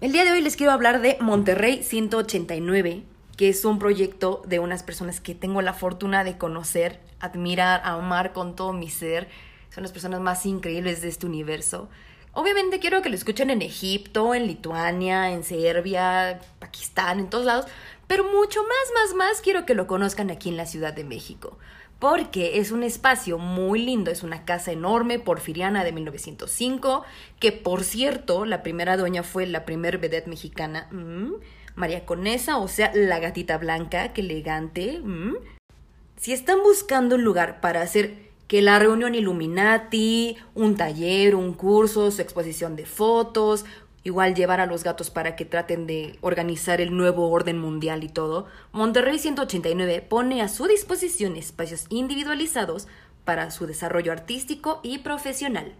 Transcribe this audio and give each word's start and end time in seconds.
El 0.00 0.12
día 0.12 0.24
de 0.24 0.30
hoy 0.30 0.40
les 0.42 0.54
quiero 0.54 0.70
hablar 0.70 1.00
de 1.00 1.16
Monterrey 1.18 1.82
189, 1.82 3.02
que 3.36 3.48
es 3.48 3.64
un 3.64 3.80
proyecto 3.80 4.42
de 4.46 4.60
unas 4.60 4.84
personas 4.84 5.20
que 5.20 5.34
tengo 5.34 5.60
la 5.60 5.72
fortuna 5.72 6.22
de 6.22 6.38
conocer, 6.38 7.00
admirar, 7.18 7.80
amar 7.82 8.32
con 8.32 8.54
todo 8.54 8.72
mi 8.72 8.90
ser. 8.90 9.26
Son 9.74 9.82
las 9.82 9.90
personas 9.90 10.20
más 10.20 10.46
increíbles 10.46 11.02
de 11.02 11.08
este 11.08 11.26
universo. 11.26 11.88
Obviamente 12.32 12.78
quiero 12.78 13.02
que 13.02 13.08
lo 13.08 13.16
escuchen 13.16 13.50
en 13.50 13.60
Egipto, 13.60 14.36
en 14.36 14.46
Lituania, 14.46 15.32
en 15.32 15.42
Serbia, 15.42 16.38
Pakistán, 16.60 17.18
en 17.18 17.28
todos 17.28 17.46
lados, 17.46 17.66
pero 18.06 18.22
mucho 18.22 18.62
más, 18.62 18.92
más, 18.94 19.16
más 19.16 19.40
quiero 19.40 19.66
que 19.66 19.74
lo 19.74 19.88
conozcan 19.88 20.30
aquí 20.30 20.48
en 20.48 20.56
la 20.56 20.66
Ciudad 20.66 20.92
de 20.92 21.02
México 21.02 21.58
porque 21.98 22.58
es 22.58 22.70
un 22.70 22.82
espacio 22.82 23.38
muy 23.38 23.84
lindo, 23.84 24.10
es 24.10 24.22
una 24.22 24.44
casa 24.44 24.70
enorme, 24.70 25.18
porfiriana 25.18 25.84
de 25.84 25.92
1905, 25.92 27.04
que 27.40 27.52
por 27.52 27.82
cierto, 27.82 28.44
la 28.44 28.62
primera 28.62 28.96
dueña 28.96 29.22
fue 29.22 29.46
la 29.46 29.64
primer 29.64 29.98
vedette 29.98 30.28
mexicana, 30.28 30.88
mm, 30.92 31.32
María 31.74 32.04
Conesa, 32.04 32.58
o 32.58 32.68
sea, 32.68 32.92
la 32.94 33.18
gatita 33.18 33.58
blanca, 33.58 34.12
qué 34.12 34.20
elegante. 34.20 35.00
Mm. 35.02 35.36
Si 36.16 36.32
están 36.32 36.58
buscando 36.62 37.14
un 37.16 37.22
lugar 37.22 37.60
para 37.60 37.82
hacer 37.82 38.28
que 38.48 38.62
la 38.62 38.78
reunión 38.78 39.14
Illuminati, 39.14 40.36
un 40.54 40.76
taller, 40.76 41.34
un 41.34 41.52
curso, 41.52 42.10
su 42.10 42.22
exposición 42.22 42.76
de 42.76 42.86
fotos, 42.86 43.64
igual 44.04 44.34
llevar 44.34 44.60
a 44.60 44.66
los 44.66 44.84
gatos 44.84 45.10
para 45.10 45.36
que 45.36 45.44
traten 45.44 45.86
de 45.86 46.18
organizar 46.20 46.80
el 46.80 46.96
nuevo 46.96 47.30
orden 47.30 47.58
mundial 47.58 48.04
y 48.04 48.08
todo, 48.08 48.46
Monterrey 48.72 49.18
189 49.18 50.06
pone 50.08 50.42
a 50.42 50.48
su 50.48 50.66
disposición 50.66 51.36
espacios 51.36 51.86
individualizados 51.88 52.88
para 53.24 53.50
su 53.50 53.66
desarrollo 53.66 54.12
artístico 54.12 54.80
y 54.82 54.98
profesional. 54.98 55.74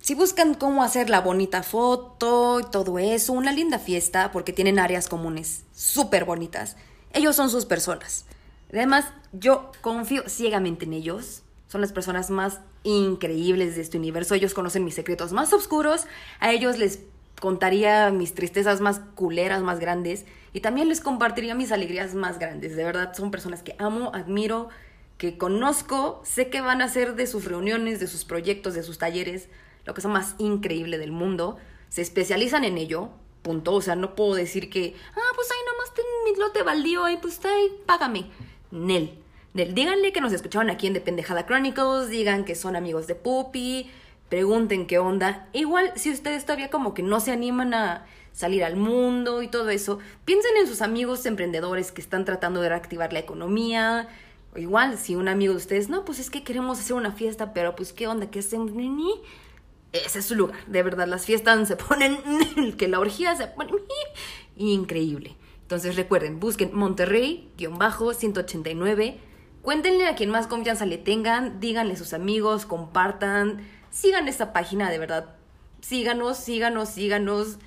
Si 0.00 0.14
buscan 0.14 0.54
cómo 0.54 0.82
hacer 0.82 1.10
la 1.10 1.20
bonita 1.20 1.62
foto 1.62 2.60
y 2.60 2.64
todo 2.64 2.98
eso, 2.98 3.34
una 3.34 3.52
linda 3.52 3.78
fiesta, 3.78 4.32
porque 4.32 4.52
tienen 4.52 4.78
áreas 4.78 5.08
comunes 5.08 5.64
súper 5.72 6.24
bonitas, 6.24 6.76
ellos 7.12 7.36
son 7.36 7.50
sus 7.50 7.66
personas. 7.66 8.24
Además, 8.72 9.04
yo 9.32 9.72
confío 9.80 10.28
ciegamente 10.28 10.86
en 10.86 10.94
ellos. 10.94 11.42
Son 11.70 11.80
las 11.80 11.92
personas 11.92 12.30
más 12.30 12.58
increíbles 12.82 13.76
de 13.76 13.82
este 13.82 13.96
universo. 13.96 14.34
Ellos 14.34 14.54
conocen 14.54 14.84
mis 14.84 14.96
secretos 14.96 15.32
más 15.32 15.52
oscuros. 15.52 16.06
A 16.40 16.50
ellos 16.50 16.78
les 16.78 16.98
contaría 17.40 18.10
mis 18.10 18.34
tristezas 18.34 18.80
más 18.80 18.98
culeras, 19.14 19.62
más 19.62 19.78
grandes, 19.78 20.24
y 20.52 20.62
también 20.62 20.88
les 20.88 21.00
compartiría 21.00 21.54
mis 21.54 21.70
alegrías 21.70 22.16
más 22.16 22.40
grandes. 22.40 22.74
De 22.74 22.82
verdad, 22.82 23.14
son 23.14 23.30
personas 23.30 23.62
que 23.62 23.76
amo, 23.78 24.10
admiro, 24.12 24.68
que 25.16 25.38
conozco, 25.38 26.20
sé 26.24 26.50
que 26.50 26.60
van 26.60 26.82
a 26.82 26.86
hacer 26.86 27.14
de 27.14 27.28
sus 27.28 27.44
reuniones, 27.44 28.00
de 28.00 28.08
sus 28.08 28.24
proyectos, 28.24 28.74
de 28.74 28.82
sus 28.82 28.98
talleres, 28.98 29.48
lo 29.84 29.94
que 29.94 30.00
es 30.00 30.06
más 30.08 30.34
increíble 30.38 30.98
del 30.98 31.12
mundo. 31.12 31.56
Se 31.88 32.02
especializan 32.02 32.64
en 32.64 32.78
ello, 32.78 33.10
punto. 33.42 33.74
O 33.74 33.80
sea, 33.80 33.94
no 33.94 34.16
puedo 34.16 34.34
decir 34.34 34.70
que, 34.70 34.96
ah, 35.14 35.32
pues 35.36 35.48
ahí 35.52 35.58
nomás 35.72 35.94
ten 35.94 36.04
mi 36.24 36.36
lote 36.36 36.64
baldío, 36.64 37.04
ahí 37.04 37.16
pues 37.22 37.38
ahí, 37.44 37.68
págame. 37.86 38.28
Nel. 38.72 39.19
Díganle 39.52 40.12
que 40.12 40.20
nos 40.20 40.32
escucharon 40.32 40.70
aquí 40.70 40.86
en 40.86 40.92
The 40.92 41.00
Pendejada 41.00 41.44
Chronicles, 41.44 42.08
digan 42.08 42.44
que 42.44 42.54
son 42.54 42.76
amigos 42.76 43.08
de 43.08 43.16
Puppy, 43.16 43.90
pregunten 44.28 44.86
qué 44.86 44.98
onda. 44.98 45.48
Igual, 45.52 45.92
si 45.96 46.12
ustedes 46.12 46.44
todavía 46.44 46.70
como 46.70 46.94
que 46.94 47.02
no 47.02 47.18
se 47.18 47.32
animan 47.32 47.74
a 47.74 48.06
salir 48.32 48.62
al 48.62 48.76
mundo 48.76 49.42
y 49.42 49.48
todo 49.48 49.70
eso, 49.70 49.98
piensen 50.24 50.56
en 50.56 50.68
sus 50.68 50.82
amigos 50.82 51.26
emprendedores 51.26 51.90
que 51.90 52.00
están 52.00 52.24
tratando 52.24 52.60
de 52.60 52.68
reactivar 52.68 53.12
la 53.12 53.18
economía. 53.18 54.08
O 54.54 54.58
igual, 54.58 54.98
si 54.98 55.16
un 55.16 55.26
amigo 55.26 55.52
de 55.52 55.58
ustedes, 55.58 55.88
no, 55.88 56.04
pues 56.04 56.20
es 56.20 56.30
que 56.30 56.44
queremos 56.44 56.78
hacer 56.78 56.94
una 56.94 57.10
fiesta, 57.10 57.52
pero 57.52 57.74
pues 57.74 57.92
qué 57.92 58.06
onda, 58.06 58.30
qué 58.30 58.38
hacemos, 58.38 58.70
ni 58.70 59.20
ese 59.92 60.20
es 60.20 60.26
su 60.26 60.36
lugar. 60.36 60.64
De 60.68 60.84
verdad, 60.84 61.08
las 61.08 61.26
fiestas 61.26 61.66
se 61.68 61.74
ponen, 61.76 62.18
que 62.76 62.86
la 62.86 63.00
orgía 63.00 63.34
se 63.34 63.48
pone 63.48 63.72
increíble. 64.56 65.34
Entonces 65.62 65.96
recuerden, 65.96 66.38
busquen 66.40 66.70
Monterrey-189, 66.72 69.18
cuéntenle 69.62 70.06
a 70.06 70.14
quien 70.14 70.30
más 70.30 70.46
confianza 70.46 70.86
le 70.86 70.98
tengan, 70.98 71.60
díganle 71.60 71.94
a 71.94 71.96
sus 71.96 72.12
amigos, 72.12 72.66
compartan 72.66 73.62
sigan 73.90 74.28
esta 74.28 74.52
página, 74.52 74.90
de 74.90 74.98
verdad. 74.98 75.36
Síganos, 75.80 76.38
síganos, 76.38 76.88
síganos. 76.88 77.58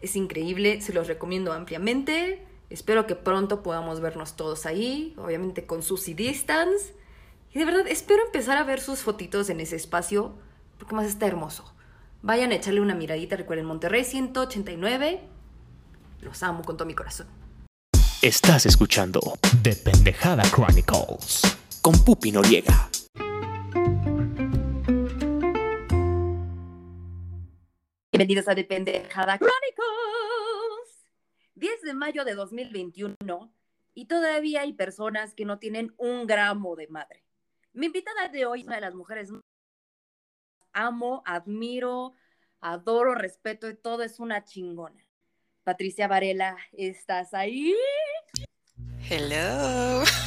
Es 0.00 0.16
increíble, 0.16 0.80
se 0.80 0.92
los 0.92 1.06
recomiendo 1.06 1.52
ampliamente. 1.52 2.44
Espero 2.70 3.06
que 3.06 3.14
pronto 3.14 3.62
podamos 3.62 4.00
vernos 4.00 4.36
todos 4.36 4.66
ahí, 4.66 5.14
obviamente 5.18 5.66
con 5.66 5.82
Susy 5.82 6.14
Distance. 6.14 6.94
Y 7.52 7.58
de 7.58 7.64
verdad, 7.64 7.86
espero 7.88 8.24
empezar 8.24 8.56
a 8.56 8.64
ver 8.64 8.80
sus 8.80 9.00
fotitos 9.00 9.50
en 9.50 9.60
ese 9.60 9.76
espacio, 9.76 10.34
porque 10.78 10.94
más 10.94 11.06
está 11.06 11.26
hermoso. 11.26 11.74
Vayan 12.22 12.52
a 12.52 12.54
echarle 12.54 12.80
una 12.80 12.94
miradita, 12.94 13.36
recuerden 13.36 13.66
Monterrey 13.66 14.04
189. 14.04 15.20
Los 16.20 16.42
amo 16.42 16.62
con 16.62 16.76
todo 16.76 16.86
mi 16.86 16.94
corazón. 16.94 17.39
Estás 18.22 18.66
escuchando 18.66 19.18
The 19.62 19.76
Pendejada 19.76 20.42
Chronicles 20.42 21.40
con 21.80 21.94
Pupi 22.04 22.30
Noriega. 22.30 22.90
Bienvenidos 28.12 28.46
a 28.48 28.54
Dependejada 28.54 29.38
Chronicles. 29.38 31.08
10 31.54 31.80
de 31.80 31.94
mayo 31.94 32.26
de 32.26 32.34
2021 32.34 33.16
y 33.94 34.04
todavía 34.04 34.60
hay 34.60 34.74
personas 34.74 35.32
que 35.32 35.46
no 35.46 35.58
tienen 35.58 35.94
un 35.96 36.26
gramo 36.26 36.76
de 36.76 36.88
madre. 36.88 37.24
Mi 37.72 37.86
invitada 37.86 38.28
de 38.28 38.44
hoy 38.44 38.60
es 38.60 38.66
una 38.66 38.74
de 38.74 38.82
las 38.82 38.94
mujeres 38.94 39.30
más 39.30 39.40
amo, 40.74 41.22
admiro, 41.24 42.12
adoro, 42.60 43.14
respeto 43.14 43.66
y 43.70 43.76
todo 43.76 44.02
es 44.02 44.20
una 44.20 44.44
chingona. 44.44 45.09
Patricia 45.64 46.08
Varela, 46.08 46.56
¿estás 46.72 47.34
ahí? 47.34 47.74
Hello. 49.08 50.02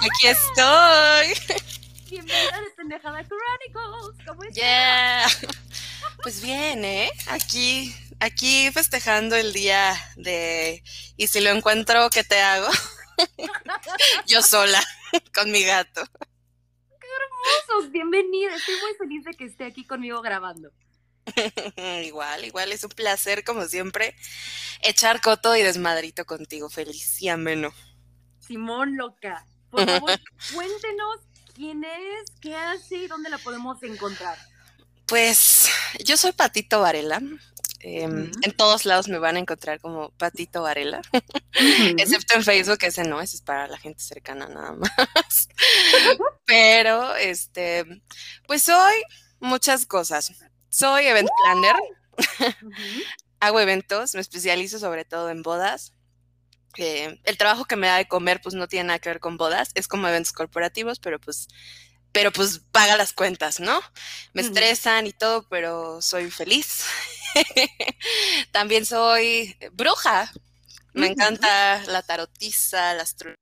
Aquí 0.00 0.26
estoy. 0.26 1.58
Bienvenida 2.10 2.56
a 2.56 2.60
Dependejada 2.62 3.24
Chronicles. 3.24 4.26
¿Cómo 4.26 4.42
estás? 4.42 4.56
Yeah. 4.56 5.26
Pues 6.22 6.42
bien, 6.42 6.84
¿eh? 6.84 7.10
Aquí, 7.28 7.94
aquí 8.18 8.70
festejando 8.72 9.36
el 9.36 9.52
día 9.52 9.94
de 10.16 10.82
y 11.16 11.28
si 11.28 11.40
lo 11.40 11.50
encuentro, 11.50 12.10
¿qué 12.10 12.24
te 12.24 12.40
hago? 12.40 12.68
Yo 14.26 14.42
sola, 14.42 14.82
con 15.34 15.52
mi 15.52 15.62
gato. 15.62 16.04
¡Qué 17.00 17.06
hermosos! 17.06 17.92
Bienvenida. 17.92 18.56
Estoy 18.56 18.74
muy 18.80 18.94
feliz 18.98 19.24
de 19.24 19.34
que 19.34 19.44
esté 19.44 19.64
aquí 19.64 19.86
conmigo 19.86 20.20
grabando. 20.20 20.72
igual, 22.04 22.44
igual, 22.44 22.72
es 22.72 22.84
un 22.84 22.90
placer, 22.90 23.44
como 23.44 23.66
siempre, 23.66 24.14
echar 24.80 25.20
coto 25.20 25.56
y 25.56 25.62
desmadrito 25.62 26.24
contigo, 26.24 26.68
feliz 26.68 27.20
y 27.22 27.28
ameno. 27.28 27.72
Simón 28.40 28.96
Loca, 28.96 29.46
por 29.70 29.86
favor, 29.86 30.20
cuéntenos 30.52 31.20
quién 31.54 31.84
es, 31.84 32.30
qué 32.40 32.54
hace 32.54 32.96
y 32.96 33.06
dónde 33.06 33.30
la 33.30 33.38
podemos 33.38 33.82
encontrar. 33.82 34.38
Pues 35.06 35.68
yo 36.04 36.16
soy 36.16 36.32
Patito 36.32 36.80
Varela. 36.80 37.20
Em, 37.86 38.30
en 38.40 38.52
todos 38.56 38.86
lados 38.86 39.08
me 39.08 39.18
van 39.18 39.36
a 39.36 39.40
encontrar 39.40 39.78
como 39.78 40.08
Patito 40.12 40.62
Varela, 40.62 41.02
excepto 41.98 42.34
en 42.34 42.42
Facebook, 42.42 42.78
ese 42.80 43.04
no, 43.04 43.20
ese 43.20 43.36
es 43.36 43.42
para 43.42 43.68
la 43.68 43.76
gente 43.76 44.02
cercana 44.02 44.48
nada 44.48 44.72
más. 44.72 45.48
Pero, 46.46 47.14
este, 47.16 47.84
pues 48.46 48.62
soy 48.62 48.94
muchas 49.38 49.84
cosas. 49.84 50.32
Soy 50.74 51.06
event 51.06 51.28
planner, 51.44 51.76
hago 53.38 53.60
eventos, 53.60 54.12
me 54.14 54.20
especializo 54.20 54.80
sobre 54.80 55.04
todo 55.04 55.30
en 55.30 55.42
bodas. 55.42 55.92
Eh, 56.78 57.20
el 57.22 57.38
trabajo 57.38 57.64
que 57.64 57.76
me 57.76 57.86
da 57.86 57.98
de 57.98 58.08
comer, 58.08 58.40
pues 58.42 58.56
no 58.56 58.66
tiene 58.66 58.88
nada 58.88 58.98
que 58.98 59.08
ver 59.08 59.20
con 59.20 59.36
bodas, 59.36 59.70
es 59.76 59.86
como 59.86 60.08
eventos 60.08 60.32
corporativos, 60.32 60.98
pero 60.98 61.20
pues 61.20 61.46
pero 62.10 62.32
pues 62.32 62.60
paga 62.72 62.96
las 62.96 63.12
cuentas, 63.12 63.60
¿no? 63.60 63.80
Me 64.32 64.42
estresan 64.42 65.06
y 65.06 65.12
todo, 65.12 65.46
pero 65.48 66.02
soy 66.02 66.28
feliz. 66.32 66.84
También 68.50 68.84
soy 68.84 69.56
bruja. 69.74 70.32
Me 70.92 71.06
encanta 71.06 71.84
la 71.86 72.02
tarotiza, 72.02 72.94
la 72.94 73.04
astrología, 73.04 73.38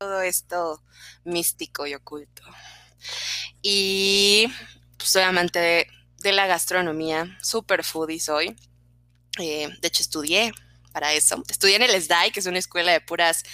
todo 0.00 0.22
esto 0.22 0.82
místico 1.22 1.86
y 1.86 1.94
oculto. 1.94 2.42
Y 3.62 4.52
pues, 4.96 5.10
soy 5.10 5.22
amante 5.22 5.58
de, 5.60 5.97
la 6.22 6.46
gastronomía, 6.46 7.38
super 7.42 7.84
foodie 7.84 8.20
soy. 8.20 8.56
Eh, 9.38 9.68
de 9.80 9.88
hecho, 9.88 10.02
estudié 10.02 10.52
para 10.92 11.12
eso. 11.12 11.42
Estudié 11.48 11.76
en 11.76 11.82
el 11.82 12.02
SDAI, 12.02 12.32
que 12.32 12.40
es 12.40 12.46
una 12.46 12.58
escuela 12.58 12.92
de 12.92 13.00
puras 13.00 13.44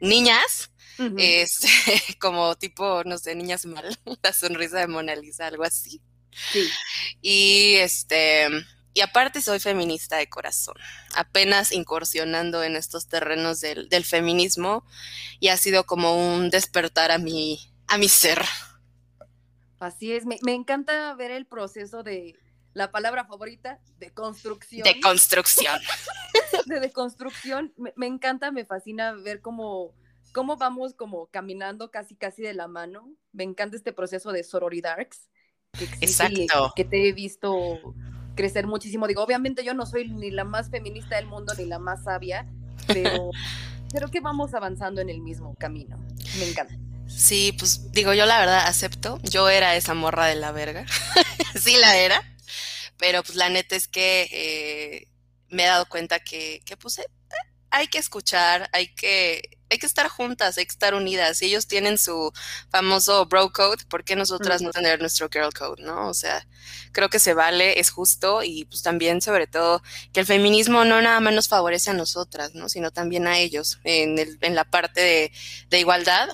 niñas 0.00 0.70
es 1.18 1.60
como 2.20 2.56
tipo, 2.56 3.02
no 3.04 3.18
sé, 3.18 3.34
niñas 3.34 3.64
mal, 3.66 3.98
la 4.22 4.32
sonrisa 4.32 4.80
de 4.80 4.86
Mona 4.86 5.14
Lisa, 5.14 5.46
algo 5.46 5.64
así. 5.64 6.00
Sí. 6.52 6.68
Y 7.20 7.74
este, 7.76 8.48
y 8.94 9.00
aparte 9.00 9.42
soy 9.42 9.60
feminista 9.60 10.16
de 10.16 10.28
corazón, 10.28 10.76
apenas 11.14 11.72
incursionando 11.72 12.62
en 12.62 12.76
estos 12.76 13.08
terrenos 13.08 13.60
del, 13.60 14.04
feminismo 14.04 14.84
y 15.40 15.48
ha 15.48 15.56
sido 15.56 15.84
como 15.84 16.34
un 16.34 16.50
despertar 16.50 17.10
a 17.10 17.18
mi, 17.18 17.60
a 17.86 17.98
mi 17.98 18.08
ser. 18.08 18.44
Así 19.80 20.12
es, 20.12 20.26
me, 20.26 20.38
me 20.42 20.54
encanta 20.54 21.12
ver 21.14 21.32
el 21.32 21.46
proceso 21.46 22.02
de, 22.02 22.36
la 22.72 22.90
palabra 22.90 23.24
favorita, 23.24 23.80
de 23.98 24.10
construcción. 24.10 24.84
De 24.84 25.00
construcción. 25.00 25.80
de 26.66 26.80
deconstrucción. 26.80 27.72
Me, 27.76 27.92
me 27.96 28.06
encanta, 28.06 28.52
me 28.52 28.64
fascina 28.64 29.12
ver 29.12 29.40
cómo, 29.40 29.92
cómo 30.32 30.56
vamos 30.56 30.94
como 30.94 31.26
caminando 31.26 31.90
casi 31.90 32.14
casi 32.14 32.42
de 32.42 32.54
la 32.54 32.68
mano. 32.68 33.12
Me 33.32 33.44
encanta 33.44 33.76
este 33.76 33.92
proceso 33.92 34.32
de 34.32 34.44
sororidades 34.44 35.30
que 35.72 35.84
existe 35.84 36.06
y 36.06 36.42
Exacto. 36.44 36.72
que 36.76 36.84
te 36.84 37.08
he 37.08 37.12
visto 37.12 37.94
crecer 38.36 38.66
muchísimo. 38.66 39.06
Digo, 39.06 39.22
obviamente 39.22 39.64
yo 39.64 39.74
no 39.74 39.84
soy 39.84 40.08
ni 40.08 40.30
la 40.30 40.44
más 40.44 40.70
feminista 40.70 41.16
del 41.16 41.26
mundo 41.26 41.52
ni 41.58 41.64
la 41.64 41.78
más 41.78 42.04
sabia, 42.04 42.46
pero 42.86 43.30
creo 43.92 44.08
que 44.08 44.20
vamos 44.20 44.54
avanzando 44.54 45.00
en 45.00 45.10
el 45.10 45.20
mismo 45.20 45.56
camino. 45.56 45.98
Me 46.38 46.48
encanta. 46.48 46.78
Sí, 47.16 47.52
pues 47.58 47.92
digo, 47.92 48.14
yo 48.14 48.26
la 48.26 48.38
verdad 48.40 48.66
acepto. 48.66 49.20
Yo 49.22 49.48
era 49.48 49.76
esa 49.76 49.94
morra 49.94 50.26
de 50.26 50.36
la 50.36 50.52
verga. 50.52 50.86
sí 51.60 51.76
la 51.76 51.96
era. 51.96 52.22
Pero 52.98 53.22
pues 53.22 53.36
la 53.36 53.48
neta 53.48 53.76
es 53.76 53.88
que 53.88 54.28
eh, 54.32 55.08
me 55.48 55.64
he 55.64 55.66
dado 55.66 55.86
cuenta 55.88 56.20
que, 56.20 56.62
que 56.64 56.76
pues 56.76 56.98
eh, 56.98 57.06
hay 57.70 57.88
que 57.88 57.98
escuchar, 57.98 58.68
hay 58.72 58.94
que, 58.94 59.58
hay 59.70 59.78
que 59.78 59.86
estar 59.86 60.08
juntas, 60.08 60.58
hay 60.58 60.66
que 60.66 60.72
estar 60.72 60.94
unidas. 60.94 61.38
Si 61.38 61.46
ellos 61.46 61.66
tienen 61.66 61.98
su 61.98 62.32
famoso 62.70 63.26
bro 63.26 63.52
code, 63.52 63.84
¿por 63.88 64.04
qué 64.04 64.16
nosotras 64.16 64.62
no 64.62 64.70
tener 64.70 65.00
nuestro 65.00 65.28
girl 65.30 65.52
code, 65.52 65.82
no? 65.82 66.08
O 66.08 66.14
sea, 66.14 66.46
creo 66.92 67.08
que 67.08 67.18
se 67.20 67.34
vale, 67.34 67.80
es 67.80 67.90
justo 67.90 68.42
y 68.42 68.64
pues 68.66 68.82
también 68.82 69.20
sobre 69.20 69.46
todo 69.46 69.82
que 70.12 70.20
el 70.20 70.26
feminismo 70.26 70.84
no 70.84 71.00
nada 71.00 71.20
más 71.20 71.34
nos 71.34 71.48
favorece 71.48 71.90
a 71.90 71.94
nosotras, 71.94 72.54
¿no? 72.54 72.68
Sino 72.68 72.90
también 72.90 73.26
a 73.26 73.38
ellos 73.38 73.78
en, 73.84 74.18
el, 74.18 74.38
en 74.40 74.54
la 74.54 74.64
parte 74.64 75.00
de, 75.00 75.32
de 75.70 75.78
igualdad 75.80 76.28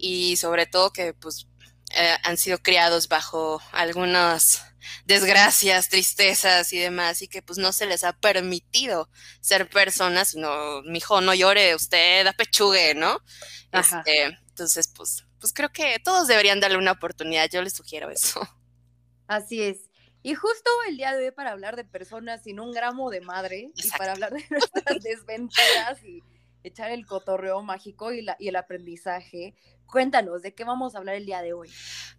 y 0.00 0.36
sobre 0.36 0.66
todo 0.66 0.92
que 0.92 1.14
pues 1.14 1.46
eh, 1.94 2.16
han 2.22 2.36
sido 2.36 2.58
criados 2.58 3.08
bajo 3.08 3.60
algunas 3.72 4.62
desgracias, 5.06 5.88
tristezas 5.88 6.72
y 6.72 6.78
demás, 6.78 7.22
y 7.22 7.28
que 7.28 7.42
pues 7.42 7.58
no 7.58 7.72
se 7.72 7.86
les 7.86 8.04
ha 8.04 8.12
permitido 8.12 9.08
ser 9.40 9.68
personas, 9.68 10.28
sino, 10.28 10.82
mijo, 10.82 11.20
no 11.20 11.34
llore, 11.34 11.74
usted 11.74 12.26
apechugue, 12.26 12.94
¿no? 12.94 13.20
Este, 13.72 14.24
entonces, 14.48 14.92
pues, 14.94 15.24
pues 15.38 15.52
creo 15.52 15.70
que 15.70 15.98
todos 16.02 16.28
deberían 16.28 16.60
darle 16.60 16.78
una 16.78 16.92
oportunidad, 16.92 17.48
yo 17.50 17.62
les 17.62 17.74
sugiero 17.74 18.10
eso. 18.10 18.40
Así 19.26 19.62
es. 19.62 19.90
Y 20.22 20.34
justo 20.34 20.70
el 20.88 20.96
día 20.96 21.16
de 21.16 21.26
hoy 21.26 21.30
para 21.30 21.52
hablar 21.52 21.76
de 21.76 21.84
personas 21.84 22.42
sin 22.42 22.60
un 22.60 22.72
gramo 22.72 23.10
de 23.10 23.22
madre 23.22 23.70
y 23.74 23.90
para 23.96 24.12
hablar 24.12 24.32
de 24.32 24.44
nuestras 24.50 25.02
desventuras 25.02 26.02
y 26.04 26.22
echar 26.64 26.90
el 26.90 27.06
cotorreo 27.06 27.62
mágico 27.62 28.12
y, 28.12 28.22
la, 28.22 28.36
y 28.38 28.48
el 28.48 28.56
aprendizaje, 28.56 29.54
cuéntanos, 29.86 30.42
¿de 30.42 30.54
qué 30.54 30.64
vamos 30.64 30.94
a 30.94 30.98
hablar 30.98 31.14
el 31.16 31.26
día 31.26 31.42
de 31.42 31.52
hoy? 31.52 31.70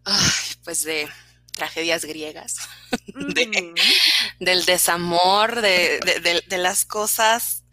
Ay, 0.04 0.56
pues 0.64 0.84
de 0.84 1.08
tragedias 1.54 2.06
griegas, 2.06 2.56
De- 3.08 3.74
del 4.40 4.66
desamor, 4.66 5.62
de, 5.62 6.00
de, 6.06 6.20
de- 6.22 6.44
de 6.48 6.58
las 6.58 6.86
cosas 6.86 7.64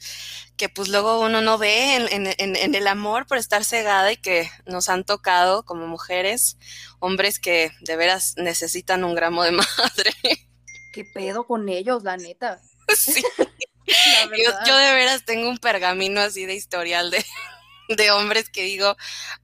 que 0.56 0.68
pues 0.68 0.88
luego 0.88 1.20
uno 1.20 1.40
no 1.40 1.56
ve 1.56 1.94
en- 1.94 2.26
en 2.36 2.74
el 2.74 2.86
amor 2.88 3.26
por 3.26 3.38
estar 3.38 3.64
cegada 3.64 4.10
y 4.10 4.16
que 4.16 4.50
nos 4.66 4.88
han 4.88 5.04
tocado 5.04 5.64
como 5.64 5.86
mujeres, 5.86 6.58
hombres 6.98 7.38
que 7.38 7.70
de 7.80 7.94
veras 7.96 8.34
necesitan 8.36 9.04
un 9.04 9.14
gramo 9.14 9.44
de 9.44 9.52
madre. 9.52 10.12
¿Qué 10.92 11.04
pedo 11.14 11.46
con 11.46 11.68
ellos, 11.68 12.02
la 12.02 12.16
neta? 12.16 12.60
Sí. 12.96 13.22
Yo, 14.66 14.76
de 14.76 14.94
veras 14.94 15.24
tengo 15.24 15.48
un 15.48 15.58
pergamino 15.58 16.20
así 16.20 16.46
de 16.46 16.54
historial 16.54 17.10
de, 17.10 17.24
de 17.88 18.10
hombres 18.10 18.50
que 18.50 18.62
digo, 18.64 18.96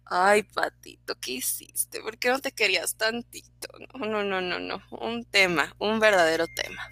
ay, 0.06 0.42
Patito, 0.42 1.14
¿qué 1.20 1.32
hiciste? 1.32 2.00
¿Por 2.00 2.18
qué 2.18 2.28
no 2.28 2.38
te 2.40 2.52
querías 2.52 2.96
tantito? 2.96 3.68
No, 3.98 4.06
no, 4.06 4.24
no, 4.24 4.40
no, 4.40 4.58
no. 4.58 4.82
Un 4.90 5.24
tema, 5.24 5.74
un 5.78 6.00
verdadero 6.00 6.46
tema. 6.48 6.88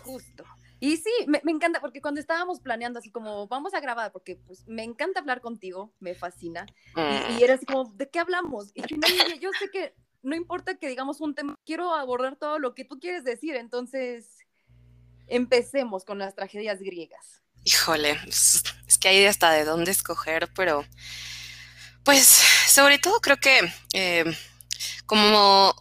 Justo. 0.00 0.44
Y 0.80 0.96
sí, 0.96 1.12
me, 1.28 1.40
me 1.44 1.52
encanta, 1.52 1.80
porque 1.80 2.02
cuando 2.02 2.20
estábamos 2.20 2.58
planeando 2.58 2.98
así 2.98 3.10
como, 3.12 3.46
vamos 3.46 3.72
a 3.72 3.78
grabar, 3.80 4.10
porque 4.10 4.34
pues 4.34 4.66
me 4.66 4.82
encanta 4.82 5.20
hablar 5.20 5.40
contigo, 5.40 5.94
me 6.00 6.16
fascina, 6.16 6.66
y, 6.96 7.00
Mm, 7.00 7.38
y 7.38 7.42
era 7.44 7.54
así 7.54 7.64
como, 7.64 7.84
¿de 7.94 8.10
qué 8.10 8.18
hablamos? 8.18 8.72
Y 8.74 8.82
al 8.82 8.88
final 8.88 9.10
dije, 9.12 9.38
yo 9.38 9.50
sé 9.60 9.70
que 9.70 9.94
no 10.22 10.34
importa 10.34 10.76
que 10.76 10.88
digamos 10.88 11.20
un 11.20 11.34
tema, 11.34 11.54
quiero 11.64 11.94
abordar 11.94 12.36
todo 12.36 12.58
lo 12.58 12.74
que 12.74 12.84
tú 12.84 12.98
quieres 12.98 13.22
decir, 13.22 13.54
entonces 13.54 14.41
empecemos 15.34 16.04
con 16.04 16.18
las 16.18 16.34
tragedias 16.34 16.80
griegas. 16.80 17.42
Híjole, 17.64 18.18
es, 18.26 18.62
es 18.86 18.98
que 18.98 19.08
hay 19.08 19.24
hasta 19.26 19.50
de 19.52 19.64
dónde 19.64 19.90
escoger, 19.90 20.48
pero 20.54 20.84
pues 22.04 22.42
sobre 22.68 22.98
todo 22.98 23.20
creo 23.20 23.36
que 23.36 23.72
eh, 23.92 24.24
como 25.06 25.74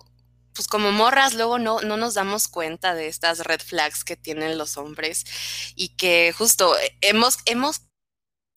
pues 0.54 0.68
como 0.68 0.92
morras 0.92 1.34
luego 1.34 1.60
no, 1.60 1.80
no 1.82 1.98
nos 1.98 2.14
damos 2.14 2.48
cuenta 2.48 2.94
de 2.94 3.08
estas 3.08 3.40
red 3.40 3.62
flags 3.62 4.04
que 4.04 4.18
tienen 4.18 4.58
los 4.58 4.78
hombres 4.78 5.26
y 5.76 5.96
que 5.96 6.34
justo 6.38 6.76
hemos, 7.00 7.40
hemos 7.46 7.82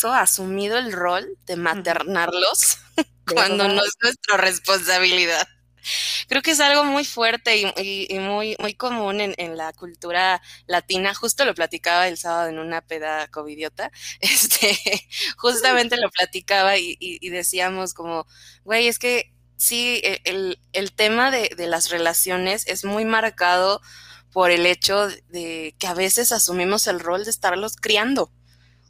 asumido 0.02 0.76
el 0.76 0.92
rol 0.92 1.38
de 1.46 1.56
maternarlos 1.56 2.78
cuando 3.32 3.68
no 3.68 3.82
es 3.82 3.94
nuestra 4.02 4.36
responsabilidad. 4.36 5.46
Creo 6.28 6.42
que 6.42 6.52
es 6.52 6.60
algo 6.60 6.84
muy 6.84 7.04
fuerte 7.04 7.56
y, 7.56 7.64
y- 7.76 8.06
y 8.14 8.18
muy, 8.18 8.56
muy 8.60 8.74
común 8.74 9.20
en, 9.20 9.34
en 9.38 9.56
la 9.56 9.72
cultura 9.72 10.42
latina. 10.66 11.14
Justo 11.14 11.44
lo 11.44 11.54
platicaba 11.54 12.08
el 12.08 12.16
sábado 12.18 12.48
en 12.48 12.58
una 12.58 12.80
peda 12.82 13.28
covidiota. 13.28 13.90
Este, 14.20 14.78
justamente 15.36 15.96
lo 15.96 16.10
platicaba 16.10 16.76
y, 16.78 16.96
decíamos 17.30 17.94
como, 17.94 18.26
güey, 18.64 18.88
es 18.88 18.98
que 18.98 19.32
sí, 19.56 20.00
e- 20.04 20.20
el, 20.24 20.60
el 20.72 20.92
tema 20.92 21.30
de, 21.30 21.50
de 21.56 21.66
las 21.66 21.90
relaciones 21.90 22.66
es 22.66 22.84
muy 22.84 23.04
marcado 23.04 23.80
por 24.32 24.50
el 24.50 24.66
hecho 24.66 25.08
de 25.28 25.74
que 25.78 25.86
a 25.86 25.94
veces 25.94 26.32
asumimos 26.32 26.86
el 26.86 27.00
rol 27.00 27.24
de 27.24 27.30
estarlos 27.30 27.76
criando. 27.76 28.32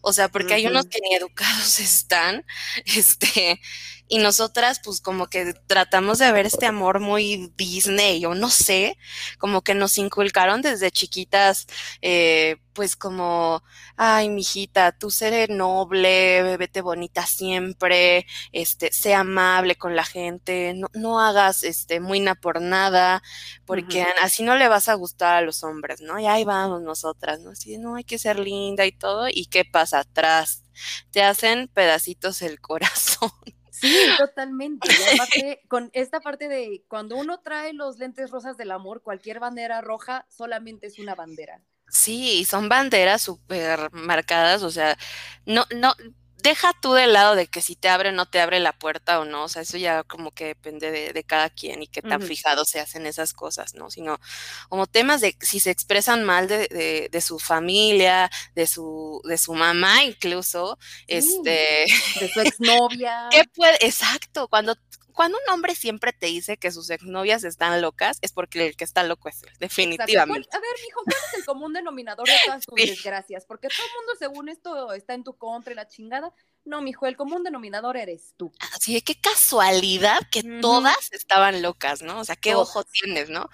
O 0.02 0.12
sea, 0.12 0.28
porque 0.28 0.54
hay 0.54 0.66
unos 0.66 0.86
que 0.86 0.98
ni 1.02 1.14
educados 1.14 1.78
están, 1.80 2.44
este, 2.86 3.60
y 4.08 4.18
nosotras 4.18 4.80
pues 4.84 5.00
como 5.00 5.28
que 5.28 5.54
tratamos 5.66 6.18
de 6.18 6.30
ver 6.32 6.46
este 6.46 6.66
amor 6.66 7.00
muy 7.00 7.52
Disney 7.56 8.24
o 8.26 8.34
no 8.34 8.50
sé, 8.50 8.98
como 9.38 9.62
que 9.62 9.74
nos 9.74 9.98
inculcaron 9.98 10.62
desde 10.62 10.90
chiquitas, 10.90 11.66
eh, 12.02 12.56
pues 12.74 12.96
como, 12.96 13.62
ay, 13.96 14.28
mijita, 14.28 14.92
tú 14.92 15.10
seré 15.10 15.48
noble, 15.48 16.56
vete 16.58 16.80
bonita 16.82 17.24
siempre, 17.24 18.26
este, 18.52 18.92
sé 18.92 19.14
amable 19.14 19.76
con 19.76 19.96
la 19.96 20.04
gente, 20.04 20.74
no, 20.74 20.88
no 20.92 21.20
hagas 21.20 21.62
este 21.62 22.00
muina 22.00 22.34
por 22.34 22.60
nada, 22.60 23.22
porque 23.64 24.04
así 24.22 24.42
no 24.42 24.56
le 24.56 24.68
vas 24.68 24.88
a 24.88 24.94
gustar 24.94 25.36
a 25.36 25.40
los 25.40 25.62
hombres, 25.64 26.00
¿no? 26.00 26.18
Y 26.18 26.26
ahí 26.26 26.44
vamos 26.44 26.82
nosotras, 26.82 27.40
¿no? 27.40 27.50
Así, 27.50 27.78
no, 27.78 27.96
hay 27.96 28.04
que 28.04 28.18
ser 28.18 28.38
linda 28.38 28.84
y 28.86 28.92
todo, 28.92 29.28
¿y 29.28 29.46
qué 29.46 29.64
pasa 29.64 30.00
atrás? 30.00 30.62
Te 31.12 31.22
hacen 31.22 31.68
pedacitos 31.68 32.42
el 32.42 32.60
corazón. 32.60 33.30
Sí, 33.84 33.96
totalmente. 34.18 34.88
Y 34.90 35.14
aparte, 35.14 35.60
con 35.68 35.90
esta 35.92 36.20
parte 36.20 36.48
de 36.48 36.84
cuando 36.88 37.16
uno 37.16 37.40
trae 37.40 37.72
los 37.72 37.98
lentes 37.98 38.30
rosas 38.30 38.56
del 38.56 38.70
amor, 38.70 39.02
cualquier 39.02 39.40
bandera 39.40 39.80
roja 39.80 40.26
solamente 40.28 40.86
es 40.86 40.98
una 40.98 41.14
bandera. 41.14 41.60
Sí, 41.88 42.44
son 42.44 42.68
banderas 42.68 43.22
súper 43.22 43.92
marcadas, 43.92 44.62
o 44.62 44.70
sea, 44.70 44.96
no, 45.44 45.64
no, 45.76 45.94
deja 46.44 46.72
tú 46.80 46.92
de 46.94 47.08
lado 47.08 47.34
de 47.34 47.48
que 47.48 47.62
si 47.62 47.76
te 47.76 47.88
abre 47.88 48.10
o 48.10 48.12
no 48.12 48.26
te 48.26 48.40
abre 48.40 48.60
la 48.60 48.72
puerta 48.72 49.18
o 49.20 49.24
no, 49.24 49.44
o 49.44 49.48
sea, 49.48 49.62
eso 49.62 49.78
ya 49.78 50.04
como 50.04 50.30
que 50.32 50.46
depende 50.46 50.92
de, 50.92 51.12
de 51.12 51.24
cada 51.24 51.50
quien 51.50 51.82
y 51.82 51.88
qué 51.88 52.02
tan 52.02 52.20
Ujú. 52.20 52.28
fijados 52.28 52.68
se 52.70 52.80
hacen 52.80 53.06
esas 53.06 53.32
cosas, 53.34 53.74
¿no? 53.74 53.90
Sino 53.90 54.18
como 54.68 54.86
temas 54.86 55.20
de 55.22 55.36
si 55.40 55.60
se 55.60 55.70
expresan 55.72 56.24
mal 56.24 56.48
de, 56.48 56.68
de, 56.68 57.08
de 57.10 57.20
su 57.22 57.38
familia, 57.40 58.30
de 58.54 58.66
su, 58.68 59.20
de 59.24 59.38
su 59.38 59.54
mamá 59.54 60.04
incluso, 60.04 60.78
Sí. 61.08 61.16
este, 61.18 61.86
De 62.18 62.28
su 62.28 62.40
exnovia. 62.40 63.28
¿Qué 63.30 63.44
puede? 63.54 63.76
Exacto, 63.86 64.48
cuando, 64.48 64.76
cuando 65.14 65.38
un 65.46 65.54
hombre 65.54 65.74
siempre 65.74 66.12
te 66.12 66.26
dice 66.26 66.56
que 66.58 66.70
sus 66.70 66.90
exnovias 66.90 67.44
están 67.44 67.80
locas, 67.80 68.18
es 68.20 68.32
porque 68.32 68.66
el 68.66 68.76
que 68.76 68.84
está 68.84 69.02
loco 69.04 69.28
es 69.28 69.42
él, 69.44 69.50
definitivamente. 69.60 70.48
¿Cuál- 70.50 70.60
A 70.60 70.60
ver, 70.60 70.76
mijo, 70.84 71.00
¿cuál 71.04 71.16
es 71.32 71.38
el 71.38 71.44
común 71.46 71.72
denominador 71.72 72.26
de 72.26 72.34
todas 72.44 72.64
tus 72.66 72.80
Sí. 72.80 72.90
desgracias? 72.90 73.46
Porque 73.46 73.68
todo 73.68 73.86
el 73.86 73.92
mundo, 73.94 74.12
según 74.18 74.48
esto, 74.48 74.92
está 74.92 75.14
en 75.14 75.24
tu 75.24 75.36
contra 75.38 75.72
y 75.72 75.76
la 75.76 75.88
chingada. 75.88 76.32
No, 76.66 76.80
mijo, 76.80 77.06
el 77.06 77.16
común 77.16 77.42
denominador 77.42 77.98
eres 77.98 78.32
tú. 78.38 78.50
Así 78.74 78.94
de 78.94 79.02
qué 79.02 79.14
casualidad 79.20 80.20
que 80.30 80.42
todas 80.42 81.12
estaban 81.12 81.60
locas, 81.60 82.00
¿no? 82.00 82.20
O 82.20 82.24
sea, 82.24 82.36
qué 82.36 82.52
Todas. 82.52 82.68
ojo 82.70 82.84
tienes, 82.84 83.28
¿no? 83.28 83.50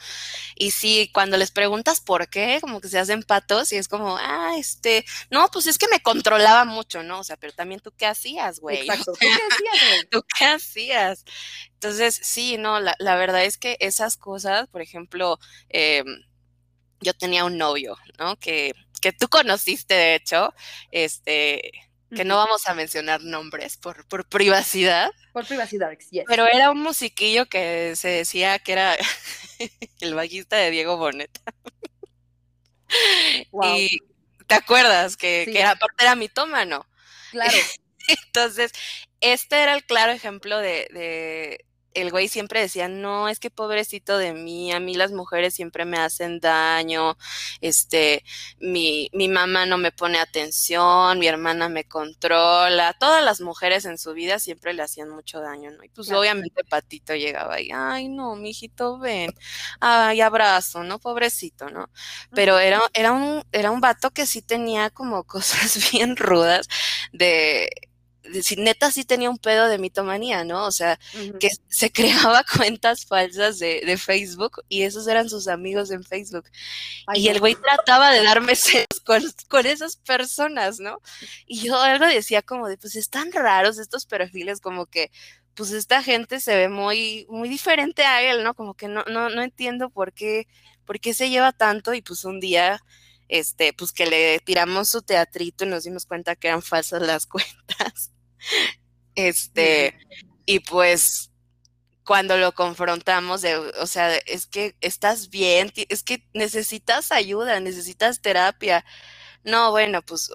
Y 0.56 0.70
sí, 0.72 1.10
cuando 1.12 1.36
les 1.36 1.50
preguntas 1.50 2.00
por 2.00 2.28
qué, 2.30 2.58
como 2.60 2.80
que 2.80 2.88
se 2.88 2.98
hacen 3.00 3.24
patos 3.24 3.72
y 3.72 3.76
es 3.78 3.88
como, 3.88 4.16
ah, 4.16 4.52
este, 4.58 5.04
no, 5.30 5.48
pues 5.48 5.66
es 5.66 5.78
que 5.78 5.88
me 5.88 6.00
controlaba 6.00 6.64
mucho, 6.64 7.02
¿no? 7.02 7.20
O 7.20 7.24
sea, 7.24 7.36
pero 7.36 7.52
también 7.52 7.80
tú 7.80 7.92
qué 7.96 8.06
hacías, 8.06 8.60
güey. 8.60 8.78
Exacto. 8.80 9.12
¿Tú 9.12 9.18
qué 9.20 9.28
decías, 9.28 9.80
güey? 9.88 10.06
¿Tú 10.10 10.24
qué 10.38 10.44
hacías? 10.46 11.24
Entonces, 11.74 12.20
sí, 12.22 12.58
no, 12.58 12.80
la, 12.80 12.94
la 13.00 13.16
verdad 13.16 13.44
es 13.44 13.58
que 13.58 13.76
esas 13.80 14.16
cosas, 14.16 14.68
por 14.68 14.82
ejemplo, 14.82 15.38
eh, 15.68 16.04
yo 17.00 17.14
tenía 17.14 17.44
un 17.44 17.58
novio, 17.58 17.96
¿no? 18.18 18.36
Que, 18.36 18.72
que 19.00 19.12
tú 19.12 19.28
conociste, 19.28 19.94
de 19.94 20.14
hecho, 20.16 20.54
este, 20.90 21.72
que 22.14 22.24
no 22.24 22.36
vamos 22.36 22.66
a 22.66 22.74
mencionar 22.74 23.22
nombres 23.22 23.76
por, 23.76 24.06
por 24.06 24.28
privacidad, 24.28 25.10
Por 25.32 25.46
privacidad, 25.46 25.96
yes. 26.10 26.24
pero 26.26 26.46
era 26.46 26.70
un 26.70 26.80
musiquillo 26.80 27.46
que 27.46 27.94
se 27.96 28.08
decía 28.08 28.58
que 28.58 28.72
era 28.72 28.96
el 30.00 30.14
bajista 30.14 30.56
de 30.56 30.70
Diego 30.70 30.96
Boneta. 30.96 31.40
Y 33.62 34.00
te 34.48 34.56
acuerdas 34.56 35.16
que, 35.16 35.48
que 35.50 35.60
era, 35.60 35.70
aparte 35.70 36.02
era 36.02 36.16
mitómano. 36.16 36.84
Claro. 37.30 37.56
Entonces, 38.26 38.72
este 39.20 39.62
era 39.62 39.74
el 39.74 39.84
claro 39.84 40.12
ejemplo 40.12 40.58
de, 40.58 41.64
el 41.94 42.10
güey 42.10 42.28
siempre 42.28 42.60
decía, 42.60 42.88
no, 42.88 43.28
es 43.28 43.40
que 43.40 43.50
pobrecito 43.50 44.18
de 44.18 44.32
mí, 44.32 44.72
a 44.72 44.80
mí 44.80 44.94
las 44.94 45.12
mujeres 45.12 45.54
siempre 45.54 45.84
me 45.84 45.98
hacen 45.98 46.40
daño, 46.40 47.16
este, 47.60 48.24
mi, 48.60 49.10
mi 49.12 49.28
mamá 49.28 49.66
no 49.66 49.78
me 49.78 49.92
pone 49.92 50.18
atención, 50.18 51.18
mi 51.18 51.26
hermana 51.26 51.68
me 51.68 51.84
controla, 51.84 52.94
todas 52.98 53.24
las 53.24 53.40
mujeres 53.40 53.84
en 53.84 53.98
su 53.98 54.12
vida 54.14 54.38
siempre 54.38 54.72
le 54.74 54.82
hacían 54.82 55.10
mucho 55.10 55.40
daño, 55.40 55.70
¿no? 55.72 55.84
Y 55.84 55.88
pues 55.88 56.10
obviamente 56.12 56.64
Patito 56.64 57.14
llegaba 57.14 57.54
ahí, 57.54 57.70
ay, 57.74 58.08
no, 58.08 58.36
mijito, 58.36 58.98
ven, 58.98 59.32
ay, 59.80 60.20
abrazo, 60.20 60.82
¿no? 60.84 60.98
Pobrecito, 60.98 61.70
¿no? 61.70 61.90
Pero 62.34 62.58
era, 62.58 62.80
era 62.94 63.12
un, 63.12 63.44
era 63.52 63.70
un 63.70 63.80
vato 63.80 64.10
que 64.10 64.26
sí 64.26 64.42
tenía 64.42 64.90
como 64.90 65.24
cosas 65.30 65.90
bien 65.92 66.16
rudas 66.16 66.68
de 67.12 67.70
neta 68.56 68.90
sí 68.90 69.04
tenía 69.04 69.30
un 69.30 69.38
pedo 69.38 69.68
de 69.68 69.78
mitomanía, 69.78 70.44
¿no? 70.44 70.66
O 70.66 70.70
sea, 70.70 70.98
que 71.38 71.48
se 71.68 71.90
creaba 72.32 72.44
cuentas 72.44 73.06
falsas 73.06 73.58
de, 73.58 73.82
de, 73.84 73.96
Facebook 73.96 74.62
y 74.68 74.82
esos 74.82 75.06
eran 75.06 75.28
sus 75.28 75.48
amigos 75.48 75.90
en 75.90 76.04
Facebook. 76.04 76.44
y 77.14 77.28
el 77.28 77.40
güey 77.40 77.54
trataba 77.54 78.10
de 78.10 78.22
darme 78.22 78.54
celos 78.56 79.00
con, 79.04 79.22
con, 79.48 79.66
esas 79.66 79.96
personas, 79.96 80.80
¿no? 80.80 81.00
Y 81.46 81.60
yo 81.62 81.80
algo 81.80 82.06
decía 82.06 82.42
como 82.42 82.68
de, 82.68 82.76
pues 82.76 82.96
están 82.96 83.32
raros 83.32 83.78
estos 83.78 84.06
perfiles, 84.06 84.60
como 84.60 84.86
que, 84.86 85.10
pues 85.54 85.72
esta 85.72 86.02
gente 86.02 86.40
se 86.40 86.56
ve 86.56 86.68
muy, 86.68 87.26
muy 87.28 87.48
diferente 87.48 88.04
a 88.04 88.22
él, 88.22 88.44
¿no? 88.44 88.54
Como 88.54 88.74
que 88.74 88.88
no, 88.88 89.04
no, 89.04 89.28
no 89.28 89.42
entiendo 89.42 89.90
por 89.90 90.12
qué, 90.12 90.46
por 90.84 91.00
qué 91.00 91.14
se 91.14 91.30
lleva 91.30 91.52
tanto 91.52 91.94
y 91.94 92.02
pues 92.02 92.24
un 92.24 92.40
día 92.40 92.80
este, 93.30 93.72
pues 93.72 93.92
que 93.92 94.06
le 94.06 94.40
tiramos 94.40 94.88
su 94.88 95.02
teatrito 95.02 95.64
y 95.64 95.68
nos 95.68 95.84
dimos 95.84 96.04
cuenta 96.04 96.34
que 96.34 96.48
eran 96.48 96.62
falsas 96.62 97.00
las 97.00 97.26
cuentas. 97.26 98.12
Este, 99.14 99.96
y 100.46 100.60
pues 100.60 101.30
cuando 102.04 102.36
lo 102.36 102.52
confrontamos, 102.52 103.40
de, 103.42 103.56
o 103.56 103.86
sea, 103.86 104.16
es 104.16 104.46
que 104.46 104.74
estás 104.80 105.30
bien, 105.30 105.72
es 105.88 106.02
que 106.02 106.26
necesitas 106.34 107.12
ayuda, 107.12 107.60
necesitas 107.60 108.20
terapia. 108.20 108.84
No, 109.44 109.70
bueno, 109.70 110.02
pues 110.02 110.30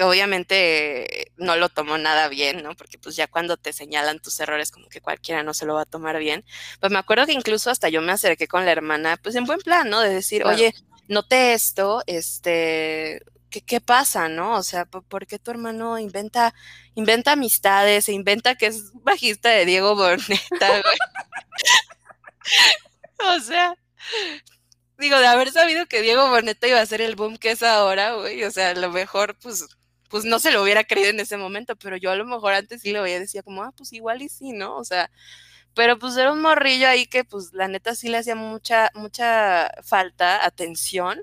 obviamente 0.00 1.32
no 1.36 1.54
lo 1.54 1.68
tomó 1.68 1.98
nada 1.98 2.28
bien, 2.28 2.64
¿no? 2.64 2.74
Porque 2.74 2.98
pues 2.98 3.14
ya 3.14 3.28
cuando 3.28 3.56
te 3.56 3.72
señalan 3.72 4.18
tus 4.18 4.40
errores, 4.40 4.72
como 4.72 4.88
que 4.88 5.00
cualquiera 5.00 5.44
no 5.44 5.54
se 5.54 5.66
lo 5.66 5.74
va 5.74 5.82
a 5.82 5.86
tomar 5.86 6.18
bien. 6.18 6.44
Pues 6.80 6.90
me 6.90 6.98
acuerdo 6.98 7.26
que 7.26 7.32
incluso 7.32 7.70
hasta 7.70 7.88
yo 7.88 8.02
me 8.02 8.10
acerqué 8.10 8.48
con 8.48 8.64
la 8.64 8.72
hermana, 8.72 9.16
pues 9.22 9.36
en 9.36 9.44
buen 9.44 9.60
plan, 9.60 9.88
¿no? 9.88 10.00
De 10.00 10.10
decir, 10.10 10.44
oye, 10.44 10.74
noté 11.08 11.52
esto, 11.54 12.02
este, 12.06 13.22
¿qué, 13.50 13.80
pasa, 13.80 14.28
no? 14.28 14.56
O 14.56 14.62
sea, 14.62 14.84
¿por, 14.86 15.26
qué 15.26 15.38
tu 15.38 15.50
hermano 15.50 15.98
inventa, 15.98 16.54
inventa 16.94 17.32
amistades, 17.32 18.08
e 18.08 18.12
inventa 18.12 18.56
que 18.56 18.66
es 18.66 18.92
bajista 18.94 19.50
de 19.50 19.64
Diego 19.66 19.94
Boneta, 19.94 20.18
güey? 20.50 20.98
o 23.18 23.40
sea, 23.40 23.74
digo, 24.98 25.18
de 25.18 25.26
haber 25.26 25.50
sabido 25.52 25.86
que 25.86 26.02
Diego 26.02 26.28
Boneta 26.28 26.66
iba 26.66 26.80
a 26.80 26.86
ser 26.86 27.00
el 27.00 27.16
boom 27.16 27.36
que 27.38 27.52
es 27.52 27.62
ahora, 27.62 28.14
güey, 28.14 28.44
o 28.44 28.50
sea, 28.50 28.70
a 28.70 28.74
lo 28.74 28.90
mejor, 28.90 29.36
pues, 29.40 29.64
pues 30.08 30.24
no 30.24 30.38
se 30.38 30.52
lo 30.52 30.62
hubiera 30.62 30.84
creído 30.84 31.10
en 31.10 31.20
ese 31.20 31.36
momento, 31.36 31.76
pero 31.76 31.96
yo 31.96 32.10
a 32.10 32.16
lo 32.16 32.24
mejor 32.24 32.54
antes 32.54 32.82
sí 32.82 32.92
lo 32.92 33.02
veía, 33.02 33.20
decía 33.20 33.42
como, 33.42 33.62
ah, 33.62 33.72
pues 33.76 33.92
igual 33.92 34.22
y 34.22 34.28
sí, 34.28 34.52
¿no? 34.52 34.76
O 34.76 34.84
sea, 34.84 35.10
pero 35.74 35.98
pues 35.98 36.16
era 36.16 36.32
un 36.32 36.40
morrillo 36.42 36.88
ahí 36.88 37.06
que 37.06 37.24
pues 37.24 37.52
la 37.52 37.68
neta 37.68 37.94
sí 37.94 38.08
le 38.08 38.18
hacía 38.18 38.34
mucha, 38.34 38.90
mucha 38.94 39.70
falta, 39.82 40.44
atención, 40.44 41.20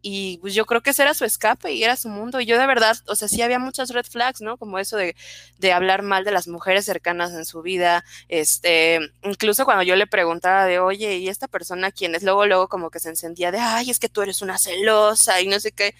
y 0.00 0.38
pues 0.38 0.54
yo 0.54 0.64
creo 0.64 0.80
que 0.80 0.90
ese 0.90 1.02
era 1.02 1.12
su 1.14 1.24
escape 1.24 1.72
y 1.72 1.82
era 1.82 1.96
su 1.96 2.08
mundo. 2.08 2.40
Y 2.40 2.46
yo 2.46 2.58
de 2.58 2.66
verdad, 2.66 2.96
o 3.06 3.16
sea, 3.16 3.26
sí 3.28 3.42
había 3.42 3.58
muchas 3.58 3.90
red 3.90 4.06
flags, 4.06 4.40
¿no? 4.40 4.56
Como 4.56 4.78
eso 4.78 4.96
de, 4.96 5.16
de 5.58 5.72
hablar 5.72 6.02
mal 6.02 6.24
de 6.24 6.30
las 6.30 6.46
mujeres 6.46 6.84
cercanas 6.84 7.32
en 7.32 7.44
su 7.44 7.62
vida. 7.62 8.04
Este, 8.28 9.00
incluso 9.24 9.64
cuando 9.64 9.82
yo 9.82 9.96
le 9.96 10.06
preguntaba 10.06 10.66
de, 10.66 10.78
oye, 10.78 11.16
¿y 11.16 11.28
esta 11.28 11.48
persona 11.48 11.90
quién 11.90 12.14
es? 12.14 12.22
Luego, 12.22 12.46
luego 12.46 12.68
como 12.68 12.90
que 12.90 13.00
se 13.00 13.08
encendía 13.08 13.50
de, 13.50 13.58
ay, 13.58 13.90
es 13.90 13.98
que 13.98 14.08
tú 14.08 14.22
eres 14.22 14.40
una 14.40 14.58
celosa 14.58 15.40
y 15.40 15.48
no 15.48 15.58
sé 15.58 15.72
qué. 15.72 15.94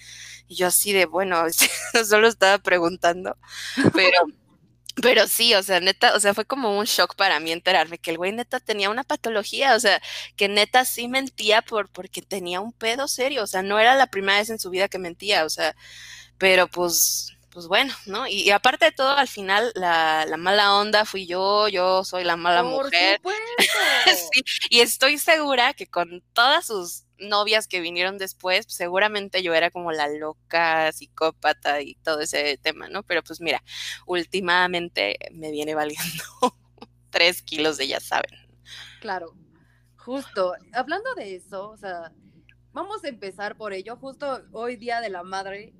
Y 0.47 0.55
yo 0.55 0.67
así 0.67 0.93
de, 0.93 1.05
bueno, 1.05 1.43
solo 2.07 2.27
estaba 2.27 2.57
preguntando. 2.59 3.37
Pero 3.93 4.17
pero 5.01 5.27
sí, 5.27 5.53
o 5.53 5.63
sea, 5.63 5.79
neta, 5.79 6.15
o 6.15 6.19
sea, 6.19 6.33
fue 6.33 6.45
como 6.45 6.77
un 6.77 6.85
shock 6.85 7.15
para 7.15 7.39
mí 7.39 7.51
enterarme 7.51 7.99
que 7.99 8.11
el 8.11 8.17
güey 8.17 8.31
neta 8.31 8.59
tenía 8.59 8.89
una 8.89 9.03
patología, 9.03 9.75
o 9.75 9.79
sea, 9.79 10.01
que 10.35 10.47
neta 10.49 10.85
sí 10.85 11.07
mentía 11.07 11.61
por, 11.61 11.89
porque 11.89 12.21
tenía 12.21 12.59
un 12.59 12.73
pedo 12.73 13.07
serio, 13.07 13.43
o 13.43 13.47
sea, 13.47 13.61
no 13.61 13.79
era 13.79 13.95
la 13.95 14.07
primera 14.07 14.39
vez 14.39 14.49
en 14.49 14.59
su 14.59 14.69
vida 14.69 14.87
que 14.89 14.99
mentía, 14.99 15.45
o 15.45 15.49
sea, 15.49 15.75
pero 16.37 16.67
pues, 16.67 17.33
pues 17.49 17.67
bueno, 17.67 17.93
¿no? 18.05 18.27
Y, 18.27 18.49
aparte 18.51 18.85
de 18.85 18.91
todo, 18.91 19.11
al 19.11 19.27
final, 19.27 19.71
la, 19.75 20.25
la, 20.27 20.37
mala 20.37 20.75
onda 20.75 21.05
fui 21.05 21.27
yo, 21.27 21.67
yo 21.67 22.03
soy 22.03 22.23
la 22.23 22.35
mala 22.35 22.63
mujer. 22.63 23.21
sí, 24.05 24.43
y 24.69 24.81
estoy 24.81 25.17
segura 25.17 25.73
que 25.73 25.87
con 25.87 26.23
todas 26.33 26.67
sus 26.67 27.03
novias 27.19 27.67
que 27.67 27.81
vinieron 27.81 28.17
después, 28.17 28.65
pues, 28.65 28.75
seguramente 28.75 29.43
yo 29.43 29.53
era 29.53 29.71
como 29.71 29.91
la 29.91 30.07
loca, 30.07 30.91
psicópata 30.91 31.81
y 31.81 31.95
todo 31.95 32.21
ese 32.21 32.57
tema, 32.57 32.89
¿no? 32.89 33.03
Pero 33.03 33.23
pues 33.23 33.41
mira, 33.41 33.63
últimamente 34.05 35.17
me 35.31 35.51
viene 35.51 35.75
valiendo 35.75 36.23
tres 37.09 37.41
kilos 37.41 37.77
de 37.77 37.87
ya 37.87 37.99
saben. 37.99 38.31
Claro, 39.01 39.33
justo. 39.97 40.53
Hablando 40.73 41.13
de 41.15 41.35
eso, 41.35 41.69
o 41.69 41.77
sea, 41.77 42.11
vamos 42.73 43.03
a 43.03 43.07
empezar 43.07 43.55
por 43.55 43.73
ello, 43.73 43.95
justo 43.97 44.43
hoy 44.51 44.75
día 44.75 45.01
de 45.01 45.09
la 45.09 45.23
madre. 45.23 45.73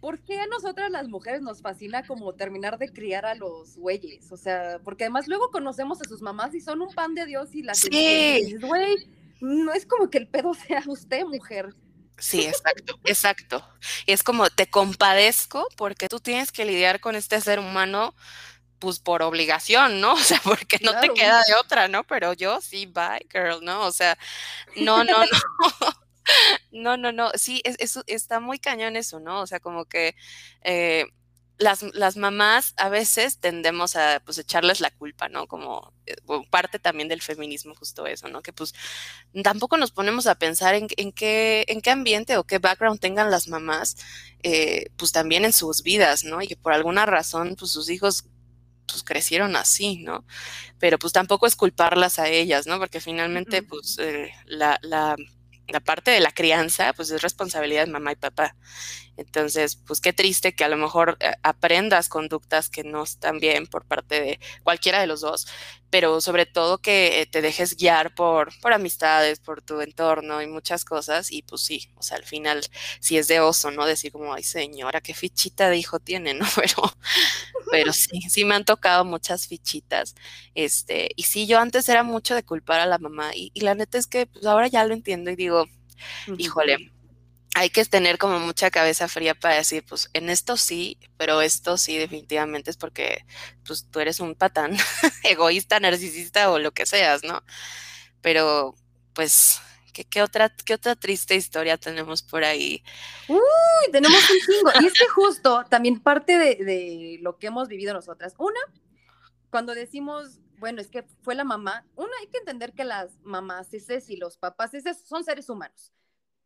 ¿Por 0.00 0.20
qué 0.20 0.38
a 0.38 0.46
nosotras 0.46 0.90
las 0.90 1.08
mujeres 1.08 1.40
nos 1.40 1.62
fascina 1.62 2.06
como 2.06 2.34
terminar 2.34 2.76
de 2.76 2.92
criar 2.92 3.24
a 3.24 3.34
los 3.34 3.78
güeyes? 3.78 4.30
O 4.30 4.36
sea, 4.36 4.78
porque 4.84 5.04
además 5.04 5.28
luego 5.28 5.50
conocemos 5.50 5.98
a 6.02 6.04
sus 6.04 6.20
mamás 6.20 6.54
y 6.54 6.60
son 6.60 6.82
un 6.82 6.92
pan 6.92 7.14
de 7.14 7.24
Dios 7.24 7.54
y 7.54 7.62
las 7.62 7.78
sí. 7.78 8.54
güey, 8.60 9.08
no 9.40 9.72
es 9.72 9.86
como 9.86 10.10
que 10.10 10.18
el 10.18 10.28
pedo 10.28 10.54
sea 10.54 10.82
usted, 10.86 11.24
mujer. 11.24 11.74
Sí, 12.18 12.46
exacto, 12.46 12.98
exacto. 13.04 13.68
Y 14.06 14.12
es 14.12 14.22
como 14.22 14.48
te 14.48 14.68
compadezco 14.68 15.66
porque 15.76 16.08
tú 16.08 16.20
tienes 16.20 16.52
que 16.52 16.64
lidiar 16.64 17.00
con 17.00 17.16
este 17.16 17.40
ser 17.40 17.58
humano, 17.58 18.14
pues 18.78 19.00
por 19.00 19.22
obligación, 19.22 20.00
¿no? 20.00 20.12
O 20.14 20.18
sea, 20.18 20.40
porque 20.44 20.78
no 20.82 20.98
te 21.00 21.10
queda 21.10 21.42
de 21.46 21.54
otra, 21.54 21.88
¿no? 21.88 22.04
Pero 22.04 22.32
yo 22.32 22.60
sí, 22.60 22.86
bye, 22.86 23.26
girl, 23.30 23.64
¿no? 23.64 23.82
O 23.82 23.92
sea, 23.92 24.16
no, 24.76 25.04
no, 25.04 25.24
no. 25.24 25.26
No, 26.72 26.96
no, 26.96 27.12
no, 27.12 27.30
sí, 27.34 27.60
es, 27.64 27.98
está 28.06 28.40
muy 28.40 28.58
cañón 28.58 28.96
eso, 28.96 29.20
¿no? 29.20 29.42
O 29.42 29.46
sea, 29.46 29.60
como 29.60 29.84
que 29.84 30.16
eh, 30.62 31.04
las, 31.58 31.82
las, 31.94 32.16
mamás 32.16 32.74
a 32.76 32.88
veces 32.88 33.38
tendemos 33.38 33.96
a 33.96 34.20
pues 34.24 34.38
echarles 34.38 34.80
la 34.80 34.90
culpa, 34.90 35.28
¿no? 35.28 35.46
Como 35.46 35.92
eh, 36.06 36.16
parte 36.50 36.78
también 36.78 37.08
del 37.08 37.22
feminismo 37.22 37.74
justo 37.74 38.06
eso, 38.06 38.28
¿no? 38.28 38.42
Que 38.42 38.52
pues 38.52 38.74
tampoco 39.42 39.76
nos 39.76 39.92
ponemos 39.92 40.26
a 40.26 40.34
pensar 40.34 40.74
en, 40.74 40.88
en 40.96 41.12
qué, 41.12 41.64
en 41.68 41.80
qué 41.80 41.90
ambiente 41.90 42.36
o 42.36 42.44
qué 42.44 42.58
background 42.58 43.00
tengan 43.00 43.30
las 43.30 43.48
mamás, 43.48 43.96
eh, 44.42 44.86
pues 44.96 45.12
también 45.12 45.44
en 45.44 45.52
sus 45.52 45.82
vidas, 45.82 46.24
¿no? 46.24 46.42
Y 46.42 46.48
que 46.48 46.56
por 46.56 46.72
alguna 46.72 47.06
razón 47.06 47.54
pues 47.56 47.70
sus 47.70 47.88
hijos 47.88 48.24
pues 48.86 49.02
crecieron 49.04 49.56
así, 49.56 49.98
¿no? 49.98 50.24
Pero 50.78 50.98
pues 50.98 51.12
tampoco 51.12 51.46
es 51.46 51.56
culparlas 51.56 52.18
a 52.18 52.28
ellas, 52.28 52.66
¿no? 52.66 52.78
Porque 52.78 53.00
finalmente 53.00 53.62
pues 53.62 53.96
eh, 54.00 54.32
la, 54.46 54.78
la 54.82 55.16
la 55.68 55.80
parte 55.80 56.10
de 56.10 56.20
la 56.20 56.30
crianza, 56.30 56.92
pues 56.92 57.10
es 57.10 57.22
responsabilidad 57.22 57.86
de 57.86 57.92
mamá 57.92 58.12
y 58.12 58.16
papá. 58.16 58.56
Entonces, 59.16 59.76
pues 59.76 60.00
qué 60.00 60.12
triste 60.12 60.54
que 60.54 60.64
a 60.64 60.68
lo 60.68 60.76
mejor 60.76 61.16
eh, 61.20 61.32
aprendas 61.42 62.08
conductas 62.08 62.68
que 62.68 62.84
no 62.84 63.02
están 63.02 63.38
bien 63.38 63.66
por 63.66 63.84
parte 63.84 64.20
de 64.20 64.40
cualquiera 64.62 65.00
de 65.00 65.06
los 65.06 65.20
dos, 65.20 65.46
pero 65.90 66.20
sobre 66.20 66.46
todo 66.46 66.78
que 66.78 67.20
eh, 67.20 67.26
te 67.26 67.40
dejes 67.40 67.76
guiar 67.76 68.14
por, 68.14 68.50
por 68.60 68.72
amistades, 68.72 69.38
por 69.38 69.62
tu 69.62 69.80
entorno 69.80 70.42
y 70.42 70.48
muchas 70.48 70.84
cosas. 70.84 71.30
Y 71.30 71.42
pues 71.42 71.62
sí, 71.62 71.88
o 71.94 72.02
sea, 72.02 72.16
al 72.16 72.24
final 72.24 72.62
sí 73.00 73.16
es 73.16 73.28
de 73.28 73.40
oso, 73.40 73.70
¿no? 73.70 73.86
Decir 73.86 74.10
como, 74.10 74.34
ay 74.34 74.42
señora, 74.42 75.00
qué 75.00 75.14
fichita 75.14 75.70
de 75.70 75.76
hijo 75.78 76.00
tiene, 76.00 76.34
¿no? 76.34 76.46
Pero, 76.56 76.94
pero 77.70 77.92
sí, 77.92 78.20
sí 78.28 78.44
me 78.44 78.54
han 78.54 78.64
tocado 78.64 79.04
muchas 79.04 79.46
fichitas. 79.48 80.14
Este, 80.54 81.10
y 81.16 81.24
sí, 81.24 81.46
yo 81.46 81.58
antes 81.58 81.88
era 81.88 82.02
mucho 82.02 82.34
de 82.34 82.44
culpar 82.44 82.80
a 82.80 82.86
la 82.86 82.98
mamá 82.98 83.34
y, 83.34 83.50
y 83.54 83.60
la 83.60 83.74
neta 83.74 83.98
es 83.98 84.06
que 84.06 84.26
pues 84.26 84.46
ahora 84.46 84.68
ya 84.68 84.84
lo 84.84 84.94
entiendo 84.94 85.30
y 85.30 85.36
digo, 85.36 85.66
híjole, 86.38 86.93
hay 87.54 87.70
que 87.70 87.84
tener 87.84 88.18
como 88.18 88.40
mucha 88.40 88.70
cabeza 88.70 89.06
fría 89.08 89.34
para 89.34 89.54
decir, 89.54 89.84
pues 89.88 90.10
en 90.12 90.28
esto 90.28 90.56
sí, 90.56 90.98
pero 91.16 91.40
esto 91.40 91.78
sí 91.78 91.96
definitivamente 91.96 92.70
es 92.70 92.76
porque 92.76 93.24
pues 93.64 93.88
tú 93.90 94.00
eres 94.00 94.18
un 94.20 94.34
patán, 94.34 94.76
egoísta, 95.22 95.78
narcisista 95.78 96.50
o 96.50 96.58
lo 96.58 96.72
que 96.72 96.84
seas, 96.84 97.22
¿no? 97.22 97.42
Pero 98.20 98.74
pues 99.14 99.60
¿Qué, 99.92 100.22
otra, 100.22 100.52
¿Qué 100.66 100.74
otra 100.74 100.96
triste 100.96 101.36
historia 101.36 101.78
tenemos 101.78 102.20
por 102.22 102.42
ahí? 102.42 102.82
Uy, 103.28 103.38
tenemos 103.92 104.18
un 104.28 104.38
chingo. 104.40 104.70
Y 104.82 104.86
es 104.86 104.92
que 104.92 105.06
justo 105.14 105.64
también 105.70 106.00
parte 106.00 106.36
de, 106.36 106.56
de, 106.64 107.18
lo 107.22 107.38
que 107.38 107.46
hemos 107.46 107.68
vivido 107.68 107.94
nosotras. 107.94 108.34
Una, 108.38 108.58
cuando 109.50 109.72
decimos, 109.72 110.40
bueno, 110.58 110.80
es 110.80 110.88
que 110.88 111.04
fue 111.22 111.36
la 111.36 111.44
mamá, 111.44 111.86
una, 111.94 112.10
hay 112.20 112.26
que 112.26 112.38
entender 112.38 112.72
que 112.72 112.82
las 112.82 113.16
mamás 113.22 113.68
y 113.72 114.16
los 114.16 114.36
papás 114.36 114.72
son 115.06 115.22
seres 115.22 115.48
humanos 115.48 115.92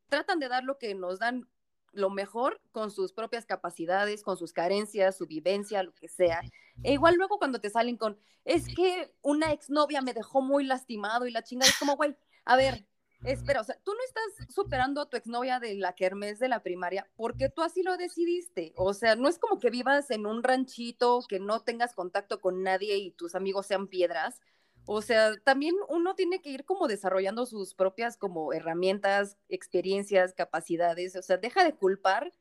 tratan 0.09 0.39
de 0.39 0.49
dar 0.49 0.65
lo 0.65 0.79
que 0.79 0.95
nos 0.95 1.19
dan 1.19 1.49
lo 1.93 2.11
mejor 2.11 2.61
con 2.73 2.91
sus 2.91 3.13
propias 3.13 3.47
capacidades, 3.47 4.23
con 4.23 4.37
sus 4.37 4.53
carencias, 4.53 5.17
su 5.17 5.27
vivencia, 5.27 5.83
lo 5.83 5.95
que 5.95 6.09
sea. 6.09 6.41
E 6.83 6.93
igual 6.93 7.17
luego 7.17 7.39
cuando 7.39 7.61
te 7.61 7.71
salen 7.71 7.97
con, 7.97 8.19
es 8.45 8.67
que 8.69 9.15
una 9.23 9.53
exnovia 9.53 10.01
me 10.01 10.15
dejó 10.15 10.41
muy 10.43 10.65
lastimado 10.65 11.27
y 11.27 11.31
la 11.31 11.43
chingada 11.43 11.71
es 11.71 11.79
como, 11.79 11.97
güey, 11.97 12.17
a 12.45 12.57
ver, 12.57 12.87
espera, 13.25 13.61
o 13.61 13.65
sea, 13.65 13.79
tú 13.83 13.93
no 13.93 14.01
estás 14.05 14.55
superando 14.55 15.01
a 15.01 15.09
tu 15.09 15.17
exnovia 15.17 15.61
de 15.61 15.75
la 15.75 15.95
kermés 15.95 16.39
de 16.39 16.49
la 16.49 16.63
primaria 16.63 17.09
porque 17.17 17.49
tú 17.49 17.63
así 17.63 17.83
lo 17.83 17.97
decidiste. 17.97 18.73
O 18.77 18.95
sea, 18.95 19.17
no 19.17 19.29
es 19.29 19.39
como 19.39 19.59
que 19.59 19.71
vivas 19.71 20.11
en 20.11 20.27
un 20.27 20.43
ranchito, 20.43 21.21
que 21.29 21.41
no 21.41 21.61
tengas 21.61 21.95
contacto 21.95 22.41
con 22.41 22.63
nadie 22.63 22.97
y 22.97 23.11
tus 23.13 23.35
amigos 23.35 23.67
sean 23.67 23.89
piedras. 23.89 24.41
O 24.91 25.03
sea, 25.03 25.37
también 25.45 25.75
uno 25.91 26.15
tiene 26.15 26.41
que 26.41 26.49
ir 26.49 26.65
como 26.65 26.89
desarrollando 26.89 27.45
sus 27.45 27.75
propias 27.75 28.17
como 28.17 28.55
herramientas, 28.55 29.37
experiencias, 29.51 30.33
capacidades. 30.33 31.15
O 31.15 31.21
sea, 31.21 31.37
deja 31.37 31.63
de 31.63 31.75
culpar 31.75 32.33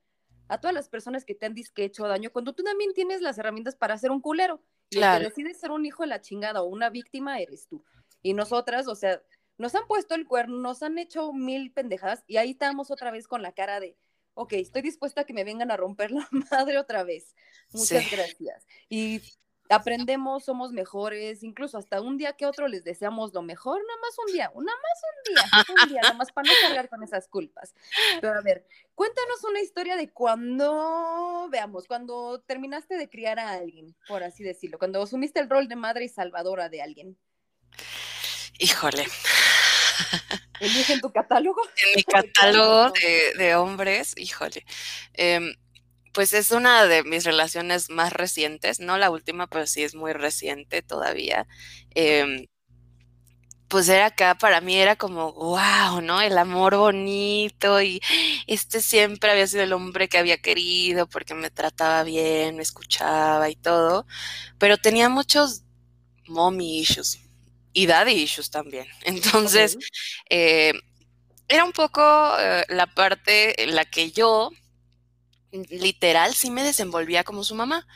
a 0.48 0.58
todas 0.62 0.74
las 0.74 0.88
personas 0.88 1.26
que 1.26 1.36
te 1.36 1.46
han 1.46 1.54
disque 1.54 1.84
hecho 1.84 2.08
daño 2.08 2.32
cuando 2.32 2.54
tú 2.54 2.64
también 2.64 2.94
tienes 2.94 3.20
las 3.20 3.38
herramientas 3.38 3.76
para 3.76 3.98
ser 3.98 4.12
un 4.12 4.22
culero. 4.22 4.62
Y 4.90 5.00
el 5.00 5.18
que 5.18 5.26
decide 5.26 5.54
ser 5.56 5.72
un 5.72 5.86
hijo 5.86 6.04
de 6.04 6.08
la 6.08 6.22
chingada 6.22 6.62
o 6.62 6.68
una 6.68 6.90
víctima 6.90 7.38
eres 7.42 7.68
tú. 7.68 7.84
Y 8.22 8.34
nosotras, 8.34 8.88
o 8.88 8.96
sea, 8.96 9.22
nos 9.58 9.76
han 9.76 9.86
puesto 9.86 10.16
el 10.16 10.26
cuerno, 10.26 10.58
nos 10.58 10.82
han 10.84 10.98
hecho 11.00 11.34
mil 11.34 11.74
pendejas 11.74 12.24
y 12.28 12.38
ahí 12.38 12.52
estamos 12.52 12.92
otra 12.92 13.12
vez 13.12 13.28
con 13.28 13.42
la 13.42 13.52
cara 13.52 13.82
de, 13.82 13.98
ok, 14.36 14.54
estoy 14.54 14.84
dispuesta 14.84 15.22
a 15.22 15.24
que 15.26 15.34
me 15.34 15.44
vengan 15.44 15.70
a 15.70 15.76
romper 15.76 16.12
la 16.12 16.26
madre 16.50 16.78
otra 16.78 17.04
vez. 17.04 17.36
Muchas 17.74 18.10
gracias. 18.10 18.66
Y 18.88 19.22
aprendemos, 19.70 20.46
somos 20.46 20.72
mejores, 20.72 21.44
incluso 21.44 21.78
hasta 21.78 22.02
un 22.02 22.18
día 22.18 22.34
que 22.34 22.46
otro 22.46 22.68
les 22.68 22.84
deseamos 22.84 23.34
lo 23.34 23.42
mejor, 23.42 23.82
nada 23.86 24.00
más 24.02 24.18
un 24.26 24.34
día, 24.34 24.52
nada 24.56 24.78
más 24.82 25.02
un 25.12 25.34
día, 25.34 25.42
un 25.84 25.90
día, 25.90 26.02
nada 26.02 26.14
más 26.16 26.32
para 26.32 26.50
no 26.50 26.54
cargar 26.62 26.90
con 26.90 27.04
esas 27.04 27.28
culpas. 27.28 27.74
Pero 28.22 28.34
a 28.38 28.42
ver, 28.42 28.66
cuéntanos 28.96 29.44
una 29.44 29.62
historia 29.62 29.96
de 29.96 30.10
cuando, 30.12 31.48
veamos, 31.52 31.88
cuando 31.88 32.42
terminaste 32.46 32.98
de 32.98 33.10
criar 33.10 33.40
a 33.40 33.52
alguien, 33.52 33.96
por 34.08 34.24
así 34.24 34.44
decirlo, 34.44 34.78
cuando 34.78 35.02
asumiste 35.02 35.40
el 35.40 35.50
rol 35.50 35.68
de 35.68 35.76
madre 35.76 36.06
y 36.06 36.10
salvadora 36.10 36.70
de 36.70 36.82
alguien. 36.82 37.18
Híjole. 38.60 39.06
¿Elige 40.60 40.94
en 40.94 41.02
tu 41.02 41.12
catálogo? 41.12 41.62
En 41.84 41.96
mi 41.96 42.04
catálogo 42.04 42.92
de, 43.38 43.56
hombres, 43.56 44.14
híjole. 44.18 44.66
Em, 45.14 45.54
pues 46.18 46.34
es 46.34 46.50
una 46.50 46.88
de 46.88 47.04
mis 47.04 47.26
relaciones 47.26 47.92
más 47.92 48.12
recientes, 48.12 48.80
no 48.80 48.98
la 48.98 49.12
última, 49.12 49.46
pero 49.46 49.68
sí 49.68 49.84
es 49.84 49.94
muy 49.94 50.14
reciente 50.14 50.82
todavía. 50.82 51.46
Em, 51.94 52.48
pues 53.68 53.88
era 53.88 54.08
acá, 54.08 54.36
para 54.36 54.60
mí 54.60 54.78
era 54.78 54.96
como, 54.96 55.32
wow, 55.34 56.02
¿no? 56.02 56.20
El 56.20 56.40
amor 56.40 56.76
bonito 56.76 57.80
y 57.84 58.02
este 58.48 58.82
siempre 58.82 59.30
había 59.30 59.46
sido 59.46 59.62
el 59.62 59.74
hombre 59.74 60.10
que 60.10 60.18
había 60.18 60.40
querido 60.40 61.08
porque 61.08 61.36
me 61.36 61.52
trataba 61.52 62.02
bien, 62.02 62.56
me 62.56 62.64
escuchaba 62.64 63.52
y 63.52 63.56
todo, 63.56 64.08
pero 64.58 64.78
tenía 64.78 65.10
muchos 65.10 65.66
mommy 66.28 66.80
issues 66.80 67.20
y 67.74 67.86
daddy 67.86 68.14
issues 68.24 68.50
también. 68.50 68.88
Entonces, 69.04 69.78
eh, 70.32 70.74
era 71.48 71.64
un 71.64 71.74
poco 71.74 72.02
eh, 72.40 72.66
la 72.70 72.88
parte 72.88 73.62
en 73.62 73.76
la 73.76 73.86
que 73.86 74.10
yo 74.10 74.50
literal 75.52 76.34
sí 76.34 76.50
me 76.50 76.64
desenvolvía 76.64 77.24
como 77.24 77.44
su 77.44 77.56
mamá, 77.56 77.88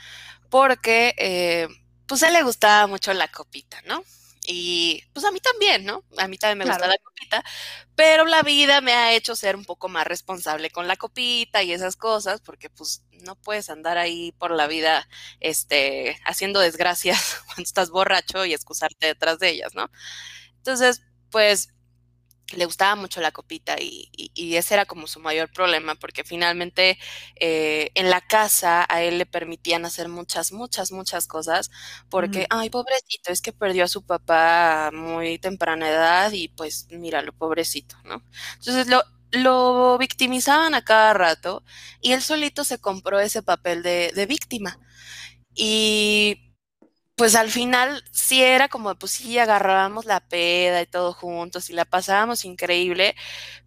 porque 0.49 1.15
eh, 1.17 1.67
pues 2.07 2.23
a 2.23 2.27
él 2.27 2.33
le 2.33 2.43
gustaba 2.43 2.87
mucho 2.87 3.13
la 3.13 3.29
copita, 3.29 3.81
¿no? 3.85 4.03
Y 4.47 5.03
pues 5.13 5.23
a 5.25 5.31
mí 5.31 5.39
también, 5.39 5.85
¿no? 5.85 6.03
A 6.17 6.27
mí 6.27 6.37
también 6.37 6.57
me 6.57 6.65
gusta 6.65 6.87
la 6.87 6.97
copita, 6.97 7.43
pero 7.95 8.25
la 8.25 8.41
vida 8.41 8.81
me 8.81 8.93
ha 8.93 9.13
hecho 9.13 9.35
ser 9.35 9.55
un 9.55 9.65
poco 9.65 9.87
más 9.87 10.07
responsable 10.07 10.71
con 10.71 10.87
la 10.87 10.97
copita 10.97 11.61
y 11.61 11.73
esas 11.73 11.95
cosas, 11.95 12.41
porque 12.41 12.69
pues 12.69 13.03
no 13.11 13.35
puedes 13.35 13.69
andar 13.69 13.99
ahí 13.99 14.31
por 14.33 14.51
la 14.51 14.65
vida, 14.67 15.07
este, 15.39 16.19
haciendo 16.25 16.59
desgracias 16.59 17.41
cuando 17.45 17.63
estás 17.63 17.91
borracho 17.91 18.45
y 18.45 18.53
excusarte 18.53 19.07
detrás 19.07 19.37
de 19.37 19.49
ellas, 19.49 19.75
¿no? 19.75 19.91
Entonces, 20.57 21.03
pues 21.29 21.69
le 22.57 22.65
gustaba 22.65 22.95
mucho 22.95 23.21
la 23.21 23.31
copita 23.31 23.75
y, 23.79 24.09
ese 24.55 24.73
era 24.73 24.85
como 24.85 25.07
su 25.07 25.19
mayor 25.19 25.51
problema 25.51 25.95
porque 25.95 26.23
finalmente 26.23 26.97
eh, 27.35 27.91
en 27.95 28.09
la 28.09 28.21
casa 28.21 28.85
a 28.89 29.01
él 29.01 29.17
le 29.17 29.25
permitían 29.25 29.85
hacer 29.85 30.09
muchas, 30.09 30.51
muchas, 30.51 30.91
muchas 30.91 31.27
cosas 31.27 31.71
porque, 32.09 32.47
ay, 32.49 32.69
pobrecito, 32.69 33.31
es 33.31 33.41
que 33.41 33.53
perdió 33.53 33.85
a 33.85 33.87
su 33.87 34.05
papá 34.05 34.87
a 34.87 34.91
muy 34.91 35.39
temprana 35.39 35.89
edad 35.89 36.31
y 36.31 36.49
pues 36.49 36.87
míralo, 36.91 37.33
pobrecito, 37.33 37.95
¿no? 38.03 38.23
Entonces 38.59 38.87
lo, 38.87 39.01
lo 39.31 39.97
victimizaban 39.97 40.73
a 40.75 40.83
cada 40.83 41.13
rato 41.13 41.63
y 42.01 42.11
él 42.13 42.21
solito 42.21 42.63
se 42.63 42.79
compró 42.79 43.19
ese 43.19 43.43
papel 43.43 43.83
de, 43.83 44.11
de 44.13 44.25
víctima. 44.25 44.79
Y 45.55 46.50
pues 47.15 47.35
al 47.35 47.51
final 47.51 48.03
sí 48.11 48.41
era 48.43 48.67
como, 48.69 48.95
pues 48.95 49.11
sí, 49.13 49.37
agarrábamos 49.37 50.05
la 50.05 50.19
peda 50.21 50.81
y 50.81 50.87
todo 50.87 51.13
juntos 51.13 51.69
y 51.69 51.73
la 51.73 51.85
pasábamos 51.85 52.45
increíble, 52.45 53.15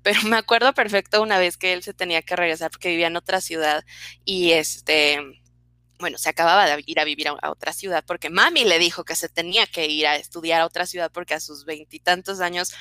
pero 0.03 0.23
me 0.25 0.37
acuerdo 0.39 0.75
perfecto 0.75 1.23
una 1.23 1.39
vez 1.39 1.57
que 1.57 1.73
él 1.75 1.83
se 1.85 1.95
tenía 1.95 2.23
que 2.23 2.37
regresar 2.37 2.71
porque 2.71 2.91
vivía 2.91 3.09
en 3.09 3.17
otra 3.17 3.41
ciudad 3.41 3.85
y 4.25 4.53
este, 4.53 5.21
bueno, 6.05 6.19
se 6.19 6.29
acababa 6.29 6.67
de 6.67 6.83
ir 6.85 7.01
a 7.01 7.05
vivir 7.05 7.29
a, 7.29 7.51
otra 7.51 7.73
ciudad 7.73 8.05
porque 8.07 8.29
mami 8.29 8.65
le 8.65 8.79
dijo 8.79 9.07
que 9.07 9.17
se 9.17 9.31
tenía 9.31 9.67
que 9.67 9.87
ir 9.87 10.07
a 10.07 10.17
estudiar 10.17 10.61
a 10.61 10.67
otra 10.67 10.85
ciudad 10.85 11.11
porque 11.11 11.33
a 11.33 11.41
sus 11.41 11.65
veintitantos 11.65 12.41
años 12.41 12.75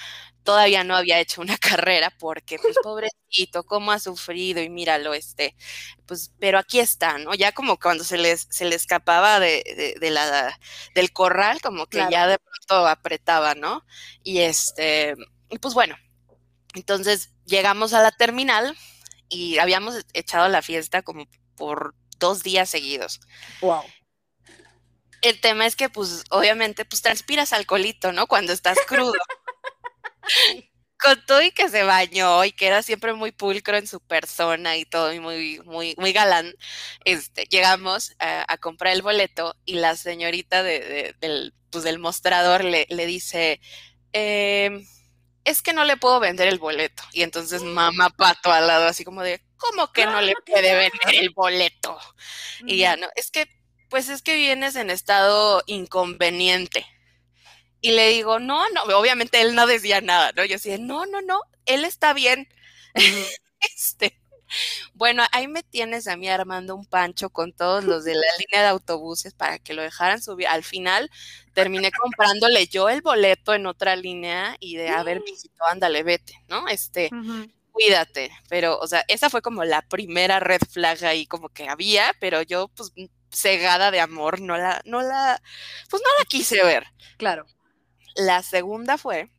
todavía 0.44 0.84
no 0.84 0.94
había 0.94 1.22
hecho 1.22 1.40
una 1.40 1.58
carrera 1.58 2.12
porque, 2.20 2.60
pues, 2.60 2.76
pobrecito, 2.84 3.64
cómo 3.64 3.94
ha 3.94 4.00
sufrido 4.00 4.62
y 4.62 4.70
míralo, 4.70 5.14
este, 5.14 5.56
pues, 6.06 6.34
pero 6.38 6.60
aquí 6.60 6.82
está, 6.82 7.18
¿no? 7.18 7.34
Ya 7.34 7.54
como 7.54 7.80
cuando 7.80 8.04
se 8.04 8.18
les, 8.18 8.46
se 8.52 8.66
le 8.66 8.76
escapaba 8.76 9.40
de, 9.40 9.96
de, 10.02 10.10
la, 10.12 10.60
del 10.94 11.14
corral, 11.14 11.62
como 11.62 11.86
que 11.88 12.06
ya 12.12 12.28
de 12.28 12.40
pronto 12.40 12.88
apretaba, 12.88 13.56
¿no? 13.56 13.86
Y 14.22 14.40
este, 14.40 15.16
y 15.50 15.60
pues 15.60 15.74
bueno, 15.74 15.96
entonces 16.74 17.32
llegamos 17.46 17.94
a 17.94 18.02
la 18.02 18.12
terminal 18.12 18.76
y 19.30 19.60
habíamos 19.60 20.06
echado 20.12 20.50
la 20.50 20.62
fiesta 20.62 21.04
como 21.04 21.26
por 21.56 21.96
dos 22.24 22.42
días 22.42 22.70
seguidos. 22.70 23.20
Wow. 23.60 23.84
El 25.22 25.40
tema 25.42 25.66
es 25.66 25.76
que, 25.76 25.90
pues, 25.90 26.24
obviamente, 26.32 26.86
pues 26.86 27.02
transpiras 27.02 27.52
alcoholito, 27.54 28.14
¿no? 28.14 28.28
Cuando 28.28 28.54
estás 28.54 28.78
crudo. 28.88 29.14
Con 31.00 31.26
todo 31.26 31.42
y 31.42 31.52
que 31.52 31.68
se 31.68 31.84
bañó 31.84 32.46
y 32.46 32.54
que 32.54 32.68
era 32.68 32.82
siempre 32.82 33.12
muy 33.14 33.34
pulcro 33.34 33.76
en 33.76 33.88
su 33.88 34.00
persona 34.00 34.78
y 34.78 34.86
todo, 34.86 35.12
y 35.12 35.20
muy, 35.20 35.60
muy, 35.66 35.96
muy 35.98 36.14
galán, 36.14 36.54
este, 37.04 37.44
llegamos 37.46 38.16
a, 38.20 38.58
comprar 38.58 38.94
el 38.94 39.02
boleto 39.02 39.54
y 39.66 39.74
la 39.74 39.98
señorita 39.98 40.64
de, 40.64 41.14
del, 41.20 41.54
pues, 41.72 41.84
del 41.84 42.00
mostrador 42.00 42.64
le, 42.64 42.86
le 42.90 43.06
dice, 43.06 43.60
em, 44.14 44.86
es 45.46 45.62
que 45.62 45.74
no 45.74 45.84
le 45.84 45.98
puedo 45.98 46.20
vender 46.20 46.48
el 46.48 46.60
boleto. 46.60 47.04
Y 47.12 47.24
entonces 47.24 47.64
mamá 47.64 48.10
pato 48.10 48.52
al 48.52 48.68
lado, 48.68 48.86
así 48.88 49.04
como 49.04 49.22
de, 49.22 49.42
¿cómo 49.58 49.92
que 49.92 50.06
no 50.06 50.22
le 50.22 50.34
puede 50.46 50.76
vender 50.76 51.16
el 51.16 51.30
boleto? 51.32 51.98
Y 52.66 52.78
ya, 52.78 52.96
no, 52.96 53.08
es 53.16 53.32
que, 53.32 53.48
pues 53.90 54.10
es 54.10 54.22
que 54.22 54.36
vienes 54.36 54.76
en 54.76 54.90
estado 54.90 55.64
inconveniente. 55.66 56.86
Y 57.82 57.92
le 57.92 58.10
digo, 58.10 58.40
no, 58.40 58.64
no, 58.70 58.84
obviamente 58.98 59.42
él 59.42 59.56
no 59.56 59.68
decía 59.68 60.00
nada, 60.02 60.32
¿no? 60.36 60.46
Yo 60.46 60.54
decía, 60.54 60.78
no, 60.78 61.06
no, 61.06 61.22
no, 61.22 61.42
él 61.66 61.84
está 61.86 62.14
bien. 62.14 62.48
este, 63.76 64.18
bueno, 64.94 65.24
ahí 65.32 65.48
me 65.48 65.64
tienes 65.64 66.08
a 66.08 66.18
mí 66.18 66.30
armando 66.30 66.76
un 66.76 66.86
pancho 66.86 67.30
con 67.30 67.54
todos 67.54 67.84
los 67.84 68.04
de 68.04 68.16
la 68.16 68.28
línea 68.40 68.62
de 68.62 68.70
autobuses 68.70 69.34
para 69.34 69.60
que 69.60 69.74
lo 69.74 69.82
dejaran 69.82 70.22
subir. 70.22 70.48
Al 70.48 70.64
final 70.64 71.10
terminé 71.54 71.92
comprándole 71.92 72.68
yo 72.68 72.90
el 72.90 73.02
boleto 73.02 73.54
en 73.54 73.66
otra 73.66 73.96
línea 73.96 74.56
y 74.60 74.76
de, 74.76 74.90
a 74.90 75.04
ver, 75.04 75.22
visito, 75.26 75.64
ándale, 75.66 76.04
vete, 76.04 76.34
¿no? 76.48 76.68
Este, 76.68 77.10
cuídate. 77.72 78.32
Pero, 78.50 78.80
o 78.80 78.88
sea, 78.88 79.04
esa 79.08 79.30
fue 79.30 79.42
como 79.42 79.64
la 79.64 79.82
primera 79.82 80.40
red 80.40 80.62
flag 80.70 81.04
ahí 81.06 81.26
como 81.26 81.50
que 81.50 81.68
había, 81.68 82.14
pero 82.20 82.42
yo, 82.42 82.70
pues, 82.70 82.92
cegada 83.32 83.92
de 83.92 84.00
amor, 84.00 84.40
no 84.40 84.58
la, 84.58 84.82
no 84.86 85.02
la, 85.02 85.42
pues 85.90 86.02
no 86.04 86.10
la 86.20 86.26
quise 86.26 86.64
ver. 86.64 86.86
Claro. 87.18 87.46
La 88.16 88.44
segunda 88.44 88.98
fue 88.98 89.30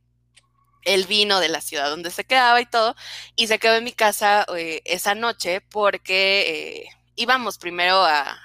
el 0.85 1.07
vino 1.07 1.41
de 1.41 1.49
la 1.49 1.61
ciudad 1.61 1.91
donde 1.91 2.11
se 2.11 2.25
quedaba 2.25 2.61
y 2.61 2.67
todo, 2.67 2.95
y 3.37 3.47
se 3.47 3.59
quedó 3.59 3.77
en 3.77 3.85
mi 3.85 3.93
casa 3.93 4.47
eh, 4.57 4.83
esa 4.85 5.15
noche 5.15 5.61
porque 5.61 6.85
eh, 6.87 6.89
íbamos 7.17 7.59
primero 7.59 8.05
a, 8.05 8.41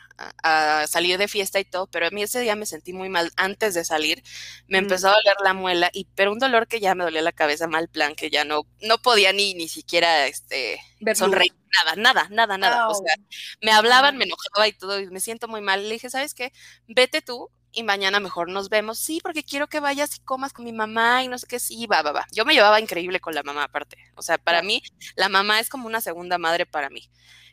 salir 0.87 1.17
de 1.17 1.29
fiesta 1.29 1.61
y 1.61 1.63
todo, 1.63 1.87
pero 1.87 2.07
a 2.07 2.09
mí 2.09 2.21
ese 2.21 2.41
día 2.41 2.53
me 2.57 2.65
sentí 2.65 2.91
muy 2.91 3.07
mal 3.07 3.31
antes 3.37 3.73
de 3.73 3.85
salir, 3.85 4.21
me 4.67 4.77
empezó 4.77 5.07
a 5.07 5.13
doler 5.13 5.35
la 5.41 5.53
muela, 5.53 5.89
y 5.93 6.07
pero 6.13 6.33
un 6.33 6.39
dolor 6.39 6.67
que 6.67 6.81
ya 6.81 6.93
me 6.93 7.05
dolía 7.05 7.21
la 7.21 7.31
cabeza 7.31 7.67
mal 7.67 7.87
plan, 7.87 8.15
que 8.15 8.29
ya 8.29 8.43
no, 8.43 8.63
no 8.81 8.97
podía 8.97 9.31
ni, 9.31 9.53
ni 9.53 9.69
siquiera 9.69 10.27
este, 10.27 10.81
sonreír, 11.15 11.53
nada, 11.71 11.95
nada, 11.95 12.27
nada, 12.31 12.57
nada, 12.57 12.89
o 12.89 12.95
sea, 12.95 13.15
me 13.61 13.71
hablaban, 13.71 14.17
me 14.17 14.25
enojaba 14.25 14.67
y 14.67 14.73
todo, 14.73 14.99
y 14.99 15.07
me 15.07 15.21
siento 15.21 15.47
muy 15.47 15.61
mal, 15.61 15.87
le 15.87 15.93
dije, 15.93 16.09
¿sabes 16.09 16.33
qué? 16.33 16.51
Vete 16.85 17.21
tú, 17.21 17.49
y 17.71 17.83
mañana 17.83 18.19
mejor 18.19 18.49
nos 18.49 18.69
vemos. 18.69 18.99
Sí, 18.99 19.19
porque 19.21 19.43
quiero 19.43 19.67
que 19.67 19.79
vayas 19.79 20.15
y 20.15 20.19
comas 20.21 20.53
con 20.53 20.65
mi 20.65 20.73
mamá 20.73 21.23
y 21.23 21.27
no 21.27 21.37
sé 21.37 21.47
qué, 21.47 21.59
sí, 21.59 21.85
va, 21.87 22.01
va, 22.01 22.11
va. 22.11 22.27
Yo 22.31 22.45
me 22.45 22.53
llevaba 22.53 22.79
increíble 22.79 23.19
con 23.19 23.35
la 23.35 23.43
mamá 23.43 23.65
aparte. 23.65 23.97
O 24.15 24.21
sea, 24.21 24.37
para 24.37 24.61
mí, 24.61 24.81
la 25.15 25.29
mamá 25.29 25.59
es 25.59 25.69
como 25.69 25.87
una 25.87 26.01
segunda 26.01 26.37
madre 26.37 26.65
para 26.65 26.89
mí. 26.89 27.09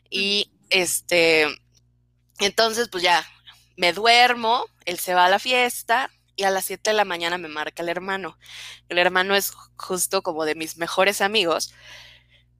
Y 0.09 0.51
este, 0.69 1.47
entonces, 2.39 2.89
pues 2.89 3.03
ya, 3.03 3.25
me 3.77 3.93
duermo, 3.93 4.65
él 4.85 4.99
se 4.99 5.13
va 5.13 5.25
a 5.25 5.29
la 5.29 5.39
fiesta 5.39 6.09
y 6.35 6.43
a 6.43 6.51
las 6.51 6.65
7 6.65 6.91
de 6.91 6.95
la 6.95 7.05
mañana 7.05 7.37
me 7.37 7.47
marca 7.47 7.83
el 7.83 7.89
hermano. 7.89 8.37
El 8.89 8.97
hermano 8.99 9.35
es 9.35 9.51
justo 9.77 10.21
como 10.21 10.45
de 10.45 10.55
mis 10.55 10.77
mejores 10.77 11.21
amigos 11.21 11.73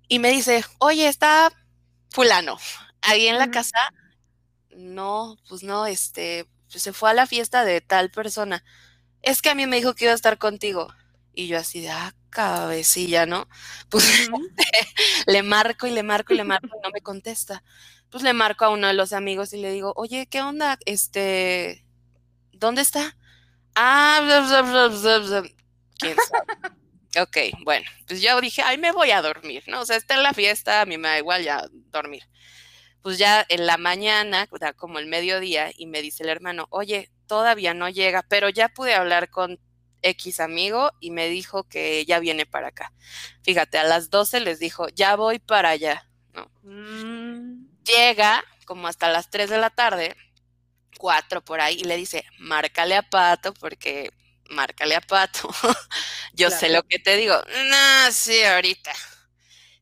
y 0.08 0.20
me 0.20 0.30
dice, 0.32 0.63
oye, 0.80 1.08
está 1.08 1.52
fulano 2.12 2.58
ahí 3.02 3.28
en 3.28 3.38
la 3.38 3.52
casa. 3.52 3.78
No, 4.76 5.38
pues 5.50 5.63
no, 5.63 5.86
este, 5.86 6.48
se 6.68 6.94
fue 6.94 7.10
a 7.10 7.14
la 7.14 7.28
fiesta 7.28 7.66
de 7.66 7.82
tal 7.82 8.12
persona. 8.12 8.64
Es 9.22 9.42
que 9.42 9.50
a 9.50 9.56
mí 9.56 9.66
me 9.66 9.78
dijo 9.78 9.96
que 9.96 10.06
iba 10.06 10.12
a 10.12 10.16
estar 10.16 10.38
contigo. 10.38 10.94
Y 11.34 11.48
yo 11.48 11.58
así 11.58 11.82
de, 11.82 11.90
ah, 11.90 12.14
cabecilla, 12.30 13.26
¿no? 13.26 13.48
Pues 13.90 14.30
le 15.28 15.44
marco 15.44 15.88
y 15.88 15.92
le 15.92 16.04
marco 16.04 16.34
y 16.34 16.38
le 16.38 16.44
marco 16.44 16.68
y 16.68 16.82
no 16.84 16.90
me 16.92 17.02
contesta. 17.02 17.64
Pues 18.10 18.24
le 18.24 18.34
marco 18.34 18.66
a 18.66 18.70
uno 18.70 18.88
de 18.88 18.94
los 18.94 19.14
amigos 19.14 19.54
y 19.54 19.58
le 19.58 19.72
digo, 19.72 19.94
oye, 19.96 20.28
¿qué 20.28 20.42
onda? 20.42 20.78
Este, 20.86 21.86
¿dónde 22.54 22.82
está? 22.82 23.18
Ah, 23.76 24.22
¿quién 26.00 26.16
sabe? 26.16 26.58
ok, 27.22 27.38
bueno, 27.64 27.86
pues 28.08 28.22
yo 28.22 28.40
dije, 28.40 28.62
ay, 28.62 28.78
me 28.78 28.92
voy 28.92 29.12
a 29.12 29.22
dormir, 29.22 29.64
¿no? 29.68 29.82
O 29.82 29.86
sea, 29.86 29.98
está 29.98 30.16
en 30.16 30.24
la 30.24 30.34
fiesta, 30.34 30.82
a 30.82 30.86
mí 30.86 30.98
me 30.98 31.10
da 31.10 31.18
igual 31.18 31.44
ya 31.44 31.68
dormir 31.92 32.24
pues 33.02 33.18
ya 33.18 33.46
en 33.50 33.66
la 33.66 33.78
mañana, 33.78 34.48
como 34.76 35.00
el 35.00 35.08
mediodía, 35.08 35.72
y 35.76 35.86
me 35.86 36.02
dice 36.02 36.24
el 36.24 36.30
hermano, 36.30 36.68
oye, 36.70 37.10
todavía 37.28 37.74
no 37.74 37.90
llega, 37.90 38.24
pero 38.24 38.50
ya 38.50 38.70
pude 38.70 38.96
hablar 38.96 39.30
con 39.30 39.60
X 40.02 40.40
amigo 40.40 40.92
y 41.00 41.12
me 41.12 41.28
dijo 41.28 41.64
que 41.64 42.06
ya 42.06 42.20
viene 42.20 42.46
para 42.46 42.70
acá. 42.70 42.94
Fíjate, 43.44 43.78
a 43.78 43.84
las 43.84 44.10
12 44.10 44.40
les 44.42 44.60
dijo, 44.60 44.88
ya 44.90 45.16
voy 45.16 45.40
para 45.40 45.70
allá. 45.70 46.08
¿no? 46.34 46.50
Mm. 46.64 47.68
Llega 47.84 48.44
como 48.66 48.88
hasta 48.88 49.10
las 49.10 49.30
3 49.30 49.50
de 49.50 49.58
la 49.58 49.70
tarde, 49.70 50.16
4 50.98 51.44
por 51.44 51.62
ahí, 51.62 51.78
y 51.80 51.84
le 51.84 51.98
dice, 51.98 52.26
márcale 52.40 52.96
a 52.96 53.04
Pato 53.04 53.54
porque 53.54 54.12
márcale 54.50 54.96
a 54.96 55.02
Pato. 55.02 55.50
Yo 56.34 56.50
sé 56.50 56.70
lo 56.70 56.84
que 56.84 57.00
te 57.00 57.16
digo. 57.16 57.36
No, 57.36 58.12
sí, 58.12 58.44
ahorita 58.44 58.92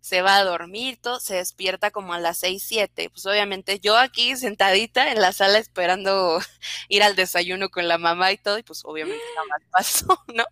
se 0.05 0.21
va 0.21 0.37
a 0.37 0.43
dormir, 0.43 0.99
todo, 1.01 1.19
se 1.19 1.37
despierta 1.37 1.89
como 1.89 2.13
a 2.13 2.19
las 2.19 2.37
seis, 2.37 2.63
siete. 2.63 3.09
Pues 3.09 3.25
obviamente 3.25 3.79
yo 3.79 3.97
aquí 3.97 4.35
sentadita 4.35 5.11
en 5.11 5.19
la 5.19 5.33
sala 5.33 5.57
esperando 5.57 6.39
ir 6.89 7.01
al 7.01 7.15
desayuno 7.15 7.69
con 7.69 7.87
la 7.87 7.97
mamá 7.97 8.31
y 8.31 8.37
todo, 8.37 8.59
y 8.59 8.63
pues 8.63 8.81
obviamente 8.85 9.23
nada 9.33 9.47
más 9.47 9.61
pasó, 9.71 10.23
¿no? 10.31 10.43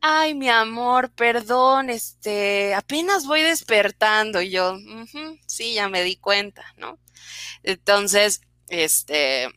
Ay, 0.00 0.32
mi 0.32 0.48
amor, 0.48 1.12
perdón, 1.12 1.90
este, 1.90 2.72
apenas 2.74 3.26
voy 3.26 3.42
despertando. 3.42 4.40
Y 4.40 4.48
yo, 4.48 4.78
sí, 5.46 5.74
ya 5.74 5.90
me 5.90 6.02
di 6.02 6.16
cuenta, 6.16 6.64
¿no? 6.78 6.98
Entonces, 7.62 8.40
este, 8.68 9.50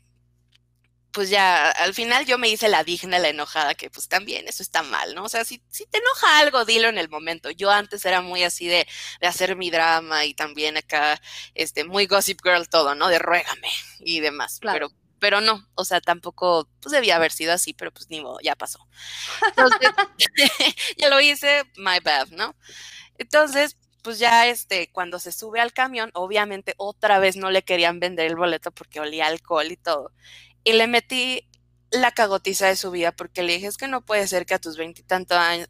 pues 1.15 1.29
ya 1.29 1.71
al 1.71 1.93
final 1.93 2.25
yo 2.25 2.37
me 2.37 2.49
hice 2.49 2.67
la 2.67 2.83
digna, 2.83 3.19
la 3.19 3.29
enojada, 3.29 3.73
que 3.73 3.89
pues 3.89 4.09
también 4.09 4.49
eso 4.49 4.61
está 4.61 4.83
mal, 4.83 5.15
¿no? 5.15 5.23
O 5.23 5.29
sea, 5.29 5.45
si, 5.45 5.63
si 5.69 5.85
te 5.85 5.99
enoja 5.99 6.39
algo, 6.39 6.65
dilo 6.65 6.89
en 6.89 6.97
el 6.97 7.07
momento. 7.07 7.49
Yo 7.51 7.71
antes 7.71 8.05
era 8.05 8.19
muy 8.19 8.43
así 8.43 8.67
de, 8.67 8.85
de, 9.21 9.27
hacer 9.27 9.55
mi 9.55 9.71
drama 9.71 10.25
y 10.25 10.33
también 10.33 10.75
acá, 10.75 11.21
este, 11.53 11.85
muy 11.85 12.05
gossip 12.05 12.41
girl 12.43 12.67
todo, 12.67 12.95
¿no? 12.95 13.07
De 13.07 13.17
ruégame 13.17 13.69
y 14.01 14.19
demás. 14.19 14.59
Pero, 14.61 14.91
pero 15.17 15.39
no, 15.39 15.65
o 15.75 15.85
sea, 15.85 16.01
tampoco, 16.01 16.67
pues 16.81 16.91
debía 16.91 17.15
haber 17.15 17.31
sido 17.31 17.53
así, 17.53 17.73
pero 17.73 17.93
pues 17.93 18.09
ni 18.09 18.19
modo, 18.19 18.39
ya 18.43 18.57
pasó. 18.57 18.85
Entonces, 19.47 19.91
ya 20.97 21.07
lo 21.07 21.21
hice, 21.21 21.63
my 21.77 21.99
bad, 22.03 22.27
¿no? 22.31 22.57
Entonces, 23.17 23.77
pues 24.01 24.19
ya 24.19 24.47
este, 24.47 24.91
cuando 24.91 25.19
se 25.19 25.31
sube 25.31 25.61
al 25.61 25.71
camión, 25.71 26.11
obviamente 26.13 26.73
otra 26.75 27.19
vez 27.19 27.37
no 27.37 27.51
le 27.51 27.63
querían 27.63 28.01
vender 28.01 28.25
el 28.25 28.35
boleto 28.35 28.71
porque 28.71 28.99
olía 28.99 29.27
alcohol 29.27 29.71
y 29.71 29.77
todo 29.77 30.11
y 30.65 30.73
le 30.73 30.87
metí 30.87 31.47
la 31.91 32.11
cagotiza 32.11 32.67
de 32.67 32.75
su 32.75 32.91
vida 32.91 33.13
porque 33.13 33.43
le 33.43 33.53
dije 33.53 33.67
es 33.67 33.77
que 33.77 33.87
no 33.87 34.03
puede 34.05 34.27
ser 34.27 34.45
que 34.45 34.55
a 34.55 34.59
tus 34.59 34.75
veintitantos 34.75 35.37
años, 35.37 35.69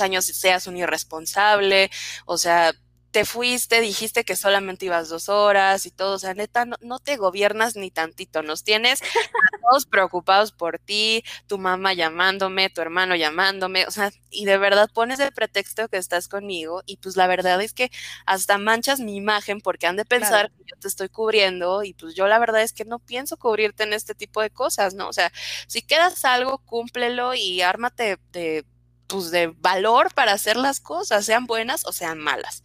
años 0.00 0.26
seas 0.26 0.68
un 0.68 0.76
irresponsable, 0.76 1.90
o 2.26 2.38
sea, 2.38 2.72
te 3.16 3.24
fuiste, 3.24 3.80
dijiste 3.80 4.24
que 4.24 4.36
solamente 4.36 4.84
ibas 4.84 5.08
dos 5.08 5.30
horas 5.30 5.86
y 5.86 5.90
todo, 5.90 6.16
o 6.16 6.18
sea, 6.18 6.34
neta, 6.34 6.66
no, 6.66 6.98
te 6.98 7.16
gobiernas 7.16 7.74
ni 7.74 7.90
tantito, 7.90 8.42
nos 8.42 8.62
tienes 8.62 9.00
todos 9.70 9.86
preocupados 9.86 10.52
por 10.52 10.78
ti, 10.78 11.24
tu 11.46 11.56
mamá 11.56 11.94
llamándome, 11.94 12.68
tu 12.68 12.82
hermano 12.82 13.16
llamándome, 13.16 13.86
o 13.86 13.90
sea, 13.90 14.12
y 14.28 14.44
de 14.44 14.58
verdad 14.58 14.90
pones 14.92 15.16
de 15.18 15.32
pretexto 15.32 15.88
que 15.88 15.96
estás 15.96 16.28
conmigo 16.28 16.82
y 16.84 16.98
pues 16.98 17.16
la 17.16 17.26
verdad 17.26 17.58
es 17.62 17.72
que 17.72 17.90
hasta 18.26 18.58
manchas 18.58 19.00
mi 19.00 19.16
imagen 19.16 19.62
porque 19.62 19.86
han 19.86 19.96
de 19.96 20.04
pensar 20.04 20.50
que 20.50 20.64
yo 20.66 20.78
te 20.78 20.88
estoy 20.88 21.08
cubriendo 21.08 21.84
y 21.84 21.94
pues 21.94 22.14
yo 22.14 22.26
la 22.26 22.38
verdad 22.38 22.60
es 22.60 22.74
que 22.74 22.84
no 22.84 22.98
pienso 22.98 23.38
cubrirte 23.38 23.84
en 23.84 23.94
este 23.94 24.14
tipo 24.14 24.42
de 24.42 24.50
cosas, 24.50 24.92
¿no? 24.92 25.08
O 25.08 25.14
sea, 25.14 25.32
si 25.68 25.80
quedas 25.80 26.22
algo, 26.26 26.58
cúmplelo 26.58 27.32
y 27.32 27.62
ármate 27.62 28.18
de 28.32 28.66
pues 29.06 29.30
de 29.30 29.48
valor 29.58 30.12
para 30.14 30.32
hacer 30.32 30.56
las 30.56 30.80
cosas, 30.80 31.24
sean 31.24 31.46
buenas 31.46 31.84
o 31.86 31.92
sean 31.92 32.18
malas. 32.18 32.64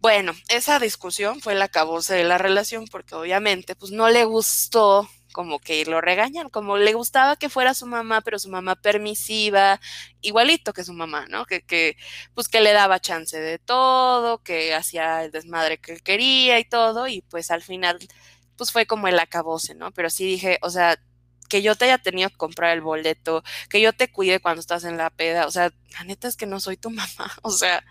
Bueno, 0.00 0.34
esa 0.48 0.78
discusión 0.78 1.40
fue 1.40 1.54
la 1.54 1.68
cabose 1.68 2.14
de 2.14 2.24
la 2.24 2.38
relación 2.38 2.86
porque 2.88 3.14
obviamente 3.14 3.74
pues 3.74 3.90
no 3.90 4.10
le 4.10 4.24
gustó 4.24 5.08
como 5.32 5.58
que 5.58 5.84
lo 5.86 6.00
regañan, 6.00 6.48
como 6.48 6.76
le 6.76 6.92
gustaba 6.94 7.36
que 7.36 7.48
fuera 7.48 7.74
su 7.74 7.86
mamá, 7.86 8.20
pero 8.20 8.38
su 8.38 8.48
mamá 8.48 8.76
permisiva, 8.76 9.80
igualito 10.20 10.72
que 10.72 10.84
su 10.84 10.92
mamá, 10.92 11.26
¿no? 11.28 11.44
Que, 11.46 11.62
que 11.62 11.96
pues 12.34 12.48
que 12.48 12.60
le 12.60 12.72
daba 12.72 13.00
chance 13.00 13.40
de 13.40 13.58
todo, 13.58 14.42
que 14.42 14.74
hacía 14.74 15.24
el 15.24 15.32
desmadre 15.32 15.78
que 15.78 15.96
quería 16.00 16.60
y 16.60 16.64
todo, 16.64 17.08
y 17.08 17.22
pues 17.22 17.50
al 17.50 17.62
final 17.62 17.98
pues 18.56 18.72
fue 18.72 18.86
como 18.86 19.08
el 19.08 19.18
acabose, 19.18 19.74
¿no? 19.74 19.90
Pero 19.92 20.10
sí 20.10 20.26
dije, 20.26 20.58
o 20.62 20.70
sea, 20.70 20.98
que 21.54 21.62
yo 21.62 21.76
te 21.76 21.84
haya 21.84 21.98
tenido 21.98 22.30
que 22.30 22.36
comprar 22.36 22.72
el 22.72 22.80
boleto, 22.80 23.44
que 23.70 23.80
yo 23.80 23.92
te 23.92 24.10
cuide 24.10 24.40
cuando 24.40 24.58
estás 24.58 24.82
en 24.82 24.96
la 24.96 25.08
peda, 25.08 25.46
o 25.46 25.52
sea, 25.52 25.72
la 25.92 26.02
neta 26.02 26.26
es 26.26 26.34
que 26.34 26.46
no 26.46 26.58
soy 26.58 26.76
tu 26.76 26.90
mamá, 26.90 27.32
o 27.42 27.50
sea, 27.52 27.84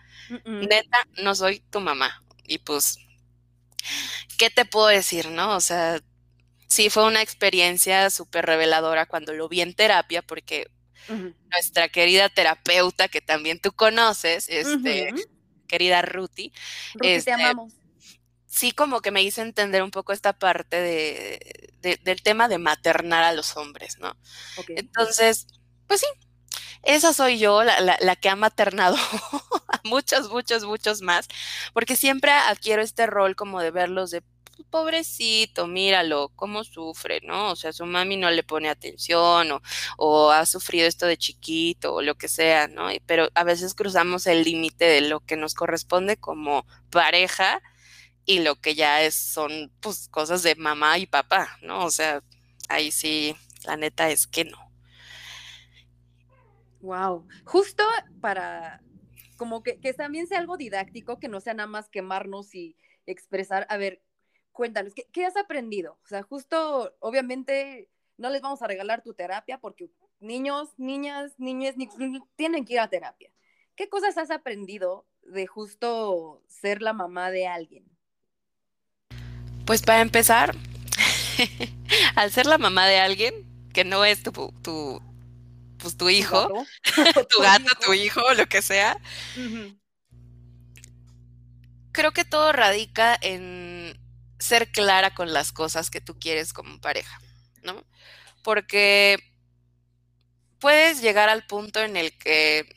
neta, 0.43 0.97
no 1.21 1.33
soy 1.33 1.61
tu 1.69 1.79
mamá. 1.79 2.21
Y 2.45 2.57
pues, 2.57 2.97
¿qué 4.37 4.49
te 4.49 4.65
puedo 4.65 4.87
decir, 4.87 5.29
no? 5.29 5.55
O 5.55 5.61
sea, 5.61 6.01
sí 6.67 6.89
fue 6.89 7.05
una 7.05 7.21
experiencia 7.21 8.09
súper 8.09 8.45
reveladora 8.47 9.05
cuando 9.05 9.31
lo 9.31 9.47
vi 9.47 9.61
en 9.61 9.73
terapia, 9.73 10.21
porque 10.21 10.69
nuestra 11.49 11.87
querida 11.87 12.27
terapeuta, 12.27 13.07
que 13.07 13.21
también 13.21 13.61
tú 13.61 13.71
conoces, 13.71 14.49
este, 14.49 15.13
querida 15.67 16.01
Ruti, 16.01 16.51
Ruti 16.95 17.07
te 17.07 17.15
este, 17.15 17.31
amamos 17.31 17.71
sí 18.53 18.71
como 18.71 19.01
que 19.01 19.09
me 19.09 19.23
hizo 19.23 19.41
entender 19.41 19.81
un 19.81 19.89
poco 19.89 20.13
esta 20.13 20.31
parte 20.31 20.79
de, 20.79 21.97
del 22.03 22.21
tema 22.21 22.47
de 22.47 22.59
maternar 22.59 23.23
a 23.23 23.33
los 23.33 23.57
hombres, 23.57 23.97
¿no? 23.97 24.15
Entonces, 24.67 25.47
pues 25.87 26.01
sí, 26.01 26.05
esa 26.83 27.13
soy 27.13 27.39
yo, 27.39 27.63
la, 27.63 27.97
la, 27.99 28.15
que 28.15 28.29
ha 28.29 28.35
maternado 28.35 28.95
a 29.69 29.81
muchos, 29.83 30.29
muchos, 30.29 30.65
muchos 30.65 31.01
más, 31.01 31.27
porque 31.73 31.95
siempre 31.95 32.31
adquiero 32.31 32.83
este 32.83 33.07
rol 33.07 33.35
como 33.35 33.59
de 33.59 33.71
verlos 33.71 34.11
de 34.11 34.21
pobrecito, 34.69 35.65
míralo, 35.65 36.31
cómo 36.35 36.63
sufre, 36.63 37.21
¿no? 37.23 37.51
O 37.51 37.55
sea, 37.55 37.73
su 37.73 37.87
mami 37.87 38.17
no 38.17 38.29
le 38.29 38.43
pone 38.43 38.69
atención 38.69 39.51
o, 39.51 39.63
o 39.97 40.29
ha 40.29 40.45
sufrido 40.45 40.87
esto 40.87 41.07
de 41.07 41.17
chiquito 41.17 41.95
o 41.95 42.03
lo 42.03 42.15
que 42.15 42.27
sea, 42.27 42.67
¿no? 42.67 42.89
Pero 43.07 43.29
a 43.33 43.43
veces 43.43 43.73
cruzamos 43.73 44.27
el 44.27 44.43
límite 44.43 44.85
de 44.85 45.01
lo 45.01 45.21
que 45.21 45.37
nos 45.37 45.55
corresponde 45.55 46.17
como 46.17 46.67
pareja 46.91 47.63
y 48.25 48.39
lo 48.39 48.55
que 48.55 48.75
ya 48.75 49.01
es 49.01 49.15
son 49.15 49.71
pues 49.79 50.07
cosas 50.09 50.43
de 50.43 50.55
mamá 50.55 50.97
y 50.97 51.05
papá, 51.05 51.57
¿no? 51.61 51.85
O 51.85 51.91
sea, 51.91 52.23
ahí 52.69 52.91
sí, 52.91 53.35
la 53.65 53.77
neta 53.77 54.09
es 54.09 54.27
que 54.27 54.45
no. 54.45 54.57
Wow. 56.81 57.27
Justo 57.45 57.83
para 58.21 58.81
como 59.37 59.63
que, 59.63 59.79
que 59.79 59.93
también 59.93 60.27
sea 60.27 60.39
algo 60.39 60.57
didáctico, 60.57 61.19
que 61.19 61.27
no 61.27 61.39
sea 61.39 61.53
nada 61.53 61.67
más 61.67 61.89
quemarnos 61.89 62.53
y 62.55 62.77
expresar. 63.05 63.65
A 63.69 63.77
ver, 63.77 64.01
cuéntanos, 64.51 64.93
¿qué, 64.93 65.07
¿qué, 65.11 65.25
has 65.25 65.35
aprendido? 65.37 65.99
O 66.03 66.07
sea, 66.07 66.23
justo, 66.23 66.95
obviamente, 66.99 67.89
no 68.17 68.29
les 68.29 68.41
vamos 68.41 68.61
a 68.61 68.67
regalar 68.67 69.01
tu 69.01 69.13
terapia 69.13 69.59
porque 69.59 69.89
niños, 70.19 70.73
niñas, 70.77 71.33
niñas 71.37 71.75
tienen 72.35 72.65
que 72.65 72.73
ir 72.73 72.79
a 72.79 72.89
terapia. 72.89 73.31
¿Qué 73.75 73.89
cosas 73.89 74.17
has 74.17 74.31
aprendido 74.31 75.05
de 75.23 75.47
justo 75.47 76.43
ser 76.47 76.81
la 76.81 76.93
mamá 76.93 77.31
de 77.31 77.47
alguien? 77.47 77.92
Pues 79.65 79.81
para 79.81 80.01
empezar, 80.01 80.55
al 82.15 82.31
ser 82.31 82.45
la 82.45 82.57
mamá 82.57 82.85
de 82.87 82.99
alguien 82.99 83.33
que 83.73 83.83
no 83.83 84.05
es 84.05 84.23
tu, 84.23 84.31
tu 84.61 85.01
pues 85.77 85.97
tu 85.97 86.09
hijo, 86.09 86.65
tu 87.29 87.41
gato, 87.41 87.71
tu 87.85 87.93
hijo, 87.93 88.21
lo 88.35 88.45
que 88.47 88.61
sea, 88.61 88.97
creo 91.91 92.11
que 92.11 92.25
todo 92.25 92.51
radica 92.51 93.17
en 93.21 93.99
ser 94.39 94.71
clara 94.71 95.13
con 95.13 95.33
las 95.33 95.51
cosas 95.51 95.89
que 95.89 96.01
tú 96.01 96.19
quieres 96.19 96.53
como 96.53 96.79
pareja, 96.81 97.19
¿no? 97.63 97.83
porque 98.43 99.17
puedes 100.59 101.01
llegar 101.01 101.29
al 101.29 101.47
punto 101.47 101.81
en 101.81 101.97
el 101.97 102.15
que 102.17 102.67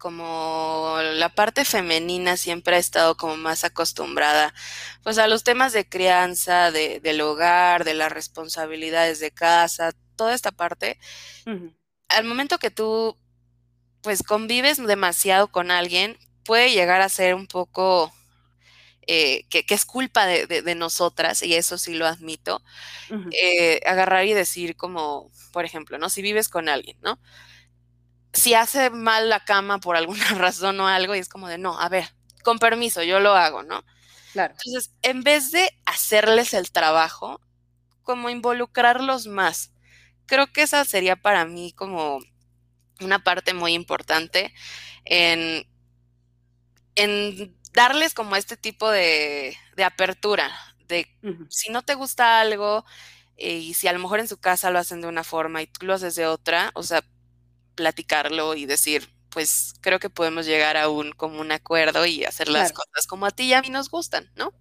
como 0.00 0.96
la 1.02 1.28
parte 1.28 1.66
femenina 1.66 2.38
siempre 2.38 2.76
ha 2.76 2.78
estado 2.78 3.18
como 3.18 3.36
más 3.36 3.64
acostumbrada 3.64 4.54
pues 5.02 5.18
a 5.18 5.28
los 5.28 5.44
temas 5.44 5.74
de 5.74 5.86
crianza, 5.86 6.70
de, 6.70 7.00
del 7.00 7.20
hogar, 7.20 7.84
de 7.84 7.92
las 7.92 8.10
responsabilidades 8.10 9.20
de 9.20 9.30
casa, 9.30 9.92
toda 10.16 10.34
esta 10.34 10.52
parte, 10.52 10.98
al 12.08 12.24
momento 12.24 12.58
que 12.58 12.70
tú 12.70 13.16
pues 14.00 14.22
convives 14.22 14.78
demasiado 14.84 15.48
con 15.48 15.70
alguien, 15.70 16.16
puede 16.44 16.72
llegar 16.72 17.02
a 17.02 17.10
ser 17.10 17.34
un 17.34 17.46
poco 17.46 18.10
eh, 19.06 19.44
que, 19.50 19.64
es 19.68 19.84
culpa 19.84 20.24
de, 20.26 20.74
nosotras, 20.74 21.42
y 21.42 21.54
eso 21.54 21.76
sí 21.76 21.92
lo 21.92 22.06
admito, 22.06 22.62
eh, 23.32 23.80
agarrar 23.84 24.24
y 24.24 24.32
decir 24.32 24.76
como, 24.76 25.30
por 25.52 25.66
ejemplo, 25.66 25.98
¿no? 25.98 26.08
Si 26.08 26.22
vives 26.22 26.48
con 26.48 26.70
alguien, 26.70 26.96
¿no? 27.02 27.18
Si 28.32 28.54
hace 28.54 28.90
mal 28.90 29.28
la 29.28 29.44
cama 29.44 29.78
por 29.78 29.96
alguna 29.96 30.28
razón 30.36 30.80
o 30.80 30.86
algo, 30.88 31.14
y 31.14 31.18
es 31.18 31.28
como 31.28 31.48
de, 31.48 31.58
no, 31.58 31.78
a 31.78 31.88
ver, 31.88 32.08
con 32.42 32.58
permiso, 32.58 33.02
yo 33.02 33.20
lo 33.20 33.34
hago, 33.34 33.62
¿no? 33.62 33.84
Claro. 34.32 34.54
Entonces, 34.64 34.92
en 35.02 35.22
vez 35.22 35.50
de 35.50 35.70
hacerles 35.86 36.54
el 36.54 36.70
trabajo, 36.70 37.40
como 38.10 38.28
involucrarlos 38.28 39.28
más. 39.28 39.72
Creo 40.26 40.52
que 40.52 40.62
esa 40.62 40.84
sería 40.84 41.14
para 41.14 41.44
mí 41.44 41.72
como 41.72 42.18
una 43.00 43.22
parte 43.22 43.54
muy 43.54 43.72
importante 43.72 44.52
en, 45.04 45.64
en 46.96 47.56
darles 47.72 48.14
como 48.14 48.36
este 48.36 48.56
tipo 48.56 48.90
de, 48.90 49.56
de 49.76 49.84
apertura, 49.84 50.50
de 50.88 51.06
si 51.48 51.70
no 51.70 51.82
te 51.82 51.94
gusta 51.94 52.40
algo 52.40 52.84
eh, 53.36 53.58
y 53.58 53.74
si 53.74 53.86
a 53.86 53.92
lo 53.92 54.00
mejor 54.00 54.18
en 54.20 54.28
su 54.28 54.38
casa 54.38 54.70
lo 54.70 54.80
hacen 54.80 55.00
de 55.00 55.06
una 55.08 55.24
forma 55.24 55.62
y 55.62 55.68
tú 55.68 55.86
lo 55.86 55.94
haces 55.94 56.16
de 56.16 56.26
otra, 56.26 56.72
o 56.74 56.82
sea, 56.82 57.02
platicarlo 57.80 58.54
y 58.54 58.66
decir, 58.66 59.08
pues 59.30 59.72
creo 59.80 59.98
que 59.98 60.10
podemos 60.10 60.44
llegar 60.44 60.76
a 60.76 60.90
un 60.90 61.12
como 61.12 61.40
un 61.40 61.50
acuerdo 61.50 62.04
y 62.04 62.24
hacer 62.24 62.48
las 62.48 62.72
cosas 62.72 63.06
como 63.06 63.24
a 63.24 63.30
ti 63.30 63.44
y 63.44 63.54
a 63.54 63.62
mí 63.62 63.70
nos 63.70 63.88
gustan, 63.88 64.30
¿no? 64.36 64.52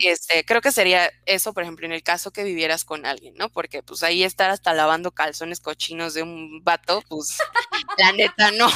Este, 0.00 0.44
creo 0.44 0.60
que 0.60 0.72
sería 0.72 1.10
eso, 1.24 1.52
por 1.52 1.62
ejemplo, 1.62 1.86
en 1.86 1.92
el 1.92 2.02
caso 2.02 2.32
que 2.32 2.42
vivieras 2.42 2.84
con 2.84 3.06
alguien, 3.06 3.34
¿no? 3.36 3.48
Porque 3.48 3.82
pues 3.82 4.02
ahí 4.02 4.24
estar 4.24 4.50
hasta 4.50 4.74
lavando 4.74 5.12
calzones 5.12 5.60
cochinos 5.60 6.14
de 6.14 6.22
un 6.22 6.64
vato, 6.64 7.02
pues 7.08 7.38
la 7.98 8.12
neta 8.12 8.50
no. 8.50 8.68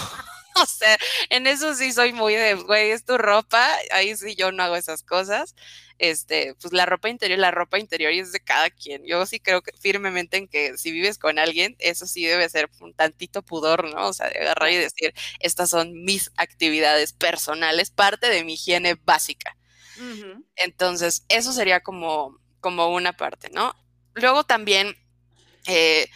o 0.63 0.67
sea, 0.67 0.97
en 1.31 1.47
eso 1.47 1.75
sí 1.75 1.93
soy 1.93 2.13
muy 2.13 2.35
de, 2.35 2.55
güey, 2.55 2.91
es 2.91 3.05
tu 3.05 3.19
ropa, 3.19 3.69
ahí 3.93 4.17
sí 4.17 4.35
yo 4.37 4.53
no 4.53 4.63
hago 4.63 4.77
esas 4.77 5.03
cosas. 5.03 5.55
Este, 5.99 6.55
pues 6.61 6.75
la 6.75 6.85
ropa 6.85 7.09
interior, 7.09 7.39
la 7.39 7.51
ropa 7.51 7.79
interior 7.79 8.13
es 8.13 8.33
de 8.33 8.41
cada 8.41 8.69
quien. 8.71 9.05
Yo 9.07 9.25
sí 9.27 9.41
creo 9.41 9.63
que 9.63 9.73
firmemente 9.79 10.37
en 10.37 10.49
que 10.49 10.77
si 10.77 10.93
vives 10.93 11.19
con 11.19 11.39
alguien, 11.39 11.75
eso 11.79 12.07
sí 12.07 12.25
debe 12.25 12.49
ser 12.49 12.71
un 12.81 12.93
tantito 12.95 13.43
pudor, 13.43 13.85
¿no? 13.95 14.09
O 14.09 14.13
sea, 14.13 14.29
de 14.29 14.39
agarrar 14.41 14.71
y 14.71 14.77
decir, 14.77 15.15
estas 15.41 15.71
son 15.71 15.93
mis 16.05 16.31
actividades 16.37 17.13
personales, 17.13 17.91
parte 17.91 18.29
de 18.29 18.45
mi 18.45 18.55
higiene 18.55 18.97
básica. 19.05 19.57
Entonces, 20.57 21.25
eso 21.29 21.53
sería 21.53 21.81
como, 21.81 22.41
como 22.61 22.89
una 22.89 23.17
parte, 23.17 23.51
¿no? 23.51 23.75
Luego 24.15 24.45
también, 24.45 24.97
eh, 25.67 26.09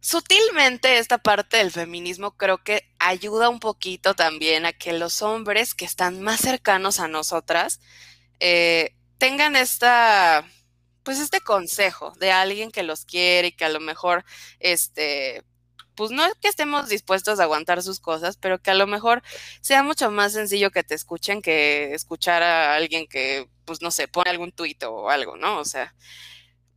Sutilmente 0.00 0.98
esta 0.98 1.18
parte 1.18 1.56
del 1.56 1.72
feminismo 1.72 2.36
creo 2.36 2.58
que 2.62 2.88
ayuda 2.98 3.48
un 3.48 3.58
poquito 3.60 4.14
también 4.14 4.64
a 4.64 4.72
que 4.72 4.92
los 4.92 5.20
hombres 5.22 5.74
que 5.74 5.84
están 5.84 6.20
más 6.22 6.40
cercanos 6.40 7.00
a 7.00 7.08
nosotras 7.08 7.80
eh, 8.40 8.94
tengan 9.18 9.56
esta, 9.56 10.46
pues 11.02 11.18
este 11.18 11.40
consejo 11.40 12.12
de 12.20 12.30
alguien 12.32 12.70
que 12.70 12.84
los 12.84 13.04
quiere 13.04 13.48
y 13.48 13.52
que 13.52 13.64
a 13.64 13.68
lo 13.68 13.80
mejor, 13.80 14.24
este, 14.60 15.42
pues 15.96 16.10
no 16.12 16.24
es 16.24 16.34
que 16.40 16.48
estemos 16.48 16.88
dispuestos 16.88 17.40
a 17.40 17.44
aguantar 17.44 17.82
sus 17.82 17.98
cosas, 18.00 18.36
pero 18.36 18.60
que 18.60 18.70
a 18.70 18.74
lo 18.74 18.86
mejor 18.86 19.22
sea 19.60 19.82
mucho 19.82 20.10
más 20.10 20.34
sencillo 20.34 20.70
que 20.70 20.84
te 20.84 20.94
escuchen 20.94 21.42
que 21.42 21.94
escuchar 21.94 22.42
a 22.42 22.76
alguien 22.76 23.06
que, 23.08 23.48
pues 23.64 23.82
no 23.82 23.90
sé, 23.90 24.06
pone 24.08 24.30
algún 24.30 24.52
tuit 24.52 24.82
o 24.84 25.10
algo, 25.10 25.36
¿no? 25.36 25.58
O 25.58 25.64
sea, 25.64 25.94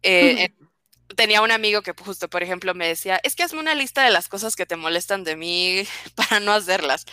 eh, 0.04 0.50
tenía 1.16 1.42
un 1.42 1.52
amigo 1.52 1.82
que 1.82 1.94
justo, 1.94 2.30
por 2.30 2.44
ejemplo, 2.44 2.74
me 2.74 2.88
decía, 2.88 3.20
es 3.24 3.36
que 3.36 3.44
hazme 3.44 3.60
una 3.60 3.76
lista 3.76 4.04
de 4.04 4.12
las 4.12 4.28
cosas 4.28 4.56
que 4.56 4.66
te 4.66 4.76
molestan 4.76 5.24
de 5.24 5.36
mí 5.36 5.84
para 6.16 6.40
no 6.40 6.52
hacerlas. 6.54 7.06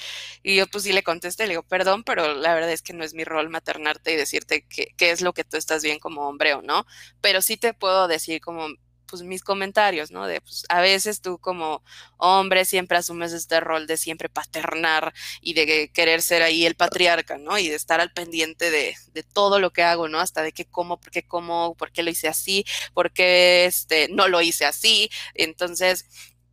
Y 0.42 0.56
yo 0.56 0.66
pues 0.66 0.85
sí 0.85 0.92
le 0.92 1.02
contesté, 1.02 1.44
le 1.44 1.50
digo, 1.50 1.62
perdón, 1.62 2.04
pero 2.04 2.35
la 2.35 2.54
verdad 2.54 2.72
es 2.72 2.82
que 2.82 2.92
no 2.92 3.04
es 3.04 3.14
mi 3.14 3.24
rol 3.24 3.48
maternarte 3.50 4.12
y 4.12 4.16
decirte 4.16 4.66
qué, 4.68 4.88
qué 4.96 5.11
es 5.11 5.20
lo 5.22 5.32
que 5.32 5.44
tú 5.44 5.56
estás 5.56 5.82
bien 5.82 5.98
como 5.98 6.28
hombre 6.28 6.54
o 6.54 6.62
no, 6.62 6.87
pero 7.20 7.42
sí 7.42 7.56
te 7.56 7.74
puedo 7.74 8.09
decir 8.09 8.40
como 8.40 8.68
pues 9.07 9.23
mis 9.23 9.42
comentarios, 9.42 10.11
¿no? 10.11 10.27
De 10.27 10.40
pues 10.40 10.64
a 10.69 10.81
veces 10.81 11.21
tú 11.21 11.38
como 11.38 11.83
hombre 12.16 12.64
siempre 12.64 12.99
asumes 12.99 13.33
este 13.33 13.61
rol 13.61 13.87
de 13.87 13.97
siempre 13.97 14.29
paternar 14.29 15.12
y 15.40 15.55
de 15.55 15.90
querer 15.92 16.23
ser 16.23 16.42
ahí 16.42 16.66
el 16.66 16.75
patriarca, 16.77 17.38
¿no? 17.38 17.59
Y 17.59 17.69
de 17.69 17.77
estar 17.77 18.01
al 18.01 18.12
pendiente 18.12 18.71
de, 18.71 18.97
de 19.12 19.23
todo 19.23 19.61
lo 19.61 19.73
que 19.73 19.83
hago, 19.83 20.09
¿no? 20.09 20.21
Hasta 20.21 20.42
de 20.42 20.53
qué 20.53 20.64
como, 20.64 20.99
por 21.01 21.11
qué 21.11 21.23
como, 21.23 21.75
por 21.77 21.92
qué 21.92 22.03
lo 22.03 22.11
hice 22.11 22.29
así, 22.29 22.64
por 22.95 23.12
qué 23.12 23.66
este, 23.66 24.09
no 24.11 24.29
lo 24.29 24.40
hice 24.42 24.64
así. 24.66 25.11
Entonces, 25.35 26.07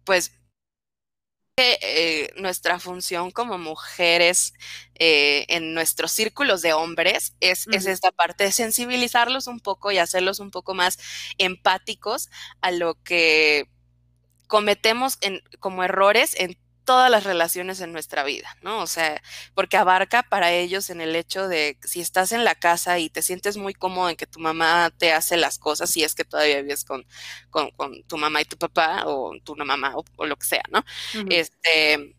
pues 0.04 0.32
eh, 1.56 2.34
nuestra 2.38 2.80
función 2.80 3.30
como 3.30 3.60
mujeres 3.60 4.56
eh, 4.96 5.46
en 5.50 5.76
nuestros 5.76 6.12
círculos 6.12 6.64
de 6.64 6.74
hombres 6.74 7.36
es, 7.42 7.68
es, 7.68 7.86
esta 7.86 8.12
parte 8.12 8.46
de 8.46 8.52
sensibilizarlos 8.52 9.46
un 9.46 9.60
poco 9.60 9.92
y 9.92 10.00
hacerlos 10.00 10.40
un 10.40 10.50
poco 10.50 10.74
más 10.74 10.98
empáticos 11.38 12.32
a 12.62 12.72
lo 12.72 12.96
que 13.04 13.70
cometemos 14.48 15.20
en, 15.22 15.42
como 15.60 15.84
errores 15.84 16.36
en 16.40 16.58
todas 16.84 17.10
las 17.10 17.24
relaciones 17.24 17.80
en 17.82 17.92
nuestra 17.92 18.24
vida, 18.24 18.56
¿no? 18.62 18.80
O 18.80 18.88
sea, 18.88 19.22
porque 19.56 19.78
abarca 19.78 20.24
para 20.24 20.52
ellos 20.52 20.90
en 20.90 21.02
el 21.02 21.16
hecho 21.16 21.48
de 21.48 21.78
si 21.84 22.02
estás 22.02 22.32
en 22.32 22.44
la 22.44 22.56
casa 22.56 23.00
y 23.00 23.10
te 23.10 23.22
sientes 23.22 23.58
muy 23.58 23.74
cómodo 23.74 24.10
en 24.10 24.16
que 24.16 24.28
tu 24.28 24.40
mamá 24.40 24.92
te 24.98 25.14
hace 25.14 25.38
las 25.38 25.60
cosas, 25.60 25.90
si 25.90 26.04
es 26.04 26.16
que 26.16 26.26
todavía 26.26 26.62
vives 26.62 26.86
con, 26.86 27.06
con, 27.50 27.72
tu 28.08 28.18
mamá 28.18 28.42
y 28.42 28.46
tu 28.46 28.58
papá, 28.58 29.04
o 29.06 29.34
tu 29.44 29.56
mamá, 29.56 29.94
o, 30.18 30.26
lo 30.26 30.36
que 30.38 30.46
sea, 30.46 30.64
¿no? 30.72 30.84
Este 31.30 32.16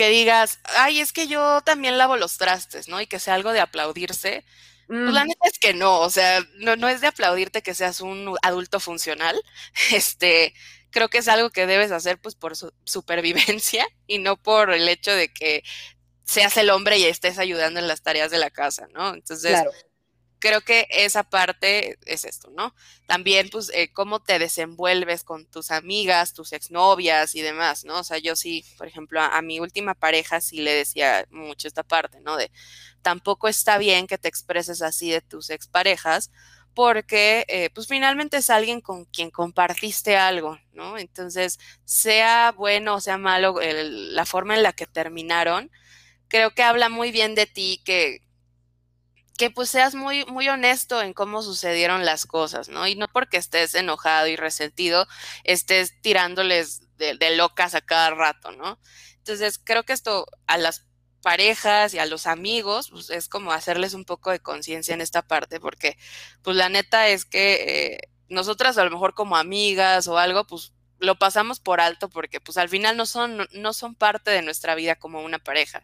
que 0.00 0.08
digas, 0.08 0.60
ay, 0.76 1.00
es 1.00 1.12
que 1.12 1.26
yo 1.28 1.60
también 1.60 1.98
lavo 1.98 2.16
los 2.16 2.38
trastes, 2.38 2.88
¿no? 2.88 3.02
Y 3.02 3.06
que 3.06 3.18
sea 3.18 3.34
algo 3.34 3.52
de 3.52 3.60
aplaudirse. 3.60 4.46
Pues 4.86 5.12
la 5.12 5.26
neta 5.26 5.46
es 5.46 5.58
que 5.58 5.74
no, 5.74 6.00
o 6.00 6.08
sea, 6.08 6.40
no, 6.56 6.74
no 6.74 6.88
es 6.88 7.02
de 7.02 7.08
aplaudirte 7.08 7.62
que 7.62 7.74
seas 7.74 8.00
un 8.00 8.34
adulto 8.42 8.80
funcional, 8.80 9.40
este, 9.92 10.54
creo 10.90 11.08
que 11.08 11.18
es 11.18 11.28
algo 11.28 11.50
que 11.50 11.66
debes 11.66 11.92
hacer 11.92 12.20
pues 12.20 12.34
por 12.34 12.56
su 12.56 12.72
supervivencia 12.84 13.86
y 14.06 14.18
no 14.18 14.36
por 14.36 14.70
el 14.72 14.88
hecho 14.88 15.12
de 15.12 15.32
que 15.32 15.62
seas 16.24 16.56
el 16.56 16.70
hombre 16.70 16.98
y 16.98 17.04
estés 17.04 17.38
ayudando 17.38 17.80
en 17.80 17.88
las 17.88 18.02
tareas 18.02 18.30
de 18.30 18.38
la 18.38 18.50
casa, 18.50 18.86
¿no? 18.92 19.14
Entonces, 19.14 19.58
creo 20.38 20.60
que 20.60 20.86
esa 20.90 21.24
parte 21.24 21.98
es 22.06 22.24
esto, 22.24 22.50
¿no? 22.50 22.72
También, 23.06 23.48
pues, 23.50 23.70
eh, 23.74 23.92
cómo 23.92 24.20
te 24.20 24.38
desenvuelves 24.38 25.24
con 25.24 25.46
tus 25.46 25.72
amigas, 25.72 26.32
tus 26.32 26.52
exnovias 26.52 27.34
y 27.34 27.42
demás, 27.42 27.84
¿no? 27.84 27.98
O 27.98 28.04
sea, 28.04 28.18
yo 28.18 28.36
sí, 28.36 28.64
por 28.78 28.86
ejemplo, 28.86 29.20
a, 29.20 29.36
a 29.36 29.42
mi 29.42 29.58
última 29.58 29.94
pareja 29.94 30.40
sí 30.40 30.60
le 30.60 30.72
decía 30.72 31.26
mucho 31.30 31.66
esta 31.66 31.82
parte, 31.82 32.20
¿no? 32.20 32.36
De 32.36 32.52
tampoco 33.02 33.48
está 33.48 33.78
bien 33.78 34.06
que 34.06 34.18
te 34.18 34.28
expreses 34.28 34.82
así 34.82 35.10
de 35.10 35.20
tus 35.20 35.50
exparejas, 35.50 36.30
porque 36.74 37.44
eh, 37.48 37.70
pues 37.74 37.86
finalmente 37.88 38.38
es 38.38 38.50
alguien 38.50 38.80
con 38.80 39.04
quien 39.06 39.30
compartiste 39.30 40.16
algo, 40.16 40.58
¿no? 40.72 40.98
Entonces, 40.98 41.58
sea 41.84 42.52
bueno 42.56 42.94
o 42.96 43.00
sea 43.00 43.18
malo 43.18 43.56
la 43.60 44.24
forma 44.26 44.54
en 44.56 44.62
la 44.62 44.72
que 44.72 44.86
terminaron, 44.86 45.70
creo 46.28 46.52
que 46.52 46.62
habla 46.62 46.88
muy 46.88 47.12
bien 47.12 47.34
de 47.34 47.46
ti, 47.46 47.82
que, 47.84 48.20
que 49.36 49.50
pues 49.50 49.70
seas 49.70 49.94
muy, 49.94 50.24
muy 50.26 50.48
honesto 50.48 51.02
en 51.02 51.12
cómo 51.14 51.42
sucedieron 51.42 52.04
las 52.04 52.26
cosas, 52.26 52.68
¿no? 52.68 52.86
Y 52.86 52.94
no 52.96 53.08
porque 53.08 53.36
estés 53.38 53.74
enojado 53.74 54.26
y 54.28 54.36
resentido, 54.36 55.06
estés 55.44 56.00
tirándoles 56.02 56.82
de, 56.98 57.16
de 57.16 57.36
locas 57.36 57.74
a 57.74 57.80
cada 57.80 58.10
rato, 58.10 58.52
¿no? 58.52 58.78
Entonces, 59.18 59.60
creo 59.62 59.84
que 59.84 59.92
esto 59.92 60.26
a 60.46 60.58
las 60.58 60.86
parejas 61.20 61.94
y 61.94 61.98
a 61.98 62.06
los 62.06 62.26
amigos, 62.26 62.90
pues 62.90 63.10
es 63.10 63.28
como 63.28 63.52
hacerles 63.52 63.94
un 63.94 64.04
poco 64.04 64.30
de 64.30 64.40
conciencia 64.40 64.94
en 64.94 65.00
esta 65.00 65.22
parte, 65.22 65.60
porque 65.60 65.96
pues 66.42 66.56
la 66.56 66.68
neta 66.68 67.08
es 67.08 67.24
que 67.24 67.94
eh, 67.94 68.10
nosotras 68.28 68.78
a 68.78 68.84
lo 68.84 68.90
mejor 68.90 69.14
como 69.14 69.36
amigas 69.36 70.08
o 70.08 70.18
algo, 70.18 70.46
pues 70.46 70.72
lo 71.00 71.18
pasamos 71.18 71.60
por 71.60 71.80
alto 71.80 72.08
porque 72.10 72.40
pues 72.40 72.58
al 72.58 72.68
final 72.68 72.96
no 72.96 73.06
son, 73.06 73.48
no 73.52 73.72
son 73.72 73.94
parte 73.94 74.30
de 74.30 74.42
nuestra 74.42 74.74
vida 74.74 74.96
como 74.96 75.22
una 75.22 75.38
pareja. 75.38 75.82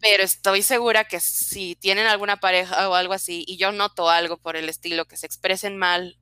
Pero 0.00 0.22
estoy 0.22 0.62
segura 0.62 1.04
que 1.04 1.20
si 1.20 1.76
tienen 1.76 2.06
alguna 2.06 2.38
pareja 2.38 2.88
o 2.88 2.94
algo 2.94 3.12
así 3.12 3.44
y 3.46 3.58
yo 3.58 3.70
noto 3.70 4.08
algo 4.08 4.38
por 4.38 4.56
el 4.56 4.68
estilo 4.68 5.06
que 5.06 5.18
se 5.18 5.26
expresen 5.26 5.76
mal 5.76 6.16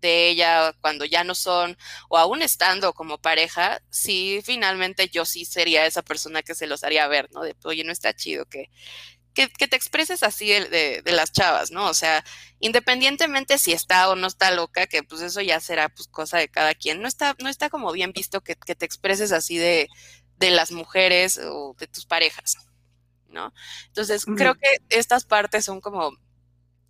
de 0.00 0.28
ella 0.28 0.74
cuando 0.80 1.04
ya 1.04 1.24
no 1.24 1.34
son 1.34 1.76
o 2.08 2.18
aún 2.18 2.42
estando 2.42 2.92
como 2.92 3.18
pareja, 3.18 3.80
sí, 3.90 4.40
finalmente 4.44 5.08
yo 5.08 5.24
sí 5.24 5.44
sería 5.44 5.86
esa 5.86 6.02
persona 6.02 6.42
que 6.42 6.54
se 6.54 6.66
los 6.66 6.84
haría 6.84 7.08
ver, 7.08 7.30
¿no? 7.32 7.42
De, 7.42 7.54
oye, 7.64 7.84
no 7.84 7.92
está 7.92 8.14
chido 8.14 8.46
que, 8.46 8.70
que, 9.34 9.48
te 9.48 9.76
expreses 9.76 10.22
así 10.22 10.48
de, 10.48 11.02
de, 11.02 11.12
las 11.12 11.32
chavas, 11.32 11.70
¿no? 11.70 11.86
O 11.86 11.94
sea, 11.94 12.24
independientemente 12.58 13.58
si 13.58 13.72
está 13.72 14.08
o 14.08 14.16
no 14.16 14.26
está 14.26 14.50
loca, 14.50 14.86
que 14.86 15.02
pues 15.02 15.22
eso 15.22 15.40
ya 15.40 15.60
será 15.60 15.88
pues 15.88 16.08
cosa 16.08 16.38
de 16.38 16.48
cada 16.48 16.74
quien, 16.74 17.00
no 17.00 17.08
está, 17.08 17.36
no 17.40 17.48
está 17.48 17.70
como 17.70 17.92
bien 17.92 18.12
visto 18.12 18.42
que, 18.42 18.56
te 18.56 18.84
expreses 18.84 19.32
así 19.32 19.56
de, 19.56 19.88
de 20.38 20.50
las 20.50 20.72
mujeres 20.72 21.38
o 21.38 21.74
de 21.78 21.86
tus 21.86 22.06
parejas, 22.06 22.56
¿no? 23.28 23.52
Entonces, 23.86 24.24
creo 24.36 24.54
que 24.56 24.78
estas 24.88 25.24
partes 25.24 25.64
son 25.64 25.80
como 25.80 26.12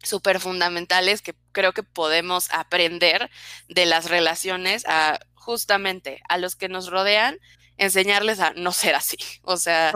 súper 0.02 0.40
fundamentales 0.40 1.22
que 1.22 1.34
creo 1.52 1.72
que 1.72 1.82
podemos 1.82 2.48
aprender 2.52 3.30
de 3.68 3.86
las 3.86 4.08
relaciones 4.08 4.84
a 4.86 5.20
justamente 5.34 6.20
a 6.28 6.38
los 6.38 6.56
que 6.56 6.68
nos 6.68 6.90
rodean, 6.90 7.38
enseñarles 7.76 8.40
a 8.40 8.52
no 8.52 8.72
ser 8.72 8.94
así. 8.94 9.16
O 9.42 9.56
sea, 9.56 9.92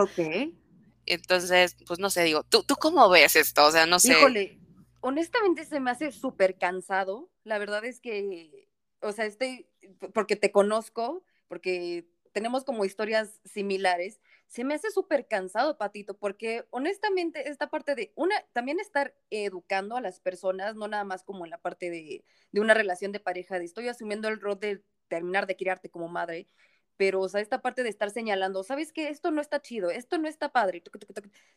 entonces, 1.06 1.76
pues 1.86 1.98
no 1.98 2.10
sé, 2.10 2.24
digo, 2.24 2.44
¿tú, 2.44 2.62
¿tú 2.62 2.76
cómo 2.76 3.08
ves 3.10 3.36
esto? 3.36 3.66
O 3.66 3.70
sea, 3.70 3.86
no 3.86 3.98
sé. 3.98 4.12
Híjole, 4.12 4.58
honestamente 5.00 5.64
se 5.64 5.80
me 5.80 5.90
hace 5.90 6.12
súper 6.12 6.56
cansado. 6.56 7.30
La 7.44 7.58
verdad 7.58 7.84
es 7.84 8.00
que, 8.00 8.68
o 9.00 9.12
sea, 9.12 9.26
estoy, 9.26 9.68
porque 10.14 10.36
te 10.36 10.50
conozco, 10.50 11.24
porque 11.46 12.06
tenemos 12.32 12.64
como 12.64 12.84
historias 12.84 13.40
similares 13.44 14.20
se 14.46 14.64
me 14.64 14.74
hace 14.74 14.90
súper 14.90 15.26
cansado, 15.26 15.78
Patito, 15.78 16.16
porque 16.16 16.66
honestamente 16.70 17.48
esta 17.48 17.68
parte 17.70 17.94
de, 17.94 18.12
una, 18.14 18.34
también 18.52 18.80
estar 18.80 19.14
educando 19.30 19.96
a 19.96 20.00
las 20.00 20.20
personas, 20.20 20.76
no 20.76 20.88
nada 20.88 21.04
más 21.04 21.24
como 21.24 21.44
en 21.44 21.50
la 21.50 21.58
parte 21.58 21.90
de, 21.90 22.24
de 22.52 22.60
una 22.60 22.74
relación 22.74 23.12
de 23.12 23.20
pareja, 23.20 23.58
de 23.58 23.64
estoy 23.64 23.88
asumiendo 23.88 24.28
el 24.28 24.40
rol 24.40 24.58
de 24.60 24.82
terminar 25.08 25.46
de 25.46 25.56
criarte 25.56 25.90
como 25.90 26.08
madre, 26.08 26.48
pero, 26.96 27.20
o 27.20 27.28
sea, 27.28 27.40
esta 27.40 27.60
parte 27.60 27.82
de 27.82 27.88
estar 27.88 28.10
señalando, 28.10 28.62
¿sabes 28.62 28.92
qué? 28.92 29.08
Esto 29.08 29.30
no 29.30 29.40
está 29.40 29.60
chido, 29.60 29.90
esto 29.90 30.18
no 30.18 30.28
está 30.28 30.52
padre, 30.52 30.82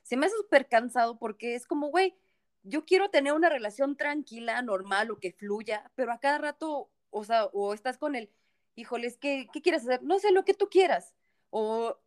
se 0.02 0.18
me 0.18 0.26
hace 0.26 0.36
súper 0.36 0.68
cansado 0.68 1.20
porque 1.20 1.56
es 1.56 1.68
como, 1.68 1.90
güey, 1.90 2.16
yo 2.64 2.86
quiero 2.86 3.10
tener 3.10 3.34
una 3.34 3.50
relación 3.50 3.96
tranquila, 3.96 4.62
normal 4.62 5.12
o 5.12 5.20
que 5.20 5.32
fluya, 5.32 5.92
pero 5.96 6.12
a 6.12 6.20
cada 6.20 6.40
rato, 6.40 6.90
o 7.12 7.24
sea, 7.24 7.46
o 7.46 7.74
estás 7.74 7.98
con 7.98 8.16
el, 8.16 8.32
híjoles, 8.76 9.18
¿qué, 9.18 9.48
qué 9.54 9.62
quieres 9.62 9.84
hacer? 9.84 10.04
No 10.04 10.20
sé, 10.20 10.32
lo 10.32 10.46
que 10.46 10.54
tú 10.54 10.70
quieras. 10.70 11.14
O 11.50 11.98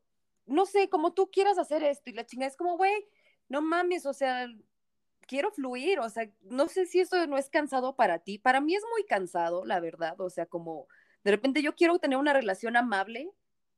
no 0.50 0.66
sé, 0.66 0.88
como 0.88 1.12
tú 1.12 1.30
quieras 1.30 1.58
hacer 1.58 1.82
esto 1.82 2.10
y 2.10 2.12
la 2.12 2.26
chingada 2.26 2.50
es 2.50 2.56
como, 2.56 2.76
güey, 2.76 3.06
no 3.48 3.62
mames, 3.62 4.06
o 4.06 4.12
sea, 4.12 4.48
quiero 5.26 5.50
fluir, 5.52 6.00
o 6.00 6.08
sea, 6.08 6.28
no 6.42 6.68
sé 6.68 6.86
si 6.86 7.00
eso 7.00 7.26
no 7.26 7.38
es 7.38 7.50
cansado 7.50 7.96
para 7.96 8.18
ti, 8.18 8.38
para 8.38 8.60
mí 8.60 8.74
es 8.74 8.82
muy 8.90 9.04
cansado, 9.04 9.64
la 9.64 9.80
verdad, 9.80 10.20
o 10.20 10.30
sea, 10.30 10.46
como 10.46 10.88
de 11.24 11.30
repente 11.30 11.62
yo 11.62 11.74
quiero 11.74 11.98
tener 11.98 12.18
una 12.18 12.32
relación 12.32 12.76
amable, 12.76 13.30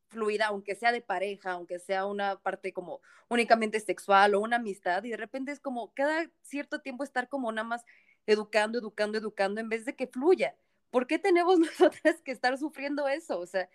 fluida, 0.09 0.47
aunque 0.47 0.75
sea 0.75 0.93
de 0.93 1.01
pareja, 1.01 1.53
aunque 1.53 1.79
sea 1.79 2.07
una 2.07 2.39
parte 2.41 2.73
como 2.73 3.01
únicamente 3.29 3.81
sexual 3.81 4.35
o 4.35 4.41
una 4.41 4.57
amistad, 4.57 5.05
y 5.05 5.11
de 5.11 5.17
repente 5.17 5.53
es 5.53 5.61
como 5.61 5.93
cada 5.95 6.31
cierto 6.43 6.81
tiempo 6.81 7.05
estar 7.05 7.29
como 7.29 7.51
nada 7.53 7.67
más 7.67 7.85
educando, 8.27 8.79
educando, 8.79 9.19
educando, 9.19 9.61
en 9.61 9.69
vez 9.69 9.85
de 9.85 9.97
que 9.97 10.07
fluya. 10.07 10.57
¿Por 10.91 11.07
qué 11.07 11.19
tenemos 11.19 11.59
nosotras 11.59 12.21
que 12.23 12.33
estar 12.33 12.57
sufriendo 12.59 13.09
eso? 13.09 13.39
O 13.39 13.47
sea, 13.47 13.69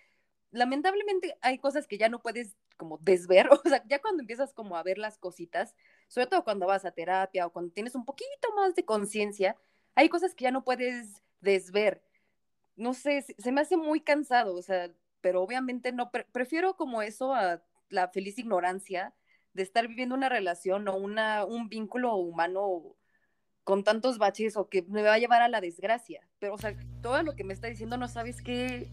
lamentablemente 0.52 1.38
hay 1.42 1.60
cosas 1.60 1.88
que 1.88 1.98
ya 1.98 2.10
no 2.10 2.22
puedes 2.22 2.56
como 2.78 2.98
desver, 3.00 3.50
o 3.52 3.62
sea, 3.68 3.84
ya 3.88 4.00
cuando 4.00 4.22
empiezas 4.22 4.54
como 4.54 4.78
a 4.78 4.84
ver 4.84 4.98
las 4.98 5.18
cositas, 5.18 5.76
sobre 6.08 6.28
todo 6.28 6.44
cuando 6.44 6.68
vas 6.68 6.86
a 6.86 6.92
terapia 6.92 7.46
o 7.46 7.52
cuando 7.52 7.74
tienes 7.74 7.96
un 7.96 8.06
poquito 8.06 8.54
más 8.56 8.76
de 8.76 8.86
conciencia, 8.86 9.58
hay 9.96 10.10
cosas 10.10 10.36
que 10.36 10.44
ya 10.44 10.52
no 10.52 10.64
puedes 10.64 11.24
desver. 11.42 12.04
No 12.76 12.94
sé, 12.94 13.24
se 13.24 13.52
me 13.52 13.62
hace 13.62 13.78
muy 13.78 14.02
cansado, 14.02 14.56
o 14.56 14.62
sea, 14.62 14.92
pero 15.22 15.42
obviamente 15.42 15.92
no, 15.92 16.12
prefiero 16.12 16.76
como 16.76 17.02
eso 17.02 17.34
a 17.34 17.62
la 17.90 18.08
feliz 18.10 18.38
ignorancia 18.38 19.16
de 19.54 19.64
estar 19.64 19.88
viviendo 19.88 20.14
una 20.14 20.30
relación 20.30 20.88
o 20.88 20.96
una, 20.96 21.46
un 21.46 21.68
vínculo 21.70 22.16
humano 22.16 22.96
con 23.64 23.84
tantos 23.84 24.20
baches 24.20 24.56
o 24.56 24.70
que 24.70 24.84
me 24.84 25.02
va 25.02 25.16
a 25.16 25.18
llevar 25.18 25.42
a 25.42 25.50
la 25.50 25.60
desgracia. 25.60 26.22
Pero, 26.40 26.54
o 26.54 26.58
sea, 26.58 26.76
todo 27.02 27.22
lo 27.24 27.36
que 27.36 27.44
me 27.44 27.54
está 27.54 27.68
diciendo 27.68 27.98
no 27.98 28.08
sabes 28.08 28.42
qué, 28.42 28.90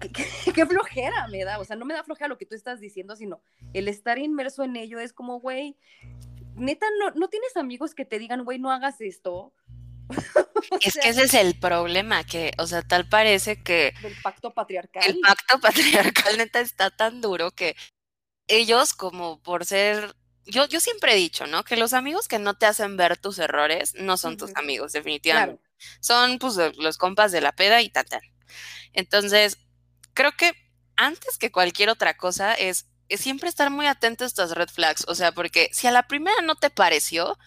qué, 0.54 0.66
flojera 0.66 1.28
me 1.28 1.44
da, 1.44 1.58
o 1.58 1.64
sea, 1.64 1.76
no 1.76 1.84
me 1.84 1.94
da 1.94 2.04
flojera 2.04 2.28
lo 2.28 2.38
que 2.38 2.46
tú 2.46 2.54
estás 2.54 2.80
diciendo, 2.80 3.16
sino 3.16 3.40
el 3.72 3.88
estar 3.88 4.18
inmerso 4.18 4.64
en 4.64 4.76
ello 4.76 4.98
es 4.98 5.12
como, 5.12 5.40
güey, 5.40 5.76
neta, 6.54 6.86
no, 6.98 7.10
no 7.12 7.28
tienes 7.28 7.56
amigos 7.56 7.94
que 7.94 8.04
te 8.04 8.18
digan, 8.18 8.44
güey, 8.44 8.58
no 8.58 8.70
hagas 8.70 9.00
esto. 9.00 9.52
es 10.80 10.94
que 10.94 11.08
ese 11.08 11.22
es 11.24 11.34
el 11.34 11.58
problema, 11.58 12.24
que, 12.24 12.52
o 12.58 12.66
sea, 12.66 12.82
tal 12.82 13.08
parece 13.08 13.62
que... 13.62 13.94
El 14.02 14.14
pacto 14.22 14.52
patriarcal. 14.52 15.02
El 15.04 15.20
pacto 15.20 15.58
patriarcal 15.60 16.38
neta 16.38 16.60
está 16.60 16.90
tan 16.90 17.20
duro 17.20 17.50
que 17.50 17.76
ellos 18.48 18.94
como 18.94 19.40
por 19.42 19.64
ser... 19.64 20.14
Yo, 20.44 20.66
yo 20.68 20.78
siempre 20.78 21.12
he 21.12 21.16
dicho, 21.16 21.48
¿no? 21.48 21.64
Que 21.64 21.76
los 21.76 21.92
amigos 21.92 22.28
que 22.28 22.38
no 22.38 22.54
te 22.54 22.66
hacen 22.66 22.96
ver 22.96 23.16
tus 23.16 23.40
errores 23.40 23.94
no 23.96 24.16
son 24.16 24.36
tus 24.36 24.54
amigos, 24.54 24.92
definitivamente. 24.92 25.60
Son 26.00 26.38
pues 26.38 26.56
los 26.76 26.98
compas 26.98 27.32
de 27.32 27.40
la 27.40 27.50
peda 27.50 27.82
y 27.82 27.88
tal, 27.88 28.06
tal. 28.06 28.22
Entonces, 28.92 29.58
creo 30.16 30.32
que 30.32 30.52
antes 30.96 31.36
que 31.38 31.52
cualquier 31.52 31.90
otra 31.90 32.16
cosa 32.16 32.54
es, 32.54 32.86
siempre 33.10 33.48
estar 33.48 33.70
muy 33.70 33.86
atento 33.86 34.24
a 34.24 34.26
estas 34.26 34.52
red 34.52 34.68
flags. 34.68 35.04
O 35.06 35.14
sea, 35.14 35.30
porque 35.30 35.68
si 35.72 35.86
a 35.86 35.92
la 35.92 36.08
primera 36.08 36.40
no 36.42 36.56
te 36.56 36.70
pareció, 36.70 37.38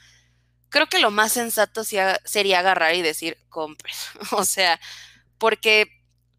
creo 0.70 0.88
que 0.88 1.00
lo 1.00 1.12
más 1.12 1.34
sensato 1.34 1.84
sería 1.84 2.60
agarrar 2.60 2.96
y 2.96 3.02
decir, 3.02 3.38
compre. 3.50 3.92
O 4.32 4.46
sea, 4.46 4.80
porque 5.38 5.88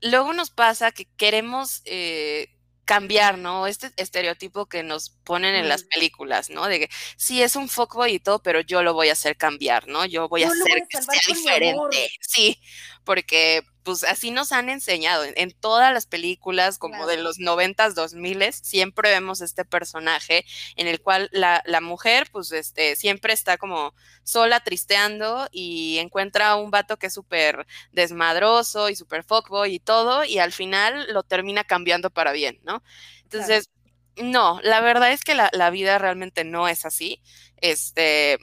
luego 0.00 0.32
nos 0.32 0.50
pasa 0.50 0.92
que 0.92 1.06
queremos 1.16 1.82
eh, 1.84 2.48
cambiar, 2.84 3.36
¿no? 3.36 3.66
Este 3.66 3.90
estereotipo 3.96 4.66
que 4.66 4.82
nos 4.84 5.10
ponen 5.10 5.56
en 5.56 5.68
las 5.68 5.82
películas, 5.82 6.48
¿no? 6.48 6.68
De 6.68 6.78
que 6.78 6.90
sí 7.16 7.42
es 7.42 7.56
un 7.56 7.68
fuckboy 7.68 8.14
y 8.14 8.20
todo, 8.20 8.40
pero 8.40 8.60
yo 8.60 8.82
lo 8.82 8.94
voy 8.94 9.08
a 9.08 9.14
hacer 9.14 9.36
cambiar, 9.36 9.88
¿no? 9.88 10.06
Yo 10.06 10.28
voy 10.28 10.44
a 10.44 10.48
hacer 10.48 10.86
que 10.88 11.02
sea 11.02 11.20
diferente. 11.26 12.10
Sí, 12.20 12.60
porque 13.04 13.62
pues 13.82 14.04
así 14.04 14.30
nos 14.30 14.52
han 14.52 14.68
enseñado. 14.68 15.24
En, 15.24 15.52
todas 15.52 15.92
las 15.92 16.06
películas, 16.06 16.78
como 16.78 17.06
de 17.06 17.16
los 17.16 17.38
noventas, 17.38 17.94
dos 17.94 18.14
miles, 18.14 18.56
siempre 18.62 19.10
vemos 19.10 19.40
este 19.40 19.64
personaje 19.64 20.44
en 20.76 20.86
el 20.86 21.00
cual 21.00 21.28
la, 21.32 21.62
la, 21.66 21.80
mujer, 21.80 22.28
pues, 22.30 22.52
este, 22.52 22.96
siempre 22.96 23.32
está 23.32 23.58
como 23.58 23.94
sola, 24.22 24.60
tristeando 24.60 25.48
y 25.50 25.98
encuentra 25.98 26.50
a 26.50 26.56
un 26.56 26.70
vato 26.70 26.98
que 26.98 27.08
es 27.08 27.14
súper 27.14 27.66
desmadroso 27.92 28.88
y 28.88 28.96
súper 28.96 29.24
fuckboy 29.24 29.74
y 29.74 29.80
todo, 29.80 30.24
y 30.24 30.38
al 30.38 30.52
final 30.52 31.12
lo 31.12 31.22
termina 31.22 31.64
cambiando 31.64 32.10
para 32.10 32.32
bien, 32.32 32.60
¿no? 32.62 32.82
Entonces, 33.22 33.70
no, 34.16 34.60
la 34.62 34.80
verdad 34.80 35.12
es 35.12 35.24
que 35.24 35.34
la, 35.34 35.50
la 35.52 35.70
vida 35.70 35.98
realmente 35.98 36.44
no 36.44 36.68
es 36.68 36.84
así. 36.84 37.22
Este, 37.56 38.38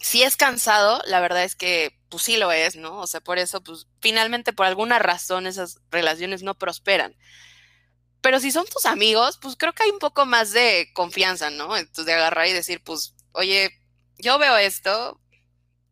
si 0.00 0.22
es 0.22 0.36
cansado, 0.36 1.00
la 1.06 1.20
verdad 1.20 1.44
es 1.44 1.56
que 1.56 1.98
pues 2.14 2.22
sí 2.22 2.36
lo 2.36 2.52
es, 2.52 2.76
¿no? 2.76 3.00
O 3.00 3.08
sea, 3.08 3.20
por 3.20 3.38
eso, 3.38 3.60
pues 3.60 3.88
finalmente 4.00 4.52
por 4.52 4.66
alguna 4.66 5.00
razón 5.00 5.48
esas 5.48 5.80
relaciones 5.90 6.44
no 6.44 6.54
prosperan. 6.54 7.16
Pero 8.20 8.38
si 8.38 8.52
son 8.52 8.66
tus 8.66 8.86
amigos, 8.86 9.36
pues 9.42 9.56
creo 9.56 9.72
que 9.72 9.82
hay 9.82 9.90
un 9.90 9.98
poco 9.98 10.24
más 10.24 10.52
de 10.52 10.92
confianza, 10.94 11.50
¿no? 11.50 11.76
Entonces 11.76 12.06
de 12.06 12.12
agarrar 12.12 12.46
y 12.46 12.52
decir, 12.52 12.80
pues, 12.84 13.16
oye, 13.32 13.72
yo 14.16 14.38
veo 14.38 14.56
esto, 14.56 15.20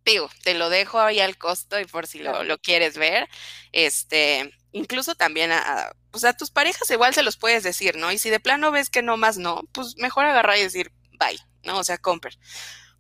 digo, 0.05 0.31
te 0.45 0.55
lo 0.55 0.71
dejo 0.71 1.01
ahí 1.01 1.19
al 1.19 1.37
costo 1.37 1.81
y 1.81 1.87
por 1.87 2.07
si 2.07 2.21
lo, 2.21 2.45
lo 2.45 2.57
quieres 2.59 2.97
ver, 2.97 3.29
este, 3.73 4.55
incluso 4.71 5.17
también 5.17 5.51
a, 5.51 5.91
pues 6.13 6.23
a 6.23 6.37
tus 6.37 6.53
parejas 6.53 6.89
igual 6.93 7.15
se 7.15 7.25
los 7.25 7.37
puedes 7.37 7.65
decir, 7.65 7.97
¿no? 7.97 8.13
Y 8.13 8.19
si 8.19 8.31
de 8.31 8.39
plano 8.39 8.71
ves 8.71 8.91
que 8.91 9.03
no 9.03 9.17
más 9.17 9.39
no, 9.39 9.63
pues 9.73 9.97
mejor 9.97 10.27
agarrar 10.27 10.57
y 10.57 10.63
decir, 10.63 10.93
bye, 11.19 11.41
¿no? 11.65 11.79
O 11.79 11.85
sea, 11.85 11.99
compre 11.99 12.39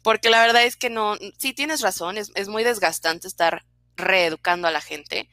porque 0.02 0.30
la 0.30 0.40
verdad 0.40 0.64
es 0.64 0.76
que 0.76 0.90
no, 0.90 1.16
sí 1.38 1.52
tienes 1.52 1.80
razón, 1.80 2.18
es, 2.18 2.48
muy 2.48 2.64
desgastante 2.64 3.28
estar 3.28 3.64
reeducando 3.96 4.68
a 4.68 4.72
la 4.72 4.80
gente, 4.80 5.28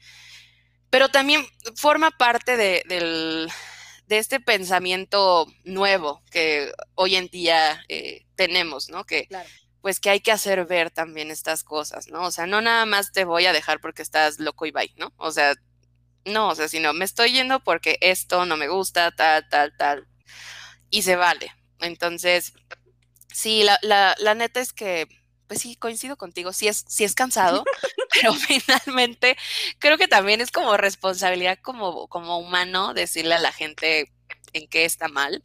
pero 0.90 1.08
también 1.08 1.46
forma 1.76 2.10
parte 2.10 2.56
de, 2.56 2.82
del, 2.88 3.50
de 4.06 4.18
este 4.18 4.40
pensamiento 4.40 5.46
nuevo 5.64 6.22
que 6.30 6.72
hoy 6.94 7.16
en 7.16 7.28
día 7.28 7.82
eh, 7.88 8.26
tenemos, 8.36 8.88
¿no? 8.88 9.04
Que 9.04 9.28
pues 9.80 9.98
que 9.98 10.10
hay 10.10 10.20
que 10.20 10.32
hacer 10.32 10.66
ver 10.66 10.90
también 10.90 11.30
estas 11.30 11.64
cosas, 11.64 12.08
¿no? 12.08 12.24
O 12.24 12.30
sea, 12.30 12.46
no 12.46 12.60
nada 12.60 12.84
más 12.86 13.12
te 13.12 13.24
voy 13.24 13.46
a 13.46 13.52
dejar 13.52 13.80
porque 13.80 14.02
estás 14.02 14.38
loco 14.38 14.66
y 14.66 14.72
bye, 14.72 14.92
¿no? 14.96 15.12
O 15.16 15.30
sea, 15.32 15.54
no, 16.24 16.48
o 16.48 16.54
sea, 16.54 16.68
sino 16.68 16.92
me 16.92 17.04
estoy 17.04 17.32
yendo 17.32 17.60
porque 17.60 17.96
esto 18.00 18.44
no 18.44 18.56
me 18.56 18.68
gusta, 18.68 19.10
tal, 19.12 19.48
tal, 19.48 19.74
tal, 19.76 20.06
y 20.90 21.02
se 21.02 21.16
vale. 21.16 21.52
Entonces, 21.80 22.52
Sí, 23.32 23.62
la, 23.62 23.78
la, 23.82 24.14
la 24.18 24.34
neta 24.34 24.60
es 24.60 24.72
que, 24.72 25.08
pues 25.46 25.60
sí, 25.60 25.76
coincido 25.76 26.16
contigo, 26.16 26.52
sí 26.52 26.68
es, 26.68 26.84
sí 26.88 27.04
es 27.04 27.14
cansado, 27.14 27.64
pero 28.12 28.32
finalmente 28.34 29.36
creo 29.78 29.98
que 29.98 30.08
también 30.08 30.40
es 30.40 30.50
como 30.50 30.76
responsabilidad 30.76 31.58
como, 31.62 32.08
como 32.08 32.38
humano 32.38 32.94
decirle 32.94 33.34
a 33.34 33.40
la 33.40 33.52
gente 33.52 34.12
en 34.52 34.68
qué 34.68 34.84
está 34.84 35.08
mal. 35.08 35.42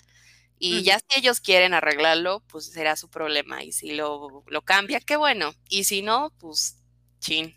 Y 0.58 0.84
ya 0.84 1.00
si 1.00 1.20
ellos 1.20 1.42
quieren 1.42 1.74
arreglarlo, 1.74 2.42
pues 2.48 2.72
será 2.72 2.96
su 2.96 3.10
problema. 3.10 3.64
Y 3.64 3.72
si 3.74 3.92
lo, 3.92 4.44
lo 4.48 4.62
cambia, 4.64 5.00
qué 5.00 5.18
bueno. 5.18 5.54
Y 5.70 5.84
si 5.84 6.02
no, 6.02 6.32
pues 6.40 6.78
chin. 7.20 7.56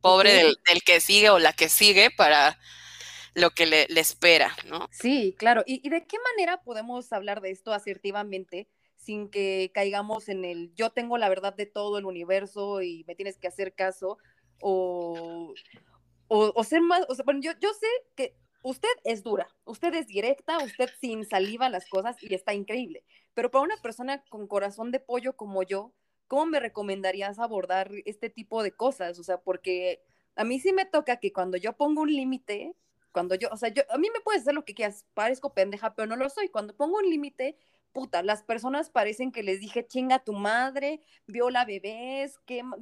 Pobre 0.00 0.34
del, 0.34 0.58
del, 0.66 0.82
que 0.82 1.00
sigue 1.00 1.30
o 1.30 1.38
la 1.38 1.52
que 1.52 1.68
sigue 1.68 2.10
para 2.10 2.58
lo 3.34 3.50
que 3.50 3.66
le, 3.66 3.86
le 3.88 4.00
espera, 4.00 4.54
¿no? 4.66 4.88
Sí, 4.90 5.34
claro. 5.38 5.62
¿Y, 5.66 5.80
¿Y, 5.86 5.90
de 5.90 6.04
qué 6.06 6.16
manera 6.34 6.60
podemos 6.62 7.12
hablar 7.12 7.40
de 7.40 7.52
esto 7.52 7.72
asertivamente 7.72 8.68
sin 9.02 9.28
que 9.28 9.70
caigamos 9.74 10.28
en 10.28 10.44
el 10.44 10.72
yo 10.74 10.90
tengo 10.90 11.18
la 11.18 11.28
verdad 11.28 11.54
de 11.54 11.66
todo 11.66 11.98
el 11.98 12.04
universo 12.04 12.82
y 12.82 13.04
me 13.06 13.14
tienes 13.14 13.36
que 13.36 13.48
hacer 13.48 13.74
caso, 13.74 14.18
o, 14.60 15.52
o, 16.28 16.64
ser 16.64 16.80
más, 16.82 17.04
o 17.08 17.14
sea, 17.14 17.24
bueno, 17.24 17.40
yo, 17.42 17.50
yo 17.60 17.72
sé 17.74 17.86
que 18.14 18.36
usted 18.62 18.88
es 19.04 19.24
dura, 19.24 19.48
usted 19.64 19.92
es 19.94 20.06
directa, 20.06 20.58
usted 20.58 20.88
sin 21.00 21.24
saliva 21.24 21.68
las 21.68 21.88
cosas 21.88 22.16
y 22.22 22.32
está 22.34 22.54
increíble, 22.54 23.04
pero 23.34 23.50
para 23.50 23.64
una 23.64 23.76
persona 23.78 24.22
con 24.28 24.46
corazón 24.46 24.92
de 24.92 25.00
pollo 25.00 25.36
como 25.36 25.64
yo, 25.64 25.92
¿cómo 26.28 26.46
me 26.46 26.60
recomendarías 26.60 27.40
abordar 27.40 27.90
este 28.04 28.30
tipo 28.30 28.62
de 28.62 28.72
cosas? 28.72 29.18
O 29.18 29.24
sea, 29.24 29.38
porque 29.38 30.00
a 30.36 30.44
mí 30.44 30.60
sí 30.60 30.72
me 30.72 30.86
toca 30.86 31.18
que 31.18 31.32
cuando 31.32 31.56
yo 31.56 31.72
pongo 31.76 32.02
un 32.02 32.14
límite, 32.14 32.76
cuando 33.10 33.34
yo, 33.34 33.48
o 33.50 33.56
sea, 33.56 33.68
yo, 33.68 33.82
a 33.90 33.98
mí 33.98 34.08
me 34.12 34.20
puedes 34.20 34.42
hacer 34.42 34.54
lo 34.54 34.64
que 34.64 34.74
quieras, 34.74 35.04
parezco 35.14 35.52
pendeja, 35.54 35.94
pero 35.94 36.06
no 36.06 36.16
lo 36.16 36.30
soy. 36.30 36.48
Cuando 36.48 36.74
pongo 36.76 36.98
un 36.98 37.08
límite, 37.10 37.58
puta, 37.92 38.22
las 38.22 38.42
personas 38.42 38.90
parecen 38.90 39.32
que 39.32 39.42
les 39.42 39.60
dije, 39.60 39.86
chinga 39.86 40.18
tu 40.18 40.32
madre, 40.32 41.02
viola 41.26 41.64
bebés, 41.64 42.38
quema, 42.46 42.76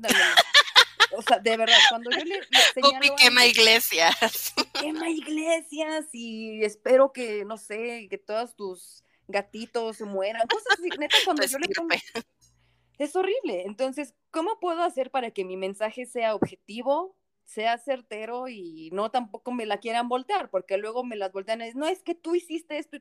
o 1.12 1.22
sea, 1.22 1.38
de 1.38 1.56
verdad, 1.56 1.76
cuando 1.88 2.10
yo 2.10 2.24
le, 2.24 2.40
le 2.40 2.42
quema 3.16 3.46
iglesias. 3.46 4.54
Quema 4.80 5.10
iglesias 5.10 6.06
y 6.12 6.64
espero 6.64 7.12
que, 7.12 7.44
no 7.44 7.58
sé, 7.58 8.06
que 8.08 8.18
todos 8.18 8.54
tus 8.54 9.04
gatitos 9.28 10.00
mueran, 10.00 10.46
cosas 10.48 10.78
así, 10.78 10.88
neta, 10.98 11.16
cuando 11.24 11.44
yo 11.44 11.58
le 11.58 11.68
pongo... 11.68 11.94
Es 12.98 13.16
horrible, 13.16 13.62
entonces, 13.64 14.14
¿cómo 14.30 14.60
puedo 14.60 14.82
hacer 14.82 15.10
para 15.10 15.30
que 15.30 15.44
mi 15.44 15.56
mensaje 15.56 16.04
sea 16.04 16.34
objetivo, 16.34 17.16
sea 17.44 17.78
certero 17.78 18.48
y 18.48 18.90
no 18.92 19.10
tampoco 19.10 19.52
me 19.52 19.64
la 19.64 19.78
quieran 19.78 20.08
voltear, 20.08 20.50
porque 20.50 20.76
luego 20.76 21.02
me 21.02 21.16
las 21.16 21.32
voltean 21.32 21.62
y 21.62 21.64
dicen, 21.64 21.80
no, 21.80 21.86
es 21.88 22.02
que 22.02 22.14
tú 22.14 22.34
hiciste 22.34 22.76
esto. 22.76 22.98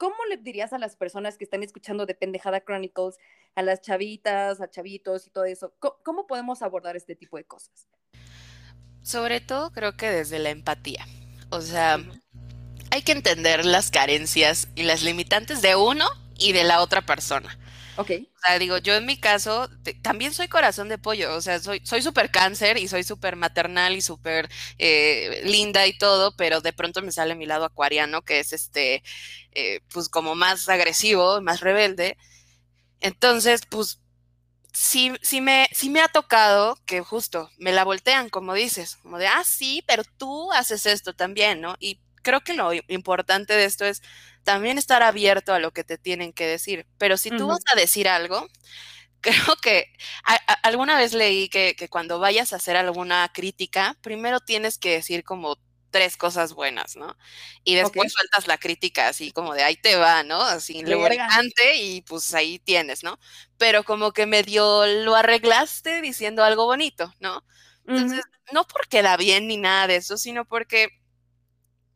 ¿Cómo 0.00 0.16
le 0.30 0.38
dirías 0.38 0.72
a 0.72 0.78
las 0.78 0.96
personas 0.96 1.36
que 1.36 1.44
están 1.44 1.62
escuchando 1.62 2.06
de 2.06 2.14
Pendejada 2.14 2.64
Chronicles, 2.64 3.18
a 3.54 3.60
las 3.60 3.82
chavitas, 3.82 4.62
a 4.62 4.70
chavitos 4.70 5.26
y 5.26 5.30
todo 5.30 5.44
eso? 5.44 5.74
¿Cómo, 5.78 6.26
podemos 6.26 6.62
abordar 6.62 6.96
este 6.96 7.14
tipo 7.14 7.36
de 7.36 7.44
cosas? 7.44 7.86
Sobre 9.02 9.42
todo 9.42 9.72
creo 9.72 9.98
que 9.98 10.10
desde 10.10 10.38
la 10.38 10.48
empatía. 10.48 11.06
O 11.50 11.60
sea, 11.60 12.00
hay 12.90 13.02
que 13.02 13.12
entender 13.12 13.66
las 13.66 13.90
carencias 13.90 14.68
y 14.74 14.84
las 14.84 15.02
limitantes 15.02 15.60
de 15.60 15.76
uno 15.76 16.06
y 16.38 16.52
de 16.52 16.64
la 16.64 16.80
otra 16.80 17.02
persona. 17.02 17.58
Ok. 17.96 18.12
O 18.34 18.40
sea, 18.40 18.58
digo, 18.58 18.78
yo 18.78 18.94
en 18.94 19.04
mi 19.04 19.18
caso 19.18 19.68
también 20.00 20.32
soy 20.32 20.48
corazón 20.48 20.88
de 20.88 20.96
pollo, 20.96 21.34
o 21.34 21.42
sea, 21.42 21.60
soy 21.60 21.82
soy 21.84 22.00
súper 22.00 22.30
cáncer 22.30 22.78
y 22.78 22.88
soy 22.88 23.02
súper 23.02 23.36
maternal 23.36 23.94
y 23.94 24.00
súper 24.00 24.48
eh, 24.78 25.42
linda 25.44 25.86
y 25.86 25.98
todo, 25.98 26.34
pero 26.36 26.62
de 26.62 26.72
pronto 26.72 27.02
me 27.02 27.12
sale 27.12 27.34
mi 27.34 27.44
lado 27.44 27.66
acuariano, 27.66 28.22
que 28.22 28.40
es 28.40 28.54
este, 28.54 29.02
eh, 29.52 29.80
pues 29.92 30.08
como 30.08 30.34
más 30.34 30.68
agresivo, 30.68 31.40
más 31.42 31.60
rebelde. 31.60 32.16
Entonces, 33.00 33.62
pues 33.70 34.00
sí, 34.72 35.12
sí 35.22 35.40
me, 35.40 35.68
sí 35.72 35.90
me 35.90 36.00
ha 36.00 36.08
tocado 36.08 36.76
que 36.86 37.00
justo 37.00 37.50
me 37.58 37.72
la 37.72 37.84
voltean, 37.84 38.30
como 38.30 38.54
dices, 38.54 38.96
como 38.96 39.18
de, 39.18 39.26
ah, 39.28 39.44
sí, 39.44 39.84
pero 39.86 40.04
tú 40.18 40.52
haces 40.52 40.86
esto 40.86 41.14
también, 41.14 41.60
¿no? 41.60 41.76
Y 41.80 42.00
creo 42.22 42.40
que 42.42 42.54
lo 42.54 42.72
importante 42.88 43.54
de 43.54 43.64
esto 43.64 43.84
es 43.84 44.02
también 44.44 44.78
estar 44.78 45.02
abierto 45.02 45.52
a 45.54 45.58
lo 45.58 45.72
que 45.72 45.84
te 45.84 45.98
tienen 45.98 46.32
que 46.32 46.46
decir. 46.46 46.86
Pero 46.98 47.16
si 47.16 47.30
tú 47.30 47.48
vas 47.48 47.60
a 47.72 47.76
decir 47.76 48.08
algo, 48.08 48.46
creo 49.20 49.56
que 49.62 49.86
alguna 50.62 50.96
vez 50.96 51.12
leí 51.14 51.48
que, 51.48 51.74
cuando 51.90 52.18
vayas 52.18 52.52
a 52.52 52.56
hacer 52.56 52.76
alguna 52.76 53.30
crítica, 53.34 53.96
primero 54.02 54.40
tienes 54.40 54.78
que 54.78 54.92
decir 54.92 55.24
como 55.24 55.56
tres 55.90 56.16
cosas 56.16 56.54
buenas, 56.54 56.96
¿no? 56.96 57.16
Y 57.64 57.74
después 57.74 58.12
sueltas 58.12 58.46
la 58.46 58.58
crítica 58.58 59.08
así 59.08 59.32
como 59.32 59.54
de 59.54 59.62
ahí 59.62 59.76
te 59.76 59.96
va, 59.96 60.22
¿no? 60.22 60.40
Así 60.40 60.82
lubricante 60.82 61.76
y 61.76 62.02
pues 62.02 62.32
ahí 62.34 62.58
tienes, 62.58 63.02
¿no? 63.02 63.18
Pero 63.58 63.84
como 63.84 64.12
que 64.12 64.26
medio 64.26 64.86
lo 64.86 65.14
arreglaste 65.14 66.00
diciendo 66.00 66.44
algo 66.44 66.64
bonito, 66.66 67.12
¿no? 67.20 67.44
Entonces, 67.86 68.24
no 68.52 68.66
porque 68.66 69.02
da 69.02 69.16
bien 69.16 69.48
ni 69.48 69.56
nada 69.56 69.88
de 69.88 69.96
eso, 69.96 70.16
sino 70.16 70.44
porque 70.44 71.00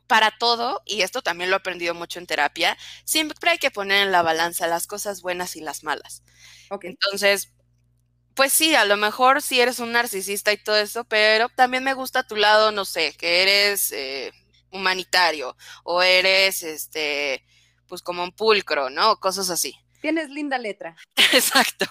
para 0.07 0.32
todo, 0.38 0.82
y 0.84 1.03
esto 1.03 1.22
también 1.22 1.51
lo 1.51 1.57
he 1.57 1.59
aprendido 1.59 1.95
mucho 1.95 2.18
en 2.18 2.26
terapia, 2.26 2.76
siempre 3.05 3.51
hay 3.51 3.59
que 3.59 3.70
poner 3.70 4.03
en 4.03 4.12
la 4.12 4.22
balanza 4.22 4.66
las 4.66 4.86
cosas 4.86 5.22
buenas 5.22 5.57
y 5.57 5.61
las 5.61 5.82
malas. 5.82 6.22
Entonces, 6.82 7.53
pues 8.35 8.53
sí, 8.53 8.74
a 8.74 8.85
lo 8.85 8.97
mejor 8.97 9.43
sí 9.43 9.61
eres 9.61 9.78
un 9.78 9.93
narcisista 9.93 10.53
y 10.53 10.57
todo 10.57 10.76
eso, 10.76 11.05
pero 11.05 11.49
también 11.51 11.85
me 11.85 11.95
gusta 11.95 12.26
tu 12.26 12.37
lado, 12.37 12.72
no 12.72 12.85
sé, 12.85 13.14
que 13.16 13.43
eres 13.43 13.93
eh, 13.93 14.32
humanitario 14.70 15.57
o 15.85 16.03
eres, 16.03 16.62
este, 16.62 17.45
pues 17.87 18.03
como 18.03 18.24
un 18.24 18.32
pulcro, 18.32 18.91
¿no? 18.91 19.16
Cosas 19.20 19.51
así. 19.51 19.74
Tienes 20.01 20.30
linda 20.30 20.59
letra. 20.59 20.97
Exacto. 21.32 21.87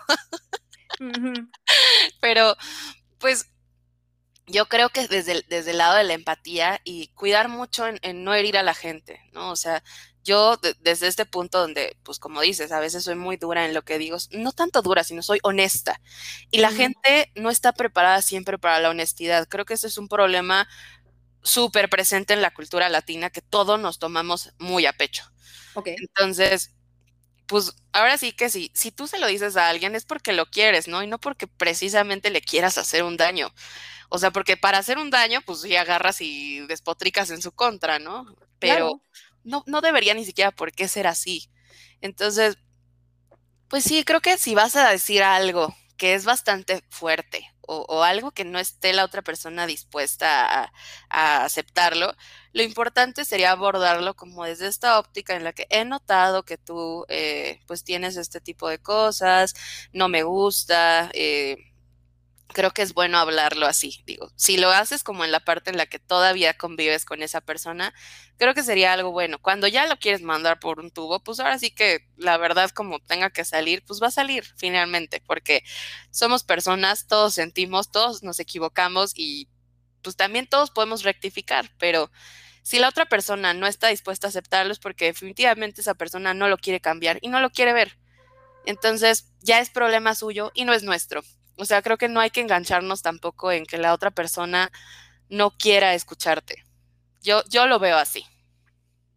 Pero, 2.21 2.55
pues 3.19 3.49
yo 4.45 4.67
creo 4.67 4.89
que 4.89 5.07
desde, 5.07 5.43
desde 5.47 5.71
el 5.71 5.77
lado 5.77 5.95
de 5.95 6.03
la 6.03 6.13
empatía 6.13 6.81
y 6.83 7.07
cuidar 7.09 7.47
mucho 7.47 7.85
en, 7.87 8.23
no 8.23 8.33
herir 8.33 8.57
a 8.57 8.63
la 8.63 8.73
gente, 8.73 9.21
¿no? 9.31 9.49
O 9.49 9.55
sea, 9.55 9.83
yo 10.23 10.57
desde 10.81 11.07
este 11.07 11.25
punto 11.25 11.59
donde, 11.59 11.97
pues 12.03 12.19
como 12.19 12.41
dices, 12.41 12.71
a 12.71 12.79
veces 12.79 13.03
soy 13.03 13.15
muy 13.15 13.37
dura 13.37 13.65
en 13.65 13.73
lo 13.73 13.83
que 13.83 13.97
digo, 13.97 14.17
no 14.31 14.51
tanto 14.51 14.81
dura, 14.81 15.03
sino 15.03 15.21
soy 15.21 15.39
honesta. 15.43 15.99
Y 16.51 16.59
la 16.59 16.71
gente 16.71 17.31
no 17.35 17.49
está 17.49 17.73
preparada 17.73 18.21
siempre 18.21 18.57
para 18.57 18.79
la 18.79 18.89
honestidad. 18.89 19.47
Creo 19.47 19.65
que 19.65 19.73
ese 19.73 19.87
es 19.87 19.97
un 19.97 20.07
problema 20.07 20.67
súper 21.41 21.89
presente 21.89 22.33
en 22.33 22.41
la 22.41 22.53
cultura 22.53 22.89
latina 22.89 23.29
que 23.29 23.41
todos 23.41 23.79
nos 23.79 23.99
tomamos 23.99 24.53
muy 24.59 24.85
a 24.85 24.93
pecho. 24.93 25.23
Ok. 25.75 25.87
Entonces, 25.87 26.73
pues 27.45 27.75
ahora 27.91 28.17
sí 28.17 28.31
que 28.31 28.49
sí, 28.49 28.71
si 28.73 28.91
tú 28.91 29.07
se 29.07 29.19
lo 29.19 29.27
dices 29.27 29.57
a 29.57 29.69
alguien 29.69 29.95
es 29.95 30.05
porque 30.05 30.33
lo 30.33 30.45
quieres, 30.45 30.87
¿no? 30.87 31.03
Y 31.03 31.07
no 31.07 31.19
porque 31.19 31.47
precisamente 31.47 32.29
le 32.29 32.41
quieras 32.41 32.77
hacer 32.77 33.03
un 33.03 33.17
daño. 33.17 33.53
O 34.09 34.19
sea, 34.19 34.31
porque 34.31 34.57
para 34.57 34.77
hacer 34.77 34.97
un 34.97 35.09
daño, 35.09 35.41
pues 35.45 35.61
sí 35.61 35.75
agarras 35.75 36.21
y 36.21 36.65
despotricas 36.67 37.31
en 37.31 37.41
su 37.41 37.51
contra, 37.51 37.99
¿no? 37.99 38.25
Pero 38.59 39.01
no, 39.43 39.63
no 39.67 39.81
debería 39.81 40.13
ni 40.13 40.25
siquiera 40.25 40.51
por 40.51 40.71
qué 40.71 40.87
ser 40.87 41.07
así. 41.07 41.49
Entonces, 42.01 42.57
pues 43.67 43.83
sí, 43.83 44.03
creo 44.03 44.21
que 44.21 44.37
si 44.37 44.55
vas 44.55 44.75
a 44.75 44.89
decir 44.89 45.23
algo 45.23 45.75
que 45.97 46.15
es 46.15 46.25
bastante 46.25 46.83
fuerte 46.89 47.49
o, 47.61 48.03
algo 48.03 48.31
que 48.31 48.43
no 48.43 48.59
esté 48.59 48.91
la 48.93 49.05
otra 49.05 49.21
persona 49.21 49.65
dispuesta 49.65 50.69
a, 51.09 51.43
aceptarlo, 51.45 52.13
lo 52.51 52.61
importante 52.61 53.25
sería 53.25 53.51
abordarlo 53.51 54.15
como 54.15 54.43
desde 54.43 54.67
esta 54.67 54.99
óptica 54.99 55.35
en 55.35 55.43
la 55.43 55.53
que 55.53 55.65
he 55.69 55.85
notado 55.85 56.43
que 56.43 56.57
tú 56.57 57.05
eh, 57.07 57.61
pues 57.67 57.83
tienes 57.83 58.17
este 58.17 58.41
tipo 58.41 58.67
de 58.67 58.79
cosas, 58.79 59.53
no 59.93 60.09
me 60.09 60.23
gusta, 60.23 61.09
eh, 61.13 61.57
creo 62.53 62.71
que 62.71 62.81
es 62.81 62.93
bueno 62.93 63.17
hablarlo 63.17 63.65
así. 63.65 64.03
Digo, 64.05 64.31
si 64.35 64.57
lo 64.57 64.69
haces 64.69 65.03
como 65.03 65.25
en 65.25 65.31
la 65.31 65.41
parte 65.41 65.69
en 65.69 65.77
la 65.77 65.85
que 65.85 65.99
todavía 65.99 66.53
convives 66.53 67.05
con 67.05 67.21
esa 67.21 67.41
persona, 67.41 67.93
creo 68.37 68.53
que 68.53 68.63
sería 68.63 68.93
algo 68.93 69.11
bueno. 69.11 69.39
Cuando 69.39 69.67
ya 69.67 69.85
lo 69.87 69.97
quieres 69.97 70.21
mandar 70.21 70.59
por 70.59 70.79
un 70.79 70.91
tubo, 70.91 71.21
pues 71.23 71.39
ahora 71.39 71.59
sí 71.59 71.71
que 71.71 72.07
la 72.15 72.37
verdad 72.37 72.69
como 72.69 72.99
tenga 72.99 73.29
que 73.31 73.43
salir, 73.45 73.83
pues 73.85 74.01
va 74.01 74.07
a 74.07 74.11
salir 74.11 74.45
finalmente, 74.57 75.21
porque 75.25 75.63
somos 76.11 76.43
personas, 76.43 77.07
todos 77.07 77.33
sentimos, 77.33 77.91
todos 77.91 78.23
nos 78.23 78.39
equivocamos 78.39 79.11
y 79.15 79.49
pues 80.01 80.15
también 80.15 80.47
todos 80.47 80.71
podemos 80.71 81.03
rectificar, 81.03 81.71
pero 81.77 82.11
si 82.61 82.79
la 82.79 82.89
otra 82.89 83.05
persona 83.05 83.53
no 83.53 83.67
está 83.67 83.89
dispuesta 83.89 84.27
a 84.27 84.29
aceptarlo 84.29 84.71
es 84.71 84.79
porque 84.79 85.05
definitivamente 85.05 85.81
esa 85.81 85.95
persona 85.95 86.33
no 86.33 86.47
lo 86.47 86.57
quiere 86.57 86.79
cambiar 86.79 87.19
y 87.21 87.27
no 87.27 87.41
lo 87.41 87.49
quiere 87.49 87.73
ver. 87.73 87.97
Entonces 88.65 89.33
ya 89.41 89.59
es 89.59 89.69
problema 89.69 90.15
suyo 90.15 90.51
y 90.53 90.63
no 90.63 90.73
es 90.73 90.83
nuestro. 90.83 91.23
O 91.57 91.65
sea, 91.65 91.81
creo 91.81 91.97
que 91.97 92.07
no 92.09 92.19
hay 92.19 92.29
que 92.29 92.41
engancharnos 92.41 93.01
tampoco 93.01 93.51
en 93.51 93.65
que 93.65 93.77
la 93.77 93.93
otra 93.93 94.11
persona 94.11 94.71
no 95.29 95.51
quiera 95.51 95.93
escucharte. 95.93 96.63
Yo, 97.21 97.43
yo 97.49 97.67
lo 97.67 97.79
veo 97.79 97.97
así. 97.97 98.25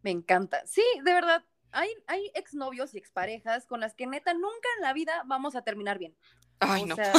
Me 0.02 0.10
encanta. 0.10 0.62
Sí, 0.66 0.84
de 1.04 1.12
verdad. 1.12 1.44
Hay, 1.72 1.90
hay 2.06 2.30
exnovios 2.34 2.94
y 2.94 2.98
exparejas 2.98 3.66
con 3.66 3.80
las 3.80 3.94
que 3.94 4.06
neta 4.06 4.32
nunca 4.32 4.68
en 4.76 4.82
la 4.82 4.92
vida 4.92 5.22
vamos 5.26 5.56
a 5.56 5.62
terminar 5.62 5.98
bien. 5.98 6.16
Ay, 6.60 6.90
o 6.90 6.94
sea, 6.94 7.12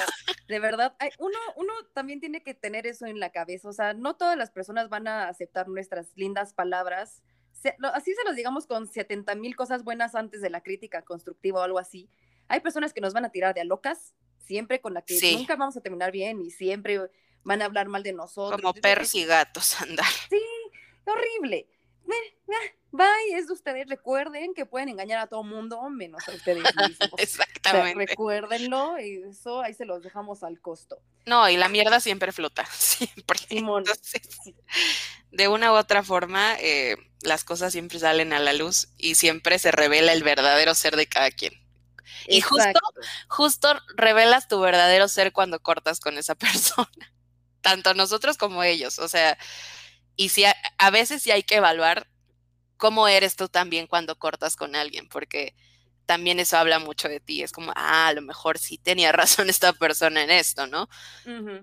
de 0.48 0.60
verdad, 0.60 0.96
hay, 1.00 1.12
uno, 1.20 1.38
uno 1.58 1.74
también 1.94 2.20
tiene 2.20 2.42
que 2.42 2.54
tener 2.54 2.88
eso 2.88 3.06
en 3.06 3.20
la 3.20 3.32
cabeza. 3.32 3.70
O 3.70 3.74
sea, 3.74 3.94
no 3.94 4.16
todas 4.16 4.38
las 4.38 4.52
personas 4.52 4.90
van 4.90 5.08
a 5.08 5.28
aceptar 5.28 5.68
nuestras 5.68 6.12
lindas 6.16 6.54
palabras. 6.54 7.22
así 7.94 8.14
se 8.16 8.24
los 8.26 8.36
digamos 8.36 8.66
con 8.66 8.88
70 8.88 9.36
mil 9.36 9.56
cosas 9.56 9.84
buenas 9.84 10.16
antes 10.16 10.42
de 10.42 10.50
la 10.50 10.62
crítica 10.62 11.02
constructiva 11.04 11.60
o 11.60 11.64
algo 11.64 11.80
así. 11.80 12.10
Hay 12.48 12.62
personas 12.62 12.94
que 12.94 13.02
nos 13.02 13.14
van 13.14 13.26
a 13.26 13.32
tirar 13.32 13.54
de 13.54 13.62
a 13.62 13.66
locas 13.66 14.16
siempre 14.46 14.82
con 14.82 14.94
la 14.94 15.02
que 15.02 15.20
nunca 15.34 15.56
vamos 15.56 15.78
a 15.78 15.82
terminar 15.82 16.12
bien 16.12 16.42
y 16.42 16.52
siempre 16.52 17.10
van 17.44 17.62
a 17.62 17.66
hablar 17.66 17.88
mal 17.88 18.04
de 18.04 18.14
nosotros. 18.14 18.62
Como 18.62 18.74
perros 18.74 19.16
y 19.16 19.26
gatos 19.26 19.82
andar. 19.82 20.06
Sí, 20.30 20.42
horrible. 21.06 21.68
Bye, 22.92 23.38
es 23.38 23.48
de 23.48 23.54
ustedes. 23.54 23.88
Recuerden 23.88 24.54
que 24.54 24.66
pueden 24.66 24.90
engañar 24.90 25.20
a 25.20 25.28
todo 25.28 25.44
mundo, 25.44 25.82
menos 25.90 26.28
a 26.28 26.32
ustedes 26.32 26.64
mismos. 26.88 27.10
Exactamente. 27.18 28.08
recuérdenlo 28.08 29.00
y 29.00 29.24
eso 29.30 29.62
ahí 29.62 29.74
se 29.74 29.86
los 29.86 30.02
dejamos 30.04 30.44
al 30.44 30.60
costo. 30.62 31.00
No, 31.26 31.50
y 31.50 31.58
la 31.58 31.70
mierda 31.70 32.00
siempre 32.00 32.32
flota, 32.32 32.66
siempre. 32.72 33.40
de 35.32 35.48
una 35.48 35.74
u 35.74 35.76
otra 35.76 36.02
forma, 36.02 36.56
eh, 36.60 36.96
las 37.22 37.44
cosas 37.44 37.74
siempre 37.74 38.00
salen 38.00 38.34
a 38.34 38.40
la 38.40 38.54
luz 38.54 38.90
y 38.98 39.16
siempre 39.16 39.60
se 39.60 39.72
revela 39.72 40.14
el 40.14 40.24
verdadero 40.24 40.74
ser 40.74 40.96
de 40.96 41.08
cada 41.08 41.30
quien 41.32 41.67
Y 42.28 42.42
justo, 42.42 42.80
justo 43.28 43.74
revelas 43.96 44.48
tu 44.48 44.60
verdadero 44.60 45.08
ser 45.08 45.32
cuando 45.34 45.60
cortas 45.62 46.00
con 46.00 46.18
esa 46.18 46.36
persona. 46.36 47.14
Tanto 47.62 47.94
nosotros 47.94 48.38
como 48.38 48.64
ellos. 48.64 49.00
O 49.00 49.08
sea, 49.08 49.38
y 50.16 50.30
si 50.30 50.46
a, 50.46 50.56
a 50.78 50.90
veces 50.90 51.22
sí 51.22 51.32
hay 51.32 51.44
que 51.44 51.56
evaluar 51.56 52.08
cómo 52.78 53.08
eres 53.08 53.36
tú 53.36 53.50
también 53.50 53.88
cuando 53.88 54.18
cortas 54.18 54.56
con 54.56 54.76
alguien, 54.76 55.10
porque 55.10 55.56
también 56.08 56.40
eso 56.40 56.58
habla 56.58 56.80
mucho 56.80 57.08
de 57.10 57.20
ti. 57.20 57.44
Es 57.44 57.52
como, 57.52 57.72
ah, 57.76 58.08
a 58.08 58.14
lo 58.14 58.24
mejor 58.24 58.58
sí 58.58 58.80
tenía 58.80 59.12
razón 59.12 59.50
esta 59.50 59.74
persona 59.74 60.24
en 60.24 60.32
esto, 60.32 60.66
¿no? 60.66 60.90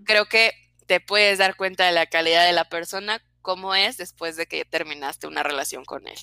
Creo 0.05 0.26
que 0.26 0.52
te 0.86 1.00
puedes 1.00 1.38
dar 1.38 1.57
cuenta 1.57 1.86
de 1.86 1.92
la 1.92 2.07
calidad 2.07 2.46
de 2.46 2.52
la 2.52 2.68
persona, 2.68 3.24
cómo 3.42 3.74
es 3.74 3.96
después 3.96 4.36
de 4.36 4.46
que 4.46 4.64
terminaste 4.64 5.26
una 5.26 5.42
relación 5.42 5.84
con 5.84 6.07
él. 6.07 6.18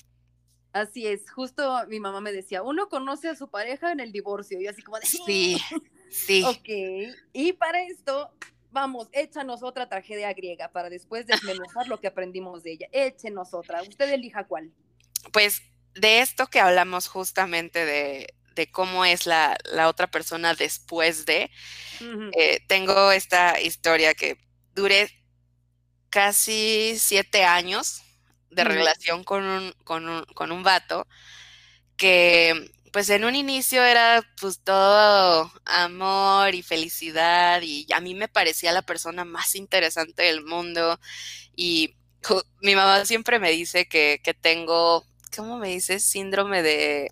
Así 0.72 1.06
es, 1.06 1.30
justo 1.30 1.86
mi 1.88 2.00
mamá 2.00 2.20
me 2.20 2.32
decía, 2.32 2.62
uno 2.62 2.88
conoce 2.88 3.28
a 3.28 3.34
su 3.34 3.48
pareja 3.48 3.92
en 3.92 4.00
el 4.00 4.10
divorcio, 4.10 4.60
y 4.60 4.66
así 4.66 4.82
como 4.82 4.98
de... 4.98 5.06
Sí, 5.06 5.58
sí. 6.10 6.42
ok, 6.44 7.14
y 7.34 7.52
para 7.52 7.82
esto, 7.82 8.30
vamos, 8.70 9.08
échanos 9.12 9.62
otra 9.62 9.88
tragedia 9.88 10.32
griega 10.32 10.68
para 10.72 10.88
después 10.88 11.26
desmenuzar 11.26 11.88
lo 11.88 12.00
que 12.00 12.06
aprendimos 12.06 12.62
de 12.62 12.72
ella. 12.72 12.88
Échenos 12.90 13.52
otra, 13.52 13.82
usted 13.82 14.10
elija 14.10 14.46
cuál. 14.46 14.72
Pues 15.30 15.62
de 15.94 16.20
esto 16.20 16.46
que 16.46 16.60
hablamos 16.60 17.06
justamente 17.06 17.84
de, 17.84 18.34
cómo 18.70 19.04
es 19.04 19.26
la, 19.26 19.58
otra 19.86 20.10
persona 20.10 20.54
después 20.54 21.26
de, 21.26 21.50
eh, 22.38 22.60
tengo 22.66 23.12
esta 23.12 23.60
historia 23.60 24.14
que 24.14 24.38
duré 24.74 25.10
casi 26.08 26.94
siete 26.98 27.44
años 27.44 28.02
de 28.52 28.64
relación 28.64 29.24
con 29.24 29.44
un, 29.44 29.72
con, 29.84 30.08
un, 30.08 30.24
con 30.34 30.52
un 30.52 30.62
vato 30.62 31.06
que 31.96 32.70
pues 32.92 33.08
en 33.10 33.24
un 33.24 33.34
inicio 33.34 33.82
era 33.82 34.22
pues 34.40 34.60
todo 34.60 35.50
amor 35.64 36.54
y 36.54 36.62
felicidad 36.62 37.62
y 37.62 37.86
a 37.92 38.00
mí 38.00 38.14
me 38.14 38.28
parecía 38.28 38.72
la 38.72 38.82
persona 38.82 39.24
más 39.24 39.54
interesante 39.54 40.24
del 40.24 40.44
mundo 40.44 41.00
y 41.56 41.96
mi 42.60 42.76
mamá 42.76 43.04
siempre 43.04 43.38
me 43.38 43.50
dice 43.50 43.88
que, 43.88 44.20
que 44.22 44.34
tengo 44.34 45.06
¿cómo 45.36 45.58
me 45.58 45.68
dices? 45.68 46.04
Síndrome 46.04 46.62
de, 46.62 47.10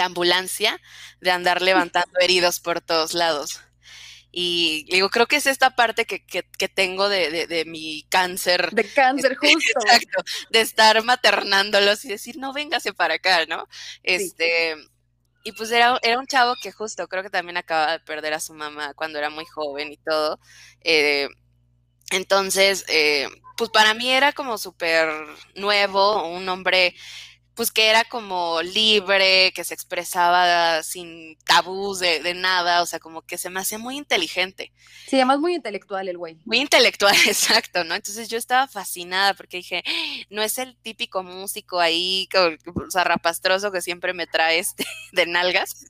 ambulancia, 0.00 0.80
de 1.20 1.30
andar 1.30 1.62
levantando 1.62 2.18
heridos 2.20 2.60
por 2.60 2.80
todos 2.80 3.14
lados. 3.14 3.60
Y 4.34 4.86
digo, 4.90 5.10
creo 5.10 5.26
que 5.26 5.36
es 5.36 5.46
esta 5.46 5.76
parte 5.76 6.06
que, 6.06 6.68
tengo 6.68 7.10
de, 7.10 7.64
mi 7.66 8.06
cáncer. 8.08 8.70
De 8.72 8.88
cáncer, 8.88 9.36
justo. 9.36 9.50
Exacto, 9.84 10.24
de 10.50 10.60
estar 10.62 11.04
maternándolos 11.04 12.04
y 12.06 12.08
decir, 12.08 12.38
no, 12.38 12.54
véngase 12.54 12.94
para 12.94 13.14
acá, 13.14 13.44
¿no? 13.44 13.68
Este, 14.02 14.74
y 15.44 15.52
pues 15.52 15.70
era, 15.70 15.98
era, 16.02 16.18
un 16.18 16.26
chavo 16.26 16.54
que 16.62 16.72
justo 16.72 17.06
creo 17.08 17.22
que 17.22 17.28
también 17.30 17.58
acaba 17.58 17.92
de 17.92 18.00
perder 18.00 18.32
a 18.32 18.40
su 18.40 18.54
mamá 18.54 18.94
cuando 18.94 19.18
era 19.18 19.28
muy 19.28 19.44
joven 19.44 19.92
y 19.92 19.98
todo. 19.98 20.40
Eh, 20.80 21.28
entonces, 22.10 22.86
eh, 22.88 23.28
pues 23.56 23.68
para 23.68 23.92
mí 23.92 24.10
era 24.10 24.32
como 24.32 24.56
súper 24.56 25.08
nuevo, 25.54 26.26
un 26.26 26.48
hombre 26.48 26.94
pues 27.54 27.70
que 27.70 27.88
era 27.88 28.04
como 28.04 28.62
libre, 28.62 29.52
que 29.52 29.64
se 29.64 29.74
expresaba 29.74 30.82
sin 30.82 31.36
tabús 31.44 31.98
de, 31.98 32.34
nada, 32.34 32.82
o 32.82 32.86
sea, 32.86 32.98
como 32.98 33.22
que 33.22 33.36
se 33.36 33.50
me 33.50 33.60
hacía 33.60 33.78
muy 33.78 33.96
inteligente. 33.96 34.72
Sí, 35.06 35.16
además 35.16 35.38
muy 35.38 35.54
intelectual 35.54 36.08
el 36.08 36.16
güey. 36.16 36.38
Muy 36.44 36.60
intelectual, 36.60 37.14
exacto, 37.26 37.84
¿no? 37.84 37.94
Entonces 37.94 38.28
yo 38.28 38.38
estaba 38.38 38.68
fascinada 38.68 39.34
porque 39.34 39.58
dije, 39.58 39.84
no 40.30 40.42
es 40.42 40.58
el 40.58 40.76
típico 40.76 41.22
músico 41.22 41.78
ahí, 41.80 42.28
o 42.34 42.90
sea, 42.90 43.04
rapastroso 43.04 43.70
que 43.70 43.82
siempre 43.82 44.14
me 44.14 44.26
trae 44.26 44.58
este 44.58 44.86
de 45.12 45.26
nalgas. 45.26 45.86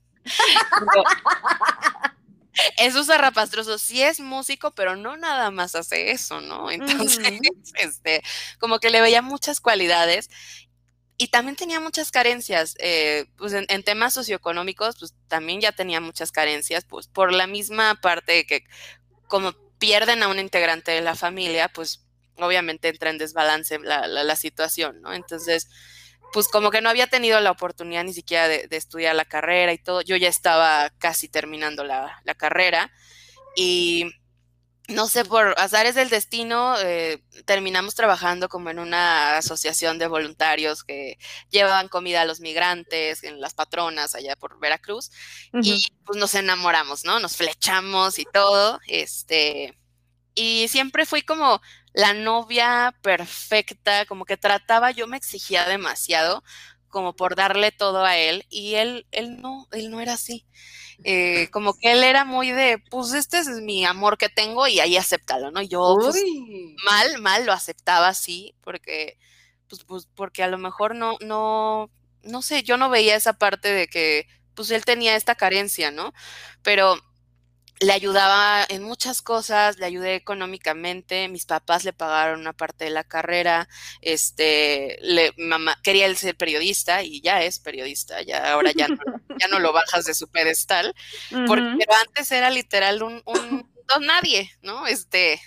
es 2.77 2.95
un 2.95 3.05
zarrapastroso, 3.05 3.79
sí 3.79 4.03
es 4.03 4.21
músico, 4.21 4.73
pero 4.73 4.97
no 4.97 5.17
nada 5.17 5.51
más 5.51 5.75
hace 5.75 6.11
eso, 6.11 6.41
¿no? 6.41 6.71
Entonces, 6.71 7.19
este, 7.75 8.23
como 8.59 8.79
que 8.79 8.91
le 8.91 9.01
veía 9.01 9.23
muchas 9.23 9.61
cualidades 9.61 10.29
y 11.23 11.29
también 11.29 11.55
tenía 11.55 11.79
muchas 11.79 12.11
carencias, 12.11 12.75
eh, 12.81 13.27
pues 13.39 13.53
en, 13.53 13.83
temas 13.85 14.13
socioeconómicos, 14.13 14.97
pues 14.99 15.15
también 15.29 15.61
ya 15.61 15.71
tenía 15.71 16.01
muchas 16.01 16.33
carencias, 16.33 16.85
pues 16.85 17.07
por 17.07 17.33
la 17.33 17.47
misma 17.47 17.95
parte 17.95 18.45
que 18.45 18.65
como 19.29 19.53
pierden 19.79 20.25
a 20.25 20.29
un 20.29 20.41
integrante 20.41 20.91
de 20.91 21.01
la 21.01 21.15
familia, 21.15 21.69
pues 21.69 22.05
obviamente 22.39 22.89
entra 22.89 23.11
en 23.11 23.19
desbalance 23.19 23.79
la, 23.79 24.09
la, 24.09 24.35
situación, 24.35 25.01
¿no? 25.01 25.15
Entonces, 25.15 25.69
pues 26.33 26.49
como 26.49 26.73
que 26.73 26.81
no 26.81 26.89
había 26.89 27.07
tenido 27.07 27.39
la 27.39 27.53
oportunidad 27.53 28.03
ni 28.03 28.15
siquiera 28.15 28.49
de, 28.49 28.67
estudiar 28.73 29.15
la 29.15 29.25
carrera 29.25 29.73
y 29.73 29.79
todo. 29.79 30.01
Yo 30.01 30.17
ya 30.17 30.29
estaba 30.29 30.91
casi 30.99 31.29
terminando 31.29 31.85
la, 31.85 32.21
carrera 32.37 32.91
y 33.55 34.11
no 34.89 35.07
sé, 35.09 35.25
por 35.25 35.55
azares 35.59 35.95
del 35.95 36.09
destino, 36.09 36.75
eh, 36.81 37.23
terminamos 37.45 37.95
trabajando 37.95 38.49
como 38.49 38.71
en 38.71 38.79
una 38.79 39.37
asociación 39.37 39.99
de 39.99 40.09
voluntarios 40.09 40.83
que 40.83 41.19
llevaban 41.51 41.89
comida 41.89 42.23
a 42.23 42.25
los 42.25 42.41
migrantes, 42.41 43.23
en 43.23 43.41
las 43.41 43.55
patronas 43.55 44.15
allá 44.15 44.35
por 44.37 44.59
Veracruz, 44.59 45.11
y 45.63 45.87
pues 46.05 46.19
nos 46.19 46.35
enamoramos, 46.35 47.05
¿no? 47.05 47.21
Nos 47.21 47.37
flechamos 47.37 48.19
y 48.19 48.25
todo, 48.33 48.81
este, 48.89 49.79
y 50.35 50.67
siempre 50.69 51.07
fui 51.07 51.23
como 51.23 51.61
la 51.93 52.13
novia 52.13 52.95
perfecta, 53.03 54.07
como 54.07 54.25
que 54.25 54.37
trataba, 54.37 54.91
yo 54.91 55.07
me 55.07 55.17
exigía 55.17 55.65
demasiado 55.67 56.43
como 56.93 57.17
por 57.17 57.35
darle 57.35 57.73
todo 57.73 58.05
a 58.05 58.17
él 58.17 58.45
y 58.51 58.75
él, 58.75 59.07
él 59.11 59.41
no, 59.41 59.67
él 59.73 59.91
no 59.91 60.01
era 60.01 60.13
así. 60.13 60.47
Eh, 61.03 61.49
como 61.51 61.75
que 61.75 61.91
él 61.91 62.05
era 62.05 62.25
muy 62.25 62.53
de, 62.53 62.79
pues 62.91 63.15
este 63.15 63.39
es 63.39 63.49
mi 63.49 63.85
amor 63.85 64.19
que 64.19 64.29
tengo 64.29 64.69
y 64.69 64.79
ahí 64.79 64.97
acéptalo, 64.97 65.51
¿no? 65.51 65.63
Yo 65.63 65.97
pues, 65.99 66.23
mal, 66.85 67.21
mal 67.21 67.47
lo 67.47 67.53
aceptaba 67.53 68.07
así 68.09 68.55
porque, 68.63 69.19
pues, 69.69 69.83
pues, 69.83 70.09
porque 70.15 70.45
a 70.45 70.49
lo 70.49 70.59
mejor 70.59 70.95
no, 70.95 71.17
no, 71.21 71.91
no 72.23 72.43
sé, 72.43 72.63
yo 72.63 72.77
no 72.77 72.91
veía 72.91 73.17
esa 73.17 73.33
parte 73.33 73.73
de 73.73 73.89
que, 73.89 74.29
pues 74.55 74.71
él 74.71 74.85
tenía 74.85 75.17
esta 75.17 75.35
carencia, 75.35 75.91
¿no? 75.91 76.13
Pero 76.63 76.97
le 77.83 77.93
ayudaba 77.93 78.65
en 78.69 78.85
muchas 78.85 79.23
cosas, 79.23 79.79
le 79.79 79.87
ayudé 79.87 80.15
económicamente, 80.15 81.29
mis 81.29 81.47
papás 81.47 81.85
le 81.85 81.93
pagaron 81.93 82.41
una 82.41 82.53
parte 82.53 82.85
de 82.85 82.91
la 82.91 83.03
carrera, 83.03 83.69
este, 84.01 84.99
le, 85.03 85.33
mamá, 85.37 85.77
quería 85.83 86.07
él 86.07 86.17
ser 86.17 86.37
periodista 86.37 87.03
y 87.03 87.21
ya 87.21 87.43
es 87.43 87.59
periodista, 87.59 88.23
ya 88.23 88.53
ahora 88.53 88.71
ya 88.73 88.87
no, 88.89 88.97
ya 89.39 89.49
no 89.49 89.59
lo 89.59 89.73
bajas 89.73 90.05
de 90.05 90.15
su 90.15 90.29
pedestal, 90.29 90.95
porque, 91.47 91.75
pero 91.79 91.99
antes 92.07 92.31
era 92.31 92.51
literal 92.51 93.03
un, 93.03 93.21
un 93.27 93.73
don 93.89 94.07
nadie, 94.07 94.51
¿no? 94.63 94.87
Este, 94.87 95.41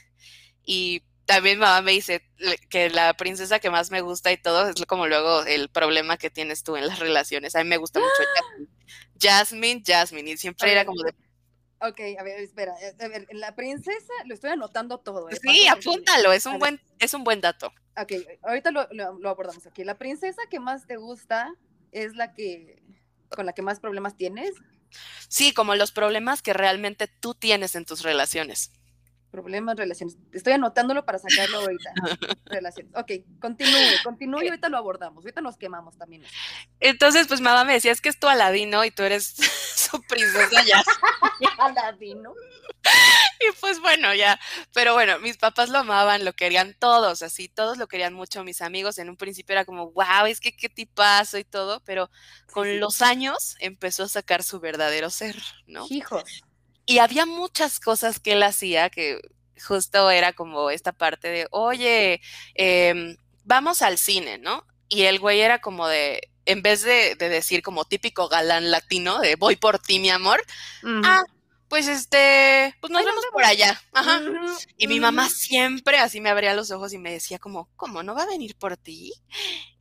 y 0.66 1.04
también 1.26 1.58
mamá 1.58 1.82
me 1.82 1.94
dice 1.94 2.22
que 2.70 2.90
la 2.90 3.14
princesa 3.16 3.60
que 3.60 3.70
más 3.70 3.92
me 3.92 4.02
gusta 4.02 4.32
y 4.32 4.38
todo 4.38 4.70
es 4.70 4.86
como 4.86 5.08
luego 5.08 5.44
el 5.44 5.70
problema 5.70 6.18
que 6.18 6.30
tienes 6.30 6.64
tú 6.64 6.76
en 6.76 6.88
las 6.88 7.00
relaciones. 7.00 7.56
A 7.56 7.64
mí 7.64 7.70
me 7.70 7.78
gusta 7.78 8.00
mucho 8.00 8.12
Jasmine. 8.36 8.70
Jasmine, 9.20 9.84
Jasmine, 9.86 10.32
y 10.32 10.38
siempre 10.38 10.72
era 10.72 10.86
como 10.86 11.02
de, 11.02 11.14
Ok, 11.88 12.00
a 12.20 12.24
ver, 12.24 12.40
espera. 12.40 12.74
Eh, 12.82 12.96
a 13.00 13.08
ver, 13.08 13.28
la 13.32 13.56
princesa, 13.56 14.14
lo 14.26 14.34
estoy 14.34 14.52
anotando 14.52 15.00
todo. 15.00 15.30
¿eh? 15.30 15.38
Sí, 15.42 15.68
apúntalo, 15.68 16.32
es 16.32 16.46
un, 16.46 16.60
buen, 16.60 16.82
es 17.00 17.14
un 17.14 17.24
buen 17.24 17.42
dato. 17.42 17.74
Ok, 17.98 18.14
ahorita 18.44 18.72
lo, 18.72 18.88
lo, 18.92 19.30
abordamos 19.30 19.66
aquí. 19.68 19.84
La 19.84 19.98
princesa 19.98 20.42
que 20.50 20.60
más 20.60 20.88
te 20.88 20.98
gusta 20.98 21.54
es 21.92 22.16
la 22.16 22.34
que, 22.34 22.82
con 23.30 23.46
la 23.46 23.54
que 23.54 23.62
más 23.62 23.80
problemas 23.80 24.18
tienes. 24.18 24.54
Sí, 25.28 25.54
como 25.54 25.76
los 25.76 25.92
problemas 25.92 26.42
que 26.42 26.54
realmente 26.54 27.08
tú 27.08 27.34
tienes 27.34 27.76
en 27.76 27.86
tus 27.86 28.02
relaciones. 28.02 28.72
Problemas, 29.36 29.76
relaciones. 29.76 30.16
Estoy 30.32 30.54
anotándolo 30.54 31.04
para 31.04 31.20
sacarlo 31.20 31.60
ahorita. 31.60 31.92
relaciones. 32.46 32.94
Ok, 32.96 33.12
continúe, 33.42 34.02
continúe 34.02 34.44
y 34.44 34.48
ahorita 34.48 34.70
lo 34.70 34.78
abordamos. 34.78 35.26
Ahorita 35.26 35.42
nos 35.42 35.58
quemamos 35.58 35.98
también. 35.98 36.24
Entonces, 36.80 37.28
pues 37.28 37.42
mamá 37.42 37.66
me 37.66 37.74
decía, 37.74 37.92
es 37.92 38.00
que 38.00 38.08
es 38.08 38.18
tu 38.18 38.30
Aladino 38.30 38.86
y 38.86 38.92
tú 38.92 39.04
eres 39.04 39.36
su 39.76 40.02
princesa 40.04 40.64
ya. 40.64 40.82
Aladino. 41.58 42.34
Y 43.42 43.60
pues 43.60 43.82
bueno, 43.82 44.14
ya. 44.14 44.40
Pero 44.74 44.94
bueno, 44.94 45.20
mis 45.20 45.36
papás 45.36 45.68
lo 45.68 45.80
amaban, 45.80 46.24
lo 46.24 46.32
querían 46.32 46.74
todos, 46.80 47.22
así, 47.22 47.50
todos 47.50 47.78
lo 47.78 47.90
querían 47.90 48.14
mucho. 48.14 48.46
Mis 48.46 48.62
amigos 48.62 49.00
en 49.00 49.10
un 49.10 49.18
principio 49.18 49.52
era 49.52 49.66
como, 49.66 49.92
wow, 49.92 50.28
es 50.28 50.40
que 50.40 50.56
qué 50.56 50.70
tipazo 50.70 51.38
y 51.38 51.44
todo, 51.44 51.82
pero 51.82 52.10
con 52.54 52.80
los 52.80 53.02
años 53.02 53.58
empezó 53.60 54.04
a 54.04 54.08
sacar 54.08 54.44
su 54.44 54.62
verdadero 54.62 55.10
ser, 55.10 55.36
¿no? 55.68 55.86
Hijos 55.90 56.46
y 56.86 57.00
había 57.00 57.26
muchas 57.26 57.80
cosas 57.80 58.20
que 58.20 58.34
él 58.34 58.44
hacía 58.44 58.90
que 58.90 59.20
justo 59.62 60.10
era 60.10 60.34
como 60.34 60.70
esta 60.70 60.92
parte 60.92 61.30
de, 61.30 61.48
oye, 61.52 62.22
em, 62.54 63.18
vamos 63.44 63.82
al 63.82 63.98
cine, 63.98 64.38
¿no? 64.38 64.66
Y 64.90 65.04
el 65.04 65.20
güey 65.20 65.42
era 65.42 65.60
como 65.60 65.88
de, 65.88 66.30
en 66.46 66.62
vez 66.62 66.84
de, 66.84 67.16
decir 67.16 67.62
como 67.62 67.86
típico 67.86 68.28
galán 68.28 68.72
latino, 68.72 69.20
de 69.20 69.36
voy 69.36 69.56
por 69.56 69.80
ti, 69.80 70.00
mi 70.00 70.10
amor, 70.10 70.44
ah, 71.04 71.24
pues 71.70 71.88
este, 71.88 72.76
pues 72.80 72.92
nos 72.92 73.04
vemos 73.04 73.26
por 73.32 73.44
allá. 73.44 73.82
Ajá. 73.94 74.22
Y 74.78 74.88
mi 74.88 75.00
mamá 75.00 75.30
siempre 75.30 75.98
así 75.98 76.22
me 76.22 76.30
abría 76.30 76.54
los 76.54 76.70
ojos 76.72 76.94
y 76.94 77.00
me 77.00 77.12
decía 77.12 77.40
como, 77.40 77.70
¿cómo 77.76 78.04
no 78.04 78.14
va 78.14 78.24
a 78.24 78.28
venir 78.28 78.56
por 78.56 78.78
ti? 78.78 79.14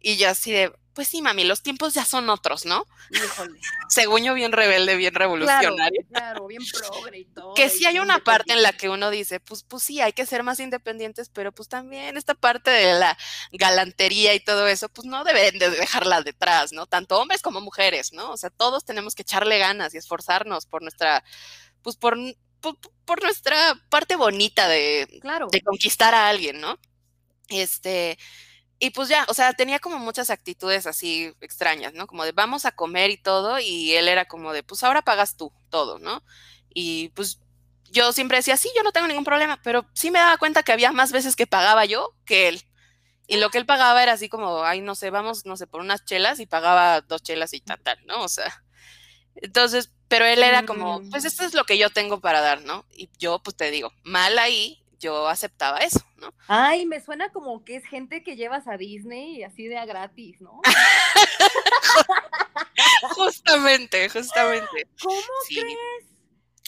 Y 0.00 0.16
yo 0.16 0.30
así 0.30 0.52
de, 0.52 0.72
pues 0.95 1.09
sí, 1.09 1.20
mami, 1.20 1.45
los 1.45 1.62
tiempos 1.62 1.92
ya 1.92 2.05
son 2.05 2.30
otros, 2.30 2.64
¿no? 2.64 2.86
Híjole. 3.11 3.59
Según 3.88 4.22
yo, 4.22 4.32
bien 4.32 4.53
rebelde, 4.53 4.95
bien 4.97 5.14
revolucionario. 5.14 6.03
Claro, 6.09 6.47
bien 6.47 6.62
progre 6.64 7.18
y 7.18 7.24
todo. 7.24 7.55
Que 7.55 7.68
sí 7.68 7.84
hay 7.84 7.99
una 7.99 8.20
parte 8.20 8.53
en 8.53 8.62
la 8.62 8.72
que 8.72 8.88
uno 8.88 9.11
dice, 9.11 9.40
pues, 9.40 9.64
pues 9.64 9.82
sí, 9.82 10.01
hay 10.01 10.12
que 10.12 10.24
ser 10.24 10.45
más 10.45 10.61
independientes, 10.61 11.28
pero 11.28 11.51
pues 11.53 11.68
también 11.68 12.16
esta 12.16 12.34
parte 12.34 12.70
de 12.70 12.95
la 12.95 13.18
galantería 13.53 14.34
y 14.34 14.40
todo 14.40 14.68
eso, 14.68 14.88
pues 14.88 15.07
no 15.07 15.24
deben 15.24 15.59
de 15.59 15.70
dejarla 15.70 16.22
detrás, 16.22 16.72
¿no? 16.72 16.86
Tanto 16.86 17.18
hombres 17.20 17.42
como 17.42 17.61
mujeres, 17.61 18.12
¿no? 18.12 18.30
O 18.30 18.36
sea, 18.36 18.51
todos 18.51 18.84
tenemos 18.84 19.16
que 19.16 19.22
echarle 19.22 19.59
ganas 19.59 19.95
y 19.95 19.99
esforzarnos 19.99 20.66
por 20.66 20.82
nuestra, 20.82 21.24
pues 21.82 21.97
por, 21.97 22.16
por, 22.61 23.22
nuestra 23.22 23.74
parte 23.88 24.14
bonita 24.14 24.68
de, 24.68 25.09
de 25.51 25.61
conquistar 25.62 26.14
a 26.14 26.28
alguien, 26.28 26.61
¿no? 26.61 26.78
Este, 27.49 28.16
y 28.85 28.91
pues 28.91 29.09
ya, 29.09 29.24
o 29.30 29.35
sea, 29.35 29.55
tenía 29.55 29.78
como 29.78 29.99
muchas 29.99 30.28
actitudes 30.28 30.87
así 30.87 31.35
extrañas, 31.41 31.95
¿no? 31.95 32.07
Como 32.07 32.22
de 32.26 32.32
vamos 32.32 32.66
a 32.66 32.72
comer 32.72 33.11
y 33.11 33.16
todo, 33.16 33.59
y 33.59 33.95
él 33.95 34.09
era 34.09 34.26
como 34.26 34.53
de, 34.53 34.62
pues 34.62 34.82
ahora 34.82 35.01
pagas 35.01 35.39
tú 35.39 35.55
todo, 35.70 35.99
¿no? 35.99 36.22
Y 36.74 37.09
pues 37.14 37.41
yo 37.91 38.12
siempre 38.12 38.37
decía, 38.37 38.59
sí, 38.59 38.68
yo 38.76 38.82
no 38.82 38.93
tengo 38.93 39.07
ningún 39.07 39.24
problema, 39.24 39.59
pero 39.62 39.87
sí 39.95 40.11
me 40.11 40.18
daba 40.18 40.37
cuenta 40.37 40.62
que 40.62 40.72
había 40.72 40.93
más 40.93 41.12
veces 41.12 41.35
que 41.35 41.47
pagaba 41.47 41.87
yo 41.87 42.14
que 42.26 42.49
él. 42.49 42.62
Y 43.26 43.39
lo 43.39 43.49
que 43.49 43.57
él 43.57 43.64
pagaba 43.64 44.03
era 44.03 44.12
así 44.12 44.28
como, 44.28 44.64
ay, 44.64 44.82
no 44.82 44.95
sé, 44.95 45.09
vamos, 45.09 45.47
no 45.47 45.57
sé, 45.57 45.66
por 45.66 45.80
unas 45.80 46.05
chelas 46.05 46.39
y 46.39 46.45
pagaba 46.45 47.01
dos 47.01 47.22
chelas 47.22 47.55
y 47.55 47.61
tal, 47.62 47.80
tal, 47.80 47.99
¿no? 48.05 48.22
O 48.22 48.28
sea, 48.28 48.62
entonces, 49.37 49.93
pero 50.09 50.26
él 50.26 50.43
era 50.43 50.66
como, 50.66 51.01
pues 51.09 51.24
mm. 51.24 51.26
esto 51.26 51.45
es 51.45 51.55
lo 51.55 51.64
que 51.64 51.78
yo 51.78 51.89
tengo 51.89 52.20
para 52.20 52.43
dar, 52.43 52.61
¿no? 52.61 52.85
Y 52.95 53.09
yo, 53.16 53.39
pues 53.39 53.57
te 53.57 53.70
digo, 53.70 53.93
mal 54.03 54.39
ahí, 54.39 54.84
yo 55.05 55.28
aceptaba 55.28 55.78
eso, 55.78 56.00
¿no? 56.16 56.32
Ay, 56.48 56.86
me 56.86 57.00
suena 57.00 57.30
como 57.30 57.64
que 57.64 57.76
es 57.76 57.86
gente 57.86 58.22
que 58.22 58.36
llevas 58.36 58.66
a 58.66 58.76
Disney 58.76 59.36
y 59.36 59.44
así 59.44 59.66
de 59.66 59.76
a 59.76 59.84
gratis, 59.84 60.40
¿no? 60.40 60.61
justamente, 63.14 64.09
justamente. 64.09 64.88
¿Cómo 65.00 65.20
crees? 65.48 66.05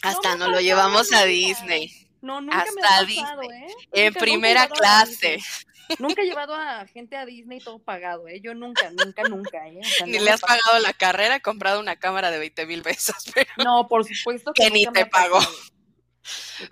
Hasta 0.03 0.37
no 0.37 0.47
nos 0.47 0.51
lo 0.51 0.61
llevamos 0.61 1.13
a 1.13 1.25
Disney. 1.25 1.91
No, 2.21 2.41
nunca 2.41 2.59
Hasta 2.59 2.73
me 2.73 2.83
ha 2.83 3.23
pasado, 3.23 3.43
¿eh? 3.43 3.67
En 3.93 4.15
primera 4.15 4.69
clase. 4.69 5.39
Nunca 5.99 6.23
he 6.23 6.27
llevado 6.27 6.55
a 6.55 6.87
gente 6.87 7.17
a 7.17 7.25
Disney 7.25 7.61
todo 7.61 7.79
pagado, 7.79 8.27
¿eh? 8.29 8.41
Yo 8.43 8.55
nunca, 8.55 8.91
nunca, 8.91 9.23
nunca, 9.23 9.67
¿eh? 9.69 9.81
ni 10.07 10.19
le 10.19 10.31
has 10.31 10.41
pagado 10.41 10.79
la 10.81 10.93
carrera, 10.93 11.41
comprado 11.41 11.81
una 11.81 11.97
cámara 11.97 12.31
de 12.31 12.39
20 12.39 12.67
mil 12.67 12.83
pesos. 12.83 13.17
Pero 13.35 13.51
no, 13.65 13.89
por 13.89 14.05
supuesto 14.05 14.53
que, 14.53 14.65
que 14.65 14.71
ni 14.71 14.87
te 14.87 15.07
pagó. 15.07 15.39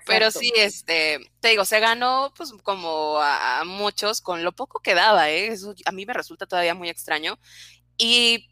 Pero 0.06 0.30
sí, 0.30 0.52
este, 0.56 1.18
te 1.40 1.48
digo, 1.48 1.64
se 1.64 1.80
ganó 1.80 2.32
pues 2.36 2.52
como 2.62 3.18
a, 3.20 3.64
muchos 3.64 4.20
con 4.20 4.42
lo 4.44 4.52
poco 4.52 4.80
que 4.80 4.94
daba, 4.94 5.30
¿eh? 5.30 5.48
Eso 5.48 5.74
a 5.84 5.92
mí 5.92 6.06
me 6.06 6.12
resulta 6.12 6.46
todavía 6.46 6.74
muy 6.74 6.88
extraño. 6.88 7.38
Y 7.96 8.48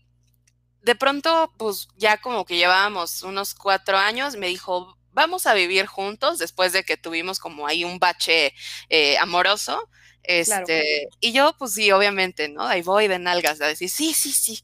de 0.83 0.95
pronto, 0.95 1.53
pues 1.59 1.89
ya 1.97 2.19
como 2.19 2.45
que 2.45 2.57
llevábamos 2.57 3.23
unos 3.23 3.55
cuatro 3.55 3.97
años, 3.97 4.37
me 4.37 4.49
dijo, 4.49 4.99
vamos 5.13 5.47
a 5.47 5.55
vivir 5.55 5.87
juntos 5.87 6.39
después 6.39 6.73
de 6.73 6.85
que 6.85 6.97
tuvimos 6.97 7.39
como 7.39 7.67
ahí 7.67 7.85
un 7.85 7.99
bache 7.99 8.55
eh, 8.89 9.17
amoroso. 9.19 9.89
Este, 10.25 11.09
y 11.19 11.33
yo, 11.33 11.57
pues 11.59 11.73
sí, 11.73 11.91
obviamente, 11.91 12.49
¿no? 12.49 12.67
Ahí 12.67 12.83
voy 12.83 13.09
de 13.09 13.19
nalgas 13.19 13.61
a 13.61 13.67
decir, 13.67 13.91
sí, 13.91 14.15
sí, 14.15 14.33
sí 14.33 14.63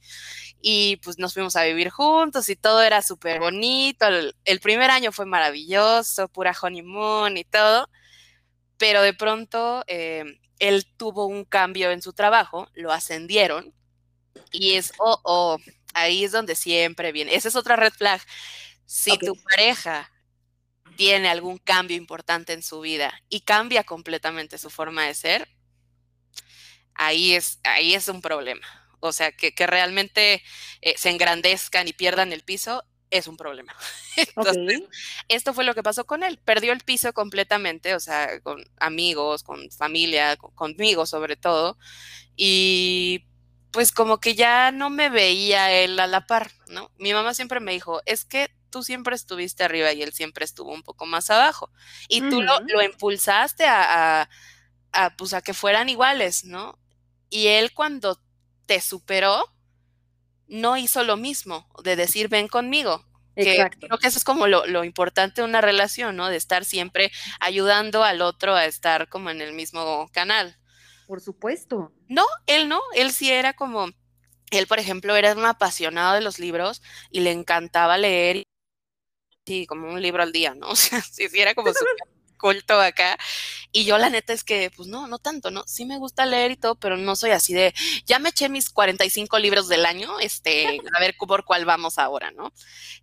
y 0.61 0.97
pues 0.97 1.19
nos 1.19 1.35
fuimos 1.35 1.57
a 1.57 1.65
vivir 1.65 1.91
juntos 1.91 2.49
y 2.49 2.57
todo 2.57 2.83
era 2.83 3.03
súper 3.03 3.41
bonito. 3.41 4.07
El, 4.07 4.61
primer 4.61 4.91
año 4.91 5.13
fue 5.13 5.27
maravilloso, 5.27 6.29
pura 6.29 6.57
honeymoon 6.61 7.37
y 7.37 7.45
todo, 7.45 7.89
pero 8.77 9.03
de 9.03 9.15
pronto 9.15 9.85
eh, 9.87 10.25
él 10.59 10.87
tuvo 10.97 11.27
un 11.27 11.45
cambio 11.45 11.91
en 11.91 12.03
su 12.03 12.13
trabajo, 12.13 12.69
lo 12.75 12.93
ascendieron 12.93 13.73
y 14.51 14.75
es, 14.75 14.93
oh, 14.99 15.21
oh, 15.25 15.59
ahí 15.95 16.25
es 16.25 16.33
donde 16.33 16.57
siempre 16.57 17.13
viene. 17.13 17.35
Esa 17.35 17.49
es 17.49 17.57
otra 17.57 17.77
red 17.77 17.93
flag. 17.93 18.21
Si 18.87 19.17
tu 19.19 19.37
pareja 19.37 20.11
tiene 20.97 21.29
algún 21.29 21.59
cambio 21.59 21.97
importante 21.97 22.53
en 22.53 22.63
su 22.63 22.81
vida 22.81 23.23
y 23.29 23.43
cambia 23.43 23.85
completamente 23.85 24.59
su 24.59 24.71
forma 24.71 25.07
de 25.07 25.15
ser, 25.15 25.49
ahí 26.95 27.35
es, 27.35 27.61
ahí 27.63 27.95
es 27.95 28.09
un 28.09 28.21
problema 28.21 28.78
o 29.01 29.13
sea, 29.13 29.33
que, 29.33 29.53
realmente 29.67 30.43
eh, 30.83 30.95
se 30.97 31.11
engrandezcan 31.11 31.89
y 31.89 31.93
pierdan 31.93 32.33
el 32.33 32.43
piso, 32.43 32.85
es 33.11 33.27
un 33.27 33.37
problema. 33.37 33.75
Entonces, 34.17 34.83
esto 35.29 35.55
fue 35.55 35.65
lo 35.65 35.75
que 35.75 35.83
pasó 35.83 36.07
con 36.07 36.23
él. 36.23 36.39
Perdió 36.45 36.73
el 36.73 36.81
piso 36.81 37.13
completamente, 37.13 37.95
o 37.95 38.01
sea, 38.01 38.41
con 38.41 38.65
amigos, 38.79 39.43
con 39.43 39.71
familia, 39.71 40.37
conmigo 40.37 41.07
sobre 41.07 41.37
todo. 41.37 41.79
Y 42.37 43.25
pues 43.71 43.93
como 43.93 44.19
que 44.19 44.35
ya 44.35 44.73
no 44.73 44.91
me 44.91 45.11
veía 45.11 45.73
él 45.73 45.99
a 46.01 46.07
la 46.07 46.27
par, 46.27 46.51
¿no? 46.69 46.91
Mi 46.99 47.13
mamá 47.13 47.35
siempre 47.35 47.61
me 47.61 47.73
dijo, 47.73 48.01
es 48.07 48.25
que 48.25 48.51
tú 48.71 48.83
siempre 48.83 49.15
estuviste 49.15 49.65
arriba 49.65 49.93
y 49.93 50.03
él 50.03 50.13
siempre 50.13 50.45
estuvo 50.45 50.73
un 50.73 50.83
poco 50.83 51.07
más 51.07 51.31
abajo. 51.31 51.71
Y 52.09 52.21
tú 52.29 52.43
lo, 52.43 52.61
lo 52.61 52.83
impulsaste 52.83 53.67
a, 53.67 54.23
a, 54.23 54.31
a, 54.93 55.17
pues, 55.17 55.35
a 55.35 55.43
que 55.43 55.55
fueran 55.55 55.89
iguales, 55.89 56.45
¿no? 56.45 56.79
Y 57.31 57.49
él 57.49 57.73
cuando 57.73 58.21
te 58.69 58.83
superó, 58.83 59.51
no 60.47 60.77
hizo 60.77 61.03
lo 61.03 61.17
mismo, 61.17 61.67
de 61.83 61.97
decir 61.97 62.29
ven 62.29 62.49
conmigo. 62.49 63.05
Exacto. 63.35 63.87
creo 63.87 63.99
que 63.99 64.09
eso 64.09 64.19
es 64.19 64.25
como 64.25 64.47
lo, 64.47 64.85
importante 64.85 65.41
de 65.41 65.49
una 65.49 65.61
relación, 65.61 66.17
¿no? 66.17 66.29
De 66.29 66.37
estar 66.37 66.65
siempre 66.65 67.11
ayudando 67.41 68.05
al 68.05 68.21
otro 68.21 68.55
a 68.55 68.67
estar 68.67 69.09
como 69.09 69.31
en 69.31 69.41
el 69.41 69.55
mismo 69.55 70.11
canal. 70.13 70.59
Por 71.07 71.21
supuesto. 71.21 71.93
No, 72.09 72.27
él 72.47 72.69
no, 72.69 72.81
él 72.95 73.11
sí 73.13 73.31
era 73.31 73.55
como, 73.55 73.89
él 74.51 74.67
por 74.67 74.79
ejemplo 74.79 75.17
era 75.17 75.35
un 75.35 75.47
apasionado 75.47 76.15
de 76.15 76.21
los 76.21 76.39
libros 76.39 76.83
y 77.11 77.21
le 77.21 77.31
encantaba 77.31 77.97
leer, 77.97 78.43
sí, 79.47 79.67
como 79.67 79.89
un 79.89 80.03
libro 80.03 80.23
al 80.23 80.33
día, 80.33 80.55
¿no? 80.55 80.69
O 80.73 80.77
sea, 80.77 81.01
sí, 81.01 81.29
sí 81.29 81.41
era 81.41 81.55
como 81.55 81.73
su 81.73 81.85
culto 82.39 82.81
acá. 82.81 83.19
Y 83.73 83.85
yo 83.85 83.99
la 83.99 84.09
neta 84.09 84.33
es 84.33 84.45
que, 84.45 84.71
pues 84.75 84.89
no, 84.89 85.07
no 85.07 85.19
tanto, 85.19 85.51
¿no? 85.51 85.65
Sí 85.67 85.85
me 85.85 85.99
gusta 85.99 86.25
leer 86.25 86.53
y 86.53 86.57
todo, 86.57 86.75
pero 86.77 86.97
no 86.97 87.17
soy 87.17 87.33
así 87.33 87.53
de, 87.53 87.75
ya 88.07 88.19
me 88.19 88.31
eché 88.31 88.49
mis 88.49 88.71
45 88.71 89.39
libros 89.39 89.69
del 89.69 89.85
año, 89.85 90.19
este, 90.21 90.81
a 90.97 91.01
ver 91.01 91.15
por 91.19 91.45
cuál 91.45 91.65
vamos 91.65 91.99
ahora, 91.99 92.31
¿no? 92.31 92.53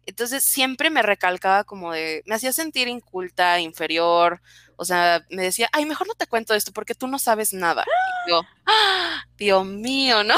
Entonces 0.05 0.43
siempre 0.43 0.89
me 0.89 1.03
recalcaba 1.03 1.63
como 1.63 1.91
de, 1.91 2.23
me 2.25 2.35
hacía 2.35 2.53
sentir 2.53 2.87
inculta, 2.87 3.59
inferior, 3.59 4.41
o 4.77 4.85
sea, 4.85 5.25
me 5.29 5.43
decía, 5.43 5.69
ay, 5.71 5.85
mejor 5.85 6.07
no 6.07 6.15
te 6.15 6.27
cuento 6.27 6.53
esto 6.53 6.71
porque 6.73 6.95
tú 6.95 7.07
no 7.07 7.19
sabes 7.19 7.53
nada. 7.53 7.85
Y 8.25 8.31
yo, 8.31 8.41
¡Ah! 8.65 9.25
Dios 9.37 9.65
mío, 9.65 10.23
¿no? 10.23 10.35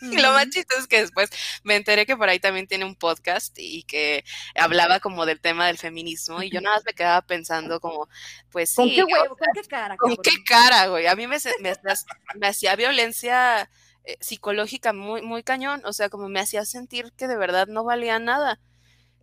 Y 0.00 0.16
lo 0.16 0.32
más 0.32 0.48
chistoso 0.50 0.80
es 0.80 0.86
que 0.86 1.00
después 1.00 1.30
me 1.62 1.76
enteré 1.76 2.06
que 2.06 2.16
por 2.16 2.28
ahí 2.28 2.38
también 2.38 2.66
tiene 2.66 2.84
un 2.84 2.94
podcast 2.94 3.56
y 3.58 3.82
que 3.84 4.24
hablaba 4.54 5.00
como 5.00 5.26
del 5.26 5.40
tema 5.40 5.66
del 5.66 5.78
feminismo 5.78 6.42
y 6.42 6.50
yo 6.50 6.60
nada 6.60 6.76
más 6.76 6.84
me 6.84 6.94
quedaba 6.94 7.22
pensando 7.22 7.80
como, 7.80 8.08
pues 8.50 8.70
sí. 8.70 8.76
¿Con 8.76 8.88
qué? 8.88 9.02
¿Con 9.02 9.38
qué 9.54 9.68
cara? 9.68 9.96
¿Con 9.96 10.16
qué 10.16 10.44
cara, 10.44 10.86
güey? 10.86 11.06
A 11.06 11.14
mí 11.16 11.26
me, 11.26 11.36
me, 11.60 12.46
hacía 12.46 12.76
violencia 12.76 13.70
eh, 14.04 14.16
psicológica 14.20 14.92
muy, 14.92 15.22
muy 15.22 15.42
cañón, 15.42 15.82
o 15.84 15.92
sea, 15.92 16.08
como 16.08 16.28
me 16.28 16.40
hacía 16.40 16.64
sentir 16.64 17.12
que 17.16 17.28
de 17.28 17.36
verdad 17.36 17.66
no 17.66 17.84
valía 17.84 18.18
nada, 18.18 18.60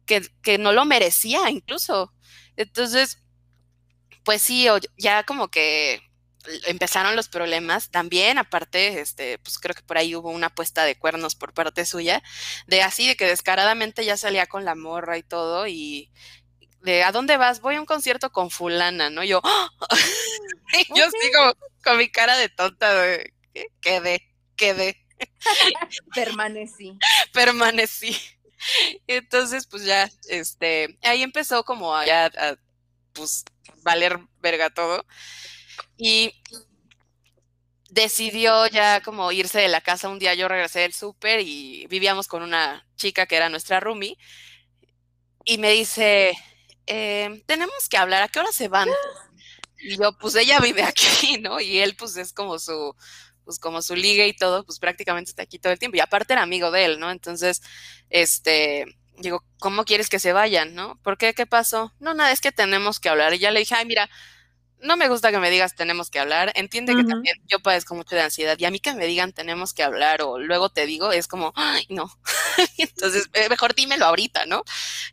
que, 0.05 0.21
que 0.41 0.57
no 0.57 0.71
lo 0.71 0.85
merecía 0.85 1.49
incluso. 1.49 2.13
Entonces, 2.55 3.23
pues 4.23 4.41
sí, 4.41 4.67
ya 4.97 5.23
como 5.23 5.47
que 5.47 6.01
empezaron 6.65 7.15
los 7.15 7.29
problemas 7.29 7.89
también, 7.89 8.37
aparte, 8.37 8.99
este, 8.99 9.37
pues 9.39 9.59
creo 9.59 9.75
que 9.75 9.83
por 9.83 9.97
ahí 9.97 10.15
hubo 10.15 10.29
una 10.29 10.49
puesta 10.49 10.83
de 10.83 10.97
cuernos 10.97 11.35
por 11.35 11.53
parte 11.53 11.85
suya, 11.85 12.23
de 12.67 12.81
así, 12.81 13.07
de 13.07 13.15
que 13.15 13.25
descaradamente 13.25 14.05
ya 14.05 14.17
salía 14.17 14.47
con 14.47 14.65
la 14.65 14.75
morra 14.75 15.17
y 15.17 15.23
todo, 15.23 15.67
y 15.67 16.11
de 16.81 17.03
¿a 17.03 17.11
dónde 17.11 17.37
vas? 17.37 17.61
Voy 17.61 17.75
a 17.75 17.79
un 17.79 17.85
concierto 17.85 18.31
con 18.31 18.49
fulana, 18.49 19.09
¿no? 19.09 19.23
Yo, 19.23 19.41
yo 20.95 21.05
sigo 21.21 21.53
con 21.83 21.97
mi 21.97 22.09
cara 22.09 22.37
de 22.37 22.49
tonta, 22.49 22.93
de, 22.93 23.33
quedé, 23.81 24.27
quedé. 24.55 25.05
Permanecí. 26.15 26.97
Permanecí. 27.33 28.17
Entonces, 29.07 29.67
pues 29.67 29.83
ya, 29.85 30.09
este, 30.29 30.97
ahí 31.03 31.23
empezó 31.23 31.63
como 31.63 31.95
a, 31.95 32.05
ya, 32.05 32.25
a 32.25 32.55
pues, 33.13 33.45
valer 33.83 34.19
verga 34.39 34.69
todo. 34.69 35.05
Y 35.97 36.31
decidió 37.89 38.67
ya 38.67 39.01
como 39.01 39.31
irse 39.31 39.59
de 39.59 39.67
la 39.69 39.81
casa. 39.81 40.09
Un 40.09 40.19
día 40.19 40.33
yo 40.33 40.47
regresé 40.47 40.79
del 40.81 40.93
súper 40.93 41.41
y 41.41 41.87
vivíamos 41.87 42.27
con 42.27 42.43
una 42.43 42.85
chica 42.95 43.25
que 43.25 43.35
era 43.35 43.49
nuestra 43.49 43.79
roomie. 43.79 44.17
Y 45.45 45.57
me 45.57 45.71
dice, 45.71 46.33
em, 46.85 47.41
tenemos 47.45 47.87
que 47.89 47.97
hablar, 47.97 48.23
¿a 48.23 48.27
qué 48.27 48.39
hora 48.39 48.51
se 48.51 48.67
van? 48.67 48.89
Y 49.79 49.97
yo, 49.97 50.17
pues 50.19 50.35
ella 50.35 50.59
vive 50.59 50.83
aquí, 50.83 51.37
¿no? 51.41 51.59
Y 51.61 51.79
él, 51.79 51.95
pues 51.97 52.17
es 52.17 52.33
como 52.33 52.59
su, 52.59 52.95
pues 53.45 53.59
como 53.59 53.81
su 53.81 53.95
liga 53.95 54.25
y 54.25 54.35
todo, 54.35 54.65
pues 54.65 54.79
prácticamente 54.79 55.31
está 55.31 55.43
aquí 55.43 55.59
todo 55.59 55.73
el 55.73 55.79
tiempo. 55.79 55.97
Y 55.97 56.01
aparte 56.01 56.33
era 56.33 56.43
amigo 56.43 56.71
de 56.71 56.85
él, 56.85 56.99
¿no? 56.99 57.11
Entonces, 57.11 57.61
este, 58.09 58.85
digo, 59.19 59.43
¿cómo 59.59 59.85
quieres 59.85 60.09
que 60.09 60.19
se 60.19 60.33
vayan, 60.33 60.75
no? 60.75 60.99
¿Por 61.03 61.17
qué? 61.17 61.33
¿Qué 61.33 61.45
pasó? 61.45 61.93
No, 61.99 62.13
nada, 62.13 62.31
es 62.31 62.41
que 62.41 62.51
tenemos 62.51 62.99
que 62.99 63.09
hablar. 63.09 63.33
Y 63.33 63.39
ya 63.39 63.51
le 63.51 63.59
dije, 63.61 63.75
ay, 63.75 63.85
mira, 63.85 64.09
no 64.79 64.95
me 64.95 65.07
gusta 65.09 65.31
que 65.31 65.39
me 65.39 65.49
digas 65.49 65.75
tenemos 65.75 66.09
que 66.09 66.19
hablar. 66.19 66.51
Entiende 66.55 66.95
que 66.95 67.03
también 67.03 67.37
yo 67.47 67.59
padezco 67.59 67.95
mucho 67.95 68.15
de 68.15 68.21
ansiedad 68.21 68.57
y 68.59 68.65
a 68.65 68.71
mí 68.71 68.79
que 68.79 68.93
me 68.93 69.05
digan 69.05 69.33
tenemos 69.33 69.73
que 69.73 69.83
hablar 69.83 70.21
o 70.21 70.39
luego 70.39 70.69
te 70.69 70.85
digo 70.85 71.11
es 71.11 71.27
como, 71.27 71.53
ay, 71.55 71.85
no. 71.89 72.11
Entonces, 72.77 73.29
eh, 73.33 73.49
mejor 73.49 73.75
dímelo 73.75 74.05
ahorita, 74.05 74.45
¿no? 74.45 74.63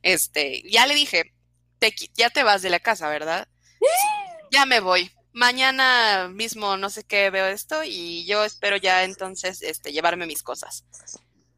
Este, 0.03 0.63
ya 0.71 0.87
le 0.87 0.95
dije, 0.95 1.35
te, 1.79 1.95
ya 2.15 2.31
te 2.31 2.43
vas 2.43 2.63
de 2.63 2.71
la 2.71 2.81
casa, 2.81 3.09
¿verdad? 3.09 3.49
ya 4.51 4.67
me 4.67 4.81
voy. 4.81 5.11
Mañana 5.33 6.29
mismo 6.29 6.77
no 6.77 6.91
sé 6.91 7.05
qué 7.05 7.31
veo 7.31 7.47
esto 7.47 7.83
y 7.85 8.25
yo 8.27 8.45
espero 8.45 8.77
ya 8.77 9.03
entonces 9.03 9.63
este, 9.63 9.93
llevarme 9.93 10.27
mis 10.27 10.43
cosas. 10.43 10.85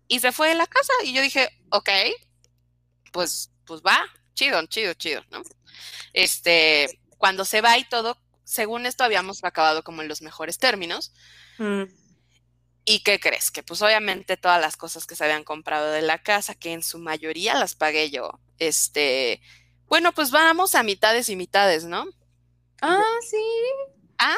Y 0.09 0.21
se 0.21 0.33
fue 0.33 0.49
de 0.49 0.55
la 0.55 0.67
casa 0.67 0.93
y 1.05 1.13
yo 1.13 1.21
dije, 1.21 1.51
ok, 1.71 1.91
pues, 3.13 3.51
pues 3.67 3.83
va, 3.83 3.99
chido, 4.35 4.65
chido, 4.67 4.95
chido, 4.95 5.23
¿no? 5.31 5.43
Este, 6.13 6.89
cuando 7.19 7.45
se 7.45 7.61
va 7.61 7.79
y 7.79 7.85
todo, 7.85 8.19
según 8.45 8.87
esto 8.87 9.05
habíamos 9.05 9.43
acabado 9.45 9.83
como 9.83 10.03
en 10.03 10.09
los 10.09 10.23
mejores 10.23 10.59
términos. 10.59 11.13
Mm. 11.59 11.85
¿Y 12.85 13.01
qué 13.01 13.19
crees? 13.19 13.51
Que 13.51 13.65
pues 13.65 13.83
obviamente 13.83 14.37
todas 14.37 14.61
las 14.61 14.77
cosas 14.77 15.07
que 15.07 15.17
se 15.17 15.25
habían 15.25 15.43
comprado 15.43 15.91
de 15.91 16.03
la 16.03 16.23
casa, 16.23 16.55
que 16.55 16.73
en 16.73 16.85
su 16.85 16.99
mayoría 16.99 17.55
las 17.55 17.75
pagué 17.75 18.11
yo, 18.11 18.39
este, 18.59 19.43
bueno, 19.89 20.13
pues 20.13 20.31
vamos 20.31 20.75
a 20.75 20.83
mitades 20.83 21.29
y 21.29 21.37
mitades, 21.37 21.85
¿no? 21.85 22.07
Ah, 22.81 23.03
sí. 23.29 23.37
Ah, 24.19 24.37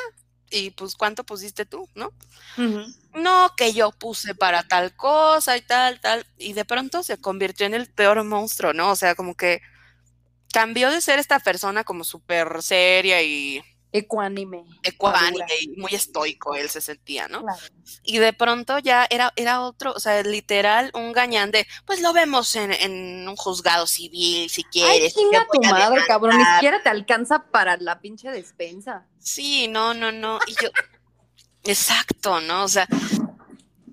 y 0.50 0.70
pues 0.70 0.94
cuánto 0.94 1.24
pusiste 1.24 1.66
tú, 1.66 1.88
¿no? 1.94 2.12
No, 3.14 3.54
que 3.56 3.72
yo 3.72 3.92
puse 3.92 4.34
para 4.34 4.62
tal 4.62 4.94
cosa 4.96 5.56
y 5.56 5.60
tal, 5.60 6.00
tal, 6.00 6.26
y 6.38 6.54
de 6.54 6.64
pronto 6.64 7.02
se 7.02 7.18
convirtió 7.18 7.66
en 7.66 7.74
el 7.74 7.86
peor 7.86 8.22
monstruo, 8.24 8.72
¿no? 8.72 8.90
O 8.90 8.96
sea, 8.96 9.14
como 9.14 9.36
que 9.36 9.60
cambió 10.52 10.90
de 10.90 11.00
ser 11.00 11.18
esta 11.18 11.38
persona 11.38 11.84
como 11.84 12.04
súper 12.04 12.62
seria 12.62 13.22
y... 13.22 13.62
Ecuánime. 13.90 14.64
Ecuánime 14.82 15.46
y 15.62 15.68
muy 15.80 15.94
estoico 15.94 16.54
él 16.54 16.68
se 16.68 16.82
sentía, 16.82 17.26
¿no? 17.26 17.42
Y 18.02 18.18
de 18.18 18.34
pronto 18.34 18.78
ya 18.78 19.06
era, 19.08 19.32
era 19.34 19.62
otro, 19.62 19.92
o 19.92 19.98
sea, 19.98 20.22
literal, 20.22 20.90
un 20.92 21.12
gañán 21.12 21.50
de, 21.50 21.66
pues 21.86 22.02
lo 22.02 22.12
vemos 22.12 22.54
en, 22.54 23.26
un 23.26 23.36
juzgado 23.36 23.86
civil, 23.86 24.50
si 24.50 24.62
quieres. 24.64 25.14
Ay, 25.16 25.22
chinga 25.22 25.46
tu 25.50 25.62
madre, 25.62 26.02
cabrón, 26.06 26.36
ni 26.36 26.44
siquiera 26.44 26.82
te 26.82 26.90
alcanza 26.90 27.44
para 27.50 27.78
la 27.78 28.00
pinche 28.00 28.30
despensa. 28.30 29.06
Sí, 29.18 29.68
no, 29.68 29.94
no, 29.94 30.12
no, 30.12 30.38
y 30.46 30.52
yo, 30.62 30.68
exacto, 31.64 32.42
¿no? 32.42 32.64
O 32.64 32.68
sea, 32.68 32.86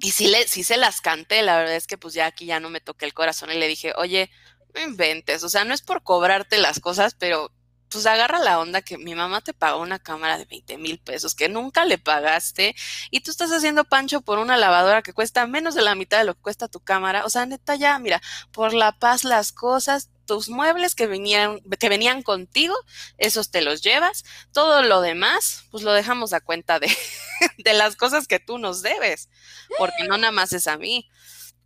y 0.01 0.11
sí, 0.11 0.27
le, 0.27 0.45
sí 0.47 0.63
se 0.63 0.77
las 0.77 0.99
canté, 0.99 1.41
la 1.41 1.57
verdad 1.57 1.75
es 1.75 1.87
que 1.87 1.97
pues 1.97 2.13
ya 2.13 2.25
aquí 2.25 2.45
ya 2.45 2.59
no 2.59 2.69
me 2.69 2.81
toqué 2.81 3.05
el 3.05 3.13
corazón 3.13 3.51
y 3.51 3.55
le 3.57 3.67
dije, 3.67 3.93
oye, 3.95 4.29
no 4.75 4.81
inventes, 4.81 5.43
o 5.43 5.49
sea, 5.49 5.63
no 5.63 5.73
es 5.73 5.81
por 5.81 6.03
cobrarte 6.03 6.57
las 6.57 6.79
cosas, 6.79 7.15
pero 7.17 7.51
pues 7.89 8.05
agarra 8.07 8.39
la 8.39 8.59
onda 8.59 8.81
que 8.81 8.97
mi 8.97 9.15
mamá 9.15 9.41
te 9.41 9.53
pagó 9.53 9.79
una 9.81 9.99
cámara 9.99 10.37
de 10.37 10.45
20 10.45 10.77
mil 10.77 10.99
pesos 10.99 11.35
que 11.35 11.47
nunca 11.47 11.85
le 11.85 11.97
pagaste 11.97 12.75
y 13.09 13.21
tú 13.21 13.31
estás 13.31 13.51
haciendo 13.51 13.85
pancho 13.85 14.21
por 14.21 14.39
una 14.39 14.57
lavadora 14.57 15.01
que 15.01 15.13
cuesta 15.13 15.45
menos 15.47 15.75
de 15.75 15.81
la 15.81 15.95
mitad 15.95 16.17
de 16.17 16.25
lo 16.25 16.33
que 16.33 16.41
cuesta 16.41 16.67
tu 16.67 16.81
cámara. 16.81 17.25
O 17.25 17.29
sea, 17.29 17.45
neta, 17.45 17.75
ya, 17.75 17.97
mira, 17.99 18.21
por 18.51 18.73
la 18.73 18.91
paz 18.91 19.23
las 19.23 19.51
cosas, 19.51 20.09
tus 20.25 20.49
muebles 20.49 20.95
que 20.95 21.07
venían, 21.07 21.61
que 21.79 21.87
venían 21.87 22.23
contigo, 22.23 22.75
esos 23.17 23.51
te 23.51 23.61
los 23.61 23.81
llevas. 23.81 24.25
Todo 24.51 24.81
lo 24.81 24.99
demás, 25.01 25.65
pues 25.71 25.83
lo 25.83 25.93
dejamos 25.93 26.33
a 26.33 26.41
cuenta 26.41 26.79
de, 26.79 26.89
de 27.59 27.73
las 27.73 27.95
cosas 27.95 28.27
que 28.27 28.39
tú 28.39 28.57
nos 28.57 28.81
debes, 28.81 29.29
porque 29.77 30.05
no 30.07 30.17
nada 30.17 30.31
más 30.31 30.51
es 30.51 30.67
a 30.67 30.77
mí 30.77 31.07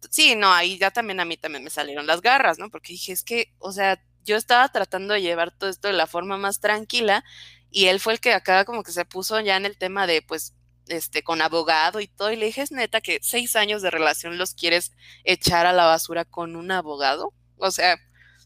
sí, 0.09 0.35
no, 0.35 0.51
ahí 0.51 0.77
ya 0.77 0.91
también 0.91 1.19
a 1.19 1.25
mí 1.25 1.37
también 1.37 1.63
me 1.63 1.69
salieron 1.69 2.07
las 2.07 2.21
garras, 2.21 2.59
¿no? 2.59 2.69
Porque 2.69 2.93
dije, 2.93 3.11
es 3.11 3.23
que, 3.23 3.53
o 3.59 3.71
sea, 3.71 4.01
yo 4.23 4.35
estaba 4.35 4.69
tratando 4.69 5.13
de 5.13 5.21
llevar 5.21 5.51
todo 5.51 5.69
esto 5.69 5.87
de 5.87 5.93
la 5.93 6.07
forma 6.07 6.37
más 6.37 6.59
tranquila 6.59 7.23
y 7.71 7.85
él 7.85 7.99
fue 7.99 8.13
el 8.13 8.19
que 8.19 8.33
acá 8.33 8.65
como 8.65 8.83
que 8.83 8.91
se 8.91 9.05
puso 9.05 9.39
ya 9.39 9.57
en 9.57 9.65
el 9.65 9.77
tema 9.77 10.07
de, 10.07 10.21
pues, 10.21 10.53
este, 10.87 11.23
con 11.23 11.41
abogado 11.41 11.99
y 11.99 12.07
todo, 12.07 12.31
y 12.31 12.35
le 12.35 12.47
dije, 12.47 12.61
es 12.61 12.71
neta 12.71 13.01
que 13.01 13.19
seis 13.21 13.55
años 13.55 13.81
de 13.81 13.91
relación 13.91 14.37
los 14.37 14.55
quieres 14.55 14.91
echar 15.23 15.65
a 15.67 15.73
la 15.73 15.85
basura 15.85 16.25
con 16.25 16.55
un 16.55 16.71
abogado, 16.71 17.33
o 17.57 17.71
sea, 17.71 17.97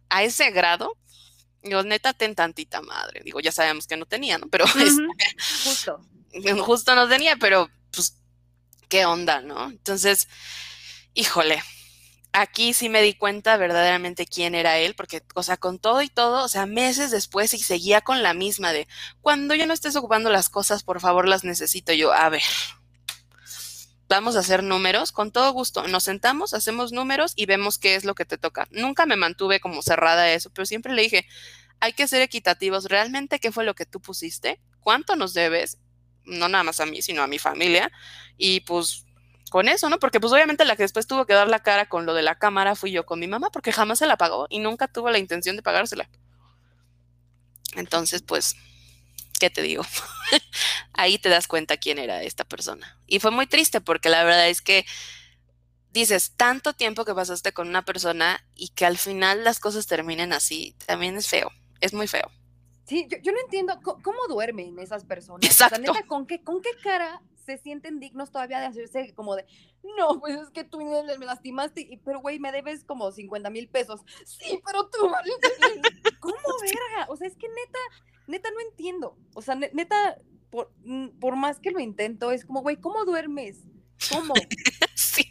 a 0.10 0.24
ese 0.24 0.52
grado, 0.52 0.98
digo, 1.62 1.84
neta, 1.84 2.14
ten 2.14 2.36
tantita 2.36 2.82
madre, 2.82 3.22
digo, 3.24 3.40
ya 3.40 3.52
sabemos 3.52 3.88
que 3.88 3.98
no 3.98 4.06
tenía, 4.06 4.38
¿no? 4.38 4.48
Pero 4.50 4.66
este, 4.80 5.08
justo. 5.64 6.06
Justo 6.66 6.96
no 6.96 7.08
tenía, 7.08 7.36
pero 7.36 7.70
pues, 7.92 8.18
¿qué 8.90 9.06
onda, 9.06 9.42
no? 9.42 9.70
Entonces, 9.70 10.28
híjole, 11.14 11.62
aquí 12.34 12.74
sí 12.74 12.90
me 12.90 13.02
di 13.02 13.14
cuenta 13.14 13.58
verdaderamente 13.58 14.26
quién 14.26 14.56
era 14.56 14.78
él, 14.78 14.96
porque, 14.96 15.24
o 15.36 15.44
sea, 15.44 15.58
con 15.58 15.80
todo 15.80 16.02
y 16.02 16.10
todo, 16.10 16.44
o 16.44 16.48
sea, 16.48 16.66
meses 16.66 17.12
después 17.12 17.54
y 17.54 17.60
seguía 17.60 18.02
con 18.02 18.24
la 18.24 18.34
misma 18.34 18.74
de, 18.74 18.88
cuando 19.22 19.56
yo 19.56 19.66
no 19.68 19.74
estés 19.74 19.96
ocupando 19.96 20.30
las 20.30 20.50
cosas, 20.50 20.84
por 20.84 21.00
favor, 21.00 21.28
las 21.28 21.44
necesito 21.44 21.94
yo. 21.94 22.12
A 22.14 22.30
ver, 22.30 22.42
vamos 24.10 24.36
a 24.36 24.40
hacer 24.40 24.64
números, 24.64 25.12
con 25.12 25.32
todo 25.32 25.52
gusto. 25.54 25.88
Nos 25.88 26.04
sentamos, 26.04 26.54
hacemos 26.54 26.92
números 26.92 27.34
y 27.36 27.46
vemos 27.46 27.78
qué 27.78 27.96
es 27.96 28.06
lo 28.06 28.16
que 28.16 28.26
te 28.26 28.38
toca. 28.38 28.68
Nunca 28.72 29.06
me 29.06 29.16
mantuve 29.16 29.60
como 29.60 29.82
cerrada 29.82 30.24
a 30.24 30.34
eso, 30.34 30.50
pero 30.52 30.66
siempre 30.66 30.94
le 30.94 31.04
dije, 31.04 31.28
hay 31.80 31.94
que 31.94 32.08
ser 32.08 32.22
equitativos. 32.22 32.86
¿Realmente 32.86 33.40
qué 33.40 33.52
fue 33.52 33.64
lo 33.64 33.76
que 33.76 33.86
tú 33.86 34.02
pusiste? 34.02 34.60
¿Cuánto 34.80 35.16
nos 35.16 35.34
debes? 35.34 35.80
No 36.26 36.48
nada 36.48 36.64
más 36.64 36.80
a 36.80 36.86
mí, 36.86 37.02
sino 37.02 37.24
a 37.24 37.28
mi 37.28 37.40
familia. 37.40 37.92
Y 38.38 38.62
pues 38.62 39.06
con 39.54 39.70
eso, 39.70 39.88
¿no? 39.88 40.00
Porque 40.00 40.20
pues 40.20 40.34
obviamente 40.34 40.66
la 40.66 40.76
que 40.76 40.82
después 40.82 41.06
tuvo 41.06 41.28
que 41.28 41.36
dar 41.36 41.48
la 41.48 41.60
cara 41.60 41.88
con 41.88 42.08
lo 42.08 42.16
de 42.16 42.24
la 42.24 42.40
cámara 42.40 42.74
fui 42.74 42.90
yo 42.90 43.06
con 43.06 43.20
mi 43.20 43.28
mamá 43.28 43.52
porque 43.52 43.72
jamás 43.72 44.00
se 44.00 44.08
la 44.08 44.18
pagó 44.18 44.48
y 44.50 44.58
nunca 44.58 44.88
tuvo 44.88 45.12
la 45.12 45.20
intención 45.20 45.56
de 45.56 45.62
pagársela. 45.62 46.10
Entonces, 47.76 48.24
pues, 48.24 48.56
¿qué 49.40 49.52
te 49.52 49.62
digo? 49.62 49.84
Ahí 50.94 51.20
te 51.20 51.30
das 51.30 51.48
cuenta 51.48 51.78
quién 51.78 52.00
era 52.00 52.24
esta 52.24 52.46
persona. 52.46 52.98
Y 53.06 53.20
fue 53.20 53.30
muy 53.30 53.46
triste 53.46 53.80
porque 53.80 54.10
la 54.10 54.24
verdad 54.24 54.50
es 54.50 54.64
que 54.64 54.88
dices, 55.92 56.34
tanto 56.36 56.74
tiempo 56.74 57.06
que 57.06 57.14
pasaste 57.14 57.54
con 57.54 57.68
una 57.68 57.86
persona 57.86 58.44
y 58.56 58.70
que 58.70 58.88
al 58.88 58.98
final 58.98 59.44
las 59.44 59.60
cosas 59.60 59.86
terminen 59.86 60.34
así, 60.34 60.76
también 60.88 61.16
es 61.16 61.28
feo, 61.28 61.52
es 61.80 61.94
muy 61.94 62.08
feo. 62.08 62.32
Sí, 62.88 63.08
yo, 63.22 63.32
no 63.32 63.40
entiendo 63.40 63.80
cómo, 63.84 64.18
duermen 64.28 64.80
esas 64.80 65.06
personas. 65.06 65.46
Exacto. 65.46 65.94
¿con 66.08 66.26
qué, 66.26 66.42
¿con 66.42 66.60
qué 66.64 66.72
cara 66.82 67.22
se 67.46 67.58
sienten 67.58 68.00
dignos 68.00 68.32
todavía 68.32 68.60
de 68.60 68.68
hacerse 68.68 69.14
como 69.14 69.36
de, 69.36 69.46
no, 69.98 70.20
pues 70.20 70.40
es 70.40 70.50
que 70.50 70.64
tú 70.64 70.80
me 70.80 71.26
lastimaste, 71.26 72.00
pero 72.04 72.20
güey, 72.20 72.40
me 72.40 72.52
debes 72.52 72.84
como 72.84 73.12
50 73.12 73.50
mil 73.50 73.68
pesos. 73.68 74.02
Sí, 74.26 74.60
pero 74.66 74.90
tú, 74.90 75.00
¿cómo 76.20 76.36
verga? 76.62 77.08
O 77.10 77.18
sea, 77.18 77.28
es 77.28 77.36
que 77.36 77.48
neta, 77.48 77.80
neta 78.28 78.50
no 78.52 78.60
entiendo. 78.62 79.18
O 79.34 79.42
sea, 79.42 79.56
neta, 79.56 80.18
por, 80.50 80.72
mm, 80.84 81.20
por 81.20 81.36
más 81.36 81.60
que 81.60 81.72
lo 81.72 81.80
intento, 81.80 82.32
es 82.32 82.46
como, 82.46 82.62
güey, 82.62 82.78
¿cómo 82.78 83.06
duermes? 83.06 83.64
¿Cómo? 84.10 84.34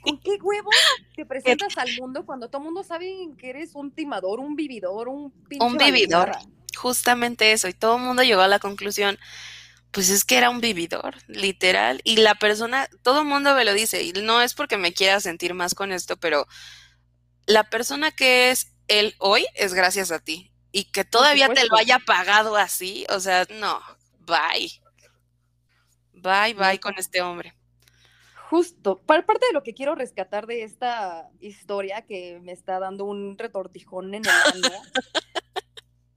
¿Con 0.03 0.21
qué 0.21 0.39
huevo 0.41 0.71
te 1.17 1.27
presentas 1.27 1.77
al 1.77 1.89
mundo 1.99 2.25
cuando 2.25 2.49
todo 2.49 2.59
el 2.59 2.67
mundo 2.67 2.85
sabe 2.85 3.31
que 3.37 3.51
eres 3.51 3.75
un 3.75 3.91
timador, 3.91 4.39
un 4.41 4.55
vividor, 4.55 5.09
un 5.09 5.31
pinche 5.49 5.65
Un 5.65 5.77
vividor, 5.77 6.33
justamente 6.77 7.53
eso, 7.53 7.69
y 7.69 7.73
todo 7.73 7.97
el 7.97 8.03
mundo 8.03 8.23
llegó 8.23 8.43
a 8.43 8.49
la 8.49 8.59
conclusión 8.59 9.19
pues 9.93 10.09
es 10.09 10.25
que 10.25 10.39
era 10.39 10.51
un 10.51 10.61
vividor, 10.61 11.17
literal. 11.29 12.01
Y 12.03 12.17
la 12.17 12.35
persona, 12.35 12.89
todo 13.03 13.21
el 13.21 13.27
mundo 13.27 13.55
me 13.55 13.65
lo 13.65 13.75
dice, 13.75 14.03
y 14.03 14.13
no 14.13 14.41
es 14.41 14.55
porque 14.55 14.79
me 14.79 14.93
quiera 14.93 15.21
sentir 15.21 15.55
más 15.55 15.75
con 15.75 15.93
esto, 15.93 16.17
pero 16.17 16.47
la 17.47 17.65
persona 17.65 18.11
que 18.11 18.51
es 18.51 18.73
él 18.89 19.15
hoy 19.19 19.47
es 19.55 19.75
gracias 19.75 20.11
a 20.11 20.19
ti. 20.19 20.51
Y 20.73 20.85
que 20.85 21.05
todavía 21.05 21.51
te 21.51 21.67
lo 21.67 21.77
haya 21.77 21.99
pagado 21.99 22.57
así, 22.57 23.05
o 23.11 23.21
sea, 23.21 23.47
no, 23.51 23.81
bye. 24.21 24.73
Bye, 26.15 26.55
bye 26.55 26.81
con 26.81 26.95
este 26.97 27.21
hombre. 27.21 27.55
Justo, 28.49 28.99
parte 28.99 29.47
de 29.47 29.53
lo 29.53 29.63
que 29.63 29.75
quiero 29.75 29.95
rescatar 29.95 30.47
de 30.47 30.63
esta 30.63 31.29
historia 31.41 32.07
que 32.07 32.41
me 32.43 32.53
está 32.53 32.79
dando 32.79 33.05
un 33.05 33.37
retortijón 33.37 34.15
en 34.15 34.25
el 34.25 34.31
alma 34.31 34.71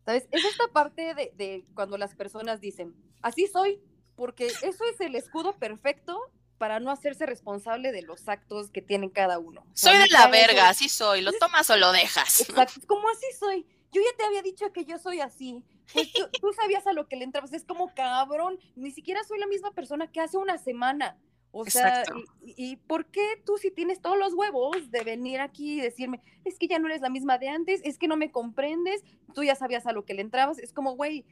¿Sabes? 0.05 0.27
Es 0.31 0.45
esta 0.45 0.67
parte 0.67 1.15
de, 1.15 1.65
cuando 1.73 1.97
las 1.97 2.15
personas 2.15 2.61
dicen, 2.61 2.95
así 3.21 3.47
soy, 3.47 3.81
porque 4.15 4.47
eso 4.47 4.83
es 4.85 5.01
el 5.01 5.15
escudo 5.15 5.57
perfecto 5.57 6.19
para 6.57 6.79
no 6.79 6.91
hacerse 6.91 7.25
responsable 7.25 7.91
de 7.91 8.03
los 8.03 8.29
actos 8.29 8.69
que 8.71 8.81
tienen 8.81 9.09
cada 9.09 9.39
uno. 9.39 9.65
Soy 9.73 9.97
de 9.97 10.07
la 10.07 10.27
verga, 10.27 10.69
así 10.69 10.89
soy, 10.89 11.21
lo 11.21 11.33
tomas 11.33 11.69
o 11.69 11.75
lo 11.75 11.91
dejas. 11.91 12.41
Exacto, 12.41 12.81
como 12.87 13.09
así 13.09 13.25
soy. 13.37 13.65
Yo 13.91 14.01
ya 14.01 14.17
te 14.17 14.25
había 14.25 14.41
dicho 14.41 14.71
que 14.71 14.85
yo 14.85 14.99
soy 14.99 15.21
así. 15.21 15.63
Pues 15.93 16.11
tú, 16.13 16.53
sabías 16.53 16.85
a 16.87 16.93
lo 16.93 17.07
que 17.07 17.15
le 17.15 17.23
entrabas. 17.23 17.53
Es 17.53 17.63
como 17.63 17.93
cabrón, 17.93 18.59
ni 18.75 18.91
siquiera 18.91 19.23
soy 19.23 19.39
la 19.39 19.47
misma 19.47 19.71
persona 19.71 20.11
que 20.11 20.19
hace 20.19 20.37
una 20.37 20.57
semana. 20.57 21.17
O 21.57 21.63
sea, 21.63 22.03
y, 22.43 22.53
y, 22.57 22.75
por 22.75 23.05
qué 23.05 23.41
tú 23.45 23.57
si 23.57 23.71
tienes 23.71 24.01
todos 24.01 24.17
los 24.17 24.33
huevos 24.33 24.91
de 24.91 25.03
venir 25.05 25.39
aquí 25.39 25.77
y 25.77 25.81
decirme, 25.81 26.21
es 26.43 26.59
que 26.59 26.67
ya 26.67 26.79
no 26.79 26.87
eres 26.87 26.99
la 26.99 27.09
misma 27.09 27.37
de 27.37 27.47
antes, 27.47 27.79
es 27.85 27.97
que 27.97 28.09
no 28.09 28.17
me 28.17 28.29
comprendes, 28.29 29.05
tú 29.33 29.41
ya 29.41 29.55
sabías 29.55 29.87
a 29.87 29.93
lo 29.93 30.03
que 30.03 30.13
le 30.13 30.21
entrabas? 30.21 30.59
Es 30.59 30.73
como, 30.73 30.97
güey, 30.97 31.23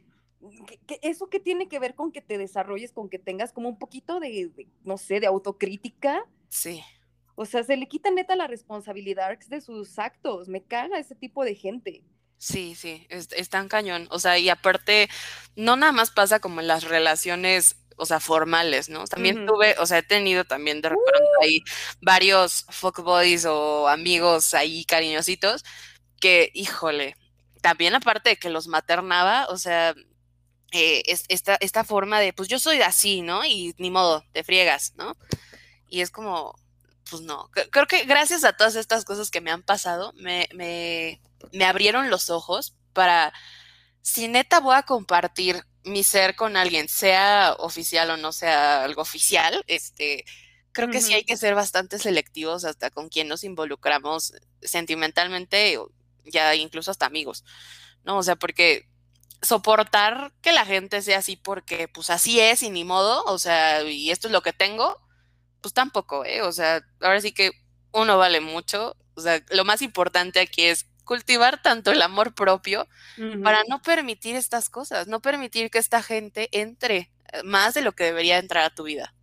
¿eso 1.01 1.29
qué 1.29 1.41
tiene 1.41 1.67
que 1.67 1.77
ver 1.77 1.93
con 1.93 2.13
que 2.13 2.21
te 2.21 2.37
desarrolles, 2.37 2.93
con 2.93 3.09
que 3.09 3.19
tengas 3.19 3.51
como 3.51 3.67
un 3.67 3.77
poquito 3.77 4.21
de, 4.21 4.49
no 4.85 4.97
sé, 4.97 5.19
de 5.19 5.27
autocrítica? 5.27 6.23
Sí. 6.47 6.81
O 7.35 7.43
sea, 7.45 7.63
se 7.63 7.75
le 7.75 7.89
quita 7.89 8.09
neta 8.09 8.37
la 8.37 8.47
responsabilidad 8.47 9.37
de 9.37 9.59
sus 9.59 9.99
actos. 9.99 10.47
Me 10.47 10.63
caga 10.63 10.99
ese 10.99 11.15
tipo 11.15 11.43
de 11.43 11.55
gente. 11.55 12.01
Sí, 12.37 12.75
sí, 12.75 13.07
es, 13.09 13.29
es, 13.31 13.49
tan 13.49 13.69
cañón. 13.69 14.07
O 14.09 14.19
sea, 14.19 14.37
y 14.37 14.49
aparte, 14.49 15.09
no 15.55 15.77
nada 15.77 15.93
más 15.93 16.11
pasa 16.11 16.39
como 16.39 16.59
en 16.59 16.67
las 16.67 16.83
relaciones, 16.83 17.77
o 17.97 18.05
sea, 18.05 18.19
formales, 18.19 18.89
¿no? 18.89 19.05
También 19.05 19.45
tuve, 19.45 19.75
o 19.79 19.85
sea, 19.85 19.99
he 19.99 20.03
tenido 20.03 20.43
también 20.45 20.81
de 20.81 20.89
repente 20.89 21.21
uh. 21.39 21.43
ahí 21.43 21.63
varios 22.01 22.65
fuckboys 22.69 23.45
o 23.45 23.87
amigos 23.87 24.53
ahí 24.53 24.85
cariñositos 24.85 25.63
que, 26.19 26.51
híjole, 26.53 27.15
también 27.61 27.95
aparte 27.95 28.31
de 28.31 28.37
que 28.37 28.49
los 28.49 28.67
maternaba, 28.67 29.47
o 29.49 29.57
sea, 29.57 29.93
eh, 30.71 31.03
es, 31.05 31.25
esta, 31.27 31.55
esta 31.59 31.83
forma 31.83 32.19
de, 32.19 32.33
pues 32.33 32.49
yo 32.49 32.59
soy 32.59 32.81
así, 32.81 33.21
¿no? 33.21 33.45
Y 33.45 33.75
ni 33.77 33.91
modo, 33.91 34.23
te 34.31 34.43
friegas, 34.43 34.93
¿no? 34.95 35.15
Y 35.87 36.01
es 36.01 36.09
como, 36.09 36.55
pues 37.09 37.21
no, 37.21 37.49
creo 37.71 37.85
que 37.85 38.05
gracias 38.05 38.43
a 38.43 38.53
todas 38.53 38.75
estas 38.75 39.05
cosas 39.05 39.29
que 39.29 39.41
me 39.41 39.51
han 39.51 39.63
pasado, 39.63 40.13
me, 40.15 40.49
me, 40.53 41.21
me 41.51 41.65
abrieron 41.65 42.09
los 42.09 42.29
ojos 42.29 42.75
para, 42.93 43.33
si 44.01 44.27
neta 44.27 44.59
voy 44.59 44.75
a 44.75 44.83
compartir 44.83 45.63
mi 45.83 46.03
ser 46.03 46.35
con 46.35 46.55
alguien, 46.55 46.87
sea 46.87 47.55
oficial 47.59 48.09
o 48.11 48.17
no 48.17 48.31
sea 48.31 48.83
algo 48.83 49.01
oficial, 49.01 49.63
este, 49.67 50.25
creo 50.71 50.89
que 50.89 51.01
sí 51.01 51.13
hay 51.13 51.23
que 51.23 51.37
ser 51.37 51.55
bastante 51.55 51.99
selectivos 51.99 52.65
hasta 52.65 52.89
con 52.89 53.09
quién 53.09 53.27
nos 53.27 53.43
involucramos 53.43 54.33
sentimentalmente, 54.61 55.77
ya 56.25 56.55
incluso 56.55 56.91
hasta 56.91 57.05
amigos, 57.05 57.43
¿no? 58.03 58.17
O 58.17 58.23
sea, 58.23 58.35
porque 58.35 58.87
soportar 59.41 60.31
que 60.41 60.53
la 60.53 60.65
gente 60.65 61.01
sea 61.01 61.19
así 61.19 61.35
porque 61.35 61.87
pues 61.87 62.09
así 62.09 62.39
es 62.39 62.63
y 62.63 62.69
ni 62.69 62.85
modo, 62.85 63.23
o 63.25 63.37
sea, 63.37 63.83
y 63.83 64.09
esto 64.11 64.27
es 64.27 64.31
lo 64.31 64.41
que 64.41 64.53
tengo, 64.53 64.97
pues 65.61 65.73
tampoco, 65.73 66.25
¿eh? 66.25 66.41
O 66.41 66.51
sea, 66.51 66.81
ahora 67.01 67.21
sí 67.21 67.33
que 67.33 67.51
uno 67.93 68.17
vale 68.17 68.41
mucho. 68.41 68.95
O 69.15 69.21
sea, 69.21 69.43
lo 69.51 69.63
más 69.63 69.81
importante 69.81 70.39
aquí 70.39 70.63
es 70.63 70.87
cultivar 71.03 71.61
tanto 71.61 71.91
el 71.91 72.01
amor 72.01 72.33
propio 72.33 72.87
para 73.43 73.63
no 73.67 73.81
permitir 73.81 74.35
estas 74.35 74.69
cosas, 74.69 75.07
no 75.07 75.21
permitir 75.21 75.69
que 75.69 75.77
esta 75.77 76.01
gente 76.01 76.49
entre 76.51 77.11
eh, 77.31 77.43
más 77.43 77.73
de 77.73 77.81
lo 77.81 77.93
que 77.93 78.05
debería 78.05 78.37
entrar 78.37 78.63
a 78.63 78.73
tu 78.73 78.83
vida. 78.83 79.13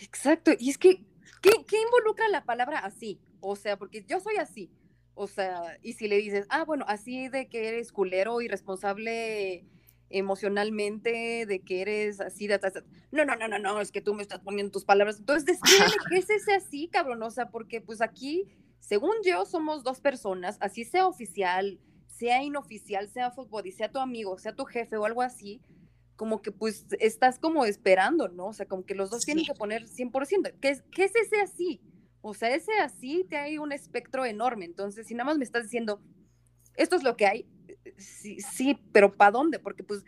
Exacto, 0.00 0.52
y 0.58 0.70
es 0.70 0.78
que, 0.78 1.04
¿qué, 1.42 1.50
¿qué, 1.66 1.80
involucra 1.80 2.28
la 2.28 2.44
palabra 2.44 2.78
así? 2.78 3.20
O 3.40 3.54
sea, 3.56 3.76
porque 3.76 4.04
yo 4.08 4.20
soy 4.20 4.36
así, 4.36 4.70
o 5.14 5.26
sea, 5.26 5.78
y 5.82 5.92
si 5.92 6.08
le 6.08 6.16
dices, 6.16 6.46
ah, 6.48 6.64
bueno, 6.64 6.84
así 6.88 7.28
de 7.28 7.48
que 7.48 7.68
eres 7.68 7.92
culero, 7.92 8.40
irresponsable, 8.40 9.66
emocionalmente, 10.10 11.46
de 11.46 11.60
que 11.60 11.82
eres 11.82 12.20
así, 12.20 12.46
de, 12.46 12.60
no, 13.12 13.24
no, 13.24 13.36
no, 13.36 13.48
no, 13.48 13.58
no, 13.58 13.80
es 13.80 13.92
que 13.92 14.00
tú 14.00 14.14
me 14.14 14.22
estás 14.22 14.40
poniendo 14.40 14.72
tus 14.72 14.84
palabras. 14.84 15.18
Entonces, 15.18 15.44
descríbeme 15.44 15.92
qué 16.10 16.18
es 16.18 16.30
ese 16.30 16.54
así, 16.54 16.88
cabrón, 16.88 17.22
o 17.22 17.30
sea, 17.30 17.48
porque 17.48 17.80
pues 17.80 18.00
aquí, 18.00 18.48
según 18.80 19.14
yo, 19.24 19.46
somos 19.46 19.84
dos 19.84 20.00
personas, 20.00 20.56
así 20.60 20.84
sea 20.84 21.06
oficial, 21.06 21.78
sea 22.08 22.42
inoficial, 22.42 23.08
sea 23.08 23.30
fútbol, 23.30 23.70
sea 23.72 23.90
tu 23.90 23.98
amigo, 23.98 24.38
sea 24.38 24.54
tu 24.54 24.64
jefe 24.64 24.96
o 24.96 25.04
algo 25.04 25.22
así, 25.22 25.62
como 26.16 26.42
que 26.42 26.52
pues 26.52 26.86
estás 26.98 27.38
como 27.38 27.64
esperando, 27.64 28.28
¿no? 28.28 28.48
O 28.48 28.52
sea, 28.52 28.66
como 28.66 28.84
que 28.84 28.94
los 28.94 29.10
dos 29.10 29.22
tienen 29.24 29.44
que 29.46 29.54
poner 29.54 29.86
100%. 29.86 30.52
¿Qué 30.60 30.70
es, 30.70 30.82
¿Qué 30.92 31.04
es 31.04 31.16
ese 31.16 31.40
así? 31.40 31.80
O 32.20 32.34
sea, 32.34 32.54
ese 32.54 32.72
así 32.80 33.24
te 33.28 33.38
hay 33.38 33.56
un 33.56 33.72
espectro 33.72 34.26
enorme. 34.26 34.66
Entonces, 34.66 35.06
si 35.06 35.14
nada 35.14 35.24
más 35.24 35.38
me 35.38 35.44
estás 35.44 35.62
diciendo, 35.62 36.02
esto 36.76 36.96
es 36.96 37.02
lo 37.04 37.16
que 37.16 37.26
hay, 37.26 37.46
sí, 37.96 38.38
sí, 38.40 38.78
pero 38.92 39.16
¿para 39.16 39.30
dónde? 39.30 39.58
Porque 39.58 39.82
pues 39.82 40.04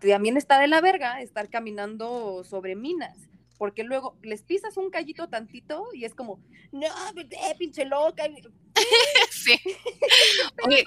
también 0.00 0.36
está 0.36 0.58
de 0.60 0.66
la 0.66 0.80
verga 0.80 1.20
estar 1.22 1.48
caminando 1.48 2.42
sobre 2.42 2.74
minas, 2.74 3.16
porque 3.58 3.84
luego 3.84 4.16
les 4.22 4.42
pisas 4.42 4.76
un 4.76 4.90
callito 4.90 5.28
tantito 5.28 5.86
y 5.94 6.04
es 6.04 6.14
como, 6.14 6.40
no, 6.72 6.86
eh, 6.86 7.54
pinche 7.58 7.84
loca. 7.84 8.24
sí. 9.30 9.58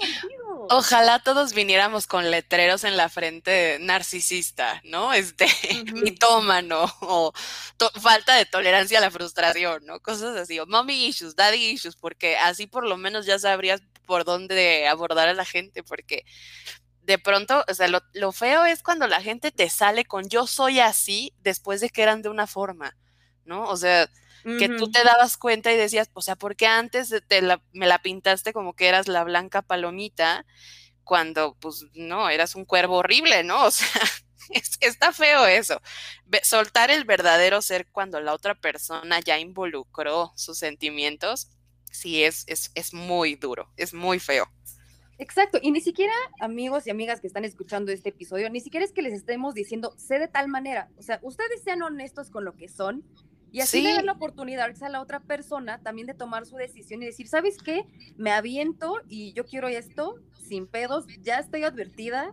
ojalá 0.69 1.19
todos 1.19 1.53
viniéramos 1.53 2.07
con 2.07 2.29
letreros 2.29 2.83
en 2.83 2.97
la 2.97 3.09
frente 3.09 3.77
narcisista, 3.79 4.81
¿no? 4.83 5.13
Este, 5.13 5.47
mitómano, 5.93 6.85
o 7.01 7.33
falta 8.01 8.35
de 8.35 8.45
tolerancia 8.45 8.99
a 8.99 9.01
la 9.01 9.11
frustración, 9.11 9.85
¿no? 9.85 9.99
Cosas 9.99 10.35
así, 10.37 10.59
o 10.59 10.65
mommy 10.67 11.07
issues, 11.07 11.35
daddy 11.35 11.71
issues, 11.71 11.95
porque 11.95 12.37
así 12.37 12.67
por 12.67 12.85
lo 12.85 12.97
menos 12.97 13.25
ya 13.25 13.39
sabrías 13.39 13.81
por 14.05 14.25
dónde 14.25 14.87
abordar 14.87 15.27
a 15.27 15.33
la 15.33 15.45
gente, 15.45 15.83
porque 15.83 16.25
de 17.09 17.17
pronto, 17.17 17.65
o 17.67 17.73
sea, 17.73 17.87
lo, 17.87 18.31
feo 18.31 18.65
es 18.65 18.83
cuando 18.83 19.07
la 19.07 19.19
gente 19.19 19.51
te 19.51 19.67
sale 19.67 20.05
con 20.05 20.29
yo 20.29 20.45
soy 20.45 20.79
así 20.79 21.33
después 21.41 21.81
de 21.81 21.89
que 21.89 22.03
eran 22.03 22.21
de 22.21 22.29
una 22.29 22.45
forma, 22.45 22.95
¿no? 23.45 23.63
O 23.63 23.77
sea, 23.77 24.07
que 24.59 24.69
tú 24.69 24.91
te 24.91 25.03
dabas 25.03 25.35
cuenta 25.35 25.73
y 25.73 25.75
decías, 25.75 26.11
o 26.13 26.21
sea, 26.21 26.35
¿por 26.35 26.55
qué 26.55 26.67
antes 26.67 27.11
te 27.27 27.41
me 27.73 27.87
la 27.87 27.99
pintaste 28.03 28.53
como 28.53 28.75
que 28.75 28.87
eras 28.87 29.07
la 29.07 29.23
blanca 29.23 29.63
palomita 29.63 30.45
cuando, 31.03 31.55
pues, 31.59 31.87
no, 31.95 32.29
eras 32.29 32.53
un 32.53 32.65
cuervo 32.65 32.97
horrible, 32.97 33.43
¿no? 33.43 33.65
O 33.65 33.71
sea, 33.71 33.89
está 34.81 35.11
feo 35.11 35.47
eso. 35.47 35.81
soltar 36.43 36.91
el 36.91 37.05
verdadero 37.05 37.61
ser 37.63 37.87
cuando 37.91 38.19
la 38.19 38.33
otra 38.33 38.53
persona 38.53 39.19
ya 39.19 39.39
involucró 39.39 40.31
sus 40.35 40.59
sentimientos 40.59 41.49
sí 41.91 42.23
es, 42.23 42.43
es, 42.47 42.71
es 42.75 42.93
muy 42.93 43.35
duro, 43.35 43.71
es 43.77 43.93
muy 43.93 44.19
feo. 44.19 44.47
Exacto, 45.19 45.59
y 45.61 45.71
ni 45.71 45.81
siquiera 45.81 46.13
amigos 46.39 46.87
y 46.87 46.91
amigas 46.91 47.19
que 47.19 47.27
están 47.27 47.43
escuchando 47.43 47.91
este 47.91 48.09
episodio, 48.09 48.49
ni 48.49 48.61
siquiera 48.61 48.85
es 48.85 48.93
que 48.93 49.01
les 49.01 49.13
estemos 49.13 49.53
diciendo, 49.53 49.93
sé 49.97 50.17
de 50.17 50.29
tal 50.29 50.47
manera, 50.47 50.89
o 50.97 51.01
sea, 51.01 51.19
ustedes 51.23 51.61
sean 51.61 51.81
honestos 51.81 52.29
con 52.29 52.45
lo 52.45 52.55
que 52.55 52.69
son 52.69 53.03
y 53.51 53.59
así 53.59 53.81
le 53.81 53.93
dan 53.93 54.05
la 54.05 54.13
oportunidad 54.13 54.71
a 54.81 54.89
la 54.89 55.01
otra 55.01 55.19
persona 55.19 55.81
también 55.81 56.07
de 56.07 56.13
tomar 56.13 56.45
su 56.45 56.55
decisión 56.55 57.03
y 57.03 57.07
decir, 57.07 57.27
¿sabes 57.27 57.57
qué? 57.57 57.85
Me 58.15 58.31
aviento 58.31 59.01
y 59.09 59.33
yo 59.33 59.45
quiero 59.45 59.67
esto 59.67 60.15
sin 60.33 60.67
pedos, 60.67 61.05
ya 61.21 61.39
estoy 61.39 61.63
advertida, 61.63 62.31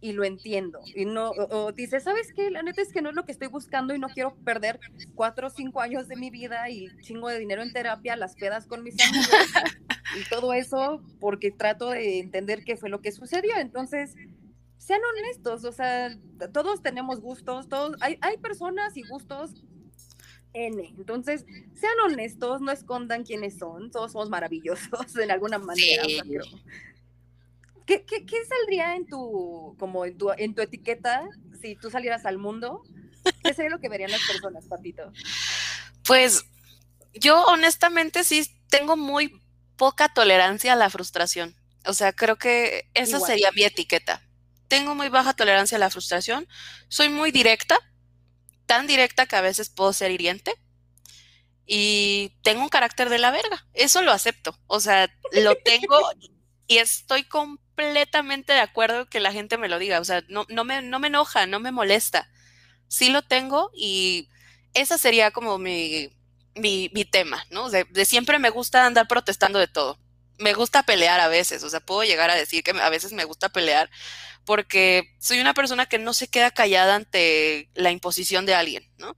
y 0.00 0.12
lo 0.12 0.24
entiendo. 0.24 0.80
Y 0.94 1.04
no, 1.04 1.30
o, 1.30 1.72
dice, 1.72 2.00
¿sabes 2.00 2.32
qué? 2.34 2.50
La 2.50 2.62
neta 2.62 2.82
es 2.82 2.92
que 2.92 3.02
no 3.02 3.10
es 3.10 3.16
lo 3.16 3.24
que 3.24 3.32
estoy 3.32 3.48
buscando 3.48 3.94
y 3.94 3.98
no 3.98 4.08
quiero 4.08 4.34
perder 4.44 4.78
cuatro 5.14 5.48
o 5.48 5.50
cinco 5.50 5.80
años 5.80 6.08
de 6.08 6.16
mi 6.16 6.30
vida 6.30 6.68
y 6.68 6.88
chingo 7.00 7.28
de 7.28 7.38
dinero 7.38 7.62
en 7.62 7.72
terapia, 7.72 8.16
las 8.16 8.34
pedas 8.36 8.66
con 8.66 8.82
mis 8.82 8.94
amigos 9.02 9.28
y 10.20 10.28
todo 10.28 10.52
eso 10.52 11.02
porque 11.18 11.50
trato 11.50 11.90
de 11.90 12.20
entender 12.20 12.64
qué 12.64 12.76
fue 12.76 12.90
lo 12.90 13.00
que 13.00 13.12
sucedió. 13.12 13.56
Entonces, 13.56 14.14
sean 14.78 15.00
honestos, 15.18 15.64
o 15.64 15.72
sea, 15.72 16.16
todos 16.52 16.82
tenemos 16.82 17.20
gustos, 17.20 17.68
todos, 17.68 17.96
hay, 18.00 18.18
hay 18.20 18.36
personas 18.36 18.96
y 18.96 19.02
gustos 19.02 19.64
N. 20.52 20.94
Entonces, 20.96 21.44
sean 21.74 21.98
honestos, 22.04 22.60
no 22.60 22.72
escondan 22.72 23.24
quiénes 23.24 23.58
son, 23.58 23.90
todos 23.90 24.12
somos 24.12 24.30
maravillosos 24.30 25.16
en 25.20 25.30
alguna 25.30 25.58
manera. 25.58 26.04
¿Qué, 27.86 28.04
saldría 28.48 28.96
en 28.96 29.06
tu, 29.06 29.76
como 29.78 30.04
en 30.04 30.18
tu, 30.18 30.30
en 30.36 30.54
tu 30.54 30.60
etiqueta 30.60 31.22
si 31.60 31.76
tú 31.76 31.90
salieras 31.90 32.26
al 32.26 32.36
mundo? 32.38 32.82
¿Qué 33.44 33.54
sería 33.54 33.70
lo 33.70 33.80
que 33.80 33.88
verían 33.88 34.10
las 34.10 34.26
personas, 34.26 34.66
Patito? 34.66 35.12
Pues 36.04 36.44
yo 37.14 37.44
honestamente 37.46 38.24
sí 38.24 38.50
tengo 38.68 38.96
muy 38.96 39.40
poca 39.76 40.12
tolerancia 40.12 40.72
a 40.72 40.76
la 40.76 40.90
frustración. 40.90 41.54
O 41.84 41.94
sea, 41.94 42.12
creo 42.12 42.36
que 42.36 42.90
esa 42.94 43.20
sería 43.20 43.52
mi 43.52 43.62
etiqueta. 43.62 44.22
Tengo 44.66 44.96
muy 44.96 45.08
baja 45.08 45.34
tolerancia 45.34 45.76
a 45.76 45.80
la 45.80 45.90
frustración. 45.90 46.48
Soy 46.88 47.08
muy 47.08 47.30
directa, 47.30 47.78
tan 48.66 48.88
directa 48.88 49.26
que 49.26 49.36
a 49.36 49.40
veces 49.40 49.70
puedo 49.70 49.92
ser 49.92 50.10
hiriente. 50.10 50.54
Y 51.66 52.32
tengo 52.42 52.62
un 52.62 52.68
carácter 52.68 53.08
de 53.08 53.18
la 53.18 53.30
verga. 53.30 53.64
Eso 53.74 54.02
lo 54.02 54.10
acepto. 54.10 54.58
O 54.66 54.80
sea, 54.80 55.08
lo 55.32 55.54
tengo 55.56 56.00
y 56.66 56.78
estoy 56.78 57.24
con 57.24 57.60
completamente 57.76 58.54
de 58.54 58.60
acuerdo 58.60 59.06
que 59.06 59.20
la 59.20 59.32
gente 59.32 59.58
me 59.58 59.68
lo 59.68 59.78
diga, 59.78 60.00
o 60.00 60.04
sea, 60.04 60.24
no, 60.28 60.46
no, 60.48 60.64
me, 60.64 60.80
no 60.80 60.98
me 60.98 61.08
enoja, 61.08 61.46
no 61.46 61.60
me 61.60 61.72
molesta. 61.72 62.30
Sí 62.88 63.10
lo 63.10 63.22
tengo 63.22 63.70
y 63.74 64.30
esa 64.72 64.96
sería 64.96 65.30
como 65.30 65.58
mi, 65.58 66.10
mi, 66.54 66.88
tema, 67.04 67.44
¿no? 67.50 67.68
De, 67.68 67.86
siempre 68.06 68.38
me 68.38 68.50
gusta 68.50 68.86
andar 68.86 69.08
protestando 69.08 69.58
de 69.58 69.68
todo. 69.68 69.98
Me 70.38 70.54
gusta 70.54 70.84
pelear 70.84 71.20
a 71.20 71.28
veces, 71.28 71.62
o 71.64 71.70
sea, 71.70 71.80
puedo 71.80 72.02
llegar 72.04 72.30
a 72.30 72.34
decir 72.34 72.62
que 72.62 72.70
a 72.70 72.88
veces 72.88 73.12
me 73.12 73.24
gusta 73.24 73.50
pelear 73.50 73.90
porque 74.44 75.14
soy 75.18 75.40
una 75.40 75.54
persona 75.54 75.86
que 75.86 75.98
no 75.98 76.14
se 76.14 76.28
queda 76.28 76.50
callada 76.52 76.94
ante 76.94 77.68
la 77.74 77.90
imposición 77.90 78.46
de 78.46 78.54
alguien, 78.54 78.90
¿no? 78.96 79.16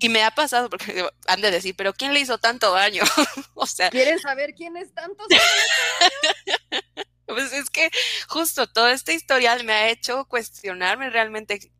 Y 0.00 0.08
me 0.08 0.24
ha 0.24 0.32
pasado, 0.32 0.68
porque 0.68 1.06
han 1.28 1.40
de 1.40 1.50
decir, 1.50 1.74
pero 1.76 1.94
¿quién 1.94 2.12
le 2.12 2.20
hizo 2.20 2.38
tanto 2.38 2.72
daño? 2.72 3.04
o 3.54 3.66
sea. 3.66 3.88
¿Quieren 3.90 4.18
saber 4.18 4.54
quién 4.54 4.76
es 4.76 4.92
tanto? 4.92 5.24
Pues 7.26 7.52
es 7.52 7.70
que 7.70 7.90
justo 8.28 8.66
todo 8.66 8.88
este 8.88 9.14
historial 9.14 9.64
me 9.64 9.72
ha 9.72 9.88
hecho 9.88 10.26
cuestionarme 10.26 11.10
realmente 11.10 11.72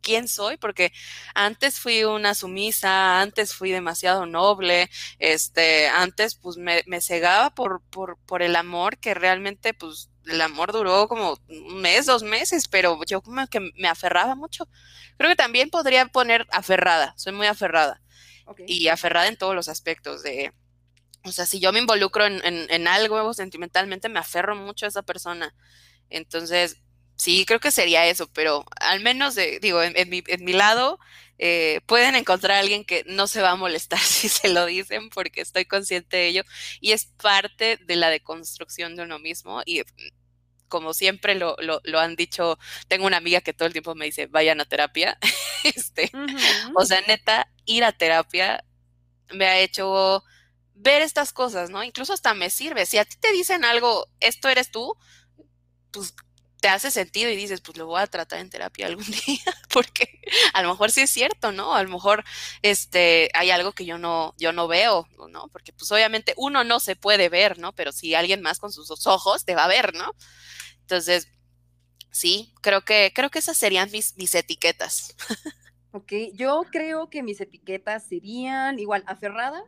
quién 0.00 0.28
soy, 0.28 0.56
porque 0.56 0.92
antes 1.34 1.78
fui 1.78 2.04
una 2.04 2.34
sumisa, 2.34 3.20
antes 3.20 3.54
fui 3.54 3.70
demasiado 3.70 4.26
noble, 4.26 4.90
este, 5.18 5.88
antes 5.88 6.34
pues 6.34 6.56
me, 6.56 6.82
me 6.86 7.00
cegaba 7.00 7.50
por, 7.54 7.82
por, 7.90 8.18
por 8.26 8.42
el 8.42 8.56
amor 8.56 8.98
que 8.98 9.14
realmente 9.14 9.74
pues 9.74 10.10
el 10.26 10.40
amor 10.40 10.72
duró 10.72 11.08
como 11.08 11.38
un 11.48 11.80
mes, 11.80 12.06
dos 12.06 12.22
meses, 12.22 12.68
pero 12.68 12.98
yo 13.06 13.20
como 13.22 13.46
que 13.46 13.60
me 13.76 13.88
aferraba 13.88 14.34
mucho. 14.34 14.68
Creo 15.16 15.30
que 15.30 15.36
también 15.36 15.70
podría 15.70 16.06
poner 16.06 16.46
aferrada, 16.50 17.14
soy 17.16 17.32
muy 17.32 17.46
aferrada. 17.46 18.00
Y 18.66 18.88
aferrada 18.88 19.28
en 19.28 19.36
todos 19.36 19.54
los 19.54 19.68
aspectos 19.68 20.24
de 20.24 20.52
O 21.24 21.32
sea, 21.32 21.46
si 21.46 21.60
yo 21.60 21.72
me 21.72 21.80
involucro 21.80 22.26
en, 22.26 22.40
en, 22.44 22.88
algo 22.88 23.34
sentimentalmente, 23.34 24.08
me 24.08 24.18
aferro 24.20 24.56
mucho 24.56 24.86
a 24.86 24.88
esa 24.88 25.02
persona. 25.02 25.54
Entonces, 26.08 26.78
sí, 27.16 27.44
creo 27.46 27.60
que 27.60 27.70
sería 27.70 28.06
eso, 28.06 28.28
pero 28.32 28.64
al 28.80 29.00
menos, 29.00 29.36
digo, 29.60 29.82
en, 29.82 30.08
mi, 30.08 30.22
en 30.26 30.44
mi 30.44 30.52
lado, 30.54 30.98
eh, 31.38 31.80
pueden 31.86 32.16
encontrar 32.16 32.56
a 32.56 32.60
alguien 32.60 32.84
que 32.84 33.04
no 33.06 33.26
se 33.26 33.42
va 33.42 33.50
a 33.50 33.56
molestar 33.56 33.98
si 34.00 34.28
se 34.28 34.48
lo 34.48 34.66
dicen 34.66 35.10
porque 35.10 35.40
estoy 35.40 35.64
consciente 35.64 36.18
de 36.18 36.28
ello 36.28 36.42
y 36.80 36.92
es 36.92 37.06
parte 37.06 37.78
de 37.78 37.96
la 37.96 38.10
deconstrucción 38.10 38.96
de 38.96 39.04
uno 39.04 39.18
mismo 39.18 39.62
y 39.64 39.82
como 40.68 40.94
siempre 40.94 41.34
lo, 41.34 41.56
lo, 41.58 41.98
han 41.98 42.16
dicho, 42.16 42.58
tengo 42.88 43.06
una 43.06 43.18
amiga 43.18 43.42
que 43.42 43.52
todo 43.52 43.66
el 43.66 43.72
tiempo 43.72 43.94
me 43.94 44.06
dice, 44.06 44.26
vayan 44.26 44.60
a 44.60 44.64
terapia. 44.64 45.18
este, 45.64 46.10
O 46.74 46.86
sea, 46.86 47.02
neta, 47.02 47.50
ir 47.66 47.84
a 47.84 47.92
terapia 47.92 48.64
me 49.32 49.46
ha 49.46 49.58
hecho 49.58 50.24
ver 50.82 51.02
estas 51.02 51.32
cosas, 51.32 51.70
¿no? 51.70 51.84
Incluso 51.84 52.12
hasta 52.12 52.34
me 52.34 52.50
sirve. 52.50 52.86
Si 52.86 52.98
a 52.98 53.04
ti 53.04 53.16
te 53.20 53.32
dicen 53.32 53.64
algo, 53.64 54.06
esto 54.20 54.48
eres 54.48 54.70
tú, 54.70 54.96
pues 55.90 56.14
te 56.60 56.68
hace 56.68 56.90
sentido 56.90 57.30
y 57.30 57.36
dices, 57.36 57.60
pues 57.60 57.78
lo 57.78 57.86
voy 57.86 58.00
a 58.00 58.06
tratar 58.06 58.38
en 58.40 58.50
terapia 58.50 58.86
algún 58.86 59.04
día, 59.26 59.56
porque 59.72 60.20
a 60.52 60.62
lo 60.62 60.68
mejor 60.68 60.90
sí 60.90 61.00
es 61.02 61.10
cierto, 61.10 61.52
¿no? 61.52 61.74
A 61.74 61.82
lo 61.82 61.90
mejor 61.90 62.24
este 62.62 63.30
hay 63.34 63.50
algo 63.50 63.72
que 63.72 63.84
yo 63.84 63.98
no 63.98 64.34
yo 64.38 64.52
no 64.52 64.68
veo, 64.68 65.08
¿no? 65.30 65.48
Porque 65.48 65.72
pues 65.72 65.90
obviamente 65.92 66.34
uno 66.36 66.64
no 66.64 66.80
se 66.80 66.96
puede 66.96 67.28
ver, 67.28 67.58
¿no? 67.58 67.72
Pero 67.72 67.92
si 67.92 68.14
alguien 68.14 68.42
más 68.42 68.58
con 68.58 68.72
sus 68.72 69.06
ojos 69.06 69.44
te 69.44 69.54
va 69.54 69.64
a 69.64 69.68
ver, 69.68 69.94
¿no? 69.94 70.14
Entonces, 70.80 71.28
sí, 72.10 72.52
creo 72.60 72.84
que 72.84 73.12
creo 73.14 73.30
que 73.30 73.38
esas 73.38 73.56
serían 73.56 73.90
mis 73.90 74.16
mis 74.16 74.34
etiquetas. 74.34 75.14
Ok, 75.92 76.12
yo 76.34 76.62
creo 76.70 77.10
que 77.10 77.24
mis 77.24 77.40
etiquetas 77.40 78.06
serían 78.06 78.78
igual 78.78 79.02
aferrada, 79.08 79.64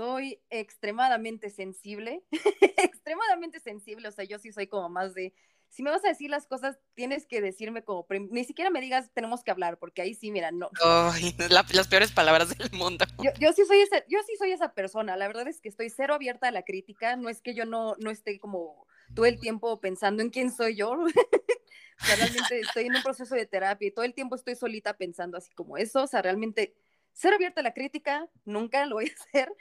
soy 0.00 0.40
extremadamente 0.48 1.50
sensible, 1.50 2.24
extremadamente 2.78 3.60
sensible, 3.60 4.08
o 4.08 4.12
sea, 4.12 4.24
yo 4.24 4.38
sí 4.38 4.50
soy 4.50 4.66
como 4.66 4.88
más 4.88 5.12
de, 5.12 5.34
si 5.68 5.82
me 5.82 5.90
vas 5.90 6.02
a 6.06 6.08
decir 6.08 6.30
las 6.30 6.46
cosas, 6.46 6.78
tienes 6.94 7.26
que 7.26 7.42
decirme 7.42 7.84
como, 7.84 8.06
ni 8.30 8.44
siquiera 8.44 8.70
me 8.70 8.80
digas, 8.80 9.10
tenemos 9.12 9.44
que 9.44 9.50
hablar, 9.50 9.78
porque 9.78 10.00
ahí 10.00 10.14
sí, 10.14 10.30
mira, 10.30 10.52
no. 10.52 10.70
Ay, 10.82 11.36
las 11.50 11.88
peores 11.88 12.12
palabras 12.12 12.56
del 12.56 12.70
mundo. 12.72 13.04
Yo, 13.38 13.52
sí 13.52 13.66
soy 13.66 13.80
esa, 13.80 13.98
yo 14.08 14.20
sí 14.26 14.36
soy 14.38 14.52
esa 14.52 14.72
persona, 14.72 15.18
la 15.18 15.26
verdad 15.26 15.46
es 15.48 15.60
que 15.60 15.68
estoy 15.68 15.90
cero 15.90 16.14
abierta 16.14 16.48
a 16.48 16.50
la 16.50 16.62
crítica, 16.62 17.16
no 17.16 17.28
es 17.28 17.42
que 17.42 17.54
yo 17.54 17.66
no, 17.66 17.94
no 17.98 18.10
esté 18.10 18.40
como 18.40 18.86
todo 19.14 19.26
el 19.26 19.38
tiempo 19.38 19.80
pensando 19.80 20.22
en 20.22 20.30
quién 20.30 20.50
soy 20.50 20.76
yo. 20.76 20.92
o 20.92 22.06
sea, 22.06 22.16
realmente 22.16 22.60
estoy 22.60 22.86
en 22.86 22.96
un 22.96 23.02
proceso 23.02 23.34
de 23.34 23.44
terapia 23.44 23.88
y 23.88 23.90
todo 23.90 24.06
el 24.06 24.14
tiempo 24.14 24.34
estoy 24.34 24.56
solita 24.56 24.96
pensando 24.96 25.36
así 25.36 25.52
como 25.52 25.76
eso, 25.76 26.04
o 26.04 26.06
sea, 26.06 26.22
realmente 26.22 26.74
cero 27.12 27.36
abierta 27.36 27.60
a 27.60 27.64
la 27.64 27.74
crítica, 27.74 28.26
nunca 28.46 28.86
lo 28.86 28.94
voy 28.96 29.10
a 29.10 29.12
hacer. 29.12 29.52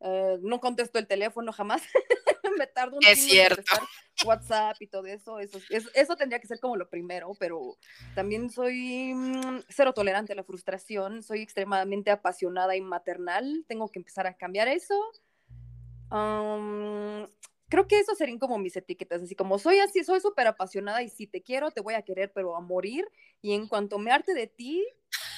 Eh, 0.00 0.38
no 0.42 0.60
contesto 0.60 0.98
el 0.98 1.06
teléfono 1.06 1.52
jamás. 1.52 1.82
me 2.58 2.66
tardo 2.66 2.96
un 2.96 3.04
es 3.04 3.24
cierto. 3.24 3.62
WhatsApp 4.24 4.76
y 4.80 4.86
todo 4.86 5.06
eso. 5.06 5.38
Eso, 5.38 5.58
eso. 5.94 6.16
tendría 6.16 6.40
que 6.40 6.46
ser 6.46 6.60
como 6.60 6.76
lo 6.76 6.88
primero, 6.88 7.32
pero 7.38 7.76
también 8.14 8.50
soy 8.50 9.12
mm, 9.14 9.64
cero 9.68 9.92
tolerante 9.92 10.32
a 10.32 10.36
la 10.36 10.44
frustración. 10.44 11.22
Soy 11.22 11.42
extremadamente 11.42 12.10
apasionada 12.10 12.76
y 12.76 12.80
maternal. 12.80 13.64
Tengo 13.68 13.88
que 13.90 13.98
empezar 13.98 14.26
a 14.26 14.36
cambiar 14.36 14.68
eso. 14.68 14.94
creo 17.68 17.88
que 17.88 17.98
eso 17.98 18.14
serían 18.14 18.38
como 18.38 18.58
mis 18.58 18.76
etiquetas, 18.76 19.22
así 19.22 19.34
como 19.34 19.58
soy 19.58 19.80
así, 19.80 20.04
soy 20.04 20.20
súper 20.20 20.46
apasionada 20.46 21.02
y 21.02 21.08
si 21.08 21.26
te 21.26 21.42
quiero, 21.42 21.70
te 21.72 21.80
voy 21.80 21.94
a 21.94 22.02
querer, 22.02 22.32
pero 22.32 22.56
a 22.56 22.60
morir. 22.60 23.06
Y 23.42 23.52
en 23.52 23.66
cuanto 23.66 23.98
me 23.98 24.12
arte 24.12 24.34
de 24.34 24.46
ti, 24.46 24.84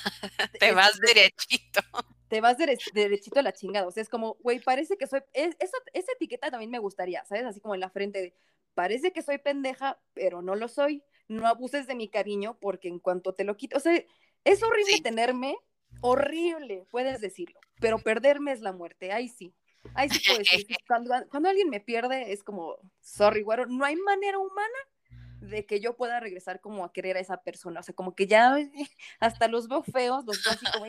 te 0.61 0.73
vas 0.73 0.99
derechito 1.01 1.81
te 2.29 2.41
vas 2.41 2.57
derechito 2.59 3.41
a 3.41 3.43
la 3.43 3.53
chingada. 3.53 3.87
O 3.87 3.91
sea, 3.91 4.03
es 4.03 4.09
como, 4.09 4.37
güey, 4.41 4.61
parece 4.61 4.97
que 4.97 5.07
soy. 5.07 5.21
esa, 5.33 5.77
esa 5.93 6.13
etiqueta 6.13 6.51
también 6.51 6.71
me 6.71 6.79
gustaría, 6.79 7.25
¿sabes? 7.25 7.45
Así 7.45 7.61
como 7.61 7.75
en 7.75 7.81
la 7.81 7.91
frente 7.91 8.21
de, 8.21 8.35
parece 8.75 9.13
que 9.13 9.23
soy 9.23 9.39
pendeja, 9.39 9.99
pero 10.15 10.43
no 10.43 10.55
lo 10.55 10.69
soy. 10.69 11.03
No 11.27 11.47
abuses 11.47 11.87
de 11.87 11.95
mi 11.95 12.09
cariño 12.09 12.59
porque 12.61 12.89
en 12.89 13.01
cuanto 13.01 13.35
te 13.35 13.45
lo 13.45 13.57
quito. 13.57 13.77
O 13.77 13.81
sea, 13.81 14.03
es 14.45 14.63
horrible 14.63 15.01
tenerme, 15.03 15.57
horrible, 16.01 16.87
puedes 16.91 17.21
decirlo, 17.21 17.59
pero 17.81 17.99
perderme 17.99 18.53
es 18.53 18.61
la 18.61 18.73
muerte. 18.73 19.13
Ahí 19.13 19.29
sí. 19.29 19.55
Ahí 19.95 20.09
sí 20.11 20.21
puedes 20.27 20.51
decir. 20.51 20.77
Cuando, 20.87 21.15
cuando 21.31 21.49
alguien 21.49 21.71
me 21.71 21.81
pierde, 21.81 22.33
es 22.33 22.43
como, 22.43 22.77
sorry, 23.01 23.43
güero, 23.43 23.67
no 23.67 23.85
hay 23.85 23.97
manera 23.97 24.39
humana 24.39 24.79
de 25.41 25.67
que 25.67 25.81
yo 25.81 25.97
pueda 25.97 26.21
regresar 26.21 26.61
como 26.61 26.85
a 26.85 26.93
querer 26.93 27.17
a 27.17 27.21
esa 27.21 27.43
persona. 27.43 27.81
O 27.81 27.83
sea, 27.83 27.95
como 27.95 28.15
que 28.15 28.27
ya 28.27 28.57
hasta 29.21 29.49
los 29.49 29.69
veo 29.69 29.83
feos, 29.83 30.25
los 30.25 30.43
veo 30.43 30.53
así 30.53 30.67
como, 30.73 30.87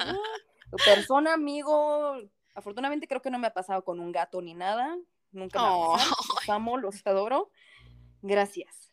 persona, 0.86 1.34
amigo, 1.34 2.18
afortunadamente 2.56 3.08
creo 3.08 3.22
que 3.22 3.32
no 3.32 3.40
me 3.40 3.48
ha 3.48 3.54
pasado 3.54 3.84
con 3.84 4.00
un 4.00 4.12
gato 4.12 4.42
ni 4.42 4.54
nada. 4.54 4.98
Nunca 5.32 5.62
me 5.62 5.68
ha 5.68 5.72
pasado. 5.72 6.16
Los 6.36 6.50
amo, 6.50 6.78
los 6.78 7.06
adoro. 7.06 7.52
Gracias. 8.22 8.92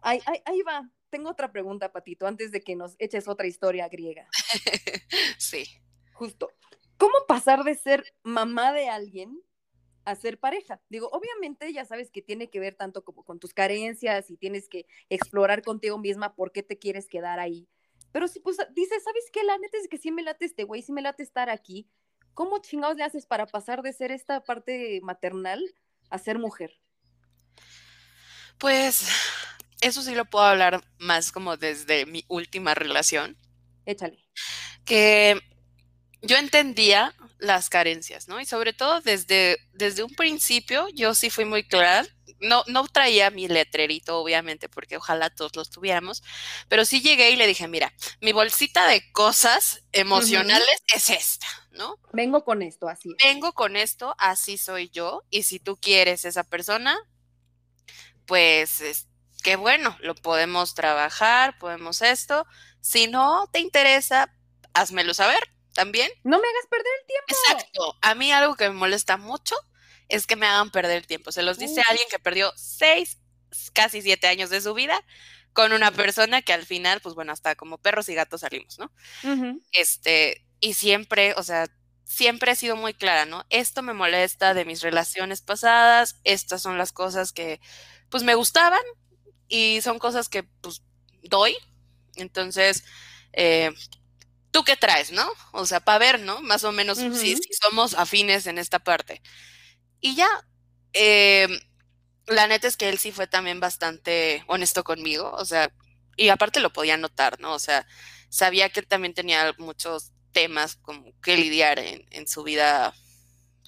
Ahí, 0.00 0.20
ahí, 0.44 0.62
va. 0.62 0.90
Tengo 1.10 1.30
otra 1.30 1.52
pregunta, 1.52 1.92
Patito, 1.92 2.26
antes 2.26 2.52
de 2.52 2.60
que 2.60 2.76
nos 2.76 2.96
eches 2.98 3.28
otra 3.28 3.46
historia 3.46 3.88
griega. 3.88 4.28
sí. 5.38 5.64
Justo. 6.12 6.50
¿Cómo 6.96 7.14
pasar 7.26 7.64
de 7.64 7.74
ser 7.74 8.04
mamá 8.22 8.72
de 8.72 8.88
alguien 8.88 9.40
a 10.04 10.14
ser 10.14 10.38
pareja? 10.38 10.80
Digo, 10.88 11.08
obviamente 11.12 11.72
ya 11.72 11.84
sabes 11.84 12.10
que 12.10 12.22
tiene 12.22 12.50
que 12.50 12.60
ver 12.60 12.74
tanto 12.74 13.04
como 13.04 13.24
con 13.24 13.38
tus 13.38 13.54
carencias 13.54 14.30
y 14.30 14.36
tienes 14.36 14.68
que 14.68 14.86
explorar 15.08 15.62
contigo 15.62 15.98
misma 15.98 16.34
por 16.34 16.52
qué 16.52 16.62
te 16.62 16.78
quieres 16.78 17.08
quedar 17.08 17.38
ahí 17.38 17.68
pero 18.12 18.28
si 18.28 18.40
pues 18.40 18.56
dices, 18.74 19.02
¿sabes 19.04 19.24
qué? 19.32 19.42
La 19.44 19.58
neta 19.58 19.76
es 19.78 19.88
que 19.88 19.98
sí 19.98 20.10
me 20.10 20.22
late 20.22 20.44
este 20.44 20.64
güey, 20.64 20.82
sí 20.82 20.92
me 20.92 21.02
late 21.02 21.22
estar 21.22 21.50
aquí. 21.50 21.88
¿Cómo 22.34 22.58
chingados 22.60 22.96
le 22.96 23.04
haces 23.04 23.26
para 23.26 23.46
pasar 23.46 23.82
de 23.82 23.92
ser 23.92 24.10
esta 24.10 24.42
parte 24.42 25.00
maternal 25.02 25.62
a 26.10 26.18
ser 26.18 26.38
mujer? 26.38 26.80
Pues 28.58 29.08
eso 29.80 30.02
sí 30.02 30.14
lo 30.14 30.24
puedo 30.24 30.44
hablar 30.44 30.82
más 30.98 31.32
como 31.32 31.56
desde 31.56 32.06
mi 32.06 32.24
última 32.28 32.74
relación. 32.74 33.36
Échale. 33.86 34.24
Que 34.84 35.40
yo 36.22 36.36
entendía 36.36 37.14
las 37.38 37.70
carencias, 37.70 38.28
¿no? 38.28 38.40
Y 38.40 38.46
sobre 38.46 38.72
todo 38.72 39.00
desde, 39.00 39.58
desde 39.72 40.02
un 40.02 40.14
principio 40.14 40.88
yo 40.94 41.14
sí 41.14 41.30
fui 41.30 41.44
muy 41.44 41.66
clara 41.66 42.06
no, 42.40 42.64
no 42.66 42.86
traía 42.88 43.30
mi 43.30 43.48
letrerito, 43.48 44.18
obviamente, 44.18 44.68
porque 44.68 44.96
ojalá 44.96 45.30
todos 45.30 45.54
los 45.56 45.70
tuviéramos, 45.70 46.22
pero 46.68 46.84
sí 46.84 47.00
llegué 47.00 47.30
y 47.30 47.36
le 47.36 47.46
dije, 47.46 47.68
mira, 47.68 47.92
mi 48.20 48.32
bolsita 48.32 48.86
de 48.86 49.10
cosas 49.12 49.84
emocionales 49.92 50.82
es 50.94 51.10
esta, 51.10 51.46
¿no? 51.72 51.98
Vengo 52.12 52.44
con 52.44 52.62
esto, 52.62 52.88
así. 52.88 53.14
Vengo 53.22 53.52
con 53.52 53.76
esto, 53.76 54.14
así 54.18 54.58
soy 54.58 54.88
yo, 54.88 55.22
y 55.30 55.42
si 55.44 55.60
tú 55.60 55.76
quieres 55.76 56.24
esa 56.24 56.44
persona, 56.44 56.96
pues 58.26 58.80
es, 58.80 59.06
qué 59.42 59.56
bueno, 59.56 59.96
lo 60.00 60.14
podemos 60.14 60.74
trabajar, 60.74 61.58
podemos 61.58 62.00
esto. 62.00 62.46
Si 62.80 63.06
no 63.06 63.48
te 63.52 63.60
interesa, 63.60 64.32
házmelo 64.72 65.14
saber 65.14 65.40
también. 65.80 66.10
No 66.24 66.38
me 66.38 66.46
hagas 66.46 66.66
perder 66.68 66.92
el 67.00 67.06
tiempo. 67.06 67.26
Exacto. 67.28 67.98
A 68.02 68.14
mí 68.14 68.30
algo 68.32 68.54
que 68.54 68.68
me 68.68 68.74
molesta 68.74 69.16
mucho 69.16 69.54
es 70.08 70.26
que 70.26 70.36
me 70.36 70.46
hagan 70.46 70.70
perder 70.70 70.98
el 70.98 71.06
tiempo. 71.06 71.32
Se 71.32 71.42
los 71.42 71.58
dice 71.58 71.82
alguien 71.88 72.06
que 72.10 72.18
perdió 72.18 72.52
seis, 72.56 73.18
casi 73.72 74.02
siete 74.02 74.26
años 74.26 74.50
de 74.50 74.60
su 74.60 74.74
vida 74.74 75.02
con 75.52 75.72
una 75.72 75.90
persona 75.90 76.42
que 76.42 76.52
al 76.52 76.66
final, 76.66 77.00
pues 77.00 77.14
bueno, 77.14 77.32
hasta 77.32 77.54
como 77.54 77.78
perros 77.78 78.08
y 78.08 78.14
gatos 78.14 78.42
salimos, 78.42 78.78
¿no? 78.78 78.92
Este, 79.72 80.46
y 80.60 80.74
siempre, 80.74 81.34
o 81.36 81.42
sea, 81.42 81.66
siempre 82.04 82.52
he 82.52 82.56
sido 82.56 82.76
muy 82.76 82.92
clara, 82.92 83.24
¿no? 83.24 83.46
Esto 83.50 83.82
me 83.82 83.94
molesta 83.94 84.52
de 84.52 84.64
mis 84.64 84.82
relaciones 84.82 85.40
pasadas, 85.40 86.20
estas 86.24 86.60
son 86.62 86.76
las 86.76 86.92
cosas 86.92 87.32
que, 87.32 87.60
pues 88.10 88.22
me 88.22 88.34
gustaban 88.34 88.82
y 89.48 89.80
son 89.80 89.98
cosas 89.98 90.28
que, 90.28 90.42
pues, 90.42 90.82
doy. 91.22 91.56
Entonces, 92.16 92.84
eh, 93.32 93.72
¿tú 94.50 94.64
qué 94.64 94.76
traes, 94.76 95.12
no? 95.12 95.30
O 95.52 95.66
sea, 95.66 95.80
para 95.80 95.98
ver, 95.98 96.20
¿no? 96.20 96.40
Más 96.42 96.64
o 96.64 96.72
menos 96.72 96.98
si, 96.98 97.36
si, 97.36 97.52
somos 97.60 97.94
afines 97.94 98.46
en 98.46 98.58
esta 98.58 98.78
parte. 98.78 99.22
Y 100.00 100.14
ya, 100.14 100.28
eh, 100.92 101.48
la 102.26 102.46
neta 102.46 102.68
es 102.68 102.76
que 102.76 102.88
él 102.88 102.98
sí 102.98 103.12
fue 103.12 103.26
también 103.26 103.60
bastante 103.60 104.44
honesto 104.46 104.84
conmigo, 104.84 105.32
o 105.32 105.44
sea, 105.44 105.72
y 106.16 106.28
aparte 106.28 106.60
lo 106.60 106.72
podía 106.72 106.96
notar, 106.96 107.40
¿no? 107.40 107.54
O 107.54 107.58
sea, 107.58 107.86
sabía 108.28 108.68
que 108.70 108.80
él 108.80 108.86
también 108.86 109.14
tenía 109.14 109.54
muchos 109.58 110.12
temas 110.32 110.76
como 110.76 111.12
que 111.20 111.36
lidiar 111.36 111.78
en, 111.78 112.06
en 112.10 112.28
su 112.28 112.42
vida 112.42 112.94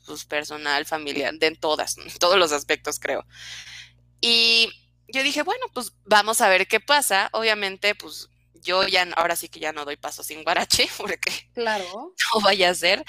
pues, 0.06 0.24
personal, 0.24 0.86
familiar, 0.86 1.34
de 1.34 1.46
en 1.46 1.56
todas, 1.56 1.98
en 1.98 2.12
todos 2.18 2.38
los 2.38 2.52
aspectos, 2.52 2.98
creo. 2.98 3.26
Y 4.20 4.70
yo 5.08 5.22
dije, 5.22 5.42
bueno, 5.42 5.66
pues 5.74 5.92
vamos 6.04 6.40
a 6.40 6.48
ver 6.48 6.66
qué 6.68 6.80
pasa. 6.80 7.28
Obviamente, 7.32 7.94
pues 7.94 8.28
yo 8.62 8.86
ya, 8.86 9.06
ahora 9.16 9.36
sí 9.36 9.48
que 9.48 9.60
ya 9.60 9.72
no 9.72 9.84
doy 9.84 9.96
paso 9.96 10.22
sin 10.22 10.42
guarache, 10.44 10.88
porque 10.96 11.50
claro. 11.54 11.84
no 12.34 12.40
vaya 12.40 12.70
a 12.70 12.74
ser. 12.74 13.04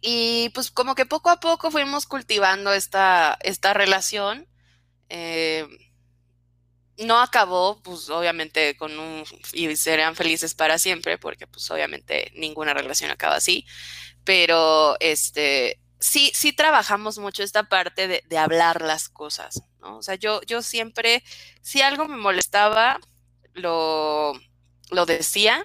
Y 0.00 0.50
pues 0.54 0.70
como 0.70 0.94
que 0.94 1.06
poco 1.06 1.30
a 1.30 1.40
poco 1.40 1.70
fuimos 1.70 2.06
cultivando 2.06 2.72
esta, 2.72 3.38
esta 3.42 3.74
relación. 3.74 4.48
Eh, 5.08 5.66
no 6.98 7.20
acabó, 7.20 7.80
pues 7.82 8.10
obviamente 8.10 8.76
con 8.76 8.98
un 8.98 9.24
y 9.52 9.74
serán 9.76 10.14
felices 10.16 10.54
para 10.54 10.78
siempre, 10.78 11.18
porque 11.18 11.46
pues 11.46 11.70
obviamente 11.70 12.30
ninguna 12.34 12.74
relación 12.74 13.10
acaba 13.10 13.36
así, 13.36 13.66
pero 14.24 14.96
este 15.00 15.80
sí, 16.02 16.32
sí 16.34 16.52
trabajamos 16.52 17.18
mucho 17.18 17.42
esta 17.42 17.64
parte 17.64 18.08
de, 18.08 18.24
de, 18.28 18.38
hablar 18.38 18.82
las 18.82 19.08
cosas, 19.08 19.62
¿no? 19.80 19.98
O 19.98 20.02
sea, 20.02 20.16
yo, 20.16 20.42
yo 20.42 20.62
siempre, 20.62 21.22
si 21.62 21.80
algo 21.80 22.08
me 22.08 22.16
molestaba, 22.16 22.98
lo, 23.54 24.32
lo 24.90 25.06
decía 25.06 25.64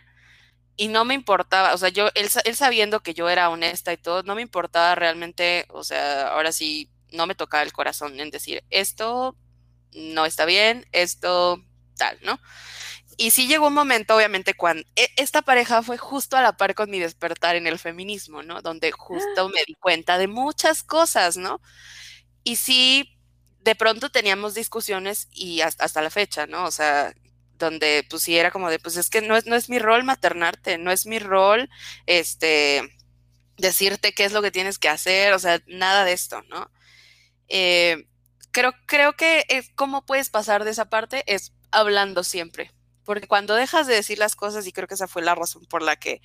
y 0.78 0.90
no 0.90 1.06
me 1.06 1.14
importaba, 1.16 1.74
o 1.74 1.78
sea, 1.78 1.90
yo, 1.90 2.10
él, 2.16 2.30
él 2.46 2.56
sabiendo 2.56 3.02
que 3.02 3.14
yo 3.14 3.30
era 3.30 3.50
honesta 3.50 3.94
y 3.94 3.98
todo, 3.98 4.24
no 4.24 4.36
me 4.36 4.42
importaba 4.44 4.96
realmente, 4.96 5.66
o 5.70 5.84
sea, 5.84 6.30
ahora 6.30 6.52
sí, 6.52 6.92
no 7.12 7.28
me 7.28 7.36
tocaba 7.36 7.64
el 7.64 7.74
corazón 7.74 8.20
en 8.20 8.30
decir, 8.32 8.64
esto 8.70 9.36
no 9.94 10.26
está 10.26 10.46
bien, 10.46 10.86
esto 10.92 11.64
tal, 11.98 12.20
¿no? 12.24 12.40
Y 13.18 13.32
sí 13.32 13.48
llegó 13.48 13.68
un 13.68 13.74
momento, 13.74 14.16
obviamente, 14.16 14.54
cuando 14.54 14.84
e, 14.96 15.10
esta 15.18 15.42
pareja 15.42 15.82
fue 15.84 15.98
justo 15.98 16.38
a 16.38 16.42
la 16.42 16.58
par 16.58 16.76
con 16.76 16.90
mi 16.92 17.00
despertar 17.00 17.56
en 17.56 17.66
el 17.68 17.80
feminismo, 17.80 18.44
¿no? 18.44 18.62
Donde 18.62 18.92
justo 18.92 19.50
me 19.50 19.64
di 19.66 19.76
cuenta 19.76 20.18
de 20.20 20.28
muchas 20.28 20.84
cosas, 20.84 21.38
¿no? 21.38 21.62
Y 22.44 22.58
sí, 22.58 23.18
de 23.62 23.76
pronto 23.76 24.10
teníamos 24.12 24.54
discusiones 24.56 25.28
y 25.32 25.62
hasta, 25.62 25.86
hasta 25.86 26.02
la 26.02 26.10
fecha, 26.10 26.48
¿no? 26.48 26.66
O 26.66 26.72
sea, 26.72 27.14
donde 27.58 28.06
pues 28.10 28.24
sí 28.24 28.38
era 28.38 28.52
como 28.52 28.70
de, 28.70 28.80
pues 28.80 28.98
es 28.98 29.10
que 29.10 29.22
no 29.22 29.36
es, 29.36 29.46
no 29.46 29.56
es 29.56 29.70
mi 29.70 29.80
rol 29.80 30.04
maternarte, 30.04 30.78
no 30.78 30.92
es 30.92 31.06
mi 31.06 31.20
rol, 31.20 31.70
este, 32.06 32.82
decirte 33.58 34.14
qué 34.14 34.26
es 34.26 34.32
lo 34.32 34.42
que 34.42 34.52
tienes 34.52 34.80
que 34.80 34.90
hacer, 34.90 35.34
o 35.34 35.40
sea, 35.40 35.62
nada 35.68 36.06
de 36.06 36.14
esto, 36.14 36.42
¿no? 36.50 36.72
Eh, 37.50 38.08
creo, 38.52 38.74
creo 38.86 39.14
que 39.14 39.46
es, 39.50 39.70
cómo 39.76 40.06
puedes 40.06 40.30
pasar 40.30 40.64
de 40.64 40.72
esa 40.72 40.86
parte 40.86 41.24
es 41.28 41.54
hablando 41.72 42.24
siempre, 42.24 42.72
porque 43.04 43.28
cuando 43.28 43.56
dejas 43.56 43.88
de 43.88 43.96
decir 43.96 44.20
las 44.20 44.36
cosas, 44.36 44.68
y 44.68 44.72
creo 44.72 44.88
que 44.88 44.96
esa 44.96 45.08
fue 45.08 45.22
la 45.22 45.36
razón 45.36 45.66
por 45.66 45.82
la 45.82 45.96
que, 45.96 46.22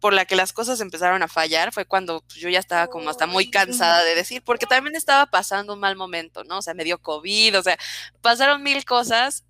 por 0.00 0.12
la 0.12 0.24
que 0.24 0.34
las 0.34 0.52
cosas 0.52 0.80
empezaron 0.80 1.22
a 1.22 1.28
fallar, 1.28 1.72
fue 1.72 1.84
cuando 1.84 2.22
pues, 2.22 2.40
yo 2.40 2.48
ya 2.48 2.58
estaba 2.58 2.88
como 2.88 3.10
hasta 3.10 3.26
muy 3.26 3.50
cansada 3.50 4.02
de 4.02 4.14
decir, 4.14 4.42
porque 4.42 4.66
también 4.66 4.96
estaba 4.96 5.26
pasando 5.26 5.74
un 5.74 5.80
mal 5.80 5.94
momento, 5.94 6.42
¿no? 6.44 6.58
O 6.58 6.62
sea, 6.62 6.74
me 6.74 6.84
dio 6.84 6.98
COVID, 7.00 7.58
o 7.58 7.62
sea, 7.62 7.78
pasaron 8.20 8.62
mil 8.62 8.84
cosas 8.84 9.44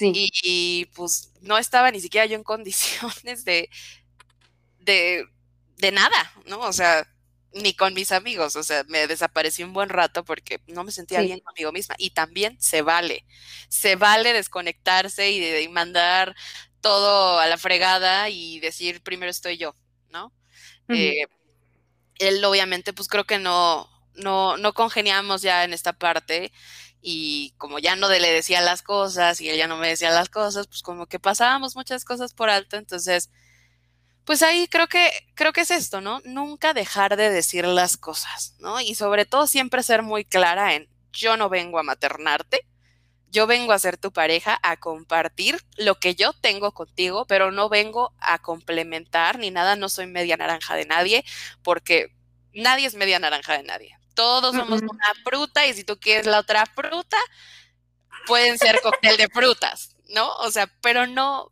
y, 0.00 0.30
y, 0.42 0.86
pues 0.94 1.32
no 1.40 1.58
estaba 1.58 1.90
ni 1.90 2.00
siquiera 2.00 2.26
yo 2.26 2.36
en 2.36 2.42
condiciones 2.42 3.44
de, 3.44 3.68
de, 4.78 5.24
de 5.76 5.92
nada, 5.92 6.32
¿no? 6.46 6.60
O 6.60 6.72
sea, 6.72 7.06
ni 7.52 7.74
con 7.74 7.94
mis 7.94 8.12
amigos, 8.12 8.56
o 8.56 8.62
sea, 8.62 8.84
me 8.88 9.06
desaparecí 9.06 9.62
un 9.62 9.72
buen 9.72 9.88
rato 9.88 10.24
porque 10.24 10.60
no 10.68 10.84
me 10.84 10.92
sentía 10.92 11.20
bien 11.20 11.40
conmigo 11.40 11.72
misma. 11.72 11.96
Y 11.98 12.10
también 12.10 12.60
se 12.60 12.82
vale, 12.82 13.26
se 13.68 13.96
vale 13.96 14.32
desconectarse 14.32 15.30
y, 15.30 15.40
de, 15.40 15.68
mandar 15.68 16.36
todo 16.80 17.38
a 17.38 17.46
la 17.46 17.58
fregada 17.58 18.28
y 18.30 18.60
decir, 18.60 19.02
primero 19.02 19.30
estoy 19.30 19.56
yo, 19.58 19.74
¿no? 20.10 20.32
eh, 20.88 21.26
él 22.18 22.44
obviamente, 22.44 22.92
pues 22.92 23.08
creo 23.08 23.24
que 23.24 23.38
no, 23.38 23.88
no, 24.14 24.56
no 24.56 24.72
congeniamos 24.72 25.42
ya 25.42 25.64
en 25.64 25.72
esta 25.72 25.92
parte 25.92 26.52
y 27.02 27.54
como 27.58 27.78
ya 27.78 27.96
no 27.96 28.08
le 28.08 28.32
decía 28.32 28.60
las 28.60 28.82
cosas 28.82 29.40
y 29.40 29.48
él 29.48 29.56
ya 29.56 29.66
no 29.66 29.76
me 29.76 29.88
decía 29.88 30.10
las 30.10 30.28
cosas, 30.28 30.66
pues 30.66 30.82
como 30.82 31.06
que 31.06 31.18
pasábamos 31.18 31.76
muchas 31.76 32.04
cosas 32.04 32.34
por 32.34 32.50
alto, 32.50 32.76
entonces 32.76 33.30
pues 34.24 34.42
ahí 34.42 34.68
creo 34.68 34.86
que, 34.86 35.10
creo 35.34 35.52
que 35.52 35.62
es 35.62 35.70
esto, 35.70 36.00
¿no? 36.00 36.20
Nunca 36.24 36.72
dejar 36.74 37.16
de 37.16 37.30
decir 37.30 37.66
las 37.66 37.96
cosas, 37.96 38.54
¿no? 38.60 38.80
Y 38.80 38.94
sobre 38.94 39.26
todo 39.26 39.46
siempre 39.46 39.82
ser 39.82 40.02
muy 40.02 40.24
clara 40.24 40.74
en, 40.74 40.88
yo 41.12 41.36
no 41.36 41.48
vengo 41.48 41.78
a 41.78 41.82
maternarte, 41.82 42.66
yo 43.28 43.46
vengo 43.46 43.72
a 43.72 43.78
ser 43.78 43.96
tu 43.96 44.12
pareja, 44.12 44.58
a 44.62 44.76
compartir 44.76 45.58
lo 45.76 45.96
que 45.96 46.14
yo 46.14 46.32
tengo 46.32 46.72
contigo, 46.72 47.26
pero 47.26 47.50
no 47.50 47.68
vengo 47.68 48.12
a 48.18 48.38
complementar 48.40 49.38
ni 49.38 49.50
nada, 49.50 49.76
no 49.76 49.88
soy 49.88 50.06
media 50.06 50.36
naranja 50.36 50.76
de 50.76 50.86
nadie, 50.86 51.24
porque 51.62 52.14
nadie 52.52 52.86
es 52.86 52.94
media 52.94 53.18
naranja 53.18 53.56
de 53.56 53.62
nadie. 53.62 53.99
Todos 54.14 54.54
somos 54.54 54.82
una 54.82 55.14
fruta 55.24 55.66
y 55.66 55.74
si 55.74 55.84
tú 55.84 55.98
quieres 55.98 56.26
la 56.26 56.40
otra 56.40 56.66
fruta, 56.66 57.16
pueden 58.26 58.58
ser 58.58 58.80
cóctel 58.82 59.16
de 59.16 59.28
frutas, 59.28 59.96
¿no? 60.08 60.32
O 60.36 60.50
sea, 60.50 60.72
pero 60.82 61.06
no, 61.06 61.50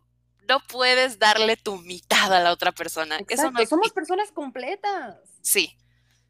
no 0.48 0.60
puedes 0.66 1.18
darle 1.18 1.56
tu 1.56 1.76
mitad 1.78 2.32
a 2.32 2.40
la 2.40 2.52
otra 2.52 2.72
persona. 2.72 3.18
Eso 3.28 3.50
no 3.50 3.66
somos 3.66 3.92
personas 3.92 4.32
completas. 4.32 5.16
Sí, 5.42 5.76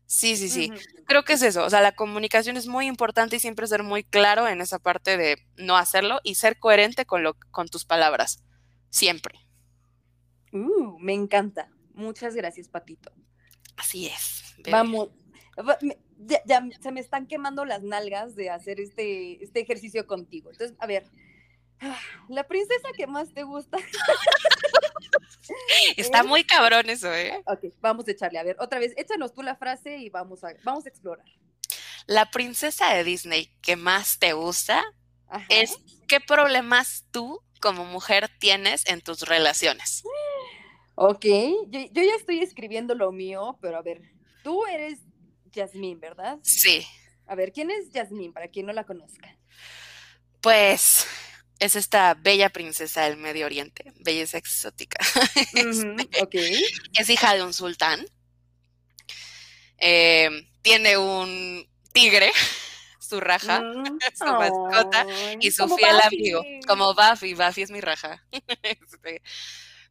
sí, 0.07 0.37
sí, 0.37 0.49
sí. 0.49 0.73
Creo 1.07 1.25
que 1.25 1.35
es 1.35 1.43
eso. 1.43 1.65
O 1.65 1.71
sea, 1.71 1.81
la 1.81 1.93
comunicación 1.93 2.57
es 2.57 2.67
muy 2.67 2.87
importante 2.87 3.37
y 3.37 3.41
siempre 3.41 3.67
ser 3.67 3.83
muy 3.83 4.05
claro 4.05 4.49
en 4.49 4.61
esa 4.61 4.79
parte 4.79 5.17
de 5.17 5.39
no 5.57 5.77
hacerlo 5.77 6.21
y 6.25 6.35
ser 6.35 6.59
coherente 6.59 7.07
con, 7.07 7.23
lo, 7.23 7.35
con 7.51 7.69
tus 7.69 7.85
palabras. 7.85 8.43
Siempre. 8.91 9.39
Uh, 10.53 10.99
me 10.99 11.15
encanta. 11.15 11.71
Muchas 11.95 12.35
gracias, 12.35 12.69
Patito. 12.69 13.13
Así 13.77 14.07
es. 14.07 14.55
Vamos. 14.71 15.11
Ya, 16.19 16.67
se 16.81 16.93
me 16.93 17.01
están 17.01 17.27
quemando 17.27 17.65
las 17.65 17.83
nalgas 17.83 18.35
de 18.35 18.51
hacer 18.51 18.81
este, 18.81 19.43
este 19.43 19.61
ejercicio 19.61 20.07
contigo. 20.07 20.51
Entonces, 20.51 20.77
a 20.81 20.87
ver, 20.87 21.05
La 22.29 22.47
princesa 22.47 22.89
que 22.97 23.07
más 23.07 23.33
te 23.33 23.43
gusta. 23.43 23.79
Está 25.97 26.23
muy 26.23 26.45
cabrón 26.45 26.91
eso, 26.91 27.13
¿eh? 27.13 27.43
Ok, 27.47 27.73
vamos 27.81 28.07
a 28.09 28.11
echarle. 28.11 28.39
A 28.39 28.43
ver, 28.43 28.57
otra 28.59 28.79
vez, 28.79 28.93
échanos 28.97 29.33
tú 29.33 29.43
la 29.43 29.57
frase 29.57 29.99
y 29.99 30.11
vamos 30.11 30.45
a, 30.45 30.55
vamos 30.65 30.87
a 30.87 30.89
explorar. 30.89 31.27
La 32.07 32.31
princesa 32.31 32.95
de 32.95 33.05
Disney 33.05 33.51
que 33.63 33.77
más 33.77 34.19
te 34.19 34.33
gusta 34.33 34.83
es 35.49 35.79
qué 36.07 36.21
problemas 36.21 37.07
tú 37.11 37.43
como 37.61 37.85
mujer 37.85 38.31
tienes 38.39 38.87
en 38.87 39.01
tus 39.01 39.23
relaciones. 39.23 40.05
Ok, 40.95 41.25
yo, 41.69 41.81
yo 41.93 42.03
ya 42.03 42.15
estoy 42.17 42.41
escribiendo 42.41 42.95
lo 42.95 43.13
mío, 43.13 43.59
pero 43.61 43.77
a 43.77 43.83
ver, 43.83 44.03
tú 44.43 44.65
eres 44.67 45.01
Jasmine, 45.55 46.01
¿verdad? 46.01 46.39
Sí. 46.43 46.87
A 47.27 47.35
ver, 47.35 47.53
¿quién 47.53 47.71
es 47.71 47.89
Jasmine 47.93 48.33
para 48.33 48.49
quien 48.49 48.67
no 48.67 48.73
la 48.73 48.85
conozca? 48.85 49.37
Pues 50.41 51.07
es 51.59 51.77
esta 51.77 52.15
bella 52.15 52.51
princesa 52.51 53.03
del 53.05 53.17
Medio 53.17 53.47
Oriente, 53.47 53.93
belleza 54.01 54.39
exótica. 54.39 54.99
Este, 55.55 56.63
es 56.99 57.11
hija 57.11 57.35
de 57.35 57.43
un 57.43 57.53
sultán. 57.53 58.07
Em, 59.77 60.49
tiene 60.63 60.97
un 60.97 61.69
tigre, 61.93 62.33
su 63.01 63.21
raja, 63.21 63.61
mm, 63.61 63.99
su 64.17 64.25
mascota, 64.25 65.07
y 65.41 65.51
su 65.51 65.69
fiel 65.77 66.01
amigo, 66.01 66.43
como 66.67 66.95
Buffy. 66.95 67.35
Buffy 67.35 67.63
es 67.63 67.71
mi 67.71 67.81
raja. 67.81 68.25
Este, 68.63 69.23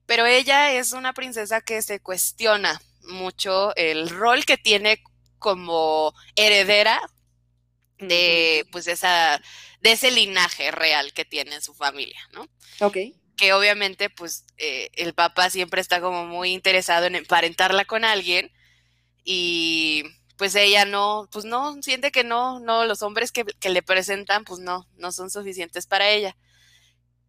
pero 0.05 0.25
ella 0.25 0.71
es 0.73 0.93
una 0.93 1.13
princesa 1.13 1.61
que 1.61 1.81
se 1.81 1.99
cuestiona 1.99 2.81
mucho 3.01 3.75
el 3.75 4.09
rol 4.09 4.45
que 4.45 4.57
tiene 4.57 5.01
como 5.39 6.13
heredera 6.35 7.01
de 7.99 8.65
pues 8.71 8.87
esa 8.87 9.41
de 9.81 9.91
ese 9.91 10.11
linaje 10.11 10.71
real 10.71 11.13
que 11.13 11.25
tiene 11.25 11.61
su 11.61 11.73
familia, 11.73 12.19
¿no? 12.33 12.47
Ok. 12.79 12.97
Que 13.35 13.53
obviamente, 13.53 14.09
pues, 14.09 14.45
eh, 14.57 14.89
el 14.93 15.13
papá 15.13 15.49
siempre 15.49 15.81
está 15.81 16.01
como 16.01 16.25
muy 16.25 16.51
interesado 16.51 17.05
en 17.05 17.15
emparentarla 17.15 17.85
con 17.85 18.03
alguien 18.03 18.51
y 19.23 20.03
pues 20.37 20.55
ella 20.55 20.85
no, 20.85 21.27
pues 21.31 21.45
no, 21.45 21.81
siente 21.81 22.11
que 22.11 22.23
no, 22.23 22.59
no, 22.59 22.85
los 22.85 23.01
hombres 23.01 23.31
que, 23.31 23.43
que 23.43 23.69
le 23.69 23.81
presentan, 23.81 24.43
pues 24.43 24.59
no, 24.59 24.87
no 24.95 25.11
son 25.11 25.29
suficientes 25.29 25.87
para 25.87 26.09
ella. 26.09 26.37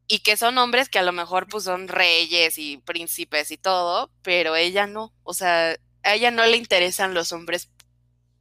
Y 0.07 0.21
que 0.21 0.37
son 0.37 0.57
hombres 0.59 0.89
que 0.89 0.99
a 0.99 1.03
lo 1.03 1.13
mejor 1.13 1.49
pues 1.49 1.65
son 1.65 1.89
reyes 1.89 2.57
y 2.59 2.79
príncipes 2.79 3.51
y 3.51 3.59
todo, 3.59 4.11
pero 4.23 4.57
ella 4.57 4.87
no, 4.87 5.13
o 5.23 5.35
sea, 5.35 5.77
a 6.03 6.15
ella 6.15 6.31
no 6.31 6.45
le 6.47 6.57
interesan 6.57 7.15
los 7.15 7.33
hombres 7.33 7.71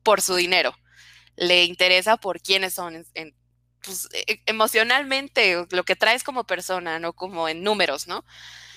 por 0.08 0.22
su 0.22 0.36
dinero, 0.36 0.74
le 1.36 1.66
interesa 1.66 2.16
por 2.16 2.40
quiénes 2.40 2.74
son 2.74 3.06
en, 3.14 3.36
pues, 3.84 4.08
e, 4.14 4.42
emocionalmente, 4.46 5.66
lo 5.70 5.84
que 5.84 5.98
traes 5.98 6.24
como 6.24 6.46
persona, 6.46 6.98
no 6.98 7.12
como 7.12 7.50
en 7.50 7.62
números, 7.62 8.08
¿no? 8.08 8.24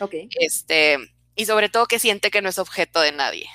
Ok. 0.01 0.13
Este, 0.41 0.99
y 1.37 1.47
sobre 1.47 1.69
todo 1.69 1.87
que 1.87 2.01
siente 2.01 2.33
que 2.33 2.43
no 2.43 2.49
es 2.49 2.59
objeto 2.59 3.01
de 3.01 3.13
nadie. 3.13 3.49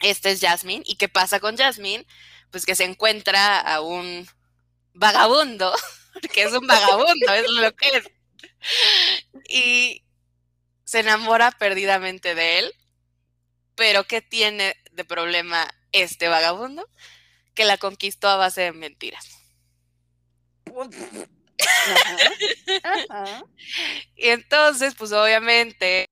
Este 0.00 0.32
es 0.32 0.40
Jasmine. 0.40 0.82
¿Y 0.84 0.96
qué 0.96 1.08
pasa 1.08 1.38
con 1.38 1.56
Jasmine? 1.56 2.04
Pues 2.50 2.66
que 2.66 2.74
se 2.74 2.82
encuentra 2.82 3.60
a 3.60 3.80
un 3.80 4.28
vagabundo, 4.94 5.72
que 6.34 6.42
es 6.42 6.52
un 6.52 6.66
vagabundo, 6.66 7.34
es 7.34 7.48
lo 7.52 7.76
que 7.76 7.88
es. 7.98 8.10
Y 9.48 10.02
se 10.82 10.98
enamora 10.98 11.52
perdidamente 11.52 12.34
de 12.34 12.58
él. 12.58 12.72
Pero 13.76 14.02
¿qué 14.02 14.22
tiene 14.22 14.74
de 14.90 15.04
problema 15.04 15.72
este 15.92 16.28
vagabundo? 16.28 16.88
Que 17.54 17.64
la 17.64 17.78
conquistó 17.78 18.28
a 18.28 18.36
base 18.36 18.62
de 18.62 18.72
mentiras. 18.72 19.26
Y 24.16 24.28
entonces, 24.28 24.94
pues 24.94 25.12
obviamente, 25.12 26.06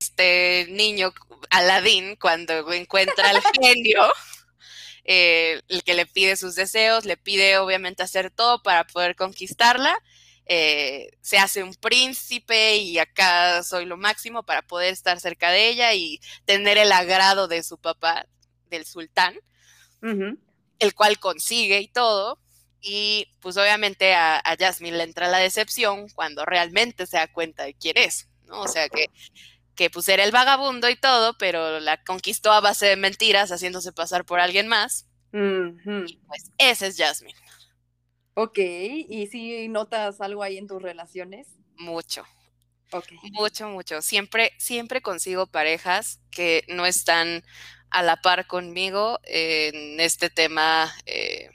este 0.00 0.66
niño, 0.70 1.12
Aladín, 1.50 2.16
cuando 2.16 2.72
encuentra 2.72 3.30
al 3.30 3.42
genio, 3.60 4.00
eh, 5.04 5.60
el 5.68 5.82
que 5.84 5.94
le 5.94 6.06
pide 6.06 6.36
sus 6.36 6.54
deseos, 6.54 7.04
le 7.04 7.16
pide 7.16 7.58
obviamente 7.58 8.02
hacer 8.02 8.30
todo 8.30 8.62
para 8.62 8.86
poder 8.86 9.16
conquistarla. 9.16 9.96
Eh, 10.46 11.10
se 11.20 11.38
hace 11.38 11.62
un 11.62 11.74
príncipe 11.74 12.76
y 12.76 12.98
acá 12.98 13.62
soy 13.62 13.84
lo 13.84 13.98
máximo 13.98 14.44
para 14.44 14.62
poder 14.62 14.92
estar 14.92 15.20
cerca 15.20 15.50
de 15.50 15.68
ella 15.68 15.92
y 15.94 16.20
tener 16.46 16.78
el 16.78 16.92
agrado 16.92 17.48
de 17.48 17.62
su 17.62 17.78
papá. 17.78 18.26
Del 18.68 18.84
sultán, 18.86 19.34
el 20.02 20.94
cual 20.94 21.18
consigue 21.18 21.80
y 21.80 21.88
todo. 21.88 22.38
Y 22.80 23.26
pues 23.40 23.56
obviamente 23.56 24.14
a, 24.14 24.38
a 24.38 24.56
Jasmine 24.56 24.96
le 24.96 25.04
entra 25.04 25.28
la 25.28 25.38
decepción 25.38 26.08
cuando 26.10 26.44
realmente 26.44 27.06
se 27.06 27.16
da 27.16 27.26
cuenta 27.26 27.64
de 27.64 27.74
quién 27.74 27.98
es, 27.98 28.28
¿no? 28.46 28.60
O 28.60 28.68
sea 28.68 28.88
que, 28.88 29.06
que 29.74 29.90
pues 29.90 30.08
era 30.08 30.22
el 30.22 30.30
vagabundo 30.30 30.88
y 30.88 30.96
todo, 30.96 31.36
pero 31.38 31.80
la 31.80 32.02
conquistó 32.04 32.52
a 32.52 32.60
base 32.60 32.86
de 32.86 32.96
mentiras, 32.96 33.50
haciéndose 33.50 33.92
pasar 33.92 34.24
por 34.24 34.38
alguien 34.38 34.68
más. 34.68 35.08
Y 35.32 36.16
pues 36.26 36.50
ese 36.56 36.86
es 36.86 36.96
Jasmine. 36.96 37.38
Ok, 38.34 38.58
¿y 38.58 39.26
si 39.26 39.68
notas 39.68 40.20
algo 40.20 40.44
ahí 40.44 40.58
en 40.58 40.68
tus 40.68 40.80
relaciones? 40.80 41.48
Mucho. 41.76 42.24
Mucho, 43.32 43.68
mucho. 43.68 44.00
Siempre, 44.00 44.52
siempre 44.58 45.02
consigo 45.02 45.46
parejas 45.46 46.20
que 46.30 46.64
no 46.68 46.86
están 46.86 47.42
a 47.90 48.02
la 48.02 48.20
par 48.20 48.46
conmigo 48.46 49.20
en 49.24 50.00
este 50.00 50.30
tema, 50.30 50.94
eh, 51.06 51.50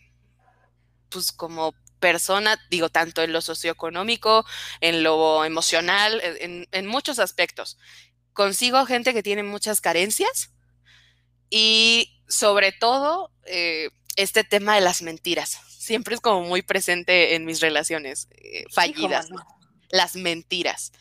pues 1.10 1.32
como 1.32 1.76
persona, 2.00 2.60
digo, 2.70 2.90
tanto 2.90 3.22
en 3.22 3.32
lo 3.32 3.42
socioeconómico, 3.42 4.46
en 4.82 5.04
lo 5.04 5.46
emocional, 5.46 6.22
en, 6.24 6.88
muchos 6.88 7.20
aspectos. 7.20 7.78
Consigo 8.34 8.86
gente 8.86 9.14
que 9.14 9.24
tiene 9.24 9.44
muchas 9.44 9.80
carencias 9.80 10.52
y 11.50 12.20
sobre 12.28 12.72
todo 12.72 13.32
eh, 13.46 13.90
este 14.16 14.44
tema 14.44 14.76
de 14.76 14.82
las 14.82 15.02
mentiras. 15.02 15.60
Siempre 15.70 16.16
es 16.16 16.22
como 16.22 16.42
muy 16.42 16.62
presente 16.62 17.36
en 17.36 17.46
mis 17.46 17.62
relaciones 17.62 18.28
eh, 18.32 18.66
fallidas, 18.72 19.30
las 19.90 20.16
mentiras 20.16 20.92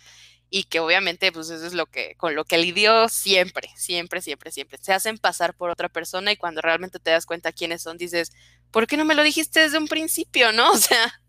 y 0.55 0.65
que 0.65 0.81
obviamente 0.81 1.33
pues 1.33 1.49
eso 1.49 1.67
es 1.67 1.73
lo 1.73 1.87
que 1.87 2.15
con 2.17 2.35
lo 2.35 2.45
que 2.45 2.59
lidió 2.59 3.09
siempre, 3.09 3.71
siempre, 3.75 4.21
siempre, 4.21 4.53
siempre. 4.53 4.79
Se 4.83 4.93
hacen 4.93 5.17
pasar 5.17 5.55
por 5.55 5.71
otra 5.71 5.89
persona 5.89 6.31
y 6.31 6.37
cuando 6.37 6.61
realmente 6.61 7.01
te 7.01 7.11
das 7.11 7.25
cuenta 7.25 7.53
quiénes 7.53 7.81
son 7.81 7.97
dices, 7.97 8.33
¿por 8.71 8.87
qué 8.87 8.99
no 8.99 9.07
me 9.07 9.15
lo 9.15 9.23
dijiste 9.23 9.61
desde 9.61 9.79
un 9.79 9.89
principio, 9.89 10.53
no? 10.53 10.71
O 10.77 10.77
sea, 10.77 11.23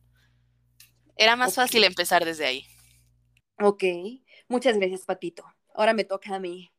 era 1.15 1.37
más 1.37 1.55
fácil 1.55 1.85
empezar 1.85 2.25
desde 2.25 2.45
ahí. 2.45 2.67
Ok, 3.61 3.83
muchas 4.49 4.77
gracias, 4.77 5.05
Patito. 5.05 5.45
Ahora 5.73 5.93
me 5.93 6.03
toca 6.03 6.35
a 6.35 6.39
mí. 6.39 6.73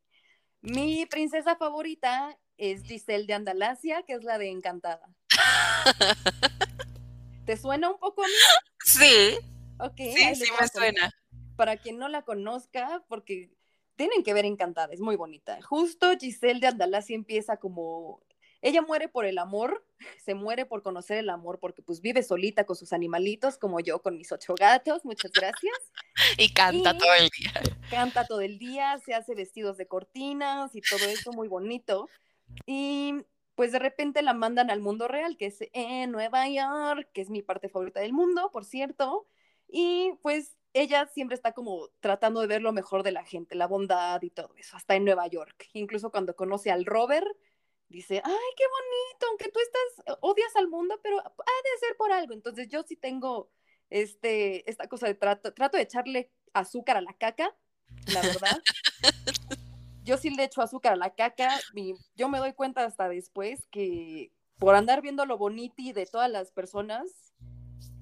Mi 0.60 1.06
princesa 1.06 1.56
favorita 1.56 2.38
es 2.58 2.82
Giselle 2.82 3.26
de 3.26 3.32
Andalasia, 3.32 4.02
que 4.02 4.12
es 4.12 4.22
la 4.22 4.36
de 4.36 4.50
Encantada. 4.50 5.08
¿Te 7.46 7.56
suena 7.56 7.90
un 7.90 7.98
poco 7.98 8.22
a 8.22 8.26
mí? 8.26 8.32
Sí. 8.84 9.38
Ok. 9.78 9.96
Sí, 9.96 10.34
sí 10.34 10.52
me 10.60 10.68
suena 10.68 11.10
para 11.56 11.76
quien 11.76 11.98
no 11.98 12.08
la 12.08 12.22
conozca, 12.22 13.04
porque 13.08 13.50
tienen 13.96 14.22
que 14.22 14.34
ver 14.34 14.44
Encantada, 14.44 14.92
es 14.92 15.00
muy 15.00 15.16
bonita. 15.16 15.60
Justo 15.62 16.12
Giselle 16.18 16.60
de 16.60 16.66
Andalasia 16.66 17.14
empieza 17.14 17.56
como, 17.56 18.22
ella 18.60 18.82
muere 18.82 19.08
por 19.08 19.24
el 19.24 19.38
amor, 19.38 19.86
se 20.24 20.34
muere 20.34 20.66
por 20.66 20.82
conocer 20.82 21.18
el 21.18 21.30
amor, 21.30 21.58
porque 21.60 21.82
pues 21.82 22.00
vive 22.00 22.22
solita 22.22 22.64
con 22.64 22.76
sus 22.76 22.92
animalitos, 22.92 23.58
como 23.58 23.80
yo 23.80 24.00
con 24.02 24.16
mis 24.16 24.32
ocho 24.32 24.54
gatos, 24.58 25.04
muchas 25.04 25.32
gracias. 25.32 25.76
y 26.38 26.52
canta 26.52 26.96
todo 26.96 27.14
el 27.18 27.28
día. 27.28 27.52
Canta 27.90 28.24
todo 28.24 28.40
el 28.40 28.58
día, 28.58 28.98
se 29.04 29.14
hace 29.14 29.34
vestidos 29.34 29.76
de 29.76 29.86
cortinas 29.86 30.74
y 30.74 30.80
todo 30.80 31.04
eso 31.06 31.32
muy 31.32 31.48
bonito. 31.48 32.08
Y 32.66 33.14
pues 33.54 33.70
de 33.72 33.78
repente 33.78 34.22
la 34.22 34.34
mandan 34.34 34.70
al 34.70 34.80
mundo 34.80 35.08
real, 35.08 35.36
que 35.36 35.46
es 35.46 35.58
en 35.72 36.10
Nueva 36.10 36.48
York, 36.48 37.08
que 37.12 37.20
es 37.20 37.30
mi 37.30 37.42
parte 37.42 37.68
favorita 37.68 38.00
del 38.00 38.12
mundo, 38.12 38.50
por 38.52 38.64
cierto. 38.64 39.26
Y 39.68 40.12
pues 40.22 40.56
ella 40.74 41.06
siempre 41.06 41.36
está 41.36 41.52
como 41.52 41.88
tratando 42.00 42.40
de 42.40 42.48
ver 42.48 42.60
lo 42.60 42.72
mejor 42.72 43.02
de 43.04 43.12
la 43.12 43.24
gente, 43.24 43.54
la 43.54 43.68
bondad 43.68 44.20
y 44.22 44.30
todo 44.30 44.54
eso, 44.56 44.76
hasta 44.76 44.96
en 44.96 45.04
Nueva 45.04 45.26
York. 45.28 45.68
Incluso 45.72 46.10
cuando 46.10 46.34
conoce 46.36 46.70
al 46.70 46.84
Robert, 46.84 47.26
dice, 47.88 48.20
ay, 48.24 48.52
qué 48.56 48.64
bonito, 48.64 49.26
aunque 49.28 49.50
tú 49.50 49.60
estás, 49.60 50.18
odias 50.20 50.54
al 50.56 50.68
mundo, 50.68 50.98
pero 51.02 51.20
ha 51.20 51.22
de 51.22 51.78
ser 51.80 51.96
por 51.96 52.12
algo. 52.12 52.34
Entonces 52.34 52.68
yo 52.68 52.82
sí 52.82 52.96
tengo 52.96 53.50
este, 53.88 54.68
esta 54.68 54.88
cosa 54.88 55.06
de 55.06 55.14
trato, 55.14 55.54
trato 55.54 55.76
de 55.76 55.84
echarle 55.84 56.32
azúcar 56.52 56.96
a 56.96 57.00
la 57.00 57.14
caca, 57.14 57.54
la 58.12 58.20
verdad. 58.20 58.60
yo 60.02 60.16
sí 60.16 60.30
le 60.30 60.44
echo 60.44 60.60
azúcar 60.60 60.94
a 60.94 60.96
la 60.96 61.14
caca, 61.14 61.48
y 61.72 61.94
yo 62.16 62.28
me 62.28 62.38
doy 62.38 62.52
cuenta 62.52 62.84
hasta 62.84 63.08
después 63.08 63.66
que 63.70 64.32
por 64.58 64.74
andar 64.74 65.02
viendo 65.02 65.26
lo 65.26 65.38
bonito 65.38 65.74
de 65.94 66.06
todas 66.06 66.30
las 66.30 66.50
personas, 66.52 67.33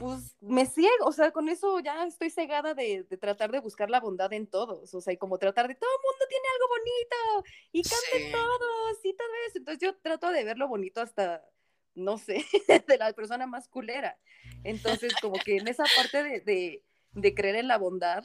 pues 0.02 0.36
me 0.40 0.66
ciego, 0.66 1.06
o 1.06 1.12
sea, 1.12 1.30
con 1.30 1.48
eso 1.48 1.78
ya 1.78 2.04
estoy 2.04 2.28
cegada 2.28 2.74
de, 2.74 3.04
tratar 3.20 3.52
de 3.52 3.60
buscar 3.60 3.88
la 3.88 4.00
bondad 4.00 4.32
en 4.32 4.48
todos, 4.48 4.92
o 4.94 5.00
sea, 5.00 5.12
y 5.12 5.16
como 5.16 5.38
tratar 5.38 5.68
de 5.68 5.76
todo 5.76 5.90
el 5.90 6.02
mundo 6.02 6.24
tiene 6.28 6.44
algo 6.54 6.66
bonito 6.74 7.54
y 7.70 7.82
canten 7.82 8.32
todos 8.32 8.98
y 9.04 9.14
todo 9.14 9.28
eso. 9.46 9.58
Entonces 9.58 9.80
yo 9.80 9.96
trato 9.98 10.30
de 10.30 10.42
ver 10.42 10.58
lo 10.58 10.66
bonito 10.66 11.00
hasta, 11.00 11.48
no 11.94 12.18
sé, 12.18 12.44
de 12.88 12.98
la 12.98 13.12
persona 13.12 13.46
más 13.46 13.68
culera. 13.68 14.18
Entonces, 14.64 15.12
como 15.22 15.34
que 15.34 15.58
en 15.58 15.68
esa 15.68 15.84
parte 15.96 16.40
de, 16.40 16.82
de, 17.12 17.34
creer 17.34 17.54
en 17.54 17.68
la 17.68 17.78
bondad, 17.78 18.24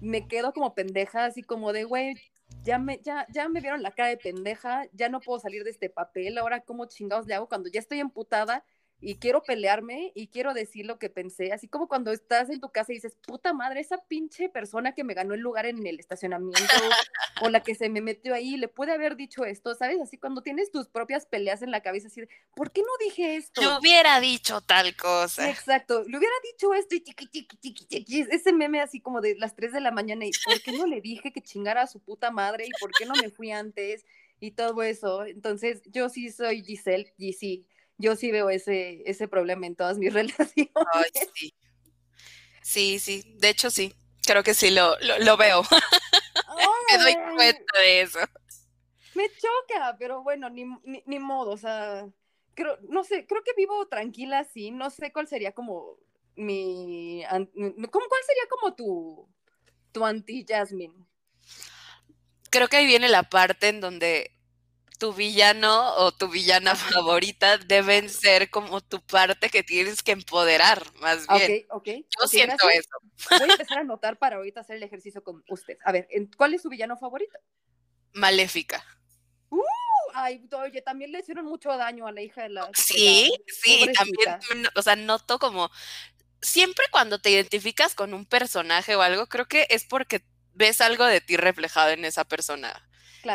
me 0.00 0.26
quedo 0.28 0.54
como 0.54 0.74
pendeja, 0.74 1.26
así 1.26 1.42
como 1.42 1.74
de, 1.74 1.84
güey, 1.84 2.14
ya 2.62 2.78
me, 2.78 3.00
ya, 3.02 3.26
ya 3.34 3.50
me 3.50 3.60
vieron 3.60 3.82
la 3.82 3.92
cara 3.92 4.08
de 4.08 4.16
pendeja, 4.16 4.86
ya 4.94 5.10
no 5.10 5.20
puedo 5.20 5.40
salir 5.40 5.62
de 5.62 5.70
este 5.72 5.90
papel, 5.90 6.38
ahora 6.38 6.62
cómo 6.62 6.86
chingados 6.86 7.26
le 7.26 7.34
hago 7.34 7.48
cuando 7.48 7.68
ya 7.68 7.80
estoy 7.80 8.00
emputada 8.00 8.64
y 9.00 9.16
quiero 9.16 9.42
pelearme 9.42 10.12
y 10.14 10.28
quiero 10.28 10.54
decir 10.54 10.84
lo 10.86 10.98
que 10.98 11.08
pensé, 11.08 11.52
así 11.52 11.68
como 11.68 11.86
cuando 11.86 12.10
estás 12.10 12.50
en 12.50 12.60
tu 12.60 12.70
casa 12.70 12.92
y 12.92 12.96
dices, 12.96 13.16
puta 13.26 13.52
madre, 13.52 13.80
esa 13.80 13.98
pinche 14.08 14.48
persona 14.48 14.92
que 14.92 15.04
me 15.04 15.14
ganó 15.14 15.34
el 15.34 15.40
lugar 15.40 15.66
en 15.66 15.86
el 15.86 16.00
estacionamiento 16.00 16.60
o 17.40 17.48
la 17.48 17.62
que 17.62 17.74
se 17.74 17.88
me 17.88 18.00
metió 18.00 18.34
ahí, 18.34 18.56
le 18.56 18.66
puede 18.68 18.92
haber 18.92 19.14
dicho 19.16 19.44
esto, 19.44 19.74
¿sabes? 19.74 20.00
Así 20.00 20.18
cuando 20.18 20.42
tienes 20.42 20.72
tus 20.72 20.88
propias 20.88 21.26
peleas 21.26 21.62
en 21.62 21.70
la 21.70 21.80
cabeza, 21.80 22.08
así 22.08 22.22
de, 22.22 22.28
¿por 22.56 22.72
qué 22.72 22.82
no 22.82 22.88
dije 23.04 23.36
esto? 23.36 23.62
Yo 23.62 23.78
hubiera 23.78 24.18
dicho 24.20 24.60
tal 24.62 24.96
cosa. 24.96 25.48
Exacto, 25.48 26.02
le 26.04 26.18
hubiera 26.18 26.34
dicho 26.52 26.74
esto 26.74 26.96
y 26.96 27.00
tiqui, 27.00 27.26
tiqui, 27.28 27.56
tiqui, 27.56 27.86
tiqui, 27.86 28.20
ese 28.30 28.52
meme 28.52 28.80
así 28.80 29.00
como 29.00 29.20
de 29.20 29.36
las 29.36 29.54
3 29.54 29.72
de 29.72 29.80
la 29.80 29.92
mañana 29.92 30.26
y 30.26 30.32
¿por 30.44 30.60
qué 30.60 30.72
no 30.72 30.86
le 30.86 31.00
dije 31.00 31.32
que 31.32 31.40
chingara 31.40 31.82
a 31.82 31.86
su 31.86 32.00
puta 32.00 32.32
madre 32.32 32.66
y 32.66 32.70
por 32.80 32.90
qué 32.92 33.06
no 33.06 33.14
me 33.14 33.30
fui 33.30 33.52
antes? 33.52 34.04
Y 34.40 34.52
todo 34.52 34.82
eso. 34.82 35.24
Entonces, 35.24 35.82
yo 35.86 36.08
sí 36.08 36.30
soy 36.30 36.62
Giselle, 36.62 37.12
y 37.18 37.32
sí, 37.32 37.66
yo 37.98 38.16
sí 38.16 38.30
veo 38.30 38.48
ese, 38.48 39.02
ese 39.04 39.28
problema 39.28 39.66
en 39.66 39.76
todas 39.76 39.98
mis 39.98 40.12
relaciones. 40.14 40.72
sí. 41.34 41.54
sí, 42.62 42.98
sí, 42.98 43.34
de 43.36 43.50
hecho 43.50 43.70
sí, 43.70 43.94
creo 44.24 44.42
que 44.42 44.54
sí 44.54 44.70
lo, 44.70 44.96
lo, 45.00 45.36
veo. 45.36 45.62
Me 46.90 46.98
doy 46.98 47.14
cuenta 47.34 47.78
de 47.78 48.00
eso. 48.02 48.18
Me 49.14 49.28
choca, 49.28 49.96
pero 49.98 50.22
bueno, 50.22 50.48
ni, 50.48 50.64
ni, 50.84 51.18
modo, 51.18 51.50
o 51.50 51.56
sea, 51.56 52.08
creo, 52.54 52.78
no 52.88 53.04
sé, 53.04 53.26
creo 53.26 53.42
que 53.42 53.52
vivo 53.56 53.86
tranquila 53.88 54.40
así, 54.40 54.70
no 54.70 54.90
sé 54.90 55.12
cuál 55.12 55.26
sería 55.26 55.52
como 55.52 55.98
mi, 56.36 57.24
¿cómo, 57.28 58.06
¿cuál 58.08 58.22
sería 58.26 58.46
como 58.48 58.74
tu, 58.74 59.28
tu 59.92 60.04
anti-Jasmine? 60.04 60.94
Creo 62.50 62.68
que 62.68 62.76
ahí 62.76 62.86
viene 62.86 63.08
la 63.08 63.24
parte 63.24 63.68
en 63.68 63.80
donde 63.80 64.37
tu 64.98 65.12
villano 65.12 65.94
o 65.96 66.12
tu 66.12 66.28
villana 66.28 66.74
favorita 66.76 67.58
deben 67.58 68.08
ser 68.08 68.50
como 68.50 68.80
tu 68.80 69.00
parte 69.00 69.48
que 69.48 69.62
tienes 69.62 70.02
que 70.02 70.12
empoderar, 70.12 70.82
más 71.00 71.26
bien. 71.28 71.64
Ok, 71.70 71.76
ok. 71.76 72.06
Yo 72.20 72.28
siento 72.28 72.68
eso. 72.68 72.90
Voy 73.38 73.48
a 73.48 73.52
empezar 73.62 73.78
a 73.78 73.80
anotar 73.82 74.18
para 74.18 74.36
ahorita 74.36 74.60
hacer 74.60 74.76
el 74.76 74.82
ejercicio 74.82 75.22
con 75.22 75.42
usted. 75.48 75.78
A 75.84 75.92
ver, 75.92 76.08
¿cuál 76.36 76.54
es 76.54 76.62
su 76.62 76.68
villano 76.68 76.96
favorito? 76.96 77.38
Maléfica. 78.12 78.84
Uh, 79.50 79.62
ay, 80.14 80.46
oye, 80.52 80.82
también 80.82 81.12
le 81.12 81.20
hicieron 81.20 81.46
mucho 81.46 81.70
daño 81.76 82.06
a 82.06 82.12
la 82.12 82.20
hija 82.20 82.42
de 82.42 82.50
la. 82.50 82.70
Sí, 82.74 83.32
sí, 83.46 83.86
también, 83.94 84.68
o 84.74 84.82
sea, 84.82 84.96
noto 84.96 85.38
como. 85.38 85.70
Siempre 86.40 86.84
cuando 86.92 87.18
te 87.18 87.30
identificas 87.30 87.96
con 87.96 88.14
un 88.14 88.24
personaje 88.24 88.94
o 88.94 89.02
algo, 89.02 89.26
creo 89.26 89.46
que 89.46 89.66
es 89.70 89.84
porque 89.84 90.24
ves 90.52 90.80
algo 90.80 91.04
de 91.04 91.20
ti 91.20 91.36
reflejado 91.36 91.90
en 91.90 92.04
esa 92.04 92.24
persona. 92.24 92.87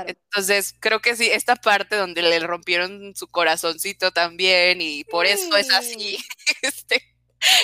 Entonces, 0.06 0.74
creo 0.80 1.02
que 1.02 1.16
sí, 1.16 1.30
esta 1.32 1.56
parte 1.56 1.96
donde 1.96 2.22
le 2.22 2.40
rompieron 2.40 3.16
su 3.16 3.28
corazoncito 3.28 4.12
también 4.12 4.82
y 4.82 5.04
por 5.06 5.26
eso 5.26 5.56
es 5.58 5.72
así, 5.72 6.18
este, 6.62 7.02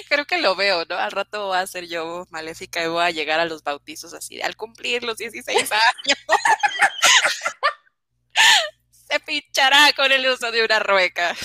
creo 0.10 0.26
que 0.26 0.40
lo 0.40 0.56
veo, 0.56 0.84
¿no? 0.90 0.96
Al 0.98 1.12
rato 1.12 1.48
voy 1.48 1.58
a 1.58 1.68
ser 1.68 1.88
yo 1.88 2.26
maléfica 2.32 2.84
y 2.84 2.88
voy 2.90 3.04
a 3.04 3.12
llegar 3.12 3.40
a 3.40 3.46
los 3.46 3.64
bautizos 3.64 4.14
así, 4.14 4.42
al 4.42 4.56
cumplir 4.58 5.04
los 5.04 5.18
16 5.18 5.72
años. 5.72 6.18
se 9.10 9.20
pinchará 9.22 9.92
con 9.94 10.12
el 10.12 10.26
uso 10.28 10.52
de 10.52 10.64
una 10.64 10.80
rueca. 10.80 11.36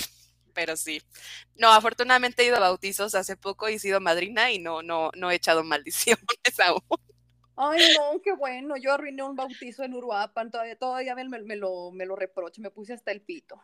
Pero 0.53 0.77
sí. 0.77 1.01
No, 1.55 1.71
afortunadamente 1.73 2.43
he 2.43 2.47
ido 2.47 2.57
a 2.57 2.59
bautizos 2.59 3.15
hace 3.15 3.35
poco 3.37 3.69
y 3.69 3.75
he 3.75 3.79
sido 3.79 3.99
madrina 4.01 4.51
y 4.51 4.59
no, 4.59 4.81
no, 4.83 5.11
no 5.15 5.31
he 5.31 5.35
echado 5.35 5.63
maldiciones 5.63 6.23
aún. 6.65 6.81
Ay, 7.57 7.81
no, 7.97 8.21
qué 8.21 8.33
bueno. 8.33 8.75
Yo 8.77 8.93
arruiné 8.93 9.23
un 9.23 9.35
bautizo 9.35 9.83
en 9.83 9.93
Uruapan, 9.93 10.51
todavía, 10.51 10.77
todavía 10.77 11.15
me, 11.15 11.55
lo, 11.55 11.91
me 11.91 12.05
lo 12.05 12.15
reprocho, 12.15 12.61
me 12.61 12.69
puse 12.69 12.93
hasta 12.93 13.11
el 13.11 13.21
pito. 13.21 13.61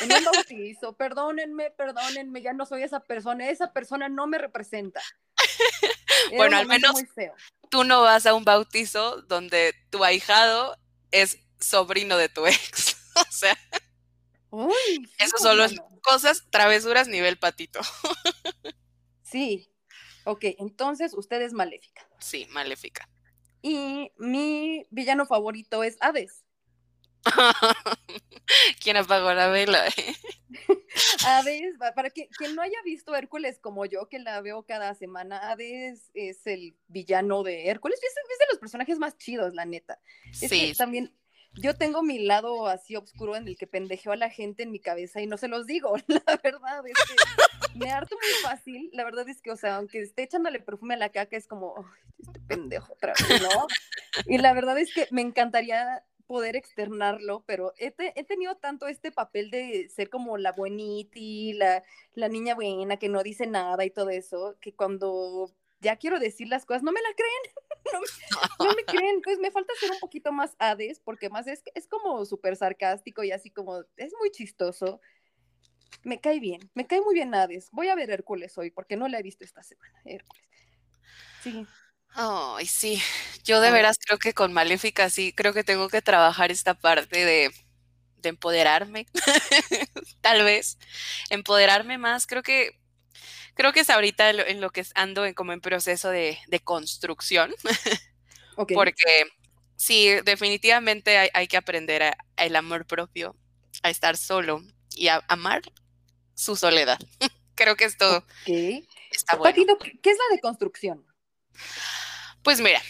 En 0.00 0.12
un 0.12 0.24
bautizo, 0.24 0.96
perdónenme, 0.96 1.70
perdónenme, 1.70 2.42
ya 2.42 2.52
no 2.52 2.66
soy 2.66 2.82
esa 2.82 3.00
persona, 3.00 3.48
esa 3.48 3.72
persona 3.72 4.08
no 4.08 4.26
me 4.26 4.38
representa. 4.38 5.00
bueno, 6.36 6.56
al 6.56 6.66
menos 6.66 6.94
tú 7.70 7.84
no 7.84 8.02
vas 8.02 8.26
a 8.26 8.34
un 8.34 8.44
bautizo 8.44 9.22
donde 9.22 9.74
tu 9.90 10.04
ahijado 10.04 10.76
es 11.10 11.38
sobrino 11.60 12.16
de 12.16 12.28
tu 12.28 12.46
ex. 12.46 12.96
o 13.28 13.32
sea. 13.32 13.56
Uy, 14.50 15.10
Eso 15.18 15.36
solo 15.38 15.64
es 15.64 15.74
cosas, 16.02 16.44
travesuras 16.50 17.06
nivel 17.08 17.38
patito. 17.38 17.80
sí. 19.22 19.70
Ok, 20.24 20.44
entonces 20.58 21.14
usted 21.14 21.40
es 21.40 21.52
maléfica. 21.52 22.06
Sí, 22.18 22.46
maléfica. 22.50 23.08
Y 23.62 24.12
mi 24.18 24.86
villano 24.90 25.26
favorito 25.26 25.82
es 25.82 25.96
Hades. 26.00 26.44
¿Quién 28.82 28.96
apagó 28.96 29.32
la 29.34 29.48
vela? 29.48 29.84
Hades, 31.26 31.74
para 31.94 32.10
que, 32.10 32.28
quien 32.28 32.54
no 32.54 32.62
haya 32.62 32.78
visto 32.84 33.14
Hércules 33.14 33.58
como 33.58 33.84
yo, 33.84 34.08
que 34.08 34.18
la 34.18 34.40
veo 34.40 34.64
cada 34.64 34.94
semana, 34.94 35.50
Hades 35.50 36.10
es 36.14 36.46
el 36.46 36.76
villano 36.86 37.42
de 37.42 37.68
Hércules, 37.68 38.00
es, 38.02 38.14
de 38.14 38.46
los 38.50 38.58
personajes 38.58 38.98
más 38.98 39.16
chidos, 39.18 39.54
la 39.54 39.66
neta. 39.66 40.00
sí. 40.32 40.72
también 40.76 41.12
yo 41.54 41.74
tengo 41.74 42.02
mi 42.02 42.18
lado 42.20 42.66
así 42.68 42.96
oscuro 42.96 43.36
en 43.36 43.48
el 43.48 43.56
que 43.56 43.66
pendejeo 43.66 44.12
a 44.12 44.16
la 44.16 44.30
gente 44.30 44.62
en 44.62 44.70
mi 44.70 44.80
cabeza 44.80 45.20
y 45.20 45.26
no 45.26 45.36
se 45.36 45.48
los 45.48 45.66
digo, 45.66 45.94
la 46.06 46.40
verdad 46.42 46.86
es 46.86 46.94
que 46.94 47.78
me 47.78 47.90
harto 47.90 48.16
muy 48.16 48.50
fácil, 48.50 48.90
la 48.92 49.04
verdad 49.04 49.28
es 49.28 49.40
que, 49.40 49.50
o 49.50 49.56
sea, 49.56 49.76
aunque 49.76 50.00
esté 50.00 50.22
echándole 50.22 50.60
perfume 50.60 50.94
a 50.94 50.98
la 50.98 51.10
caca, 51.10 51.36
es 51.36 51.46
como, 51.46 51.84
este 52.18 52.40
pendejo 52.40 52.92
otra 52.92 53.12
vez, 53.12 53.42
¿no? 53.42 53.66
Y 54.26 54.38
la 54.38 54.52
verdad 54.52 54.78
es 54.78 54.92
que 54.92 55.06
me 55.10 55.22
encantaría 55.22 56.04
poder 56.26 56.56
externarlo, 56.56 57.42
pero 57.46 57.72
he, 57.78 57.90
tenido 58.24 58.56
tanto 58.56 58.86
este 58.86 59.10
papel 59.10 59.50
de 59.50 59.88
ser 59.88 60.10
como 60.10 60.36
la 60.36 60.52
buenita 60.52 61.18
la, 61.54 61.82
la 62.14 62.28
niña 62.28 62.54
buena 62.54 62.98
que 62.98 63.08
no 63.08 63.22
dice 63.22 63.46
nada 63.46 63.84
y 63.84 63.90
todo 63.90 64.10
eso, 64.10 64.56
que 64.60 64.74
cuando 64.74 65.50
ya 65.80 65.96
quiero 65.96 66.18
decir 66.18 66.48
las 66.48 66.64
cosas, 66.64 66.82
no 66.82 66.92
me 66.92 67.00
la 67.00 67.08
creen, 67.14 67.54
no, 68.60 68.74
me 68.74 68.84
creen, 68.84 69.20
pues 69.22 69.38
me 69.38 69.50
falta 69.50 69.72
ser 69.78 69.90
un 69.90 69.98
poquito 69.98 70.32
más 70.32 70.56
Hades, 70.58 71.00
porque 71.00 71.30
más 71.30 71.46
es, 71.46 71.62
es 71.74 71.86
como 71.86 72.24
súper 72.24 72.56
sarcástico 72.56 73.22
y 73.22 73.32
así 73.32 73.50
como, 73.50 73.84
es 73.96 74.12
muy 74.18 74.30
chistoso. 74.30 75.00
Me 76.02 76.20
cae 76.20 76.38
bien, 76.38 76.70
me 76.74 76.86
cae 76.86 77.00
muy 77.00 77.14
bien 77.14 77.34
Hades. 77.34 77.70
Voy 77.72 77.88
a 77.88 77.94
ver 77.94 78.10
Hércules 78.10 78.56
hoy, 78.58 78.70
porque 78.70 78.96
no 78.96 79.08
la 79.08 79.18
he 79.18 79.22
visto 79.22 79.44
esta 79.44 79.62
semana, 79.62 80.00
Hércules. 80.04 80.44
Sí. 81.42 81.66
Ay, 82.10 82.66
sí. 82.66 83.00
Yo 83.44 83.60
de 83.60 83.70
veras 83.70 83.98
creo 83.98 84.18
que 84.18 84.34
con 84.34 84.52
Maléfica 84.52 85.08
sí, 85.10 85.32
creo 85.32 85.52
que 85.52 85.64
tengo 85.64 85.88
que 85.88 86.02
trabajar 86.02 86.50
esta 86.50 86.74
parte 86.74 87.24
de, 87.24 87.50
de 88.16 88.28
empoderarme, 88.28 89.06
tal 90.20 90.44
vez, 90.44 90.78
empoderarme 91.30 91.98
más. 91.98 92.26
Creo 92.26 92.42
que 92.42 92.77
creo 93.58 93.72
que 93.72 93.80
es 93.80 93.90
ahorita 93.90 94.30
en 94.30 94.60
lo 94.60 94.70
que 94.70 94.86
ando 94.94 95.26
en, 95.26 95.34
como 95.34 95.52
en 95.52 95.60
proceso 95.60 96.10
de, 96.10 96.38
construcción, 96.62 97.52
porque 98.72 99.24
sí, 99.74 100.10
definitivamente 100.24 101.18
hay, 101.18 101.48
que 101.48 101.56
aprender 101.56 102.16
el 102.36 102.56
amor 102.56 102.86
propio, 102.86 103.34
a 103.82 103.90
estar 103.90 104.16
solo 104.16 104.62
y 104.94 105.08
a 105.08 105.24
amar 105.26 105.62
su 106.34 106.54
soledad. 106.54 107.00
creo 107.56 107.74
que 107.74 107.84
esto 107.84 108.24
está 109.10 109.36
bueno. 109.36 109.76
¿Qué 110.02 110.10
es 110.10 110.16
la 110.16 110.36
de 110.36 110.40
construcción? 110.40 111.04
Pues 112.44 112.60
mira, 112.60 112.80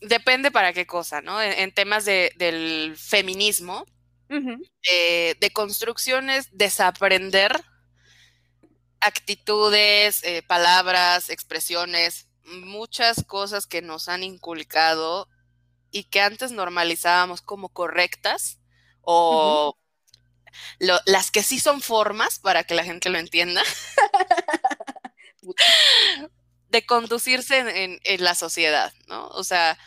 depende 0.00 0.50
para 0.50 0.72
qué 0.72 0.86
cosa, 0.86 1.20
¿no? 1.20 1.42
En, 1.42 1.72
temas 1.72 2.06
del 2.06 2.96
feminismo, 2.96 3.84
eh, 4.30 5.36
de 5.38 5.50
construcciones, 5.52 6.48
desaprender 6.52 7.62
actitudes, 9.00 10.22
eh, 10.24 10.42
palabras, 10.42 11.30
expresiones, 11.30 12.28
muchas 12.44 13.24
cosas 13.24 13.66
que 13.66 13.82
nos 13.82 14.08
han 14.08 14.22
inculcado 14.22 15.28
y 15.90 16.04
que 16.04 16.20
antes 16.20 16.52
normalizábamos 16.52 17.42
como 17.42 17.68
correctas 17.68 18.58
o 19.02 19.76
las 20.78 21.30
que 21.30 21.42
sí 21.42 21.58
son 21.58 21.80
formas 21.80 22.38
para 22.38 22.64
que 22.64 22.74
la 22.74 22.84
gente 22.84 23.08
lo 23.10 23.18
entienda, 23.18 23.62
de 26.68 26.86
conducirse 26.86 27.84
en, 27.84 28.24
la 28.24 28.34
sociedad, 28.34 28.92
¿no? 29.06 29.28
O 29.28 29.44
sea, 29.44 29.78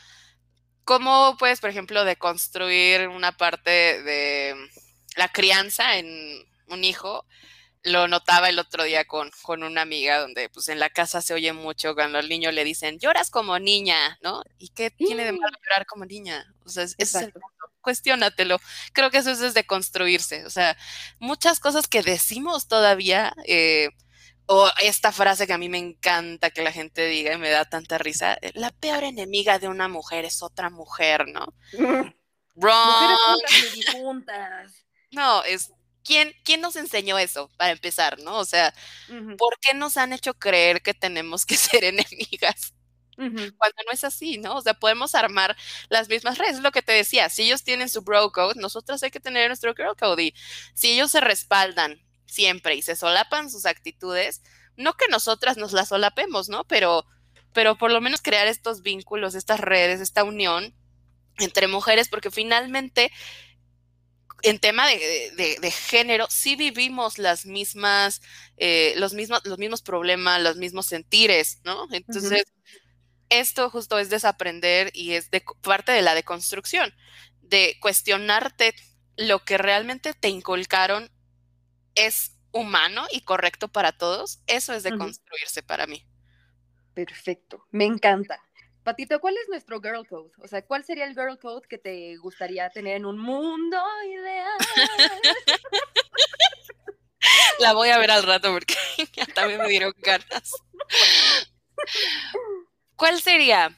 ¿cómo 0.84 1.36
puedes, 1.38 1.60
por 1.60 1.70
ejemplo, 1.70 2.06
deconstruir 2.06 3.08
una 3.10 3.36
parte 3.36 4.02
de 4.02 4.56
la 5.16 5.28
crianza 5.30 5.98
en 5.98 6.08
un 6.68 6.84
hijo? 6.84 7.26
Lo 7.84 8.08
notaba 8.08 8.50
el 8.50 8.60
otro 8.60 8.84
día 8.84 9.06
con, 9.06 9.32
con 9.42 9.64
una 9.64 9.82
amiga 9.82 10.20
donde 10.20 10.50
pues 10.50 10.68
en 10.70 10.80
la 10.80 10.90
casa 10.90 11.22
se 11.22 11.34
oye 11.34 11.54
mucho 11.54 11.96
cuando 11.96 12.18
al 12.18 12.30
niño 12.30 12.52
le 12.52 12.64
dicen, 12.64 13.00
lloras 13.00 13.30
como 13.30 13.58
niña, 13.60 14.18
¿no? 14.22 14.44
¿Y 14.58 14.70
qué 14.70 14.92
tiene 14.92 15.24
de 15.24 15.32
malo 15.32 15.58
llorar 15.64 15.86
como 15.86 16.06
niña? 16.06 16.54
O 16.66 16.70
sea, 16.70 16.84
es, 16.84 17.16
el 17.16 17.34
Cuestiónatelo. 17.82 18.60
Creo 18.92 19.10
que 19.10 19.20
eso 19.20 19.32
es 19.32 19.40
desde 19.40 19.66
construirse. 19.66 20.46
O 20.46 20.50
sea, 20.50 20.78
muchas 21.20 21.62
cosas 21.62 21.88
que 21.88 22.04
decimos 22.04 22.68
todavía, 22.68 23.34
eh, 23.46 23.90
o 24.46 24.70
esta 24.82 25.12
frase 25.14 25.48
que 25.48 25.54
a 25.54 25.58
mí 25.58 25.70
me 25.70 25.78
encanta 25.78 26.50
que 26.50 26.62
la 26.62 26.74
gente 26.74 27.08
diga 27.08 27.34
y 27.34 27.38
me 27.38 27.50
da 27.50 27.66
tanta 27.66 27.98
risa, 27.98 28.38
eh, 28.42 28.52
la 28.56 28.72
peor 28.72 29.04
enemiga 29.06 29.60
de 29.60 29.70
una 29.70 29.88
mujer 29.88 30.26
es 30.26 30.44
otra 30.44 30.70
mujer, 30.70 31.28
¿no? 31.28 31.54
Wrong. 32.56 33.18
No, 35.12 35.44
es 35.44 35.72
¿quién, 36.44 36.62
nos 36.62 36.76
enseñó 36.76 37.18
eso 37.20 37.50
para 37.58 37.72
empezar, 37.72 38.20
no? 38.20 38.38
O 38.40 38.46
sea, 38.46 38.74
¿por 39.38 39.60
qué 39.60 39.74
nos 39.76 39.98
han 39.98 40.14
hecho 40.14 40.34
creer 40.34 40.82
que 40.82 40.94
tenemos 40.94 41.46
que 41.46 41.56
ser 41.58 41.84
enemigas? 41.84 42.74
Cuando 43.16 43.84
no 43.86 43.92
es 43.92 44.06
así, 44.06 44.38
¿no? 44.38 44.56
O 44.56 44.62
sea, 44.62 44.74
podemos 44.74 45.14
armar 45.14 45.58
las 45.90 46.08
mismas 46.08 46.38
redes. 46.38 46.56
Es 46.56 46.62
lo 46.62 46.72
que 46.72 46.82
te 46.82 46.94
decía. 46.94 47.28
Si 47.28 47.44
ellos 47.44 47.64
tienen 47.64 47.90
su 47.90 48.02
bro 48.02 48.32
code, 48.32 48.62
nosotros 48.62 49.04
hay 49.04 49.12
que 49.12 49.20
tener 49.20 49.50
nuestro 49.50 49.76
girl 49.76 49.98
code. 50.00 50.24
Y 50.24 50.34
si 50.74 50.92
ellos 50.92 51.12
se 51.12 51.20
respaldan 51.20 52.02
siempre 52.26 52.76
y 52.76 52.82
se 52.82 52.96
solapan 52.96 53.52
sus 53.52 53.66
actitudes, 53.66 54.42
no 54.78 54.94
que 54.94 55.10
nosotras 55.10 55.58
nos 55.58 55.74
las 55.74 55.90
solapemos, 55.90 56.48
¿no? 56.48 56.64
Pero, 56.64 57.06
pero 57.52 57.78
por 57.78 57.92
lo 57.92 58.00
menos 58.00 58.22
crear 58.22 58.48
estos 58.48 58.84
vínculos, 58.84 59.36
estas 59.36 59.60
redes, 59.60 60.00
esta 60.00 60.24
unión 60.24 60.74
entre 61.40 61.68
mujeres, 61.68 62.08
porque 62.08 62.32
finalmente 62.32 63.12
en 64.44 64.60
tema 64.60 64.88
de, 64.88 65.72
género, 65.72 66.28
sí 66.30 66.56
vivimos 66.56 67.18
las 67.18 67.46
mismas, 67.46 68.22
eh, 68.58 68.94
los, 68.98 69.14
mismos, 69.14 69.42
los 69.46 69.58
mismos 69.58 69.82
problemas, 69.82 70.42
los 70.42 70.58
mismos 70.58 70.86
sentires, 70.86 71.60
¿no? 71.64 71.88
Entonces, 71.92 72.46
esto 73.30 73.70
justo 73.70 74.00
es 74.00 74.10
desaprender 74.10 74.92
y 74.94 75.14
es 75.14 75.30
de, 75.32 75.44
parte 75.62 75.92
de 75.92 76.02
la 76.02 76.16
deconstrucción, 76.16 76.94
de 77.42 77.78
cuestionarte 77.80 78.74
lo 79.18 79.44
que 79.44 79.58
realmente 79.58 80.14
te 80.14 80.30
inculcaron 80.30 81.12
es 81.96 82.36
humano 82.52 83.06
y 83.12 83.22
correcto 83.22 83.68
para 83.68 83.92
todos, 83.92 84.42
eso 84.48 84.74
es 84.74 84.84
de 84.84 84.98
construirse 84.98 85.62
para 85.62 85.88
mí. 85.88 86.06
Perfecto, 86.94 87.66
me 87.72 87.86
encanta. 87.86 88.42
Patito, 88.84 89.20
¿cuál 89.20 89.36
es 89.38 89.50
nuestro 89.50 89.82
girl 89.82 90.08
code? 90.08 90.32
O 90.40 90.48
sea, 90.48 90.66
¿cuál 90.66 90.84
sería 90.84 91.06
el 91.06 91.14
girl 91.14 91.38
code 91.40 91.68
que 91.68 91.78
te 91.78 92.16
gustaría 92.18 92.70
tener 92.70 92.98
en 92.98 93.06
un 93.06 93.18
mundo 93.20 93.78
ideal? 94.06 94.58
La 97.60 97.74
voy 97.74 97.90
a 97.90 97.98
ver 97.98 98.12
al 98.12 98.24
rato 98.24 98.52
porque 98.52 98.76
también 99.36 99.60
me 99.62 99.68
dieron 99.68 99.94
ganas. 99.98 100.54
¿Cuál 102.96 103.22
sería? 103.22 103.78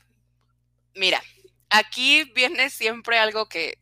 Mira, 0.95 1.21
aquí 1.69 2.25
viene 2.35 2.69
siempre 2.69 3.17
algo 3.17 3.47
que, 3.47 3.79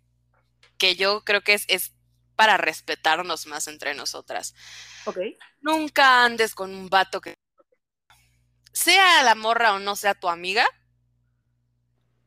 que 0.77 0.95
yo 0.95 1.23
creo 1.25 1.41
que 1.41 1.53
es, 1.53 1.65
es 1.67 1.93
para 2.35 2.57
respetarnos 2.57 3.47
más 3.47 3.67
entre 3.67 3.93
nosotras. 3.93 4.55
Ok. 5.05 5.17
Nunca 5.61 6.23
andes 6.23 6.55
con 6.55 6.73
un 6.73 6.89
vato 6.89 7.19
que 7.19 7.33
sea 8.71 9.23
la 9.23 9.35
morra 9.35 9.73
o 9.73 9.79
no 9.79 9.95
sea 9.95 10.13
tu 10.13 10.29
amiga, 10.29 10.65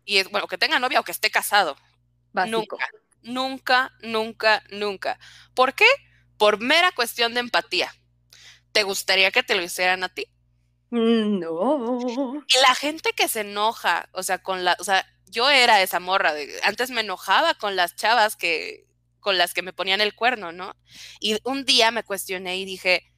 y 0.04 0.18
es, 0.18 0.30
bueno, 0.30 0.46
que 0.46 0.58
tenga 0.58 0.78
novia 0.78 1.00
o 1.00 1.04
que 1.04 1.12
esté 1.12 1.30
casado. 1.30 1.76
Nunca, 2.32 2.76
nunca, 3.22 3.92
nunca, 4.02 4.62
nunca. 4.70 5.18
¿Por 5.54 5.74
qué? 5.74 5.86
Por 6.38 6.60
mera 6.60 6.92
cuestión 6.92 7.34
de 7.34 7.40
empatía. 7.40 7.94
¿Te 8.72 8.82
gustaría 8.84 9.30
que 9.30 9.42
te 9.42 9.54
lo 9.54 9.62
hicieran 9.62 10.02
a 10.02 10.08
ti? 10.08 10.26
Mm, 10.90 11.38
no. 11.38 12.44
Y 12.48 12.60
la 12.60 12.74
gente 12.74 13.12
que 13.12 13.28
se 13.28 13.40
enoja, 13.40 14.08
o 14.12 14.22
sea, 14.22 14.42
con 14.42 14.64
la, 14.64 14.76
o 14.78 14.84
sea, 14.84 15.06
yo 15.26 15.48
era 15.50 15.82
esa 15.82 16.00
morra, 16.00 16.34
de, 16.34 16.60
antes 16.64 16.90
me 16.90 17.00
enojaba 17.00 17.54
con 17.54 17.76
las 17.76 17.96
chavas 17.96 18.36
que, 18.36 18.86
con 19.20 19.38
las 19.38 19.54
que 19.54 19.62
me 19.62 19.72
ponían 19.72 20.00
el 20.00 20.14
cuerno, 20.14 20.52
¿no? 20.52 20.74
Y 21.20 21.38
un 21.44 21.64
día 21.64 21.90
me 21.90 22.02
cuestioné 22.02 22.58
y 22.58 22.64
dije, 22.64 23.10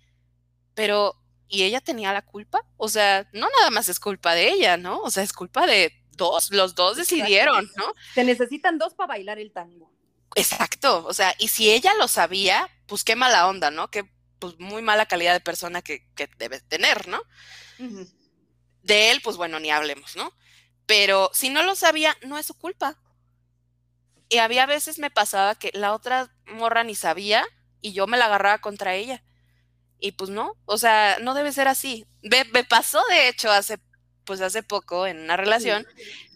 pero, 0.75 1.17
¿y 1.49 1.65
ella 1.65 1.81
tenía 1.81 2.13
la 2.13 2.23
culpa? 2.23 2.61
O 2.77 2.89
sea, 2.89 3.29
no 3.33 3.49
nada 3.59 3.71
más 3.71 3.89
es 3.89 3.99
culpa 3.99 4.35
de 4.35 4.51
ella, 4.51 4.77
¿no? 4.77 5.01
O 5.01 5.11
sea, 5.11 5.23
es 5.23 5.33
culpa 5.33 5.67
de 5.67 6.04
dos, 6.17 6.51
los 6.51 6.75
dos 6.75 6.97
decidieron, 6.97 7.71
¿no? 7.77 7.93
Se 8.15 8.25
necesitan 8.25 8.79
dos 8.79 8.95
para 8.95 9.09
bailar 9.09 9.39
el 9.39 9.53
tango. 9.53 9.93
Exacto, 10.35 11.05
o 11.07 11.13
sea, 11.13 11.35
y 11.39 11.49
si 11.49 11.71
ella 11.71 11.93
lo 11.95 12.09
sabía, 12.09 12.69
pues 12.87 13.05
qué 13.05 13.17
mala 13.17 13.49
onda, 13.49 13.71
¿no? 13.71 13.91
Qué 13.91 14.11
pues 14.39 14.59
muy 14.59 14.83
mala 14.83 15.07
calidad 15.07 15.33
de 15.33 15.41
persona 15.41 15.81
que, 15.83 16.07
que 16.15 16.29
debe 16.39 16.61
tener, 16.61 17.09
¿no? 17.09 17.23
De 18.83 19.11
él, 19.11 19.21
pues 19.23 19.37
bueno, 19.37 19.61
ni 19.61 19.71
hablemos, 19.71 20.17
¿no? 20.17 20.33
Pero 20.87 21.31
si 21.33 21.49
no 21.49 21.63
lo 21.63 21.75
sabía, 21.75 22.17
no 22.23 22.37
es 22.39 22.47
su 22.47 22.55
culpa. 22.55 22.99
Y 24.29 24.39
había 24.39 24.67
veces 24.67 24.99
me 24.99 25.11
pasaba 25.11 25.55
que 25.55 25.71
la 25.75 25.95
otra 25.95 26.35
morra 26.47 26.85
ni 26.85 26.95
sabía 26.95 27.45
y 27.81 27.93
yo 27.93 28.07
me 28.07 28.19
la 28.19 28.27
agarraba 28.27 28.61
contra 28.61 28.95
ella. 28.95 29.23
Y 29.99 30.13
pues 30.13 30.31
no, 30.31 30.57
o 30.65 30.77
sea, 30.77 31.19
no 31.21 31.35
debe 31.35 31.53
ser 31.53 31.69
así. 31.69 32.07
Me, 32.23 32.45
pasó, 32.65 33.03
de 33.09 33.29
hecho, 33.29 33.51
hace, 33.51 33.79
pues 34.25 34.41
hace 34.41 34.63
poco 34.63 35.07
en 35.07 35.21
una 35.21 35.37
relación, 35.37 35.87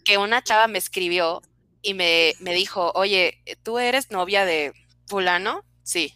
que 0.05 0.19
una 0.19 0.43
chava 0.43 0.67
me 0.69 0.79
escribió 0.79 1.43
y 1.83 1.95
me, 1.95 2.35
me 2.41 2.55
dijo, 2.55 2.93
oye, 2.95 3.43
¿tú 3.63 3.79
eres 3.79 4.11
novia 4.11 4.45
de 4.45 4.73
fulano? 5.07 5.65
Sí. 5.83 6.15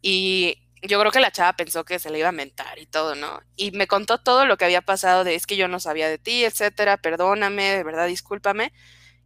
Y 0.00 0.58
yo 0.82 0.98
creo 0.98 1.12
que 1.12 1.20
la 1.20 1.30
chava 1.30 1.52
pensó 1.54 1.84
que 1.84 1.98
se 1.98 2.10
le 2.10 2.18
iba 2.18 2.28
a 2.28 2.32
mentar 2.32 2.78
y 2.78 2.86
todo, 2.86 3.14
¿no? 3.14 3.40
Y 3.56 3.70
me 3.70 3.86
contó 3.86 4.18
todo 4.18 4.46
lo 4.46 4.56
que 4.56 4.64
había 4.64 4.82
pasado 4.82 5.24
de 5.24 5.34
es 5.34 5.46
que 5.46 5.56
yo 5.56 5.68
no 5.68 5.78
sabía 5.78 6.08
de 6.08 6.18
ti, 6.18 6.44
etcétera, 6.44 6.96
perdóname, 6.96 7.70
de 7.70 7.84
verdad, 7.84 8.06
discúlpame. 8.08 8.72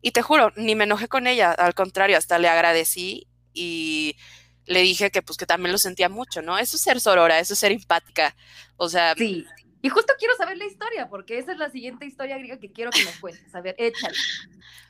Y 0.03 0.13
te 0.13 0.23
juro, 0.23 0.53
ni 0.57 0.75
me 0.75 0.85
enojé 0.85 1.09
con 1.09 1.27
ella, 1.27 1.53
al 1.53 1.75
contrario, 1.75 2.19
hasta 2.19 2.39
le 2.39 2.49
agradecí 2.49 3.27
y 3.55 4.17
le 4.67 4.83
dije 4.83 5.11
que 5.11 5.23
pues 5.23 5.39
que 5.39 5.47
también 5.47 5.73
lo 5.73 5.79
sentía 5.79 6.09
mucho, 6.09 6.43
¿no? 6.43 6.59
Eso 6.59 6.77
es 6.77 6.83
ser 6.83 7.01
sorora, 7.01 7.41
eso 7.41 7.55
es 7.55 7.59
ser 7.59 7.73
empática. 7.73 8.37
O 8.77 8.89
sea, 8.89 9.15
sí. 9.17 9.47
Y 9.83 9.89
justo 9.89 10.15
quiero 10.19 10.35
saber 10.37 10.57
la 10.57 10.67
historia, 10.67 11.09
porque 11.09 11.39
esa 11.39 11.53
es 11.53 11.59
la 11.59 11.71
siguiente 11.71 12.07
historia 12.07 12.39
griega 12.39 12.59
que 12.59 12.73
quiero 12.73 12.91
que 12.91 13.05
me 13.05 13.13
cuentes. 13.21 13.55
A 13.55 13.61
ver, 13.61 13.75
échale. 13.79 14.17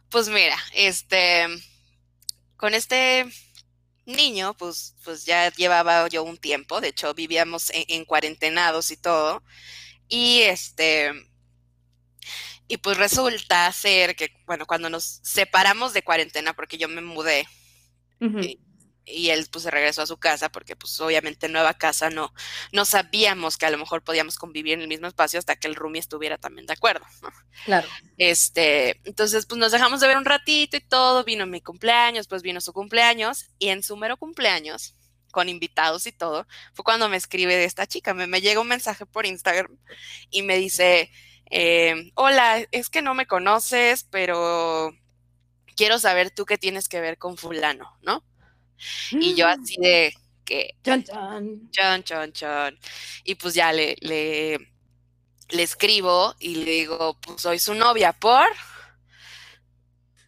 Pues 0.09 0.29
mira, 0.29 0.57
este, 0.73 1.47
con 2.57 2.75
este 2.75 3.27
niño, 4.07 4.55
pues, 4.55 4.95
pues 5.05 5.27
ya 5.27 5.51
llevaba 5.53 6.09
yo 6.09 6.23
un 6.23 6.39
tiempo, 6.39 6.81
de 6.81 6.89
hecho 6.89 7.13
vivíamos 7.13 7.71
en, 7.75 8.05
cuarentenados 8.05 8.91
y 8.91 8.97
todo, 8.97 9.43
y 10.09 10.43
este, 10.43 11.13
y 12.69 12.77
pues 12.79 12.97
resulta 12.97 13.71
ser 13.73 14.15
que, 14.15 14.33
bueno, 14.47 14.65
cuando 14.67 14.89
nos 14.89 15.21
separamos 15.23 15.93
de 15.93 16.03
cuarentena, 16.03 16.55
porque 16.55 16.79
yo 16.79 16.89
me 16.89 17.01
mudé, 17.01 17.49
y 19.07 19.31
él 19.31 19.47
pues 19.51 19.63
se 19.63 19.71
regresó 19.71 20.03
a 20.03 20.07
su 20.07 20.17
casa 20.19 20.51
porque 20.51 20.77
pues 20.77 21.01
obviamente 21.01 21.49
nueva 21.49 21.75
casa 21.75 22.11
no, 22.11 22.35
no 22.73 22.85
sabíamos 22.85 23.57
que 23.57 23.65
a 23.65 23.71
lo 23.71 23.79
mejor 23.79 24.03
podíamos 24.03 24.37
convivir 24.37 24.75
en 24.75 24.83
el 24.83 24.89
mismo 24.89 25.07
espacio 25.07 25.39
hasta 25.39 25.57
que 25.57 25.69
el 25.69 25.77
roomie 25.77 26.01
estuviera 26.01 26.39
también 26.39 26.67
de 26.67 26.73
acuerdo. 26.73 27.07
Claro. 27.65 27.89
Este, 28.19 29.01
entonces 29.05 29.47
pues 29.47 29.59
nos 29.59 29.73
dejamos 29.73 30.01
de 30.01 30.09
ver 30.09 30.17
un 30.17 30.25
ratito 30.25 30.77
y 30.77 30.81
todo, 30.81 31.25
vino 31.25 31.47
mi 31.47 31.61
cumpleaños, 31.61 32.27
pues 32.27 32.43
vino 32.43 32.61
su 32.61 32.73
cumpleaños 32.73 33.47
y 33.59 33.69
en 33.69 33.83
su 33.83 33.97
mero 33.97 34.17
cumpleaños 34.17 34.95
con 35.31 35.49
invitados 35.49 36.07
y 36.07 36.13
todo, 36.13 36.47
fue 36.73 36.85
cuando 36.85 37.09
me 37.11 37.17
escribe 37.19 37.57
de 37.57 37.65
esta 37.65 37.87
chica, 37.87 38.15
me, 38.15 38.27
me 38.27 38.41
llega 38.41 38.61
un 38.61 38.69
mensaje 38.69 39.05
por 39.05 39.27
Instagram 39.27 39.77
y 40.31 40.43
me 40.43 40.57
dice, 40.57 41.11
eh, 41.51 42.11
hola, 42.15 42.67
es 42.71 42.89
que 42.89 43.03
no 43.03 43.15
me 43.15 43.27
conoces, 43.27 44.05
pero 44.05 44.93
quiero 45.77 45.99
saber 45.99 46.31
tú 46.31 46.47
qué 46.47 46.59
tienes 46.59 46.89
que 46.89 47.01
ver 47.01 47.19
con 47.19 47.37
fulano, 47.37 47.97
¿no? 48.03 48.25
Y 49.13 49.35
yo 49.35 49.47
mm. 49.47 49.51
así 49.51 49.77
de 49.81 50.15
que... 50.45 50.77
Chan. 50.85 51.05
Chan, 51.71 52.05
chan, 52.05 52.33
chan. 52.33 52.79
Y 53.25 53.35
pues 53.37 53.55
ya 53.55 53.73
le, 53.73 53.97
le, 54.01 54.59
le 55.51 55.63
escribo 55.63 56.35
y 56.39 56.57
le 56.57 56.71
digo, 56.71 57.19
pues 57.21 57.43
soy 57.43 57.59
su 57.59 57.75
novia, 57.75 58.13
¿por? 58.13 58.49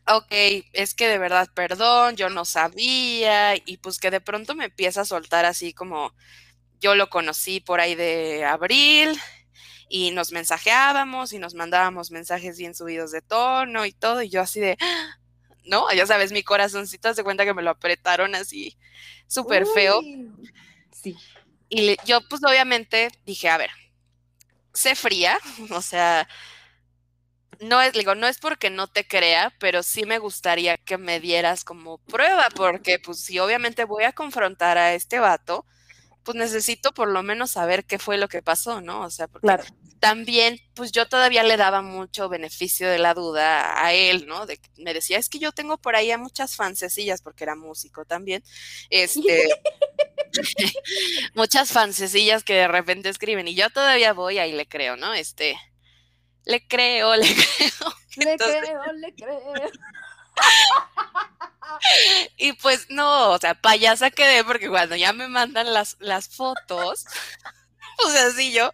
ok, 0.08 0.32
es 0.72 0.94
que 0.94 1.08
de 1.08 1.18
verdad, 1.18 1.48
perdón, 1.54 2.16
yo 2.16 2.30
no 2.30 2.44
sabía, 2.44 3.56
y 3.56 3.78
pues 3.78 3.98
que 3.98 4.10
de 4.10 4.20
pronto 4.20 4.54
me 4.54 4.66
empieza 4.66 5.02
a 5.02 5.04
soltar 5.04 5.44
así 5.44 5.72
como 5.72 6.14
yo 6.80 6.94
lo 6.94 7.10
conocí 7.10 7.60
por 7.60 7.80
ahí 7.80 7.94
de 7.94 8.44
abril 8.44 9.18
y 9.88 10.10
nos 10.12 10.32
mensajeábamos 10.32 11.32
y 11.32 11.38
nos 11.38 11.54
mandábamos 11.54 12.10
mensajes 12.10 12.58
bien 12.58 12.74
subidos 12.74 13.10
de 13.12 13.22
tono 13.22 13.86
y 13.86 13.92
todo, 13.92 14.22
y 14.22 14.30
yo 14.30 14.40
así 14.40 14.60
de, 14.60 14.78
¿no? 15.68 15.90
Ya 15.92 16.06
sabes, 16.06 16.32
mi 16.32 16.42
corazoncito 16.42 17.14
se 17.14 17.24
cuenta 17.24 17.44
que 17.44 17.54
me 17.54 17.62
lo 17.62 17.70
apretaron 17.70 18.34
así 18.34 18.76
súper 19.26 19.66
feo. 19.66 20.00
Sí. 20.92 21.16
Y 21.68 21.96
yo 22.04 22.20
pues 22.28 22.42
obviamente 22.44 23.10
dije, 23.24 23.48
a 23.48 23.58
ver, 23.58 23.70
sé 24.72 24.94
fría, 24.94 25.38
o 25.70 25.82
sea, 25.82 26.28
no 27.60 27.82
es, 27.82 27.92
digo, 27.92 28.14
no 28.14 28.26
es 28.26 28.38
porque 28.38 28.70
no 28.70 28.86
te 28.86 29.06
crea, 29.06 29.52
pero 29.58 29.82
sí 29.82 30.04
me 30.04 30.18
gustaría 30.18 30.76
que 30.76 30.96
me 30.96 31.20
dieras 31.20 31.64
como 31.64 31.98
prueba, 31.98 32.46
porque 32.54 32.98
pues 32.98 33.20
si 33.20 33.38
obviamente 33.38 33.84
voy 33.84 34.04
a 34.04 34.12
confrontar 34.12 34.78
a 34.78 34.94
este 34.94 35.18
vato, 35.18 35.66
pues 36.22 36.36
necesito 36.36 36.92
por 36.92 37.08
lo 37.08 37.22
menos 37.22 37.52
saber 37.52 37.84
qué 37.84 37.98
fue 37.98 38.16
lo 38.16 38.28
que 38.28 38.42
pasó, 38.42 38.80
¿no? 38.80 39.02
O 39.02 39.10
sea, 39.10 39.28
porque 39.28 39.46
claro 39.46 39.64
también, 39.98 40.58
pues 40.74 40.92
yo 40.92 41.08
todavía 41.08 41.42
le 41.42 41.56
daba 41.56 41.82
mucho 41.82 42.28
beneficio 42.28 42.88
de 42.88 42.98
la 42.98 43.14
duda 43.14 43.84
a 43.84 43.92
él, 43.92 44.26
¿no? 44.26 44.46
De, 44.46 44.60
me 44.76 44.94
decía, 44.94 45.18
es 45.18 45.28
que 45.28 45.38
yo 45.38 45.52
tengo 45.52 45.78
por 45.78 45.96
ahí 45.96 46.10
a 46.10 46.18
muchas 46.18 46.56
fancecillas, 46.56 47.22
porque 47.22 47.44
era 47.44 47.54
músico 47.56 48.04
también, 48.04 48.42
este, 48.90 49.48
muchas 51.34 51.72
fancecillas 51.72 52.44
que 52.44 52.54
de 52.54 52.68
repente 52.68 53.08
escriben, 53.08 53.48
y 53.48 53.54
yo 53.54 53.70
todavía 53.70 54.12
voy 54.12 54.38
ahí 54.38 54.52
le 54.52 54.66
creo, 54.66 54.96
¿no? 54.96 55.14
Este, 55.14 55.58
le 56.44 56.66
creo, 56.66 57.14
le 57.16 57.34
creo. 57.34 57.94
Le 58.16 58.36
creo, 58.36 58.92
le 58.94 59.14
creo. 59.14 59.70
y 62.36 62.52
pues 62.54 62.88
no, 62.90 63.30
o 63.30 63.38
sea, 63.38 63.54
payasa 63.54 64.10
quedé 64.10 64.42
porque 64.44 64.68
cuando 64.68 64.96
ya 64.96 65.12
me 65.12 65.28
mandan 65.28 65.72
las, 65.72 65.96
las 66.00 66.28
fotos, 66.28 67.04
pues 68.02 68.14
así 68.16 68.52
yo, 68.52 68.72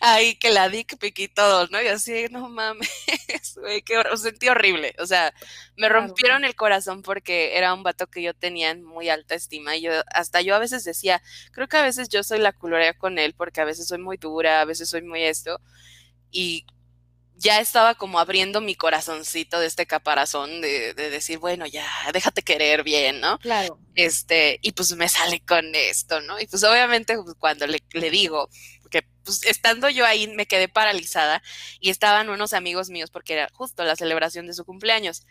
ahí 0.00 0.36
que 0.36 0.50
la 0.50 0.68
dick 0.68 0.96
pic 0.98 1.18
y 1.18 1.28
todo, 1.28 1.66
¿no? 1.68 1.82
Y 1.82 1.86
así, 1.88 2.26
no 2.30 2.48
mames, 2.48 2.88
güey, 3.56 3.82
que 3.82 4.02
sentí 4.16 4.48
horrible. 4.48 4.94
O 4.98 5.06
sea, 5.06 5.34
me 5.76 5.88
rompieron 5.88 6.44
el 6.44 6.54
corazón 6.54 7.02
porque 7.02 7.56
era 7.56 7.74
un 7.74 7.82
vato 7.82 8.06
que 8.06 8.22
yo 8.22 8.34
tenía 8.34 8.70
en 8.70 8.82
muy 8.82 9.08
alta 9.10 9.34
estima. 9.34 9.76
Y 9.76 9.82
yo, 9.82 9.92
hasta 10.12 10.40
yo 10.40 10.54
a 10.54 10.58
veces 10.58 10.84
decía, 10.84 11.22
creo 11.52 11.68
que 11.68 11.76
a 11.76 11.82
veces 11.82 12.08
yo 12.08 12.22
soy 12.22 12.38
la 12.38 12.52
culorea 12.52 12.94
con 12.94 13.18
él 13.18 13.34
porque 13.34 13.60
a 13.60 13.64
veces 13.64 13.86
soy 13.86 13.98
muy 13.98 14.16
dura, 14.16 14.60
a 14.60 14.64
veces 14.64 14.88
soy 14.88 15.02
muy 15.02 15.22
esto. 15.22 15.60
Y 16.30 16.66
ya 17.36 17.60
estaba 17.60 17.94
como 17.94 18.18
abriendo 18.18 18.60
mi 18.60 18.74
corazoncito 18.74 19.58
de 19.60 19.66
este 19.66 19.86
caparazón 19.86 20.60
de, 20.60 20.94
decir, 20.94 21.38
bueno, 21.38 21.66
ya, 21.66 21.86
déjate 22.12 22.42
querer 22.42 22.82
bien, 22.82 23.20
¿no? 23.20 23.38
Claro. 23.38 23.78
Este, 23.94 24.58
y 24.62 24.72
pues 24.72 24.94
me 24.96 25.08
sale 25.08 25.40
con 25.40 25.74
esto, 25.74 26.20
¿no? 26.20 26.40
Y 26.40 26.46
pues 26.46 26.62
obviamente 26.64 27.16
pues, 27.16 27.34
cuando 27.38 27.66
le, 27.66 27.82
le 27.92 28.10
digo, 28.10 28.48
que 28.90 29.02
pues 29.24 29.44
estando 29.44 29.88
yo 29.90 30.06
ahí 30.06 30.28
me 30.28 30.46
quedé 30.46 30.68
paralizada 30.68 31.42
y 31.80 31.90
estaban 31.90 32.28
unos 32.28 32.52
amigos 32.52 32.90
míos 32.90 33.10
porque 33.10 33.32
era 33.32 33.48
justo 33.52 33.82
la 33.84 33.96
celebración 33.96 34.46
de 34.46 34.54
su 34.54 34.64
cumpleaños. 34.64 35.26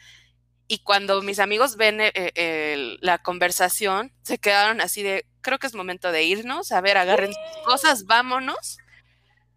Y 0.68 0.80
cuando 0.80 1.22
mis 1.22 1.40
amigos 1.40 1.76
ven 1.76 2.02
eh, 2.02 2.12
eh, 2.16 2.98
la 3.00 3.20
conversación, 3.20 4.14
se 4.24 4.38
quedaron 4.38 4.82
así 4.82 5.04
de, 5.04 5.26
creo 5.42 5.60
que 5.60 5.68
es 5.68 5.76
momento 5.76 6.12
de 6.12 6.24
irnos, 6.24 6.72
a 6.72 6.82
ver, 6.82 6.98
agarren 6.98 7.32
cosas, 7.66 8.06
vámonos. 8.06 8.78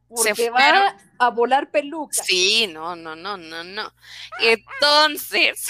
Porque 0.08 0.34
se 0.34 0.50
va 0.50 0.96
a 1.18 1.30
volar 1.30 1.70
peluca. 1.70 2.22
Sí, 2.22 2.66
no, 2.68 2.94
no, 2.94 3.16
no, 3.16 3.36
no, 3.36 3.64
no. 3.64 3.92
Entonces, 4.40 5.68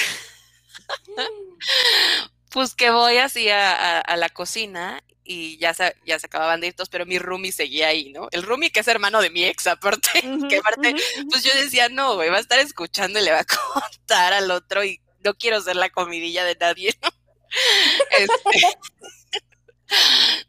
pues 2.51 2.75
que 2.75 2.91
voy 2.91 3.19
así 3.19 3.49
a, 3.49 4.05
la 4.17 4.29
cocina 4.29 5.03
y 5.25 5.59
ya 5.59 5.75
se, 5.75 5.97
ya 6.05 6.19
se 6.19 6.27
acababan 6.27 6.61
de 6.61 6.69
ir 6.69 6.75
todos, 6.75 6.89
pero 6.89 7.07
mi 7.07 7.19
roomie 7.19 7.51
seguía 7.51 7.89
ahí, 7.89 8.13
¿no? 8.13 8.29
El 8.31 8.43
roomie 8.43 8.71
que 8.71 8.81
es 8.81 8.89
hermano 8.89 9.21
de 9.21 9.31
mi 9.31 9.45
ex, 9.45 9.67
aparte, 9.67 10.11
que 10.51 10.59
aparte, 10.59 10.95
pues 11.31 11.43
yo 11.43 11.53
decía, 11.55 11.89
no, 11.89 12.15
güey, 12.15 12.31
va 12.31 12.37
a 12.37 12.41
estar 12.41 12.59
escuchando 12.59 13.19
y 13.19 13.23
le 13.23 13.33
va 13.33 13.41
a 13.41 13.45
contar 13.45 14.33
al 14.33 14.51
otro 14.51 14.85
y 14.85 15.01
no 15.25 15.35
quiero 15.35 15.61
ser 15.61 15.77
la 15.77 15.91
comidilla 15.91 16.45
de 16.45 16.57
nadie, 16.57 16.95
¿no? 17.03 17.09
Este, 18.19 18.79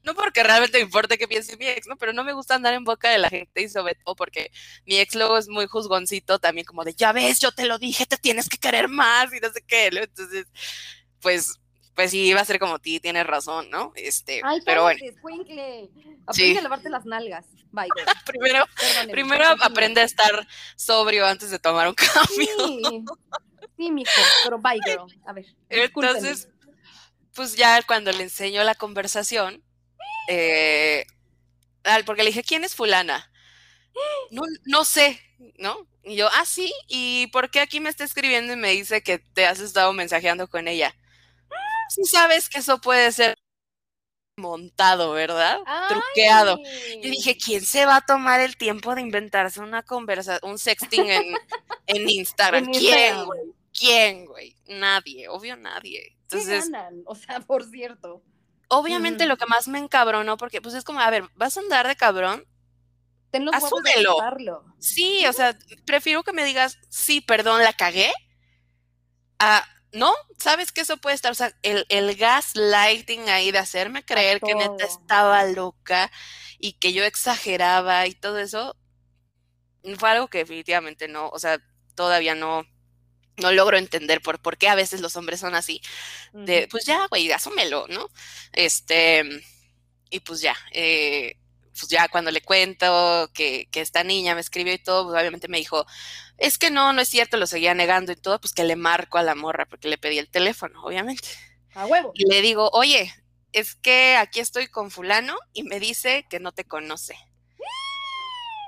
no 0.04 0.14
porque 0.16 0.44
realmente 0.44 0.78
me 0.78 0.84
importe 0.84 1.18
que 1.18 1.28
piense 1.28 1.58
mi 1.58 1.68
ex, 1.68 1.88
¿no? 1.88 1.96
Pero 1.98 2.14
no 2.14 2.24
me 2.24 2.34
gusta 2.34 2.56
andar 2.56 2.74
en 2.74 2.84
boca 2.84 3.10
de 3.10 3.18
la 3.18 3.30
gente 3.30 3.62
y 3.62 3.70
sobre 3.70 3.96
todo 3.96 4.16
porque 4.16 4.52
mi 4.86 4.98
ex 4.98 5.16
luego 5.16 5.38
es 5.38 5.48
muy 5.48 5.68
juzgoncito 5.68 6.40
también 6.40 6.66
como 6.66 6.84
de, 6.84 6.94
ya 6.94 7.12
ves, 7.12 7.40
yo 7.40 7.52
te 7.52 7.66
lo 7.66 7.78
dije, 7.78 8.06
te 8.06 8.18
tienes 8.18 8.50
que 8.50 8.58
querer 8.58 8.88
más 8.88 9.34
y 9.34 9.40
no 9.40 9.50
sé 9.52 9.62
qué, 9.62 9.90
¿no? 9.92 10.00
Entonces, 10.00 10.48
pues, 11.22 11.60
pues 11.96 12.12
sí, 12.12 12.26
iba 12.28 12.42
a 12.42 12.46
ser 12.46 12.60
como 12.60 12.80
ti, 12.80 13.00
tienes 13.00 13.26
razón, 13.26 13.70
¿no? 13.70 13.92
Este, 13.96 14.42
pero 14.66 14.84
bueno. 14.84 15.00
Aprende 16.28 16.60
a 16.60 16.62
lavarte 16.62 16.90
las 16.90 17.06
nalgas. 17.06 17.46
Bye, 17.72 17.88
primero, 18.26 18.66
primero 19.12 19.46
aprende 19.62 20.02
a 20.02 20.04
estar 20.04 20.48
sobrio 20.76 21.26
antes 21.26 21.52
de 21.52 21.60
tomar 21.60 21.88
un 21.88 21.94
cambio. 21.96 22.48
Sí, 22.66 23.06
sí 23.78 23.92
mijo, 23.92 24.12
pero 24.44 24.60
bye, 24.60 24.80
girl. 24.86 25.08
A 25.26 25.34
ver. 25.34 25.46
Entonces, 25.70 26.50
pues 27.38 27.56
ya 27.56 27.84
cuando 27.84 28.12
le 28.12 28.24
enseño 28.24 28.64
la 28.64 28.74
conversación, 28.74 29.64
eh, 30.28 31.06
porque 32.06 32.24
le 32.24 32.32
dije, 32.32 32.44
¿quién 32.44 32.64
es 32.64 32.76
fulana? 32.76 33.32
No, 34.32 34.42
no 34.66 34.84
sé, 34.84 35.22
¿no? 35.60 35.88
Y 36.04 36.16
yo, 36.16 36.30
ah, 36.34 36.46
sí, 36.46 36.74
¿y 36.88 37.28
por 37.28 37.52
qué 37.52 37.60
aquí 37.60 37.80
me 37.80 37.90
está 37.90 38.04
escribiendo 38.04 38.54
y 38.54 38.56
me 38.56 38.72
dice 38.72 39.04
que 39.04 39.20
te 39.20 39.46
has 39.46 39.60
estado 39.60 39.94
mensajeando 39.94 40.48
con 40.48 40.68
ella? 40.68 40.96
Sí 41.90 42.06
sabes 42.06 42.50
que 42.50 42.58
eso 42.58 42.82
puede 42.82 43.12
ser 43.12 43.36
montado, 44.36 45.12
¿verdad? 45.12 45.60
Truqueado. 45.90 46.58
Yo 46.58 47.10
dije, 47.12 47.38
¿quién 47.38 47.64
se 47.64 47.86
va 47.86 47.98
a 47.98 48.06
tomar 48.06 48.42
el 48.42 48.58
tiempo 48.58 48.96
de 48.96 49.02
inventarse 49.02 49.60
una 49.60 49.84
conversa, 49.84 50.40
un 50.42 50.58
sexting 50.58 51.08
en, 51.08 51.36
en 51.86 52.10
Instagram? 52.10 52.66
¿Quién, 52.72 53.16
¿Quién, 53.72 54.26
güey? 54.26 54.56
Nadie, 54.68 55.30
obvio 55.30 55.56
nadie. 55.56 56.17
Entonces, 56.30 56.70
ganan? 56.70 57.02
O 57.06 57.16
sea, 57.16 57.40
por 57.48 57.64
cierto. 57.66 58.24
obviamente 58.70 59.26
lo 59.26 59.38
que 59.38 59.46
más 59.46 59.68
me 59.68 59.80
encabronó, 59.80 60.38
porque 60.38 60.62
pues 60.62 60.76
es 60.76 60.84
como, 60.84 61.00
a 61.00 61.10
ver, 61.10 61.30
vas 61.36 61.58
a 61.58 61.62
andar 61.62 61.88
de 61.88 61.96
cabrón, 61.96 62.46
Ten 63.32 63.46
los 63.46 63.58
de 63.58 63.58
Asúmelo. 63.58 64.12
aceptarlo. 64.22 64.66
Sí, 64.80 65.26
o 65.28 65.34
sea, 65.34 65.58
prefiero 65.86 66.24
que 66.24 66.34
me 66.34 66.46
digas, 66.46 66.78
sí, 66.90 67.22
perdón, 67.22 67.62
la 67.64 67.74
cagué. 67.74 68.12
A, 69.40 69.64
no, 69.94 70.14
sabes 70.38 70.72
que 70.72 70.82
eso 70.82 70.98
puede 70.98 71.16
estar, 71.16 71.32
o 71.32 71.36
sea, 71.36 71.54
el, 71.62 71.86
el 71.90 72.16
gaslighting 72.16 73.30
ahí 73.30 73.52
de 73.52 73.60
hacerme 73.60 74.04
creer 74.06 74.42
que 74.42 74.56
neta 74.56 74.86
estaba 74.86 75.44
loca 75.46 76.12
y 76.60 76.74
que 76.80 76.94
yo 76.94 77.04
exageraba 77.04 78.08
y 78.08 78.14
todo 78.16 78.40
eso, 78.40 78.76
fue 79.98 80.10
algo 80.10 80.28
que 80.28 80.40
definitivamente 80.40 81.08
no, 81.08 81.30
o 81.30 81.40
sea, 81.40 81.60
todavía 81.96 82.36
no, 82.36 82.64
no 83.38 83.52
logro 83.52 83.78
entender 83.78 84.22
por, 84.22 84.40
por 84.40 84.58
qué 84.58 84.68
a 84.68 84.76
veces 84.76 85.02
los 85.02 85.16
hombres 85.16 85.40
son 85.40 85.56
así. 85.56 85.82
De, 86.34 86.68
pues 86.70 86.86
ya, 86.86 87.08
güey, 87.08 87.32
asúmelo, 87.32 87.88
¿no? 87.88 88.10
Este, 88.52 89.24
y 90.10 90.20
pues 90.22 90.42
ya, 90.42 90.56
eh, 90.72 91.38
pues 91.72 91.88
ya 91.90 92.08
cuando 92.10 92.32
le 92.32 92.42
cuento 92.42 93.30
que, 93.34 93.68
que 93.72 93.82
esta 93.82 94.04
niña 94.04 94.36
me 94.36 94.42
escribió 94.42 94.74
y 94.74 94.80
todo, 94.80 95.06
pues 95.06 95.20
obviamente 95.20 95.48
me 95.48 95.60
dijo, 95.60 95.86
es 96.38 96.58
que 96.58 96.72
no, 96.72 96.94
no 96.94 97.02
es 97.02 97.08
cierto, 97.08 97.38
lo 97.38 97.48
seguía 97.48 97.74
negando 97.74 98.12
y 98.12 98.16
todo, 98.16 98.40
pues 98.40 98.54
que 98.54 98.64
le 98.64 98.76
marco 98.76 99.18
a 99.18 99.24
la 99.24 99.36
morra 99.36 99.66
porque 99.66 99.88
le 99.88 99.98
pedí 99.98 100.18
el 100.18 100.30
teléfono, 100.30 100.84
obviamente. 100.84 101.28
A 101.74 101.86
huevo. 101.86 102.12
Y 102.16 102.26
le 102.26 102.42
digo, 102.42 102.70
oye, 102.74 103.14
es 103.52 103.76
que 103.76 104.16
aquí 104.18 104.40
estoy 104.40 104.68
con 104.68 104.92
fulano 104.92 105.36
y 105.54 105.64
me 105.64 105.80
dice 105.80 106.26
que 106.30 106.40
no 106.40 106.52
te 106.52 106.66
conoce. 106.66 107.18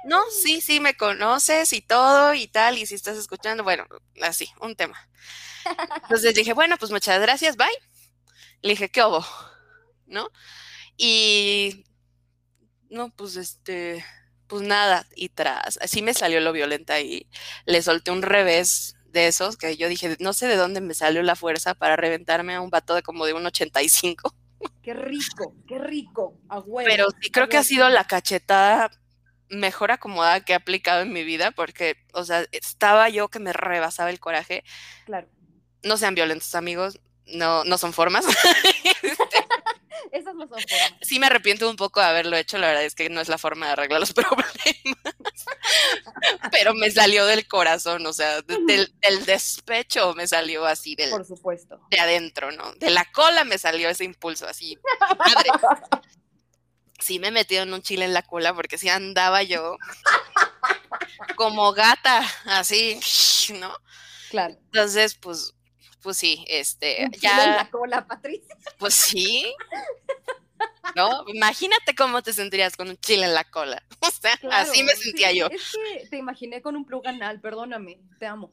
No, 0.05 0.21
sí, 0.31 0.61
sí, 0.61 0.80
me 0.80 0.95
conoces 0.95 1.73
y 1.73 1.81
todo 1.81 2.34
y 2.34 2.47
tal, 2.47 2.77
y 2.77 2.85
si 2.85 2.95
estás 2.95 3.17
escuchando, 3.17 3.63
bueno, 3.63 3.85
así, 4.21 4.49
un 4.61 4.76
tema. 4.76 4.97
Entonces 6.03 6.34
dije, 6.34 6.53
bueno, 6.53 6.77
pues 6.77 6.91
muchas 6.91 7.19
gracias, 7.21 7.57
bye. 7.57 7.67
Le 8.61 8.71
dije, 8.71 8.89
¿qué 8.89 9.03
hubo? 9.03 9.26
¿No? 10.05 10.30
Y 10.97 11.85
no, 12.89 13.09
pues 13.11 13.35
este, 13.35 14.03
pues 14.47 14.63
nada, 14.63 15.05
y 15.15 15.30
tras, 15.30 15.77
así 15.81 16.01
me 16.01 16.13
salió 16.13 16.39
lo 16.39 16.51
violenta 16.51 16.99
y 17.01 17.27
le 17.65 17.81
solté 17.81 18.11
un 18.11 18.21
revés 18.21 18.95
de 19.05 19.27
esos 19.27 19.57
que 19.57 19.76
yo 19.77 19.89
dije, 19.89 20.17
no 20.19 20.34
sé 20.34 20.47
de 20.47 20.55
dónde 20.55 20.81
me 20.81 20.93
salió 20.93 21.23
la 21.23 21.35
fuerza 21.35 21.73
para 21.73 21.95
reventarme 21.95 22.55
a 22.55 22.61
un 22.61 22.69
vato 22.69 22.95
de 22.95 23.01
como 23.01 23.26
de 23.26 23.34
un 23.34 23.45
85, 23.45 24.34
Qué 24.81 24.93
rico, 24.93 25.55
qué 25.67 25.80
rico. 25.80 26.38
A 26.49 26.59
huevo. 26.59 26.89
pero 26.89 27.07
sí 27.21 27.31
creo 27.31 27.47
que 27.47 27.57
ha 27.57 27.63
sido 27.63 27.88
la 27.89 28.03
cachetada 28.05 28.91
mejor 29.49 29.91
acomodada 29.91 30.41
que 30.41 30.53
he 30.53 30.55
aplicado 30.55 31.01
en 31.01 31.11
mi 31.13 31.23
vida 31.23 31.51
porque, 31.51 31.97
o 32.13 32.23
sea, 32.23 32.45
estaba 32.51 33.09
yo 33.09 33.30
que 33.30 33.39
me 33.39 33.53
rebasaba 33.53 34.09
el 34.09 34.19
coraje. 34.19 34.63
Claro. 35.05 35.27
No 35.84 35.97
sean 35.97 36.15
violentos, 36.15 36.53
amigos, 36.55 36.99
no, 37.26 37.63
no 37.63 37.77
son 37.77 37.93
formas. 37.93 38.26
Esas 40.11 40.34
no 40.34 40.47
son 40.47 40.59
formas. 40.59 40.93
sí 41.01 41.19
me 41.19 41.27
arrepiento 41.27 41.69
un 41.69 41.76
poco 41.76 41.99
de 41.99 42.05
haberlo 42.07 42.35
hecho, 42.38 42.57
la 42.57 42.67
verdad 42.67 42.84
es 42.84 42.95
que 42.95 43.09
no 43.09 43.21
es 43.21 43.27
la 43.30 43.38
forma 43.38 43.67
de 43.67 43.73
arreglar 43.73 43.99
los 43.99 44.13
problemas, 44.13 44.51
pero 46.51 46.73
me 46.73 46.89
salió 46.89 47.26
del 47.26 47.47
corazón, 47.47 48.05
o 48.05 48.13
sea, 48.13 48.41
de- 48.41 48.57
del, 48.65 48.93
del 49.01 49.26
despecho 49.26 50.13
me 50.15 50.27
salió 50.27 50.65
así 50.65 50.95
del, 50.95 51.09
Por 51.11 51.26
supuesto. 51.26 51.80
de 51.89 51.99
adentro, 51.99 52.51
¿no? 52.51 52.73
De 52.76 52.89
la 52.89 53.05
cola 53.11 53.43
me 53.43 53.57
salió 53.57 53.89
ese 53.89 54.03
impulso 54.05 54.47
así, 54.47 54.77
madre. 55.17 55.49
Sí 57.10 57.18
me 57.18 57.44
en 57.49 57.73
un 57.73 57.81
chile 57.81 58.06
en 58.06 58.14
la 58.14 58.22
cola 58.22 58.53
porque 58.53 58.77
sí 58.77 58.88
andaba 58.88 59.41
yo 59.41 59.77
como 61.36 61.73
gata, 61.73 62.23
así, 62.45 62.99
¿no? 63.60 63.73
Claro. 64.30 64.53
Entonces, 64.65 65.15
pues, 65.15 65.56
pues 66.03 66.18
sí, 66.18 66.45
este, 66.48 67.06
Un 67.06 67.11
chile 67.14 67.31
en 67.31 67.38
ya, 67.40 67.56
la 67.56 67.69
cola, 67.72 68.06
Patricia. 68.06 68.56
pues 68.77 68.94
sí. 68.94 69.52
¿No? 70.95 71.23
Imagínate 71.30 71.95
cómo 71.95 72.22
te 72.22 72.31
sentirías 72.31 72.77
con 72.77 72.90
un 72.90 72.98
chile 72.98 73.26
en 73.26 73.34
la 73.34 73.44
cola. 73.44 73.81
O 74.02 74.11
sea, 74.11 74.38
Claro, 74.38 74.69
así 74.69 74.84
me 74.84 74.95
sí, 74.95 75.06
sentía 75.06 75.31
yo. 75.31 75.48
Es 75.48 75.72
que 75.72 76.07
te 76.10 76.18
imaginé 76.18 76.61
con 76.61 76.76
un 76.76 76.86
plug 76.86 77.07
anal, 77.07 77.41
perdóname, 77.41 77.99
te 78.19 78.27
amo. 78.27 78.52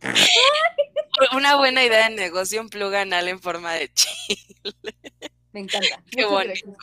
Una 1.34 1.56
buena 1.56 1.84
idea 1.84 2.08
de 2.08 2.16
negocio, 2.16 2.60
un 2.60 2.68
plug 2.70 2.94
anal 2.94 3.28
en 3.28 3.40
forma 3.40 3.74
de 3.74 3.92
chile. 3.92 4.44
Me 5.52 5.60
encanta. 5.60 6.02
Qué 6.10 6.26
Muchas 6.26 6.30
bonito. 6.62 6.76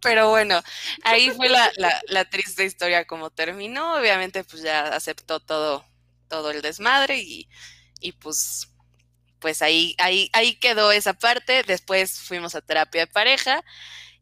Pero 0.00 0.30
bueno, 0.30 0.60
ahí 1.04 1.30
fue 1.30 1.48
la, 1.48 1.70
la, 1.76 2.00
la 2.08 2.24
triste 2.24 2.64
historia 2.64 3.04
como 3.04 3.30
terminó. 3.30 3.94
Obviamente, 3.96 4.42
pues 4.44 4.62
ya 4.62 4.88
aceptó 4.88 5.38
todo, 5.40 5.84
todo 6.28 6.50
el 6.50 6.60
desmadre 6.62 7.18
y, 7.18 7.48
y 8.00 8.12
pues, 8.12 8.68
pues 9.40 9.62
ahí, 9.62 9.94
ahí, 9.98 10.30
ahí 10.32 10.56
quedó 10.56 10.92
esa 10.92 11.14
parte. 11.14 11.62
Después 11.64 12.20
fuimos 12.20 12.54
a 12.56 12.62
terapia 12.62 13.02
de 13.02 13.12
pareja 13.12 13.64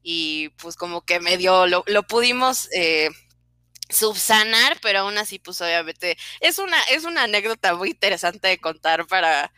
y 0.02 0.50
pues 0.58 0.76
como 0.76 1.02
que 1.04 1.20
medio 1.20 1.66
lo, 1.66 1.84
lo 1.86 2.04
pudimos 2.04 2.68
eh, 2.74 3.10
subsanar, 3.90 4.78
pero 4.80 5.00
aún 5.00 5.18
así, 5.18 5.38
pues 5.38 5.60
obviamente 5.60 6.16
es 6.40 6.58
una, 6.58 6.80
es 6.84 7.04
una 7.04 7.24
anécdota 7.24 7.74
muy 7.74 7.90
interesante 7.90 8.48
de 8.48 8.58
contar 8.58 9.06
para, 9.06 9.52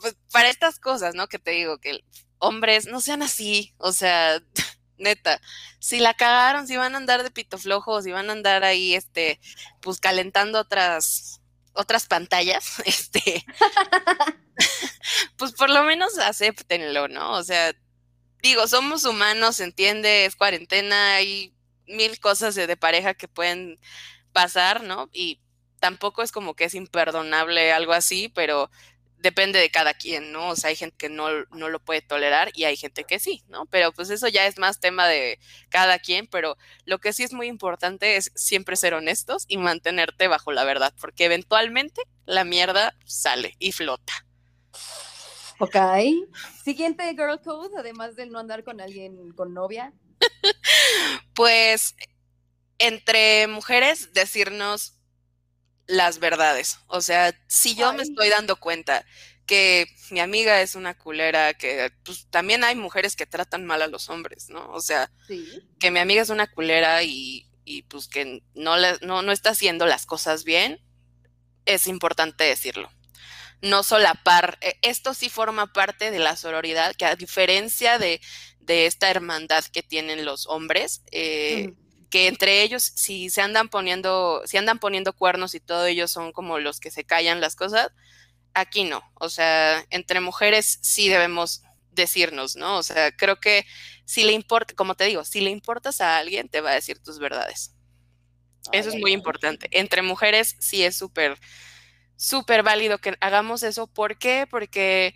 pues, 0.00 0.16
para 0.32 0.48
estas 0.48 0.78
cosas, 0.78 1.14
¿no? 1.14 1.28
Que 1.28 1.38
te 1.38 1.52
digo, 1.52 1.78
que 1.78 2.00
hombres 2.38 2.86
no 2.86 3.00
sean 3.00 3.22
así, 3.22 3.74
o 3.78 3.92
sea, 3.92 4.42
neta, 4.98 5.40
si 5.78 5.98
la 6.00 6.14
cagaron, 6.14 6.66
si 6.66 6.76
van 6.76 6.94
a 6.94 6.98
andar 6.98 7.22
de 7.22 7.30
pito 7.30 7.58
flojo, 7.58 8.02
si 8.02 8.10
van 8.12 8.28
a 8.30 8.32
andar 8.32 8.64
ahí, 8.64 8.94
este, 8.94 9.40
pues 9.80 10.00
calentando 10.00 10.60
otras, 10.60 11.40
otras 11.72 12.06
pantallas, 12.06 12.80
este, 12.84 13.44
pues 15.36 15.52
por 15.52 15.70
lo 15.70 15.82
menos 15.84 16.18
acéptenlo, 16.18 17.08
¿no? 17.08 17.32
O 17.32 17.44
sea, 17.44 17.72
digo, 18.42 18.66
somos 18.66 19.04
humanos, 19.04 19.60
entiende, 19.60 20.26
es 20.26 20.36
cuarentena, 20.36 21.14
hay 21.14 21.54
mil 21.86 22.18
cosas 22.20 22.54
de, 22.54 22.76
pareja 22.76 23.14
que 23.14 23.28
pueden 23.28 23.78
pasar, 24.32 24.82
¿no? 24.82 25.08
Y 25.12 25.40
tampoco 25.80 26.22
es 26.22 26.32
como 26.32 26.54
que 26.54 26.64
es 26.64 26.74
imperdonable 26.74 27.72
algo 27.72 27.92
así, 27.92 28.28
pero 28.28 28.70
depende 29.18 29.58
de 29.58 29.70
cada 29.70 29.94
quien, 29.94 30.32
¿no? 30.32 30.50
O 30.50 30.56
sea, 30.56 30.70
hay 30.70 30.76
gente 30.76 30.96
que 30.96 31.08
no, 31.08 31.28
no 31.52 31.68
lo 31.68 31.80
puede 31.80 32.02
tolerar 32.02 32.50
y 32.54 32.64
hay 32.64 32.76
gente 32.76 33.04
que 33.04 33.18
sí, 33.18 33.42
¿no? 33.48 33.66
Pero 33.66 33.92
pues 33.92 34.10
eso 34.10 34.28
ya 34.28 34.46
es 34.46 34.58
más 34.58 34.80
tema 34.80 35.06
de 35.06 35.38
cada 35.68 35.98
quien, 35.98 36.26
pero 36.26 36.56
lo 36.84 36.98
que 36.98 37.12
sí 37.12 37.22
es 37.22 37.32
muy 37.32 37.46
importante 37.46 38.16
es 38.16 38.32
siempre 38.34 38.76
ser 38.76 38.94
honestos 38.94 39.44
y 39.48 39.58
mantenerte 39.58 40.28
bajo 40.28 40.52
la 40.52 40.64
verdad, 40.64 40.92
porque 41.00 41.24
eventualmente 41.24 42.02
la 42.26 42.44
mierda 42.44 42.96
sale 43.04 43.54
y 43.58 43.72
flota. 43.72 44.12
Ok. 45.58 45.76
Siguiente 46.64 47.08
girl 47.10 47.40
code, 47.40 47.70
además 47.78 48.16
del 48.16 48.32
no 48.32 48.40
andar 48.40 48.64
con 48.64 48.80
alguien 48.80 49.32
con 49.32 49.54
novia. 49.54 49.92
Pues 51.34 51.94
entre 52.78 53.46
mujeres 53.46 54.12
decirnos 54.12 54.94
las 55.86 56.18
verdades. 56.18 56.78
O 56.86 57.00
sea, 57.00 57.34
si 57.48 57.74
yo 57.74 57.92
me 57.92 58.02
estoy 58.02 58.28
dando 58.28 58.56
cuenta 58.56 59.04
que 59.46 59.86
mi 60.10 60.20
amiga 60.20 60.60
es 60.62 60.74
una 60.74 60.96
culera, 60.96 61.54
que 61.54 61.92
pues 62.04 62.26
también 62.30 62.64
hay 62.64 62.76
mujeres 62.76 63.16
que 63.16 63.26
tratan 63.26 63.66
mal 63.66 63.82
a 63.82 63.88
los 63.88 64.08
hombres, 64.08 64.48
¿no? 64.48 64.70
O 64.70 64.80
sea, 64.80 65.10
Sí. 65.26 65.46
que 65.80 65.90
mi 65.90 65.98
amiga 65.98 66.22
es 66.22 66.30
una 66.30 66.46
culera 66.46 67.02
y, 67.02 67.48
y 67.64 67.82
pues 67.82 68.08
que 68.08 68.42
no, 68.54 68.76
le- 68.76 68.98
no, 69.02 69.22
no 69.22 69.32
está 69.32 69.50
haciendo 69.50 69.84
las 69.86 70.06
cosas 70.06 70.44
bien, 70.44 70.80
es 71.66 71.86
importante 71.88 72.44
decirlo. 72.44 72.90
No 73.60 73.82
solapar, 73.82 74.58
eh, 74.60 74.78
esto 74.82 75.12
sí 75.14 75.28
forma 75.28 75.72
parte 75.72 76.10
de 76.10 76.18
la 76.20 76.36
sororidad, 76.36 76.94
que 76.96 77.04
a 77.04 77.16
diferencia 77.16 77.98
de, 77.98 78.20
de 78.62 78.86
esta 78.86 79.10
hermandad 79.10 79.64
que 79.64 79.82
tienen 79.82 80.24
los 80.24 80.46
hombres, 80.46 81.02
eh, 81.10 81.74
que 82.10 82.28
entre 82.28 82.62
ellos, 82.62 82.92
si 82.94 83.30
se 83.30 83.40
andan 83.40 83.68
poniendo, 83.68 84.42
si 84.44 84.56
andan 84.56 84.78
poniendo 84.78 85.12
cuernos 85.12 85.54
y 85.54 85.60
todo, 85.60 85.86
ellos 85.86 86.10
son 86.10 86.32
como 86.32 86.58
los 86.58 86.78
que 86.78 86.90
se 86.90 87.04
callan 87.04 87.40
las 87.40 87.56
cosas, 87.56 87.90
aquí 88.54 88.84
no. 88.84 89.02
O 89.14 89.28
sea, 89.28 89.84
entre 89.90 90.20
mujeres 90.20 90.78
sí 90.82 91.08
debemos 91.08 91.62
decirnos, 91.90 92.56
¿no? 92.56 92.78
O 92.78 92.82
sea, 92.82 93.12
creo 93.12 93.40
que 93.40 93.66
si 94.04 94.24
le 94.24 94.32
importa, 94.32 94.74
como 94.74 94.94
te 94.94 95.04
digo, 95.04 95.24
si 95.24 95.40
le 95.40 95.50
importas 95.50 96.00
a 96.00 96.18
alguien, 96.18 96.48
te 96.48 96.60
va 96.60 96.70
a 96.70 96.74
decir 96.74 96.98
tus 96.98 97.18
verdades. 97.18 97.74
Eso 98.70 98.90
es 98.90 98.94
muy 98.94 99.10
ay, 99.10 99.14
ay. 99.14 99.18
importante. 99.18 99.68
Entre 99.72 100.02
mujeres 100.02 100.56
sí 100.60 100.84
es 100.84 100.96
súper, 100.96 101.38
súper 102.16 102.62
válido 102.62 102.98
que 102.98 103.16
hagamos 103.20 103.62
eso. 103.62 103.86
¿Por 103.86 104.18
qué? 104.18 104.46
Porque 104.48 105.14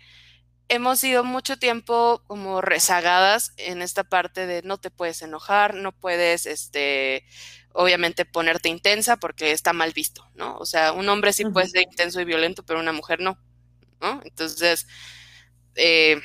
hemos 0.69 0.99
sido 0.99 1.23
mucho 1.23 1.57
tiempo 1.57 2.21
como 2.27 2.61
rezagadas 2.61 3.53
en 3.57 3.81
esta 3.81 4.03
parte 4.03 4.45
de 4.47 4.61
no 4.63 4.77
te 4.77 4.91
puedes 4.91 5.21
enojar, 5.21 5.75
no 5.75 5.91
puedes, 5.91 6.45
este, 6.45 7.25
obviamente 7.73 8.25
ponerte 8.25 8.69
intensa 8.69 9.17
porque 9.17 9.51
está 9.51 9.73
mal 9.73 9.93
visto, 9.93 10.27
¿no? 10.35 10.57
O 10.57 10.65
sea, 10.65 10.93
un 10.93 11.07
hombre 11.09 11.33
sí 11.33 11.45
puede 11.45 11.67
ser 11.67 11.83
intenso 11.83 12.19
y 12.21 12.25
violento, 12.25 12.63
pero 12.65 12.79
una 12.79 12.93
mujer 12.93 13.19
no, 13.21 13.37
¿no? 14.01 14.21
Entonces, 14.25 14.87
eh, 15.75 16.19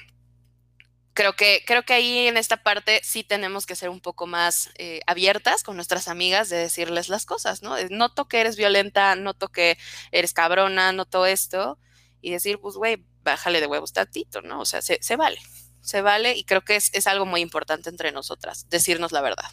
creo 1.15 1.35
que, 1.35 1.63
creo 1.67 1.85
que 1.85 1.93
ahí 1.95 2.27
en 2.27 2.37
esta 2.37 2.63
parte 2.63 3.01
sí 3.05 3.25
tenemos 3.25 3.67
que 3.67 3.77
ser 3.77 3.91
un 3.91 4.01
poco 4.01 4.27
más 4.27 4.71
eh, 4.79 5.01
abiertas 5.07 5.63
con 5.63 5.77
nuestras 5.77 6.09
amigas 6.09 6.49
de 6.49 6.57
decirles 6.57 7.09
las 7.09 7.27
cosas, 7.27 7.63
¿no? 7.63 7.77
Noto 7.91 8.29
que 8.29 8.41
eres 8.41 8.57
violenta, 8.57 9.15
noto 9.17 9.49
que 9.49 9.79
eres 10.11 10.33
cabrona, 10.33 10.93
noto 10.93 11.27
esto. 11.27 11.79
Y 12.23 12.31
decir, 12.31 12.59
pues, 12.61 12.77
güey, 12.77 13.05
bájale 13.23 13.61
de 13.61 13.67
huevos 13.67 13.93
tantito, 13.93 14.41
¿no? 14.41 14.61
O 14.61 14.65
sea, 14.65 14.81
se, 14.81 15.17
vale, 15.17 15.39
se 15.83 16.01
vale 16.01 16.37
y 16.37 16.45
creo 16.45 16.63
que 16.63 16.77
es, 16.77 16.95
es 16.95 17.07
algo 17.07 17.27
muy 17.27 17.43
importante 17.43 17.91
entre 17.91 18.13
nosotras, 18.13 18.69
decirnos 18.71 19.13
la 19.13 19.21
verdad. 19.21 19.45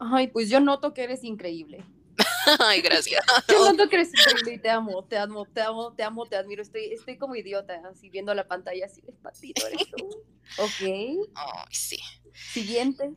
Ay, 0.00 0.28
pues 0.28 0.48
yo 0.48 0.58
noto 0.58 0.94
que 0.94 1.04
eres 1.04 1.22
increíble. 1.22 1.84
Ay, 2.58 2.80
gracias. 2.80 3.24
Yo 3.48 3.70
noto 3.70 3.88
que 3.88 3.96
eres 3.96 4.08
increíble 4.08 4.54
y 4.54 4.58
te 4.58 4.70
amo, 4.70 5.04
te 5.04 5.16
amo, 5.18 5.46
te 5.46 5.60
amo, 5.60 5.92
te 5.92 6.02
amo, 6.02 6.26
te 6.26 6.36
admiro. 6.36 6.62
Estoy, 6.62 6.86
estoy 6.92 7.16
como 7.16 7.36
idiota, 7.36 7.80
así 7.88 8.08
viendo 8.08 8.34
la 8.34 8.48
pantalla 8.48 8.86
así 8.86 9.00
despacito. 9.02 9.66
Eres 9.66 9.88
tú. 9.96 10.08
Ok. 10.56 10.80
Ay, 10.80 11.68
sí. 11.70 11.98
Siguiente. 12.32 13.12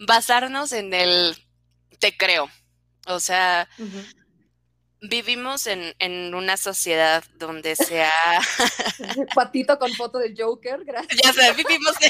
Basarnos 0.00 0.72
en 0.72 0.92
el 0.92 1.36
te 2.00 2.16
creo. 2.16 2.50
O 3.06 3.20
sea, 3.20 3.68
vivimos 5.00 5.66
en, 5.66 5.94
en, 5.98 6.34
una 6.34 6.56
sociedad 6.56 7.24
donde 7.34 7.76
sea. 7.76 8.12
Patito 9.34 9.78
con 9.78 9.92
foto 9.94 10.18
de 10.18 10.34
Joker, 10.36 10.84
gracias. 10.84 11.20
Ya 11.22 11.32
sé, 11.32 11.52
vivimos. 11.54 11.94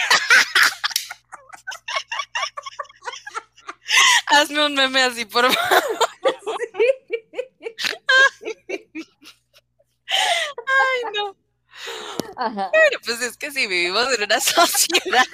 Hazme 4.27 4.66
un 4.66 4.74
meme 4.74 5.02
así, 5.02 5.24
por 5.24 5.51
favor. 5.51 5.85
Ay, 10.10 11.02
no. 11.15 11.36
Ajá. 12.36 12.70
Bueno, 12.73 12.98
pues 13.05 13.20
es 13.20 13.36
que 13.36 13.51
si 13.51 13.66
vivimos 13.66 14.12
en 14.12 14.24
una 14.24 14.40
sociedad. 14.40 15.24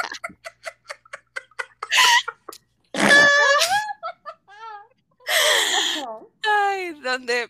Ay, 6.42 6.92
donde 7.00 7.48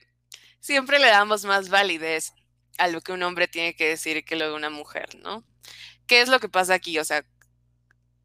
siempre 0.60 0.98
le 0.98 1.08
damos 1.08 1.44
más 1.44 1.68
validez 1.68 2.32
a 2.78 2.88
lo 2.88 3.00
que 3.00 3.12
un 3.12 3.22
hombre 3.22 3.48
tiene 3.48 3.74
que 3.74 3.88
decir 3.88 4.24
que 4.24 4.36
lo 4.36 4.48
de 4.48 4.54
una 4.54 4.70
mujer, 4.70 5.08
¿no? 5.22 5.44
¿Qué 6.06 6.20
es 6.20 6.28
lo 6.28 6.40
que 6.40 6.48
pasa 6.48 6.74
aquí? 6.74 6.98
O 6.98 7.04
sea, 7.04 7.24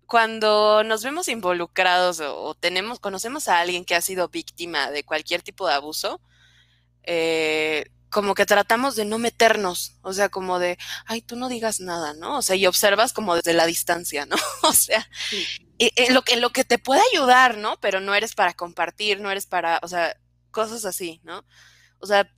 cuando 0.06 0.84
nos 0.84 1.04
vemos 1.04 1.28
involucrados 1.28 2.20
o, 2.20 2.56
tenemos, 2.56 3.00
conocemos 3.00 3.48
a 3.48 3.60
alguien 3.60 3.86
que 3.86 3.96
ha 3.96 4.02
sido 4.02 4.28
víctima 4.30 4.90
de 4.90 5.04
cualquier 5.04 5.44
tipo 5.44 5.68
de 5.68 5.76
abuso, 5.76 6.20
eh, 7.04 7.86
como 8.10 8.34
que 8.34 8.46
tratamos 8.46 8.96
de 8.96 9.06
no 9.06 9.20
meternos, 9.20 9.98
o 10.02 10.14
sea, 10.14 10.30
como 10.30 10.60
de, 10.60 10.78
ay, 11.06 11.22
tú 11.22 11.36
no 11.36 11.50
digas 11.50 11.80
nada, 11.80 12.14
¿no? 12.14 12.38
O 12.38 12.42
sea, 12.42 12.56
y 12.56 12.66
observas 12.66 13.14
como 13.14 13.36
desde 13.36 13.54
la 13.54 13.66
distancia, 13.66 14.26
¿no? 14.26 14.36
O 14.64 14.74
sea, 14.74 15.08
en, 15.78 16.14
lo, 16.14 16.24
en 16.28 16.42
lo 16.42 16.52
que 16.52 16.64
te 16.64 16.80
puede 16.80 17.02
ayudar, 17.12 17.58
¿no? 17.58 17.80
Pero 17.80 18.00
no 18.00 18.14
eres 18.16 18.36
para 18.36 18.54
compartir, 18.54 19.20
no 19.22 19.32
eres 19.32 19.46
para, 19.46 19.80
o 19.84 19.88
sea, 19.88 20.16
cosas 20.52 20.86
así, 20.86 21.22
¿no? 21.24 21.46
O 22.00 22.08
sea, 22.08 22.30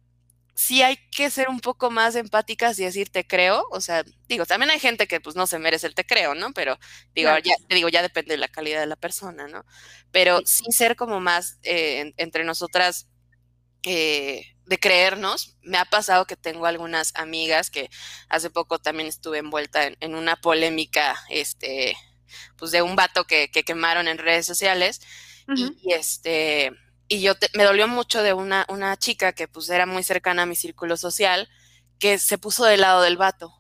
sí 0.56 0.82
hay 0.82 0.98
que 1.12 1.30
ser 1.30 1.50
un 1.50 1.60
poco 1.60 1.90
más 1.90 2.16
empáticas 2.16 2.78
y 2.80 2.84
decir 2.84 3.10
te 3.10 3.26
creo, 3.26 3.66
o 3.72 3.82
sea, 3.82 4.04
digo, 4.28 4.46
también 4.46 4.70
hay 4.72 4.80
gente 4.80 5.08
que 5.08 5.20
pues 5.20 5.36
no 5.36 5.48
se 5.48 5.58
merece 5.60 5.88
el 5.88 5.96
te 5.96 6.06
creo, 6.06 6.36
¿no? 6.36 6.54
Pero 6.54 6.78
digo, 7.16 7.32
ya, 7.44 7.56
te 7.68 7.76
digo, 7.76 7.90
ya 7.90 8.02
depende 8.02 8.34
de 8.34 8.38
la 8.38 8.48
calidad 8.48 8.80
de 8.80 8.88
la 8.88 8.96
persona, 8.96 9.48
¿no? 9.48 9.66
Pero 10.12 10.42
sí, 10.46 10.66
ser 10.72 10.96
como 10.96 11.20
más 11.20 11.58
eh, 11.64 12.14
entre 12.18 12.44
nosotras 12.44 13.08
eh, 13.84 14.44
de 14.72 14.80
creernos, 14.80 15.58
me 15.64 15.78
ha 15.78 15.84
pasado 15.84 16.26
que 16.26 16.38
tengo 16.38 16.66
algunas 16.66 17.12
amigas 17.16 17.70
que 17.70 17.90
hace 18.30 18.50
poco 18.50 18.80
también 18.80 19.10
estuve 19.10 19.40
envuelta 19.40 19.86
en, 20.00 20.16
una 20.16 20.38
polémica, 20.38 21.20
este, 21.30 21.98
pues 22.56 22.72
de 22.72 22.82
un 22.82 22.96
vato 22.96 23.26
que, 23.26 23.50
quemaron 23.50 24.08
en 24.08 24.18
redes 24.18 24.46
sociales 24.46 25.02
y 25.54 25.92
este 25.92 26.72
y 27.10 27.20
yo 27.20 27.34
me 27.54 27.66
dolió 27.66 27.90
mucho 27.90 28.24
de 28.24 28.32
una, 28.32 28.66
una 28.70 28.96
chica 28.96 29.34
que 29.34 29.50
pues 29.50 29.70
era 29.70 29.86
muy 29.86 30.04
cercana 30.04 30.44
a 30.44 30.46
mi 30.46 30.56
círculo 30.56 30.96
social, 30.96 31.50
que 32.00 32.18
se 32.18 32.38
puso 32.38 32.64
del 32.64 32.80
lado 32.80 33.02
del 33.02 33.18
vato, 33.18 33.54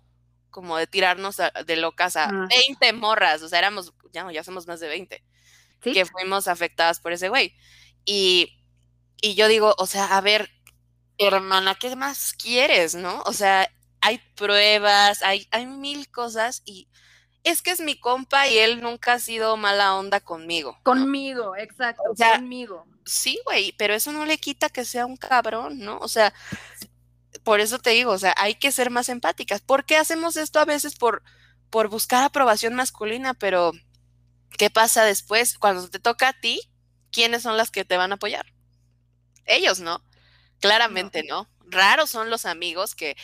como 0.49 0.77
de 0.77 0.87
tirarnos 0.87 1.41
de 1.65 1.75
locas 1.75 2.15
a 2.15 2.31
20 2.31 2.87
ah. 2.87 2.93
morras, 2.93 3.41
o 3.41 3.49
sea, 3.49 3.59
éramos, 3.59 3.93
ya, 4.13 4.31
ya 4.31 4.45
somos 4.45 4.65
más 4.65 4.79
de 4.79 4.87
20, 4.87 5.21
que 5.81 6.05
fuimos 6.05 6.47
afectadas 6.47 7.01
por 7.01 7.11
ese 7.11 7.27
güey. 7.27 7.53
Y, 8.05 8.63
y 9.21 9.35
yo 9.35 9.49
digo, 9.49 9.75
o 9.77 9.85
sea, 9.85 10.15
a 10.15 10.21
ver, 10.21 10.49
hermana, 11.27 11.75
¿qué 11.75 11.95
más 11.95 12.33
quieres, 12.33 12.95
no? 12.95 13.21
O 13.25 13.33
sea, 13.33 13.69
hay 14.01 14.19
pruebas, 14.35 15.21
hay, 15.23 15.47
hay 15.51 15.67
mil 15.67 16.09
cosas 16.09 16.61
y 16.65 16.87
es 17.43 17.61
que 17.61 17.71
es 17.71 17.79
mi 17.79 17.99
compa 17.99 18.47
y 18.47 18.57
él 18.57 18.81
nunca 18.81 19.13
ha 19.13 19.19
sido 19.19 19.57
mala 19.57 19.95
onda 19.95 20.19
conmigo. 20.19 20.77
Conmigo, 20.83 21.55
exacto, 21.55 22.03
conmigo. 22.17 22.85
Sí, 23.05 23.39
güey, 23.45 23.73
pero 23.77 23.93
eso 23.93 24.11
no 24.11 24.25
le 24.25 24.37
quita 24.37 24.69
que 24.69 24.85
sea 24.85 25.05
un 25.05 25.17
cabrón, 25.17 25.79
¿no? 25.79 25.97
O 25.99 26.07
sea, 26.07 26.33
por 27.43 27.59
eso 27.59 27.79
te 27.79 27.91
digo, 27.91 28.11
o 28.11 28.19
sea, 28.19 28.35
hay 28.37 28.55
que 28.55 28.71
ser 28.71 28.91
más 28.91 29.09
empáticas. 29.09 29.61
¿Por 29.61 29.85
qué 29.85 29.97
hacemos 29.97 30.37
esto 30.37 30.59
a 30.59 30.65
veces 30.65 30.95
por, 30.95 31.23
por 31.69 31.89
buscar 31.89 32.23
aprobación 32.23 32.75
masculina? 32.75 33.33
Pero, 33.33 33.71
¿qué 34.57 34.69
pasa 34.69 35.03
después? 35.03 35.57
Cuando 35.57 35.89
te 35.89 35.99
toca 35.99 36.29
a 36.29 36.39
ti, 36.39 36.61
¿quiénes 37.11 37.41
son 37.41 37.57
las 37.57 37.71
que 37.71 37.85
te 37.85 37.97
van 37.97 38.11
a 38.11 38.15
apoyar? 38.15 38.45
Ellos, 39.45 39.79
¿no? 39.79 40.03
Claramente, 40.61 41.23
¿no? 41.23 41.49
Raros 41.67 42.09
son 42.09 42.29
los 42.29 42.45
amigos 42.45 42.95
que, 42.95 43.17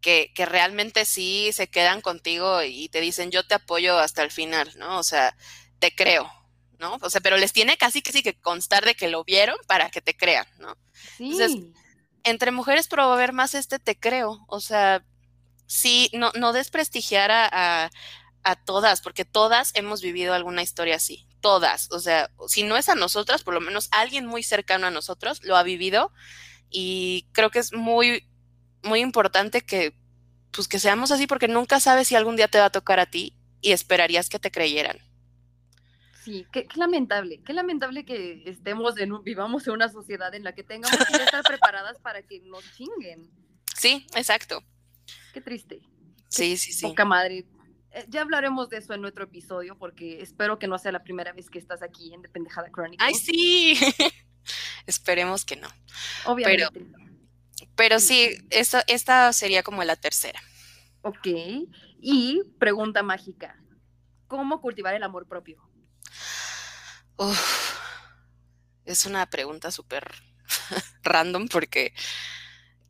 que, 0.00 0.32
que, 0.34 0.44
realmente 0.44 1.04
sí 1.04 1.50
se 1.52 1.68
quedan 1.68 2.00
contigo 2.02 2.62
y 2.62 2.88
te 2.88 3.00
dicen 3.00 3.30
yo 3.30 3.46
te 3.46 3.54
apoyo 3.54 3.98
hasta 3.98 4.22
el 4.22 4.30
final, 4.30 4.70
¿no? 4.76 4.98
O 4.98 5.02
sea, 5.02 5.34
te 5.78 5.94
creo, 5.94 6.30
¿no? 6.78 6.98
O 7.00 7.10
sea, 7.10 7.20
pero 7.20 7.36
les 7.36 7.52
tiene 7.52 7.76
casi 7.76 8.02
que 8.02 8.12
sí 8.12 8.22
que 8.22 8.38
constar 8.38 8.84
de 8.84 8.94
que 8.94 9.08
lo 9.08 9.24
vieron 9.24 9.56
para 9.66 9.90
que 9.90 10.00
te 10.00 10.16
crean, 10.16 10.46
¿no? 10.58 10.76
Sí. 11.16 11.30
Entonces, 11.32 11.56
entre 12.24 12.50
mujeres 12.50 12.88
promover 12.88 13.32
más 13.32 13.54
este 13.54 13.78
te 13.78 13.98
creo, 13.98 14.44
o 14.48 14.60
sea, 14.60 15.04
sí, 15.66 16.10
no, 16.12 16.32
no 16.34 16.52
desprestigiar 16.52 17.30
a, 17.30 17.90
a, 18.42 18.56
todas, 18.64 19.00
porque 19.00 19.24
todas 19.24 19.70
hemos 19.74 20.02
vivido 20.02 20.34
alguna 20.34 20.62
historia 20.62 20.96
así, 20.96 21.26
todas, 21.40 21.90
o 21.92 22.00
sea, 22.00 22.30
si 22.48 22.62
no 22.62 22.76
es 22.76 22.88
a 22.88 22.94
nosotras, 22.94 23.42
por 23.42 23.54
lo 23.54 23.60
menos 23.60 23.88
alguien 23.92 24.26
muy 24.26 24.42
cercano 24.42 24.86
a 24.86 24.90
nosotros 24.90 25.42
lo 25.44 25.56
ha 25.56 25.62
vivido 25.62 26.12
y 26.70 27.26
creo 27.32 27.50
que 27.50 27.58
es 27.58 27.72
muy 27.72 28.24
muy 28.82 29.00
importante 29.00 29.62
que, 29.62 29.94
pues, 30.52 30.68
que 30.68 30.78
seamos 30.78 31.10
así 31.10 31.26
porque 31.26 31.48
nunca 31.48 31.80
sabes 31.80 32.08
si 32.08 32.14
algún 32.16 32.36
día 32.36 32.48
te 32.48 32.58
va 32.58 32.66
a 32.66 32.72
tocar 32.72 33.00
a 33.00 33.06
ti 33.06 33.34
y 33.60 33.72
esperarías 33.72 34.28
que 34.28 34.38
te 34.38 34.50
creyeran. 34.50 34.98
Sí, 36.24 36.46
qué, 36.52 36.66
lamentable, 36.76 37.40
qué 37.44 37.52
lamentable 37.52 38.04
que 38.04 38.42
estemos 38.46 38.98
en 38.98 39.22
vivamos 39.22 39.66
en 39.66 39.72
una 39.74 39.88
sociedad 39.88 40.34
en 40.34 40.44
la 40.44 40.54
que 40.54 40.62
tengamos 40.62 40.98
que 40.98 41.22
estar 41.22 41.42
preparadas 41.42 41.98
para 41.98 42.22
que 42.22 42.40
nos 42.40 42.62
chinguen. 42.74 43.30
Sí, 43.74 44.06
exacto. 44.14 44.62
Qué 45.32 45.40
triste. 45.40 45.80
Sí, 46.28 46.56
sí, 46.56 46.72
sí. 46.72 46.86
Poca 46.86 47.04
madre. 47.04 47.46
Eh, 47.92 48.04
ya 48.08 48.20
hablaremos 48.20 48.68
de 48.68 48.76
eso 48.76 48.92
en 48.92 49.04
otro 49.04 49.24
episodio 49.24 49.76
porque 49.76 50.20
espero 50.20 50.58
que 50.58 50.68
no 50.68 50.78
sea 50.78 50.92
la 50.92 51.02
primera 51.02 51.32
vez 51.32 51.48
que 51.48 51.58
estás 51.58 51.82
aquí 51.82 52.12
en 52.12 52.22
Dependejada 52.22 52.70
Chronicles. 52.70 53.00
¡Ay, 53.00 53.14
sí! 53.14 53.74
Esperemos 54.90 55.44
que 55.44 55.56
no. 55.56 55.68
Obviamente. 56.26 56.68
Pero 57.76 57.98
sí, 58.00 58.36
esta 58.50 59.32
sería 59.32 59.62
como 59.62 59.82
la 59.84 59.96
tercera. 59.96 60.42
Ok. 61.02 61.26
Y 62.00 62.42
pregunta 62.58 63.02
mágica. 63.02 63.56
¿Cómo 64.26 64.60
cultivar 64.60 64.94
el 64.94 65.02
amor 65.02 65.26
propio? 65.26 65.66
es 68.86 69.04
una 69.04 69.26
pregunta 69.26 69.70
súper 69.70 70.10
random 71.02 71.48
porque 71.48 71.92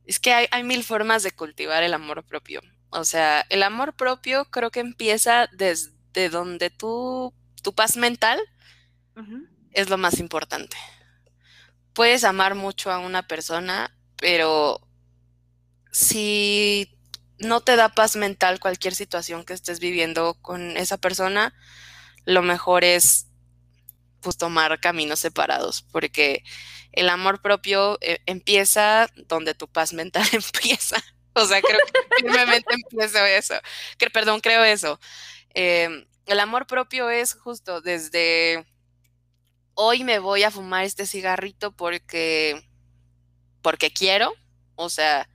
es 0.06 0.20
que 0.20 0.32
hay, 0.32 0.62
mil 0.62 0.84
formas 0.84 1.22
de 1.22 1.32
cultivar 1.32 1.82
el 1.82 1.94
amor 1.94 2.24
propio. 2.24 2.60
O 2.90 3.04
sea, 3.04 3.44
el 3.48 3.62
amor 3.62 3.94
propio 3.94 4.44
creo 4.46 4.70
que 4.70 4.80
empieza 4.80 5.48
desde 5.52 6.28
donde 6.30 6.70
tú, 6.70 7.34
tu 7.62 7.74
paz 7.74 7.96
mental 7.96 8.40
es 9.72 9.88
lo 9.90 9.98
más 9.98 10.18
importante. 10.18 10.76
Puedes 11.92 12.24
amar 12.24 12.54
mucho 12.54 12.90
a 12.90 12.98
una 12.98 13.26
persona, 13.26 13.96
pero 14.16 14.80
si 15.92 16.96
no 17.38 17.60
te 17.60 17.76
da 17.76 17.88
paz 17.88 18.16
mental 18.16 18.60
cualquier 18.60 18.94
situación 18.94 19.44
que 19.44 19.54
estés 19.54 19.80
viviendo 19.80 20.34
con 20.42 20.76
esa 20.76 20.98
persona, 20.98 21.54
lo 22.24 22.42
mejor 22.42 22.84
es 22.84 23.26
pues 24.20 24.36
tomar 24.36 24.78
caminos 24.80 25.20
separados, 25.20 25.82
porque 25.90 26.44
el 26.92 27.08
amor 27.08 27.40
propio 27.40 27.98
eh, 28.00 28.18
empieza 28.26 29.08
donde 29.28 29.54
tu 29.54 29.68
paz 29.68 29.92
mental 29.92 30.26
empieza. 30.32 31.02
O 31.32 31.46
sea, 31.46 31.60
creo 31.62 31.78
que 31.86 32.00
firmemente 32.22 32.74
empiezo 32.74 33.24
eso. 33.24 33.54
Perdón, 34.12 34.40
creo 34.40 34.64
eso. 34.64 35.00
Em, 35.54 36.06
el 36.26 36.40
amor 36.40 36.66
propio 36.66 37.10
es 37.10 37.34
justo 37.34 37.80
desde 37.80 38.66
hoy 39.82 40.04
me 40.04 40.18
voy 40.18 40.42
a 40.42 40.50
fumar 40.50 40.84
este 40.84 41.06
cigarrito 41.06 41.72
porque 41.72 42.68
porque 43.62 43.90
quiero, 43.90 44.34
o 44.74 44.90
sea, 44.90 45.26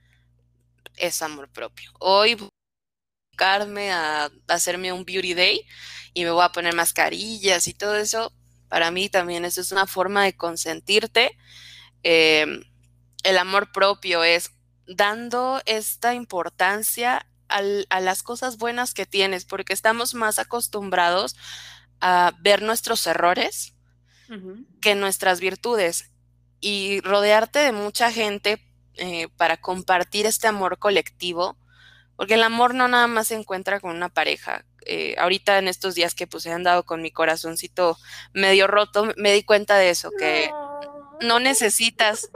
es 0.96 1.20
amor 1.20 1.48
propio. 1.48 1.92
Hoy 1.98 2.34
voy 2.36 2.48
a 3.90 4.24
a 4.24 4.30
hacerme 4.48 4.92
un 4.92 5.04
beauty 5.04 5.34
day 5.34 5.66
y 6.14 6.24
me 6.24 6.30
voy 6.30 6.44
a 6.44 6.52
poner 6.52 6.74
mascarillas 6.76 7.66
y 7.66 7.74
todo 7.74 7.96
eso. 7.96 8.32
Para 8.68 8.90
mí 8.92 9.08
también 9.08 9.44
eso 9.44 9.60
es 9.60 9.72
una 9.72 9.86
forma 9.86 10.24
de 10.24 10.36
consentirte. 10.36 11.36
Em, 12.04 12.62
el 13.24 13.38
amor 13.38 13.72
propio 13.72 14.22
es 14.22 14.52
dando 14.86 15.60
esta 15.66 16.14
importancia 16.14 17.26
a 17.48 18.00
las 18.00 18.22
cosas 18.22 18.58
buenas 18.58 18.94
que 18.94 19.06
tienes, 19.06 19.44
porque 19.44 19.72
estamos 19.72 20.14
más 20.14 20.38
acostumbrados 20.38 21.36
a 22.00 22.32
ver 22.40 22.62
nuestros 22.62 23.06
errores 23.06 23.75
que 24.80 24.94
nuestras 24.94 25.40
virtudes. 25.40 26.10
Y 26.60 27.00
rodearte 27.00 27.58
de 27.58 27.72
mucha 27.72 28.10
gente 28.10 28.62
eh, 28.94 29.28
para 29.36 29.58
compartir 29.58 30.26
este 30.26 30.48
amor 30.48 30.78
colectivo, 30.78 31.58
porque 32.16 32.34
el 32.34 32.42
amor 32.42 32.74
no 32.74 32.88
nada 32.88 33.06
más 33.06 33.28
se 33.28 33.34
encuentra 33.34 33.78
con 33.78 33.94
una 33.94 34.08
pareja. 34.08 34.64
Eh, 34.86 35.16
ahorita 35.18 35.58
en 35.58 35.68
estos 35.68 35.94
días 35.94 36.14
que 36.14 36.26
pues 36.26 36.46
he 36.46 36.52
andado 36.52 36.84
con 36.84 37.02
mi 37.02 37.10
corazoncito 37.10 37.98
medio 38.32 38.66
roto, 38.66 39.12
me 39.16 39.32
di 39.32 39.42
cuenta 39.42 39.76
de 39.76 39.90
eso, 39.90 40.10
que 40.18 40.50
no 41.20 41.40
necesitas 41.40 42.30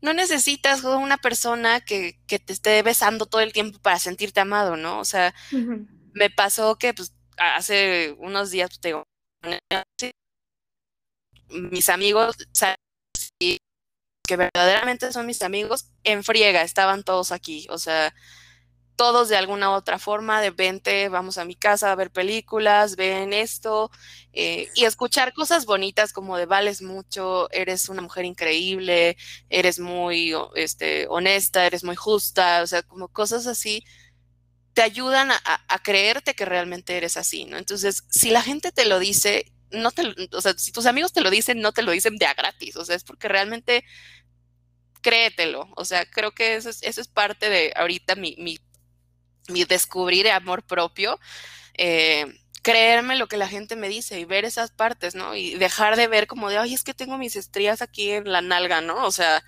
no 0.00 0.12
necesitas 0.12 0.84
una 0.84 1.16
persona 1.16 1.80
que, 1.80 2.20
que, 2.26 2.38
te 2.38 2.52
esté 2.52 2.82
besando 2.82 3.24
todo 3.24 3.40
el 3.40 3.54
tiempo 3.54 3.78
para 3.78 3.98
sentirte 3.98 4.38
amado, 4.38 4.76
¿no? 4.76 5.00
O 5.00 5.04
sea, 5.06 5.34
me 6.12 6.28
pasó 6.28 6.76
que 6.76 6.92
pues 6.92 7.14
hace 7.38 8.14
unos 8.18 8.50
días 8.50 8.68
pues, 8.68 8.80
te 9.96 10.12
mis 11.48 11.88
amigos 11.88 12.36
que 14.26 14.36
verdaderamente 14.36 15.12
son 15.12 15.26
mis 15.26 15.42
amigos 15.42 15.90
en 16.02 16.24
friega, 16.24 16.62
estaban 16.62 17.04
todos 17.04 17.30
aquí, 17.30 17.66
o 17.70 17.78
sea, 17.78 18.14
todos 18.96 19.28
de 19.28 19.36
alguna 19.36 19.70
u 19.70 19.72
otra 19.74 19.98
forma, 19.98 20.40
de 20.40 20.50
vente, 20.50 21.08
vamos 21.08 21.36
a 21.38 21.44
mi 21.44 21.56
casa 21.56 21.90
a 21.90 21.94
ver 21.94 22.10
películas, 22.10 22.96
ven 22.96 23.32
esto, 23.32 23.90
eh, 24.32 24.68
y 24.74 24.84
escuchar 24.84 25.32
cosas 25.34 25.66
bonitas 25.66 26.12
como 26.12 26.36
de 26.36 26.46
vales 26.46 26.80
mucho, 26.80 27.50
eres 27.50 27.88
una 27.88 28.02
mujer 28.02 28.24
increíble, 28.24 29.16
eres 29.50 29.78
muy 29.78 30.32
este, 30.54 31.06
honesta, 31.08 31.66
eres 31.66 31.84
muy 31.84 31.96
justa, 31.96 32.62
o 32.62 32.66
sea, 32.66 32.82
como 32.82 33.08
cosas 33.08 33.46
así, 33.46 33.84
te 34.74 34.82
ayudan 34.82 35.30
a, 35.30 35.40
a, 35.68 35.78
creerte 35.80 36.34
que 36.34 36.44
realmente 36.44 36.96
eres 36.96 37.16
así, 37.16 37.44
¿no? 37.44 37.58
Entonces, 37.58 38.04
si 38.10 38.30
la 38.30 38.42
gente 38.42 38.72
te 38.72 38.86
lo 38.86 38.98
dice, 38.98 39.53
no 39.74 39.90
te, 39.90 40.14
o 40.32 40.40
sea, 40.40 40.54
si 40.56 40.72
tus 40.72 40.86
amigos 40.86 41.12
te 41.12 41.20
lo 41.20 41.30
dicen, 41.30 41.60
no 41.60 41.72
te 41.72 41.82
lo 41.82 41.92
dicen 41.92 42.16
de 42.16 42.26
a 42.26 42.34
gratis, 42.34 42.76
o 42.76 42.84
sea, 42.84 42.96
es 42.96 43.04
porque 43.04 43.28
realmente 43.28 43.84
créetelo, 45.02 45.68
o 45.76 45.84
sea, 45.84 46.06
creo 46.06 46.32
que 46.32 46.56
eso 46.56 46.70
es, 46.70 46.82
eso 46.82 47.00
es 47.00 47.08
parte 47.08 47.50
de 47.50 47.72
ahorita 47.76 48.14
mi, 48.16 48.36
mi 48.38 48.58
mi 49.48 49.64
descubrir 49.64 50.28
amor 50.30 50.62
propio, 50.62 51.18
eh, 51.74 52.26
creerme 52.62 53.16
lo 53.16 53.28
que 53.28 53.36
la 53.36 53.48
gente 53.48 53.76
me 53.76 53.88
dice 53.88 54.18
y 54.18 54.24
ver 54.24 54.44
esas 54.44 54.70
partes, 54.70 55.14
¿no? 55.14 55.34
Y 55.34 55.54
dejar 55.56 55.96
de 55.96 56.08
ver 56.08 56.26
como 56.26 56.48
de, 56.48 56.58
ay, 56.58 56.74
es 56.74 56.84
que 56.84 56.94
tengo 56.94 57.18
mis 57.18 57.36
estrías 57.36 57.82
aquí 57.82 58.10
en 58.10 58.30
la 58.30 58.40
nalga, 58.40 58.80
¿no? 58.80 59.04
O 59.04 59.10
sea, 59.12 59.44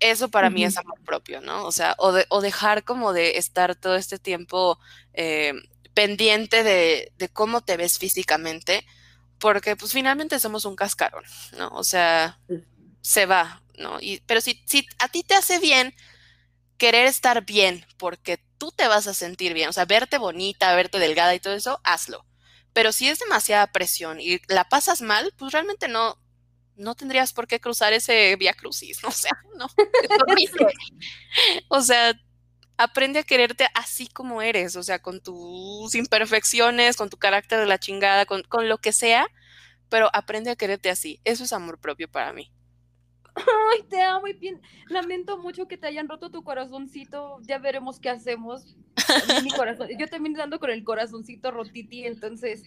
eso 0.00 0.30
para 0.30 0.50
mí 0.50 0.64
es 0.64 0.76
amor 0.78 1.00
propio, 1.04 1.40
¿no? 1.40 1.64
O 1.66 1.72
sea, 1.72 1.94
o, 1.98 2.12
o, 2.28 2.40
dejar 2.40 2.84
como 2.84 3.12
de 3.12 3.38
estar 3.38 3.76
todo 3.76 3.96
este 3.96 4.18
tiempo 4.18 4.78
eh, 5.12 5.52
pendiente 5.94 6.62
de, 6.62 7.12
de, 7.18 7.28
cómo 7.28 7.60
te 7.60 7.76
ves 7.76 7.98
físicamente, 7.98 8.86
porque 9.38 9.76
pues 9.76 9.92
finalmente 9.92 10.40
somos 10.40 10.64
un 10.64 10.76
cascarón, 10.76 11.24
¿no? 11.58 11.68
O 11.70 11.84
sea, 11.84 12.38
se 13.00 13.26
va, 13.26 13.62
¿no? 13.76 13.98
Y, 14.00 14.22
pero 14.26 14.40
si, 14.40 14.62
si 14.66 14.86
a 14.98 15.08
ti 15.08 15.22
te 15.22 15.34
hace 15.34 15.58
bien 15.58 15.94
querer 16.78 17.06
estar 17.06 17.44
bien 17.44 17.84
porque 17.96 18.40
tú 18.58 18.72
te 18.72 18.88
vas 18.88 19.06
a 19.06 19.14
sentir 19.14 19.54
bien, 19.54 19.68
o 19.68 19.72
sea, 19.72 19.84
verte 19.84 20.18
bonita, 20.18 20.74
verte 20.74 20.98
delgada 20.98 21.34
y 21.34 21.40
todo 21.40 21.54
eso, 21.54 21.80
hazlo. 21.84 22.24
Pero 22.72 22.92
si 22.92 23.08
es 23.08 23.18
demasiada 23.18 23.66
presión 23.66 24.20
y 24.20 24.40
la 24.48 24.68
pasas 24.68 25.02
mal, 25.02 25.34
pues 25.36 25.52
realmente 25.52 25.88
no, 25.88 26.18
no 26.76 26.94
tendrías 26.94 27.32
por 27.32 27.46
qué 27.46 27.60
cruzar 27.60 27.92
ese 27.92 28.34
vía 28.36 28.54
crucis, 28.54 29.02
¿no? 29.02 29.08
o 29.08 29.12
sea, 29.12 29.32
no, 29.56 29.66
o 31.68 31.80
sea, 31.82 32.14
aprende 32.82 33.20
a 33.20 33.24
quererte 33.24 33.66
así 33.74 34.08
como 34.08 34.42
eres, 34.42 34.76
o 34.76 34.82
sea, 34.82 35.00
con 35.00 35.20
tus 35.20 35.94
imperfecciones, 35.94 36.96
con 36.96 37.10
tu 37.10 37.16
carácter 37.16 37.60
de 37.60 37.66
la 37.66 37.78
chingada, 37.78 38.26
con, 38.26 38.42
con 38.42 38.68
lo 38.68 38.78
que 38.78 38.92
sea, 38.92 39.26
pero 39.88 40.10
aprende 40.12 40.50
a 40.50 40.56
quererte 40.56 40.90
así. 40.90 41.20
Eso 41.24 41.44
es 41.44 41.52
amor 41.52 41.78
propio 41.78 42.10
para 42.10 42.32
mí. 42.32 42.50
Ay, 43.34 43.82
te 43.88 44.02
amo 44.02 44.26
y 44.28 44.34
bien. 44.34 44.60
Lamento 44.88 45.38
mucho 45.38 45.66
que 45.66 45.78
te 45.78 45.86
hayan 45.86 46.08
roto 46.08 46.30
tu 46.30 46.42
corazoncito. 46.42 47.38
Ya 47.42 47.58
veremos 47.58 47.98
qué 47.98 48.10
hacemos. 48.10 48.76
Mi 49.42 49.50
corazón. 49.50 49.88
Yo 49.98 50.06
también 50.08 50.38
ando 50.40 50.58
con 50.58 50.70
el 50.70 50.84
corazoncito 50.84 51.50
rotiti, 51.50 52.04
entonces 52.04 52.62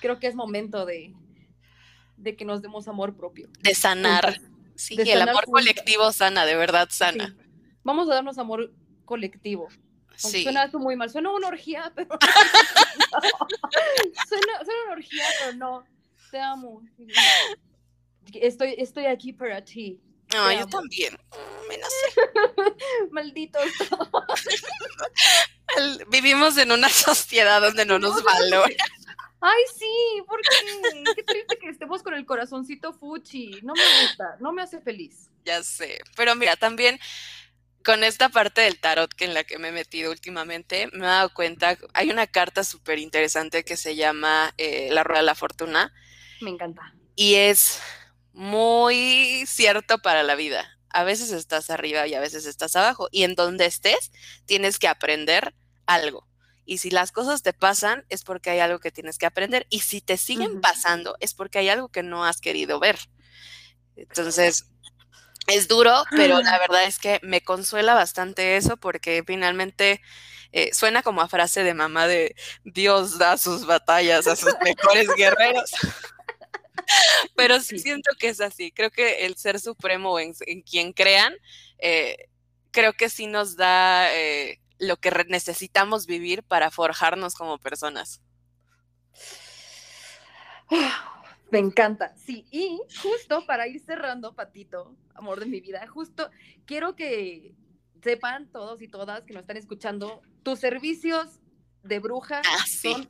creo 0.00 0.18
que 0.18 0.26
es 0.26 0.34
momento 0.34 0.86
de, 0.86 1.14
de 2.16 2.36
que 2.36 2.44
nos 2.44 2.62
demos 2.62 2.88
amor 2.88 3.16
propio. 3.16 3.48
De 3.60 3.74
sanar. 3.74 4.40
Sí, 4.76 4.96
el 4.98 5.22
amor 5.22 5.44
colectivo 5.44 6.12
sana, 6.12 6.46
de 6.46 6.56
verdad 6.56 6.88
sana. 6.90 7.36
Vamos 7.82 8.08
a 8.08 8.14
darnos 8.14 8.38
amor 8.38 8.72
colectivo. 9.08 9.68
Sí. 10.14 10.42
Suena 10.42 10.64
eso 10.64 10.78
muy 10.78 10.94
mal. 10.96 11.08
Suena 11.08 11.30
una 11.30 11.48
orgía, 11.48 11.90
pero. 11.96 12.18
suena, 14.28 14.64
suena 14.64 14.82
una 14.84 14.92
orgía, 14.92 15.24
pero 15.40 15.56
no. 15.56 15.84
Te 16.30 16.38
amo 16.38 16.82
estoy, 18.34 18.74
estoy 18.78 19.06
aquí 19.06 19.32
para 19.32 19.64
ti. 19.64 20.00
Ah, 20.34 20.52
yo 20.52 20.66
también. 20.66 21.14
Mm, 21.14 21.68
me 21.68 21.78
Maldito. 23.10 23.58
Vivimos 26.08 26.58
en 26.58 26.72
una 26.72 26.88
sociedad 26.90 27.62
donde 27.62 27.86
no 27.86 27.98
nos 27.98 28.22
valoran. 28.22 28.76
Ay, 29.40 29.62
sí, 29.78 30.22
¿por 30.26 30.40
qué? 30.42 31.14
Qué 31.14 31.22
triste 31.22 31.58
que 31.58 31.68
estemos 31.68 32.02
con 32.02 32.12
el 32.14 32.26
corazoncito 32.26 32.92
fuchi. 32.92 33.60
No 33.62 33.72
me 33.72 34.02
gusta, 34.02 34.36
no 34.40 34.52
me 34.52 34.62
hace 34.62 34.80
feliz. 34.80 35.30
Ya 35.44 35.62
sé, 35.62 36.00
pero 36.16 36.34
mira, 36.34 36.56
también 36.56 36.98
con 37.88 38.04
esta 38.04 38.28
parte 38.28 38.60
del 38.60 38.78
tarot 38.78 39.10
que 39.14 39.24
en 39.24 39.32
la 39.32 39.44
que 39.44 39.58
me 39.58 39.68
he 39.68 39.72
metido 39.72 40.10
últimamente, 40.10 40.90
me 40.92 41.06
he 41.06 41.08
dado 41.08 41.32
cuenta, 41.32 41.78
hay 41.94 42.10
una 42.10 42.26
carta 42.26 42.62
súper 42.62 42.98
interesante 42.98 43.64
que 43.64 43.78
se 43.78 43.96
llama 43.96 44.52
eh, 44.58 44.90
La 44.92 45.04
Rueda 45.04 45.20
de 45.20 45.24
la 45.24 45.34
Fortuna. 45.34 45.94
Me 46.42 46.50
encanta. 46.50 46.92
Y 47.16 47.36
es 47.36 47.80
muy 48.34 49.42
cierto 49.46 50.00
para 50.00 50.22
la 50.22 50.34
vida. 50.34 50.78
A 50.90 51.02
veces 51.02 51.32
estás 51.32 51.70
arriba 51.70 52.06
y 52.06 52.12
a 52.12 52.20
veces 52.20 52.44
estás 52.44 52.76
abajo. 52.76 53.08
Y 53.10 53.22
en 53.22 53.34
donde 53.34 53.64
estés, 53.64 54.12
tienes 54.44 54.78
que 54.78 54.86
aprender 54.86 55.54
algo. 55.86 56.28
Y 56.66 56.78
si 56.78 56.90
las 56.90 57.10
cosas 57.10 57.42
te 57.42 57.54
pasan, 57.54 58.04
es 58.10 58.22
porque 58.22 58.50
hay 58.50 58.58
algo 58.58 58.80
que 58.80 58.90
tienes 58.90 59.16
que 59.16 59.24
aprender. 59.24 59.66
Y 59.70 59.80
si 59.80 60.02
te 60.02 60.18
siguen 60.18 60.60
pasando, 60.60 61.16
es 61.20 61.32
porque 61.32 61.60
hay 61.60 61.70
algo 61.70 61.88
que 61.88 62.02
no 62.02 62.26
has 62.26 62.42
querido 62.42 62.80
ver. 62.80 62.98
Entonces, 63.96 64.66
es 65.48 65.66
duro, 65.66 66.04
pero 66.10 66.40
la 66.40 66.58
verdad 66.58 66.84
es 66.84 66.98
que 66.98 67.20
me 67.22 67.42
consuela 67.42 67.94
bastante 67.94 68.56
eso 68.56 68.76
porque 68.76 69.24
finalmente 69.26 70.00
eh, 70.52 70.72
suena 70.72 71.02
como 71.02 71.20
a 71.20 71.28
frase 71.28 71.64
de 71.64 71.74
mamá 71.74 72.06
de 72.06 72.34
Dios 72.64 73.18
da 73.18 73.36
sus 73.36 73.66
batallas 73.66 74.26
a 74.26 74.36
sus 74.36 74.54
mejores 74.62 75.08
guerreros. 75.16 75.72
Pero 77.36 77.60
sí 77.60 77.78
siento 77.78 78.10
que 78.18 78.28
es 78.28 78.40
así. 78.40 78.72
Creo 78.72 78.90
que 78.90 79.26
el 79.26 79.36
ser 79.36 79.60
supremo 79.60 80.18
en, 80.18 80.34
quien 80.62 80.92
crean, 80.92 81.34
eh, 81.78 82.28
creo 82.70 82.94
que 82.94 83.10
sí 83.10 83.26
nos 83.26 83.56
da 83.56 84.14
eh, 84.14 84.60
lo 84.78 84.96
que 84.96 85.10
necesitamos 85.28 86.06
vivir 86.06 86.42
para 86.42 86.70
forjarnos 86.70 87.34
como 87.34 87.58
personas. 87.58 88.22
Me 91.50 91.58
encanta, 91.58 92.14
sí. 92.16 92.46
Y 92.50 92.80
justo 93.02 93.46
para 93.46 93.66
ir 93.66 93.80
cerrando, 93.80 94.34
Patito, 94.34 94.94
amor 95.14 95.40
de 95.40 95.46
mi 95.46 95.60
vida, 95.60 95.86
justo 95.86 96.30
quiero 96.66 96.94
que 96.94 97.54
sepan 98.02 98.48
todos 98.52 98.82
y 98.82 98.88
todas 98.88 99.24
que 99.24 99.32
nos 99.32 99.42
están 99.42 99.56
escuchando, 99.56 100.22
tus 100.42 100.58
servicios 100.58 101.40
de 101.82 101.98
bruja 101.98 102.42
ah, 102.44 102.64
son 102.66 103.08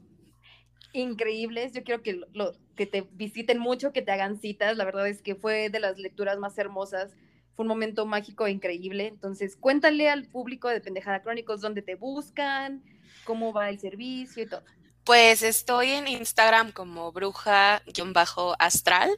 increíbles. 0.92 1.72
Yo 1.72 1.82
quiero 1.82 2.02
que, 2.02 2.20
lo, 2.32 2.52
que 2.76 2.86
te 2.86 3.02
visiten 3.12 3.58
mucho, 3.58 3.92
que 3.92 4.02
te 4.02 4.12
hagan 4.12 4.40
citas. 4.40 4.76
La 4.76 4.84
verdad 4.84 5.08
es 5.08 5.22
que 5.22 5.34
fue 5.34 5.70
de 5.70 5.80
las 5.80 5.98
lecturas 5.98 6.38
más 6.38 6.56
hermosas. 6.58 7.16
Fue 7.54 7.64
un 7.64 7.68
momento 7.68 8.06
mágico 8.06 8.46
e 8.46 8.52
increíble. 8.52 9.06
Entonces, 9.06 9.56
cuéntale 9.56 10.08
al 10.08 10.28
público 10.28 10.68
de 10.68 10.80
Pendejada 10.80 11.22
Crónicos 11.22 11.60
dónde 11.60 11.82
te 11.82 11.96
buscan, 11.96 12.84
cómo 13.24 13.52
va 13.52 13.68
el 13.68 13.80
servicio 13.80 14.44
y 14.44 14.46
todo. 14.46 14.62
Pues 15.08 15.42
estoy 15.42 15.92
en 15.92 16.06
Instagram 16.06 16.70
como 16.70 17.10
bruja-astral. 17.12 19.10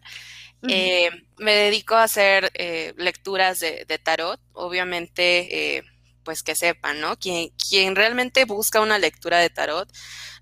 Eh, 0.69 1.11
me 1.37 1.53
dedico 1.53 1.97
a 1.97 2.05
hacer 2.05 2.53
eh, 2.55 2.95
lecturas 2.97 3.59
de, 3.59 4.01
tarot. 4.01 4.39
Obviamente, 4.53 5.79
eh, 5.79 5.83
pues 6.23 6.45
que 6.45 6.55
sepan, 6.55 7.01
¿no? 7.01 7.17
Quien, 7.17 7.51
quien 7.69 7.97
realmente 7.97 8.45
busca 8.45 8.81
una 8.81 9.01
lectura 9.01 9.41
de 9.41 9.51
tarot, 9.51 9.93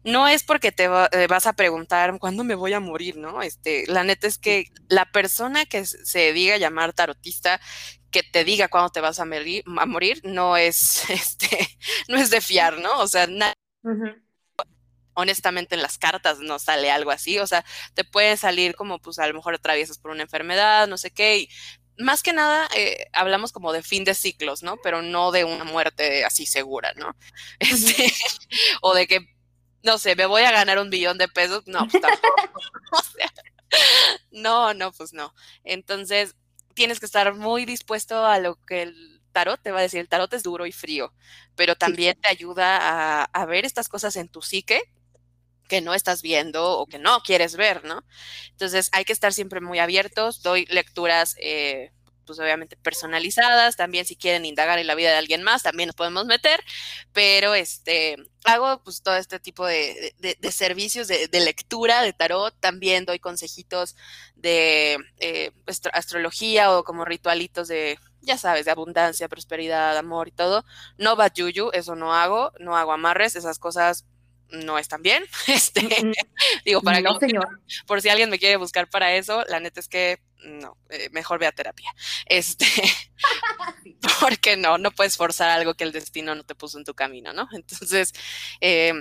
no 0.04 0.28
es 0.28 0.44
porque 0.44 0.70
te 0.70 0.84
eh, 0.84 1.26
vas 1.28 1.46
a 1.46 1.54
preguntar 1.54 2.18
cuándo 2.18 2.44
me 2.44 2.54
voy 2.54 2.74
a 2.74 2.80
morir, 2.80 3.16
¿no? 3.16 3.40
Este, 3.40 3.86
la 3.86 4.04
neta 4.04 4.26
es 4.26 4.36
que 4.36 4.66
la 4.88 5.06
persona 5.06 5.64
que 5.64 5.86
se 5.86 6.34
diga 6.34 6.58
llamar 6.58 6.92
tarotista, 6.92 7.58
que 8.10 8.22
te 8.22 8.44
diga 8.44 8.68
cuándo 8.68 8.90
te 8.90 9.00
vas 9.00 9.18
a 9.18 9.24
morir, 9.24 9.64
a 9.78 9.86
morir 9.86 10.20
no 10.24 10.58
es, 10.58 11.08
este, 11.08 11.78
no 12.06 12.18
es 12.18 12.28
de 12.28 12.42
fiar, 12.42 12.76
¿no? 12.80 12.98
O 12.98 13.08
sea, 13.08 13.26
honestamente 15.19 15.74
en 15.74 15.82
las 15.82 15.99
cartas 15.99 16.39
no 16.39 16.61
sale 16.61 16.93
algo 16.93 17.11
así, 17.11 17.40
o 17.40 17.47
sea, 17.47 17.65
te 17.95 18.05
puede 18.05 18.36
salir 18.36 18.77
como 18.77 19.01
pues 19.01 19.19
a 19.19 19.27
lo 19.27 19.35
mejor 19.35 19.55
atraviesas 19.55 19.99
por 19.99 20.12
una 20.12 20.23
enfermedad, 20.23 20.86
no 20.86 20.97
sé 20.97 21.11
qué, 21.11 21.39
y 21.39 21.49
más 21.99 22.23
que 22.23 22.32
nada 22.32 22.69
eh, 22.77 23.07
hablamos 23.12 23.51
como 23.51 23.73
de 23.73 23.82
fin 23.82 24.05
de 24.05 24.15
ciclos, 24.15 24.62
¿no? 24.62 24.77
Pero 24.77 25.03
no 25.03 25.32
de 25.32 25.45
una 25.45 25.65
muerte 25.65 26.24
así 26.24 26.47
segura, 26.47 26.93
¿no? 26.95 27.16
Este, 27.59 28.12
o 28.81 28.95
de 28.95 29.09
que, 29.09 29.27
no 29.82 29.99
sé, 29.99 30.15
me 30.15 30.27
voy 30.27 30.43
a 30.43 30.53
ganar 30.53 30.78
un 30.78 30.90
billón 30.90 31.19
de 31.19 31.27
pesos. 31.27 31.65
No, 31.66 31.81
pues 31.89 32.01
tampoco. 32.01 32.61
o 32.93 33.03
sea, 33.03 33.32
no, 34.31 34.74
no, 34.74 34.93
pues 34.93 35.12
no. 35.12 35.35
Entonces, 35.65 36.36
tienes 36.74 37.01
que 37.01 37.07
estar 37.07 37.35
muy 37.35 37.65
dispuesto 37.65 38.24
a 38.24 38.39
lo 38.39 38.55
que 38.65 38.82
el 38.82 39.20
tarot 39.32 39.61
te 39.61 39.73
va 39.73 39.81
a 39.81 39.82
decir. 39.82 39.99
El 39.99 40.09
tarot 40.09 40.32
es 40.32 40.45
duro 40.45 40.66
y 40.66 40.73
frío, 40.73 41.12
pero 41.57 41.74
también 41.74 42.16
te 42.20 42.28
ayuda 42.28 42.78
a, 42.78 43.24
a 43.24 43.47
ver 43.47 43.65
estas 43.65 43.89
cosas 43.89 44.15
en 44.15 44.28
tu 44.28 44.43
psique 44.43 44.81
que 45.69 45.81
no 45.81 45.95
estás 45.95 46.23
viendo 46.23 46.78
o 46.78 46.86
que 46.86 46.99
no 46.99 47.20
quieres 47.20 47.55
ver, 47.57 47.85
¿no? 47.85 48.03
Entonces 48.51 48.89
hay 48.93 49.05
que 49.05 49.12
estar 49.12 49.32
siempre 49.32 49.61
muy 49.61 49.78
abiertos. 49.78 50.43
Doy 50.43 50.66
lecturas, 50.66 51.36
eh, 51.39 51.93
pues 52.24 52.39
obviamente 52.40 52.77
personalizadas. 52.77 53.77
También 53.77 54.05
si 54.05 54.16
quieren 54.16 54.45
indagar 54.45 54.78
en 54.78 54.86
la 54.86 54.95
vida 54.95 55.11
de 55.11 55.16
alguien 55.16 55.43
más, 55.43 55.62
también 55.62 55.89
nos 55.89 55.97
podemos 55.97 56.27
meter. 56.27 56.61
Pero 57.12 57.55
este, 57.55 58.16
hago 58.45 58.82
pues 58.82 59.03
todo 59.03 59.16
este 59.16 59.39
tipo 59.39 59.66
de, 59.66 60.15
servicios 60.51 61.07
de, 61.07 61.28
lectura 61.32 62.03
de 62.03 62.12
tarot. 62.12 62.55
También 62.59 63.05
doy 63.05 63.19
consejitos 63.19 63.95
de 64.35 64.99
eh, 65.19 65.53
astrología 65.93 66.77
o 66.77 66.82
como 66.82 67.05
ritualitos 67.05 67.69
de 67.69 67.99
ya 68.20 68.36
sabes, 68.36 68.65
de 68.66 68.73
abundancia, 68.73 69.28
prosperidad, 69.28 69.97
amor 69.97 70.28
y 70.28 70.32
todo. 70.32 70.65
No 70.99 71.16
va 71.16 71.32
yuyu, 71.32 71.70
eso 71.73 71.95
no 71.95 72.15
hago, 72.15 72.53
no 72.59 72.77
hago 72.77 72.93
amarres, 72.93 73.36
esas 73.36 73.59
cosas 73.59 74.05
no 74.50 74.78
están 74.78 75.02
bien. 75.02 75.24
Este, 75.46 76.12
digo, 76.64 76.82
para 76.82 77.00
no, 77.00 77.18
señor. 77.18 77.60
por 77.86 78.00
si 78.00 78.08
alguien 78.08 78.30
me 78.30 78.38
quiere 78.38 78.56
buscar 78.56 78.88
para 78.88 79.14
eso, 79.14 79.44
la 79.48 79.60
neta 79.60 79.80
es 79.80 79.88
que 79.88 80.20
no, 80.44 80.76
eh, 80.90 81.08
mejor 81.10 81.38
ve 81.38 81.46
a 81.46 81.52
terapia. 81.52 81.92
Este, 82.26 82.66
porque 84.20 84.56
no, 84.56 84.78
no 84.78 84.90
puedes 84.90 85.16
forzar 85.16 85.50
algo 85.50 85.74
que 85.74 85.84
el 85.84 85.92
destino 85.92 86.34
no 86.34 86.44
te 86.44 86.54
puso 86.54 86.78
en 86.78 86.84
tu 86.84 86.94
camino, 86.94 87.32
¿no? 87.32 87.48
Entonces, 87.52 88.12
eh, 88.60 88.92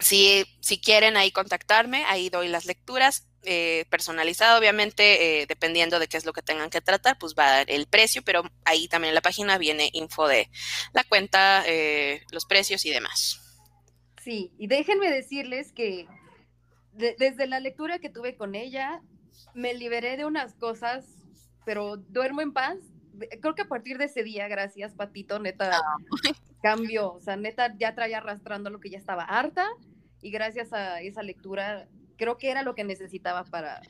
si, 0.00 0.44
si 0.60 0.80
quieren 0.80 1.16
ahí 1.16 1.30
contactarme, 1.30 2.04
ahí 2.06 2.30
doy 2.30 2.48
las 2.48 2.64
lecturas. 2.64 3.26
Eh, 3.46 3.84
personalizado, 3.90 4.58
obviamente, 4.58 5.42
eh, 5.42 5.46
dependiendo 5.46 5.98
de 5.98 6.08
qué 6.08 6.16
es 6.16 6.24
lo 6.24 6.32
que 6.32 6.40
tengan 6.40 6.70
que 6.70 6.80
tratar, 6.80 7.18
pues 7.18 7.34
va 7.38 7.46
a 7.46 7.56
dar 7.58 7.70
el 7.70 7.86
precio, 7.86 8.22
pero 8.22 8.42
ahí 8.64 8.88
también 8.88 9.10
en 9.10 9.16
la 9.16 9.20
página 9.20 9.58
viene 9.58 9.90
info 9.92 10.26
de 10.26 10.48
la 10.94 11.04
cuenta, 11.04 11.62
los 12.30 12.46
precios 12.46 12.86
y 12.86 12.90
demás. 12.90 13.43
Sí, 14.24 14.54
y 14.56 14.68
déjenme 14.68 15.10
decirles 15.10 15.70
que 15.72 16.08
desde 16.92 17.46
la 17.46 17.60
lectura 17.60 17.98
que 17.98 18.08
tuve 18.08 18.36
con 18.36 18.54
ella, 18.54 19.02
me 19.52 19.74
liberé 19.74 20.16
de 20.16 20.24
unas 20.24 20.54
cosas, 20.54 21.04
pero 21.66 21.98
duermo 21.98 22.40
en 22.40 22.54
paz. 22.54 22.78
Creo 23.42 23.54
que 23.54 23.62
a 23.62 23.68
partir 23.68 23.98
de 23.98 24.06
ese 24.06 24.22
día, 24.22 24.48
gracias, 24.48 24.94
Patito, 24.94 25.38
neta, 25.40 25.76
ah. 25.76 25.96
cambio, 26.62 27.12
o 27.12 27.20
sea, 27.20 27.36
neta, 27.36 27.76
ya 27.76 27.94
traía 27.94 28.18
arrastrando 28.18 28.70
lo 28.70 28.80
que 28.80 28.88
ya 28.88 28.96
estaba 28.96 29.24
harta 29.24 29.68
y 30.22 30.30
gracias 30.30 30.72
a 30.72 31.02
esa 31.02 31.22
lectura, 31.22 31.86
creo 32.16 32.38
que 32.38 32.50
era 32.50 32.62
lo 32.62 32.74
que 32.74 32.84
necesitaba 32.84 33.44
para 33.44 33.82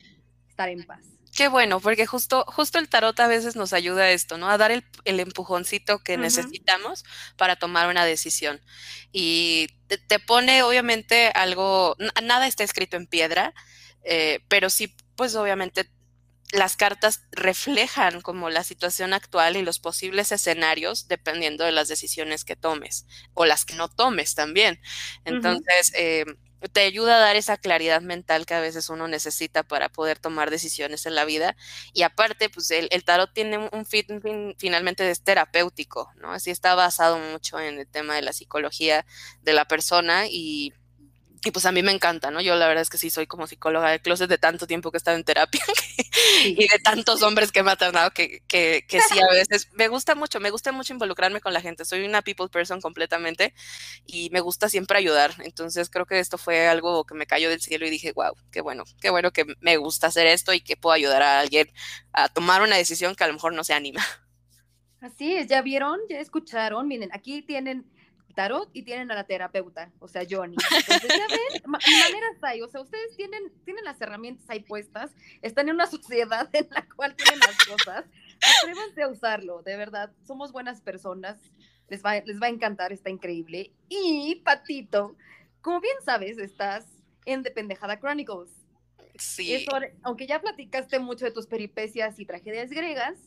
estar 0.49 0.67
en 0.67 0.83
paz. 0.83 1.05
Qué 1.35 1.49
bueno, 1.49 1.81
porque 1.81 2.05
justo, 2.05 2.45
justo 2.47 2.79
el 2.79 2.87
tarot 2.87 3.19
a 3.19 3.27
veces 3.27 3.57
nos 3.57 3.73
ayuda 3.73 4.03
a 4.03 4.11
esto, 4.11 4.37
¿no? 4.37 4.49
A 4.49 4.57
dar 4.57 4.71
el, 4.71 4.85
empujoncito 5.03 5.99
que 5.99 6.17
necesitamos 6.17 7.03
para 7.35 7.57
tomar 7.57 7.89
una 7.89 8.05
decisión. 8.05 8.61
Y 9.11 9.67
te, 10.07 10.19
pone, 10.19 10.63
obviamente, 10.63 11.31
algo, 11.35 11.97
nada 12.23 12.47
está 12.47 12.63
escrito 12.63 12.95
en 12.95 13.05
piedra, 13.05 13.53
eh, 14.05 14.39
pero 14.47 14.69
sí, 14.69 14.95
pues 15.17 15.35
obviamente 15.35 15.91
las 16.53 16.77
cartas 16.77 17.23
reflejan 17.31 18.21
como 18.21 18.49
la 18.49 18.63
situación 18.63 19.13
actual 19.13 19.57
y 19.57 19.61
los 19.61 19.79
posibles 19.79 20.31
escenarios 20.31 21.09
dependiendo 21.09 21.65
de 21.65 21.73
las 21.73 21.89
decisiones 21.89 22.45
que 22.45 22.55
tomes 22.55 23.07
o 23.33 23.45
las 23.45 23.65
que 23.65 23.75
no 23.75 23.89
tomes 23.89 24.35
también. 24.35 24.79
Entonces, 25.25 25.91
eh, 25.95 26.23
te 26.71 26.81
ayuda 26.81 27.17
a 27.17 27.19
dar 27.19 27.35
esa 27.35 27.57
claridad 27.57 28.01
mental 28.01 28.45
que 28.45 28.53
a 28.53 28.59
veces 28.59 28.89
uno 28.89 29.07
necesita 29.07 29.63
para 29.63 29.89
poder 29.89 30.19
tomar 30.19 30.49
decisiones 30.49 31.05
en 31.05 31.15
la 31.15 31.25
vida. 31.25 31.55
Y 31.93 32.03
aparte, 32.03 32.49
pues 32.49 32.71
el, 32.71 32.89
tarot 33.03 33.31
tiene 33.33 33.69
un 33.71 33.85
fin, 33.85 34.05
finalmente 34.57 35.09
es 35.09 35.21
terapéutico, 35.21 36.11
¿no? 36.15 36.31
Así 36.31 36.51
está 36.51 36.75
basado 36.75 37.17
mucho 37.17 37.59
en 37.59 37.79
el 37.79 37.87
tema 37.87 38.15
de 38.15 38.21
la 38.21 38.33
psicología 38.33 39.05
de 39.41 39.53
la 39.53 39.65
persona 39.65 40.27
y 40.27 40.73
y 41.45 41.51
pues 41.51 41.67
a 41.67 41.71
mí 41.71 41.83
me 41.83 41.91
encanta, 41.91 42.31
¿no? 42.31 42.41
Yo 42.41 42.55
la 42.55 42.67
verdad 42.67 42.81
es 42.81 42.89
que 42.89 42.97
sí 42.97 43.11
soy 43.11 43.27
como 43.27 43.45
psicóloga 43.45 43.91
de 43.91 44.01
closet 44.01 44.27
de 44.27 44.39
tanto 44.39 44.65
tiempo 44.65 44.89
que 44.89 44.97
he 44.97 44.99
estado 44.99 45.15
en 45.15 45.23
terapia 45.23 45.63
y 46.43 46.67
de 46.67 46.79
tantos 46.83 47.21
hombres 47.21 47.51
que 47.51 47.59
he 47.59 47.63
matado 47.63 48.09
que, 48.09 48.41
que, 48.47 48.83
que, 48.87 48.99
sí 48.99 49.19
a 49.19 49.31
veces 49.31 49.69
me 49.73 49.87
gusta 49.87 50.15
mucho, 50.15 50.39
me 50.39 50.49
gusta 50.49 50.71
mucho 50.71 50.93
involucrarme 50.93 51.41
con 51.41 51.53
la 51.53 51.61
gente. 51.61 51.85
Soy 51.85 52.03
una 52.03 52.23
people 52.23 52.49
person 52.49 52.81
completamente 52.81 53.53
y 54.07 54.31
me 54.31 54.39
gusta 54.39 54.69
siempre 54.69 54.97
ayudar. 54.97 55.35
Entonces 55.43 55.91
creo 55.91 56.07
que 56.07 56.17
esto 56.17 56.39
fue 56.39 56.67
algo 56.67 57.05
que 57.05 57.13
me 57.13 57.27
cayó 57.27 57.47
del 57.47 57.61
cielo 57.61 57.85
y 57.85 57.91
dije, 57.91 58.11
wow, 58.13 58.33
qué 58.51 58.61
bueno, 58.61 58.83
qué 58.99 59.11
bueno 59.11 59.29
que 59.29 59.45
me 59.61 59.77
gusta 59.77 60.07
hacer 60.07 60.25
esto 60.25 60.51
y 60.51 60.61
que 60.61 60.77
puedo 60.77 60.93
ayudar 60.93 61.21
a 61.21 61.39
alguien 61.39 61.67
a 62.11 62.27
tomar 62.27 62.63
una 62.63 62.75
decisión 62.75 63.13
que 63.13 63.23
a 63.23 63.27
lo 63.27 63.33
mejor 63.33 63.53
no 63.53 63.63
se 63.63 63.73
anima. 63.75 64.03
Así 64.99 65.35
es, 65.35 65.47
ya 65.47 65.61
vieron, 65.61 65.99
ya 66.09 66.19
escucharon, 66.19 66.87
miren, 66.87 67.11
aquí 67.13 67.43
tienen 67.43 67.85
tarot 68.35 68.69
y 68.73 68.83
tienen 68.83 69.11
a 69.11 69.15
la 69.15 69.23
terapeuta, 69.23 69.91
o 69.99 70.07
sea, 70.07 70.23
Johnny. 70.29 70.55
Entonces, 70.55 71.09
ya 71.09 71.27
ven, 71.27 71.61
maneras 71.71 72.37
hay, 72.41 72.61
o 72.61 72.67
sea, 72.67 72.81
ustedes 72.81 73.15
tienen, 73.15 73.51
tienen 73.63 73.83
las 73.83 73.99
herramientas 74.01 74.45
ahí 74.49 74.59
puestas, 74.59 75.11
están 75.41 75.69
en 75.69 75.75
una 75.75 75.87
sociedad 75.87 76.49
en 76.53 76.67
la 76.69 76.85
cual 76.95 77.15
tienen 77.15 77.39
las 77.39 77.57
cosas, 77.65 78.05
atrévanse 78.61 79.01
a 79.01 79.07
usarlo, 79.07 79.61
de 79.63 79.77
verdad, 79.77 80.11
somos 80.25 80.51
buenas 80.51 80.81
personas, 80.81 81.39
les 81.89 82.03
va, 82.03 82.19
les 82.19 82.41
va 82.41 82.47
a 82.47 82.49
encantar, 82.49 82.91
está 82.91 83.09
increíble. 83.09 83.71
Y, 83.89 84.41
Patito, 84.43 85.15
como 85.61 85.81
bien 85.81 85.97
sabes, 86.03 86.37
estás 86.37 86.85
en 87.25 87.43
The 87.43 87.51
Pendejada 87.51 87.99
Chronicles. 87.99 88.51
Sí. 89.17 89.65
aunque 90.03 90.27
ya 90.27 90.41
platicaste 90.41 90.99
mucho 90.99 91.23
de 91.23 91.31
tus 91.31 91.47
peripecias 91.47 92.19
y 92.19 92.25
tragedias 92.25 92.69
griegas, 92.69 93.17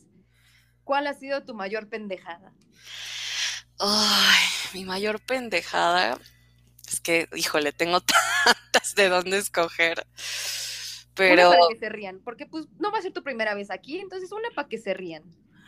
¿cuál 0.83 1.07
ha 1.07 1.15
sido 1.15 1.43
tu 1.43 1.55
mayor 1.55 1.89
pendejada? 1.89 2.53
Ay, 3.79 4.39
mi 4.73 4.85
mayor 4.85 5.21
pendejada 5.21 6.19
es 6.87 6.99
que, 6.99 7.29
híjole, 7.35 7.71
tengo 7.71 8.01
tantas 8.43 8.95
de 8.95 9.09
dónde 9.09 9.37
escoger. 9.37 10.05
Pero. 11.13 11.49
Una 11.49 11.57
para 11.57 11.69
que 11.69 11.79
se 11.79 11.89
rían, 11.89 12.19
porque 12.23 12.45
pues 12.45 12.67
no 12.77 12.91
va 12.91 12.99
a 12.99 13.01
ser 13.01 13.13
tu 13.13 13.23
primera 13.23 13.53
vez 13.53 13.71
aquí, 13.71 13.99
entonces 13.99 14.31
una 14.31 14.49
para 14.55 14.67
que 14.67 14.77
se 14.77 14.93
rían. 14.93 15.23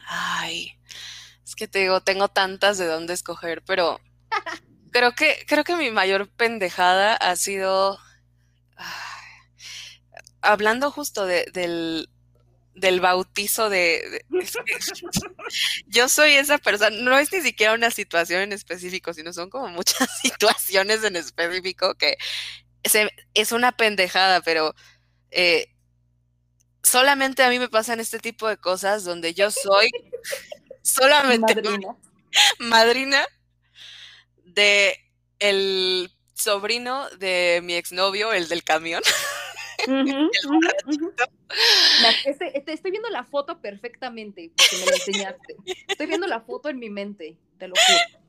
Ay, 0.07 0.73
es 1.43 1.55
que 1.55 1.67
te 1.67 1.79
digo, 1.79 2.01
tengo 2.01 2.27
tantas 2.27 2.77
de 2.77 2.85
dónde 2.85 3.13
escoger, 3.13 3.61
pero 3.63 3.99
creo 4.91 5.13
que, 5.13 5.45
creo 5.47 5.63
que 5.63 5.75
mi 5.75 5.91
mayor 5.91 6.29
pendejada 6.29 7.15
ha 7.15 7.35
sido. 7.35 7.99
hablando 10.41 10.91
justo 10.91 11.25
de, 11.25 11.45
del, 11.53 12.09
del 12.81 12.99
bautizo 12.99 13.69
de... 13.69 14.25
yo 15.87 16.09
soy 16.09 16.33
esa 16.33 16.57
persona, 16.57 16.89
no 16.89 17.17
es 17.17 17.31
ni 17.31 17.41
siquiera 17.41 17.73
una 17.73 17.91
situación 17.91 18.41
en 18.41 18.53
específico, 18.53 19.13
sino 19.13 19.31
son 19.31 19.49
como 19.49 19.67
muchas 19.69 20.09
situaciones 20.21 21.03
en 21.03 21.15
específico 21.15 21.95
que 21.95 22.17
es 23.35 23.51
una 23.51 23.71
pendejada, 23.71 24.41
pero 24.41 24.73
eh, 25.29 25.67
solamente 26.81 27.43
a 27.43 27.49
mí 27.49 27.59
me 27.59 27.69
pasan 27.69 27.99
este 27.99 28.17
tipo 28.17 28.49
de 28.49 28.57
cosas 28.57 29.03
donde 29.03 29.35
yo 29.35 29.51
soy 29.51 29.89
solamente 30.81 31.53
madrina, 31.53 31.95
madrina 32.57 33.27
de 34.43 34.97
el 35.37 36.11
sobrino 36.33 37.07
de 37.11 37.61
mi 37.63 37.75
exnovio, 37.75 38.33
el 38.33 38.47
del 38.47 38.63
camión. 38.63 39.03
Este, 42.25 42.71
estoy 42.71 42.91
viendo 42.91 43.09
la 43.09 43.25
foto 43.25 43.59
perfectamente, 43.59 44.51
porque 44.55 44.77
me 44.77 44.85
la 44.85 44.95
enseñaste. 44.95 45.55
Estoy 45.87 46.07
viendo 46.07 46.25
la 46.25 46.39
foto 46.39 46.69
en 46.69 46.79
mi 46.79 46.89
mente, 46.89 47.37
te 47.57 47.67
lo 47.67 47.73
juro. 47.75 48.21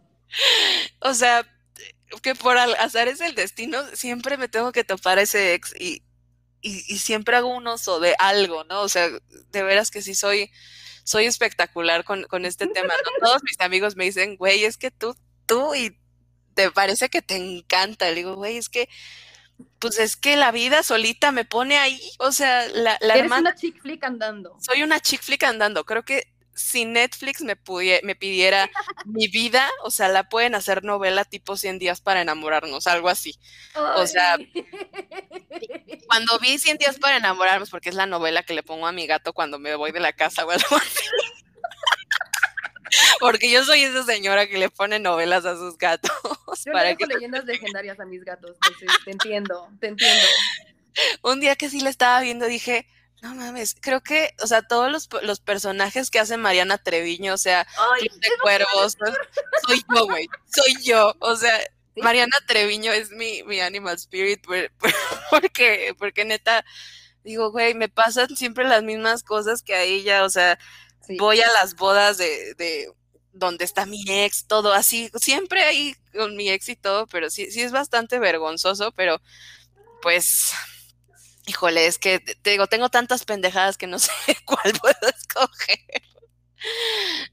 O 1.00 1.14
sea, 1.14 1.46
que 2.20 2.34
por 2.34 2.58
azar 2.58 3.08
es 3.08 3.20
el 3.20 3.34
destino, 3.34 3.80
siempre 3.94 4.36
me 4.36 4.48
tengo 4.48 4.72
que 4.72 4.82
topar 4.84 5.18
a 5.18 5.22
ese 5.22 5.54
ex 5.54 5.72
y, 5.78 6.02
y, 6.60 6.98
siempre 6.98 7.36
hago 7.36 7.48
un 7.48 7.66
oso 7.66 8.00
de 8.00 8.14
algo, 8.18 8.64
¿no? 8.64 8.82
O 8.82 8.88
sea, 8.88 9.08
de 9.08 9.62
veras 9.62 9.90
que 9.90 10.02
sí 10.02 10.14
soy, 10.14 10.50
soy 11.04 11.26
espectacular 11.26 12.04
con, 12.04 12.24
con 12.24 12.44
este 12.44 12.66
tema, 12.68 12.94
¿no? 12.94 13.26
Todos 13.26 13.42
mis 13.44 13.60
amigos 13.60 13.96
me 13.96 14.04
dicen, 14.04 14.36
güey, 14.36 14.64
es 14.64 14.78
que 14.78 14.90
tú, 14.90 15.16
tú 15.46 15.74
y 15.74 15.96
te 16.54 16.70
parece 16.70 17.08
que 17.08 17.22
te 17.22 17.36
encanta. 17.36 18.08
Le 18.08 18.16
digo, 18.16 18.36
güey, 18.36 18.56
es 18.56 18.68
que 18.68 18.88
pues 19.78 19.98
es 19.98 20.16
que 20.16 20.36
la 20.36 20.52
vida 20.52 20.82
solita 20.82 21.32
me 21.32 21.44
pone 21.44 21.78
ahí, 21.78 22.00
o 22.18 22.32
sea, 22.32 22.66
la, 22.68 22.98
la 23.00 23.14
Eres 23.14 23.30
una 23.30 23.54
chick 23.54 23.80
flick 23.80 24.04
andando. 24.04 24.56
Soy 24.60 24.82
una 24.82 25.00
chick 25.00 25.22
flick 25.22 25.42
andando, 25.42 25.84
creo 25.84 26.04
que 26.04 26.32
si 26.54 26.84
Netflix 26.84 27.40
me, 27.42 27.56
me 28.02 28.14
pidiera 28.14 28.70
mi 29.06 29.28
vida, 29.28 29.68
o 29.84 29.90
sea, 29.90 30.08
la 30.08 30.28
pueden 30.28 30.54
hacer 30.54 30.84
novela 30.84 31.24
tipo 31.24 31.56
100 31.56 31.78
días 31.78 32.00
para 32.00 32.20
enamorarnos, 32.20 32.86
algo 32.86 33.08
así. 33.08 33.38
O 33.96 34.06
sea, 34.06 34.36
cuando 36.06 36.38
vi 36.38 36.58
100 36.58 36.78
días 36.78 36.98
para 36.98 37.16
enamorarnos, 37.16 37.70
porque 37.70 37.88
es 37.88 37.94
la 37.94 38.06
novela 38.06 38.42
que 38.42 38.54
le 38.54 38.62
pongo 38.62 38.86
a 38.86 38.92
mi 38.92 39.06
gato 39.06 39.32
cuando 39.32 39.58
me 39.58 39.74
voy 39.74 39.92
de 39.92 40.00
la 40.00 40.12
casa 40.12 40.44
o 40.44 40.50
algo 40.50 40.76
así. 40.76 41.04
Porque 43.20 43.50
yo 43.50 43.64
soy 43.64 43.82
esa 43.82 44.04
señora 44.04 44.46
que 44.46 44.58
le 44.58 44.70
pone 44.70 44.98
novelas 44.98 45.44
a 45.44 45.56
sus 45.56 45.78
gatos. 45.78 46.10
Yo 46.64 46.72
para 46.72 46.90
le 46.90 46.96
que... 46.96 47.06
leyendas 47.06 47.44
legendarias 47.44 47.98
a 48.00 48.04
mis 48.04 48.24
gatos, 48.24 48.56
entonces 48.68 48.98
te 49.04 49.10
entiendo, 49.10 49.68
te 49.80 49.88
entiendo. 49.88 50.26
Un 51.22 51.40
día 51.40 51.56
que 51.56 51.70
sí 51.70 51.80
le 51.80 51.90
estaba 51.90 52.20
viendo 52.20 52.46
dije, 52.46 52.86
no 53.22 53.34
mames, 53.34 53.76
creo 53.80 54.02
que, 54.02 54.34
o 54.42 54.46
sea, 54.46 54.62
todos 54.62 54.90
los, 54.90 55.08
los 55.22 55.40
personajes 55.40 56.10
que 56.10 56.18
hace 56.18 56.36
Mariana 56.36 56.76
Treviño, 56.76 57.34
o 57.34 57.38
sea, 57.38 57.66
de 58.00 58.10
Cuervos, 58.42 58.96
soy 59.66 59.82
yo, 59.94 60.06
güey, 60.06 60.28
soy 60.54 60.82
yo, 60.82 61.14
o 61.20 61.36
sea, 61.36 61.58
Mariana 61.96 62.36
Treviño 62.46 62.92
es 62.92 63.10
mi, 63.10 63.42
mi 63.44 63.60
animal 63.60 63.94
spirit, 63.94 64.44
porque, 65.30 65.94
porque 65.98 66.24
neta, 66.24 66.64
digo, 67.22 67.52
güey, 67.52 67.74
me 67.74 67.88
pasan 67.88 68.36
siempre 68.36 68.64
las 68.64 68.82
mismas 68.82 69.22
cosas 69.22 69.62
que 69.62 69.74
a 69.74 69.82
ella, 69.82 70.24
o 70.24 70.28
sea, 70.28 70.58
voy 71.18 71.40
a 71.40 71.50
las 71.52 71.74
bodas 71.76 72.18
de, 72.18 72.54
de 72.54 72.92
donde 73.32 73.64
está 73.64 73.86
mi 73.86 74.04
ex, 74.06 74.46
todo 74.46 74.72
así, 74.72 75.10
siempre 75.16 75.62
ahí 75.62 75.94
con 76.12 76.36
mi 76.36 76.50
ex 76.50 76.68
y 76.68 76.76
todo, 76.76 77.06
pero 77.06 77.30
sí, 77.30 77.50
sí 77.50 77.62
es 77.62 77.72
bastante 77.72 78.18
vergonzoso, 78.18 78.92
pero 78.92 79.20
pues 80.02 80.52
Híjole, 81.46 81.86
es 81.86 81.98
que 81.98 82.20
te 82.20 82.50
digo, 82.50 82.68
tengo 82.68 82.88
tantas 82.88 83.24
pendejadas 83.24 83.76
que 83.76 83.86
no 83.86 83.98
sé 83.98 84.12
cuál 84.44 84.72
puedo 84.80 85.08
escoger. 85.16 85.78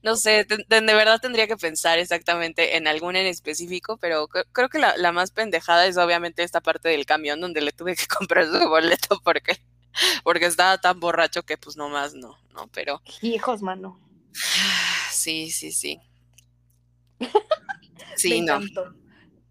No 0.02 0.16
sé, 0.16 0.46
de, 0.46 0.82
verdad 0.82 1.20
tendría 1.22 1.48
que 1.48 1.58
pensar 1.58 2.00
exactamente 2.00 2.78
en 2.78 2.88
alguna 2.88 3.20
en 3.20 3.28
específico, 3.28 3.98
pero 3.98 4.28
creo 4.28 4.70
que 4.70 4.80
la, 4.80 5.12
más 5.12 5.30
pendejada 5.32 5.86
es 5.86 5.98
obviamente 5.98 6.42
esta 6.42 6.62
parte 6.62 6.90
del 6.90 7.06
camión 7.06 7.40
donde 7.40 7.62
le 7.62 7.72
tuve 7.72 7.96
que 7.96 8.08
comprar 8.18 8.48
su 8.48 8.68
boleto 8.68 9.20
porque, 9.24 9.62
porque 10.24 10.46
estaba 10.46 10.80
tan 10.80 11.00
borracho 11.00 11.44
que 11.44 11.58
pues 11.58 11.78
nomás 11.78 12.14
no, 12.14 12.38
no, 12.54 12.68
pero... 12.74 13.02
Hijos, 13.22 13.62
mano. 13.62 14.00
Sí, 15.12 15.52
sí, 15.52 15.72
sí. 15.74 16.00
Sí, 18.16 18.42
no. 18.42 18.60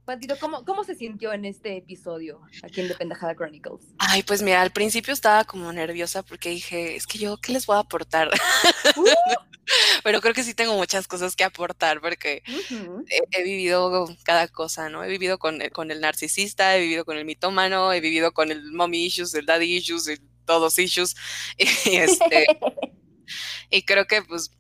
Patito, 0.05 0.39
¿cómo, 0.39 0.65
¿cómo 0.65 0.85
se 0.85 0.95
sintió 0.95 1.33
en 1.35 1.45
este 1.45 1.77
episodio 1.77 2.41
aquí 2.62 2.81
en 2.81 2.89
The 2.89 2.95
Pendejada 2.95 3.35
Chronicles? 3.35 3.85
Ay, 3.99 4.23
pues 4.23 4.41
mira, 4.41 4.62
al 4.62 4.73
principio 4.73 5.12
estaba 5.12 5.45
como 5.45 5.70
nerviosa 5.70 6.23
porque 6.23 6.49
dije, 6.49 6.97
es 6.97 7.07
que 7.07 7.19
yo, 7.19 7.37
¿qué 7.39 7.53
les 7.53 7.66
voy 7.66 7.77
a 7.77 7.81
aportar? 7.81 8.31
Uh. 8.97 9.05
Pero 10.03 10.23
creo 10.23 10.33
que 10.33 10.45
sí 10.45 10.55
tengo 10.55 10.75
muchas 10.75 11.07
cosas 11.07 11.37
que 11.37 11.45
aportar 11.45 12.01
porque 12.01 12.43
he, 13.33 13.43
vivido 13.43 14.09
cada 14.23 14.49
cosa, 14.49 14.89
¿no? 14.89 15.05
He 15.05 15.09
vivido 15.09 15.39
con, 15.39 15.61
con, 15.73 15.91
el 15.91 16.01
narcisista, 16.01 16.75
he 16.75 16.81
vivido 16.81 17.05
con 17.05 17.19
el 17.19 17.27
mitómano, 17.27 17.93
he 17.93 18.01
vivido 18.01 18.33
con 18.33 18.51
el 18.51 18.73
mommy 18.73 19.05
issues, 19.05 19.35
el 19.35 19.45
daddy 19.45 19.77
issues, 19.77 20.09
el 20.09 20.20
todos 20.49 20.79
issues. 20.79 21.15
Y, 21.59 21.97
este, 21.97 22.47
y 23.70 23.83
creo 23.83 24.07
que 24.07 24.23
pues 24.23 24.51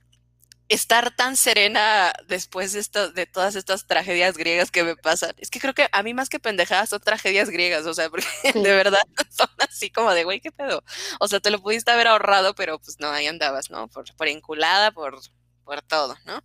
estar 0.68 1.16
tan 1.16 1.36
serena 1.36 2.12
después 2.26 2.74
de, 2.74 2.80
esto, 2.80 3.10
de 3.10 3.24
todas 3.24 3.56
estas 3.56 3.86
tragedias 3.86 4.36
griegas 4.36 4.70
que 4.70 4.84
me 4.84 4.96
pasan. 4.96 5.34
Es 5.38 5.48
que 5.48 5.60
creo 5.60 5.72
que 5.72 5.88
a 5.90 6.02
mí 6.02 6.12
más 6.12 6.28
que 6.28 6.38
pendejadas 6.38 6.90
son 6.90 7.00
tragedias 7.00 7.48
griegas, 7.48 7.86
o 7.86 7.94
sea, 7.94 8.10
porque 8.10 8.26
de 8.54 8.72
verdad 8.74 9.00
son 9.30 9.48
así 9.58 9.90
como 9.90 10.12
de, 10.12 10.24
güey, 10.24 10.40
¿qué 10.40 10.52
pedo? 10.52 10.84
O 11.20 11.28
sea, 11.28 11.40
te 11.40 11.50
lo 11.50 11.60
pudiste 11.60 11.90
haber 11.90 12.08
ahorrado, 12.08 12.54
pero 12.54 12.78
pues 12.78 13.00
no, 13.00 13.08
ahí 13.08 13.26
andabas, 13.26 13.70
¿no? 13.70 13.88
Por, 13.88 14.14
por 14.14 14.28
inculada, 14.28 14.92
por, 14.92 15.18
por 15.64 15.80
todo, 15.82 16.16
¿no? 16.26 16.44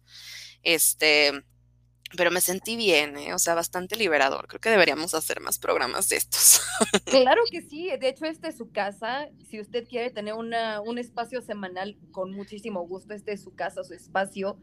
Este, 0.64 1.44
pero 2.16 2.32
me 2.32 2.42
sentí 2.42 2.76
bien, 2.76 3.18
¿eh? 3.18 3.34
o 3.34 3.40
sea, 3.40 3.56
bastante 3.56 3.96
liberador. 3.96 4.48
Creo 4.48 4.62
que 4.62 4.70
deberíamos 4.70 5.14
hacer 5.14 5.40
más 5.40 5.60
programas 5.60 6.10
de 6.10 6.18
estos. 6.18 6.62
Claro 7.06 7.42
que 7.52 7.62
sí, 7.62 7.90
de 8.00 8.10
hecho, 8.10 8.26
este 8.26 8.50
es 8.50 8.58
su 8.58 8.72
casa. 8.72 9.28
Si 9.50 9.60
usted 9.60 9.88
quiere 9.88 10.10
tener 10.10 10.34
una, 10.34 10.82
un 10.82 10.98
espacio 10.98 11.42
semanal, 11.42 11.98
con 12.12 12.32
muchísimo 12.32 12.82
gusto, 12.88 13.14
este 13.14 13.34
es 13.34 13.44
su 13.44 13.54
casa, 13.54 13.84
su 13.84 13.94
espacio. 13.94 14.58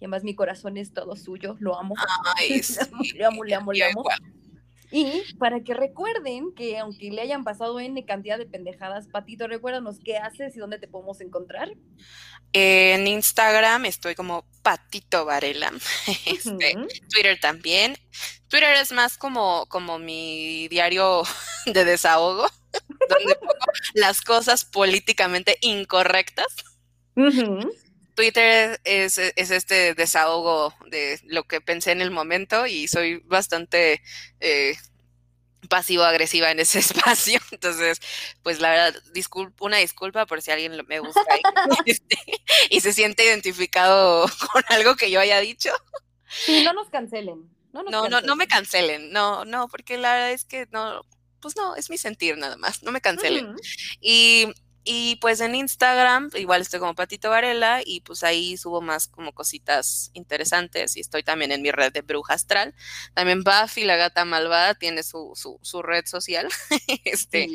Y 0.00 0.04
además 0.04 0.24
mi 0.24 0.34
corazón 0.34 0.78
es 0.78 0.92
todo 0.92 1.14
suyo, 1.14 1.56
lo 1.60 1.78
amo. 1.78 1.94
Ay, 2.36 2.62
sí. 2.62 2.78
le 3.14 3.24
amo, 3.24 3.44
le 3.44 3.54
amo, 3.54 3.72
le 3.72 3.84
amo. 3.84 4.04
Y 4.92 5.22
para 5.38 5.60
que 5.64 5.72
recuerden 5.72 6.54
que 6.54 6.78
aunque 6.78 7.10
le 7.10 7.22
hayan 7.22 7.44
pasado 7.44 7.80
N 7.80 8.04
cantidad 8.04 8.36
de 8.36 8.44
pendejadas, 8.44 9.08
Patito, 9.08 9.48
recuérdanos 9.48 9.98
qué 10.04 10.18
haces 10.18 10.54
y 10.54 10.58
dónde 10.58 10.78
te 10.78 10.86
podemos 10.86 11.20
encontrar. 11.22 11.70
En 12.52 13.06
Instagram 13.06 13.86
estoy 13.86 14.14
como 14.14 14.44
Patito 14.62 15.24
Varela. 15.24 15.72
Este, 16.26 16.76
Twitter 17.10 17.40
también. 17.40 17.96
Twitter 18.48 18.74
es 18.76 18.92
más 18.92 19.16
como, 19.16 19.64
como 19.66 19.98
mi 19.98 20.68
diario 20.68 21.22
de 21.66 21.84
desahogo, 21.86 22.46
donde 23.08 23.34
pongo 23.36 23.54
las 23.94 24.20
cosas 24.20 24.66
políticamente 24.66 25.56
incorrectas. 25.62 26.54
Twitter 28.14 28.80
es, 28.84 29.18
este 29.18 29.94
desahogo 29.94 30.74
de 30.86 31.20
lo 31.24 31.44
que 31.44 31.60
pensé 31.60 31.92
en 31.92 32.02
el 32.02 32.10
momento 32.10 32.66
y 32.66 32.88
soy 32.88 33.18
bastante 33.24 34.02
eh, 34.40 34.76
pasivo-agresiva 35.68 36.50
en 36.50 36.60
ese 36.60 36.78
espacio. 36.80 37.40
Entonces, 37.50 38.00
pues 38.42 38.60
la 38.60 38.70
verdad, 38.70 39.02
una 39.60 39.78
disculpa 39.78 40.26
por 40.26 40.42
si 40.42 40.50
alguien 40.50 40.80
me 40.86 41.00
busca 41.00 41.20
este, 41.86 42.18
y, 42.70 42.80
se 42.80 42.92
siente 42.92 43.24
identificado 43.24 44.26
con 44.52 44.62
algo 44.68 44.96
que 44.96 45.10
yo 45.10 45.20
haya 45.20 45.40
dicho. 45.40 45.70
Sí, 46.28 46.64
no 46.64 46.72
nos 46.72 46.88
cancelen. 46.88 47.50
No, 47.72 47.82
no, 47.82 48.20
no, 48.20 48.36
me 48.36 48.46
cancelen. 48.46 49.12
No, 49.12 49.46
no, 49.46 49.66
porque 49.68 49.96
la 49.96 50.12
verdad 50.12 50.32
es 50.32 50.44
que 50.44 50.68
no, 50.72 51.02
pues 51.40 51.56
no, 51.56 51.74
es 51.74 51.88
mi 51.88 51.96
sentir 51.96 52.36
nada 52.36 52.56
más. 52.58 52.82
No 52.82 52.92
me 52.92 53.00
cancelen. 53.00 53.56
Y 53.98 54.52
y 54.84 55.16
pues 55.16 55.40
en 55.40 55.54
Instagram, 55.54 56.30
igual 56.34 56.60
estoy 56.60 56.80
como 56.80 56.94
Patito 56.94 57.30
Varela 57.30 57.82
y 57.84 58.00
pues 58.00 58.24
ahí 58.24 58.56
subo 58.56 58.80
más 58.80 59.06
como 59.06 59.32
cositas 59.32 60.10
interesantes 60.12 60.96
y 60.96 61.00
estoy 61.00 61.22
también 61.22 61.52
en 61.52 61.62
mi 61.62 61.70
red 61.70 61.92
de 61.92 62.02
Bruja 62.02 62.34
Astral. 62.34 62.74
También 63.14 63.44
Buffy, 63.44 63.84
la 63.84 63.96
gata 63.96 64.24
malvada, 64.24 64.74
tiene 64.74 65.04
su, 65.04 65.32
su, 65.62 65.82
red 65.82 66.04
social. 66.06 66.48
este, 67.04 67.48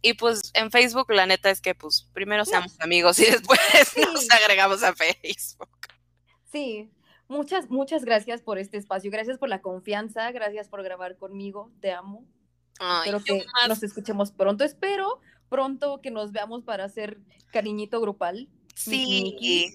Y 0.00 0.14
pues 0.14 0.52
en 0.54 0.70
Facebook 0.70 1.12
la 1.12 1.26
neta 1.26 1.50
es 1.50 1.60
que 1.60 1.74
pues 1.74 2.08
primero 2.14 2.46
seamos 2.46 2.80
amigos 2.80 3.18
y 3.18 3.26
después 3.26 3.60
nos 4.12 4.30
agregamos 4.30 4.82
a 4.82 4.94
Facebook. 4.94 5.68
Sí, 6.50 6.90
muchas, 7.28 7.68
muchas 7.68 8.06
gracias 8.06 8.40
por 8.40 8.58
este 8.58 8.78
espacio, 8.78 9.10
gracias 9.10 9.36
por 9.36 9.50
la 9.50 9.60
confianza, 9.60 10.32
gracias 10.32 10.68
por 10.68 10.82
grabar 10.82 11.18
conmigo, 11.18 11.70
te 11.80 11.92
amo. 11.92 12.24
Espero 13.04 13.22
que 13.22 13.44
nos 13.68 13.82
escuchemos 13.82 14.32
pronto. 14.32 14.64
Espero 14.64 15.20
pronto 15.54 16.00
que 16.00 16.10
nos 16.10 16.32
veamos 16.32 16.64
para 16.64 16.82
hacer 16.82 17.20
cariñito 17.52 18.00
grupal. 18.00 18.48
Sí. 18.74 19.70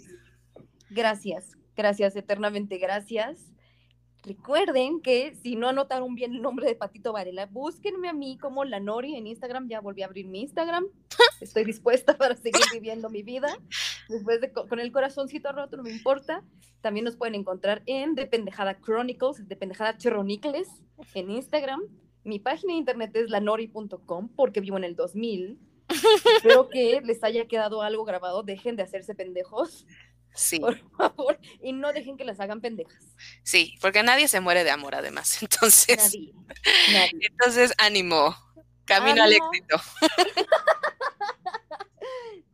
Gracias, 0.90 1.52
gracias, 1.74 2.18
eternamente 2.18 2.80
gracias. 2.80 3.54
Recuerden 4.24 5.00
que 5.00 5.34
si 5.36 5.56
no 5.56 5.70
anotaron 5.70 6.16
bien 6.16 6.34
el 6.36 6.42
nombre 6.42 6.68
de 6.68 6.76
Patito 6.76 7.14
Varela, 7.14 7.46
búsquenme 7.46 8.10
a 8.10 8.14
mí 8.14 8.38
como 8.38 8.66
la 8.66 8.82
Nori 8.82 9.16
en 9.16 9.26
Instagram. 9.26 9.70
Ya 9.70 9.80
volví 9.80 10.02
a 10.02 10.08
abrir 10.08 10.28
mi 10.28 10.42
Instagram. 10.42 10.86
Estoy 11.40 11.64
dispuesta 11.64 12.18
para 12.18 12.36
seguir 12.36 12.62
viviendo 12.74 13.10
mi 13.10 13.24
vida. 13.24 13.48
Después 14.10 14.42
de 14.42 14.52
con 14.52 14.82
el 14.82 14.92
corazoncito 14.92 15.54
roto, 15.54 15.78
no 15.78 15.84
me 15.84 15.92
importa. 15.92 16.44
También 16.82 17.06
nos 17.06 17.16
pueden 17.16 17.36
encontrar 17.36 17.84
en 17.86 18.16
Dependejada 18.16 18.82
Chronicles, 18.82 19.48
Dependejada 19.48 19.96
Chronicles 19.96 20.68
en 21.14 21.32
Instagram. 21.32 21.80
Mi 22.26 22.38
página 22.40 22.74
de 22.74 22.80
internet 22.80 23.16
es 23.16 23.30
lanori.com 23.30 24.28
porque 24.36 24.60
vivo 24.60 24.76
en 24.76 24.84
el 24.84 24.98
2000 24.98 25.69
Espero 26.36 26.70
que 26.70 27.02
les 27.04 27.24
haya 27.24 27.48
quedado 27.48 27.82
algo 27.82 28.06
grabado. 28.06 28.44
Dejen 28.44 28.76
de 28.76 28.84
hacerse 28.84 29.16
pendejos. 29.16 29.86
Sí. 30.34 30.60
Por 30.60 30.78
favor. 30.98 31.40
Y 31.62 31.74
no 31.74 31.92
dejen 31.94 32.18
que 32.18 32.26
las 32.26 32.40
hagan 32.40 32.62
pendejas. 32.62 33.04
Sí, 33.44 33.76
porque 33.82 34.04
nadie 34.04 34.28
se 34.28 34.40
muere 34.40 34.64
de 34.64 34.72
amor, 34.72 34.96
además. 34.96 35.38
Entonces. 35.42 36.16
Nadie. 36.92 37.12
Entonces, 37.32 37.74
ánimo. 37.78 38.36
Camino 38.86 39.22
al 39.22 39.34
éxito. 39.34 39.80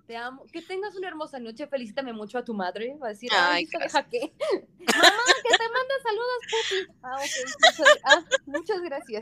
Te 0.05 0.17
amo. 0.17 0.45
Que 0.51 0.61
tengas 0.61 0.93
una 0.95 1.07
hermosa 1.07 1.39
noche. 1.39 1.65
Felicítame 1.65 2.11
mucho 2.11 2.37
a 2.37 2.43
tu 2.43 2.53
madre. 2.53 2.95
Va 3.01 3.07
a 3.07 3.09
decir, 3.11 3.29
ay, 3.33 3.65
deja 3.65 4.03
que. 4.03 4.19
Mamá, 4.19 5.23
que 5.43 5.57
te 5.57 5.69
manda 5.69 5.95
saludos, 6.03 6.39
pupi. 6.51 6.99
Ah, 7.01 7.15
ok. 7.15 7.35
Muchas, 7.63 7.99
ah, 8.03 8.23
muchas 8.45 8.81
gracias. 8.81 9.21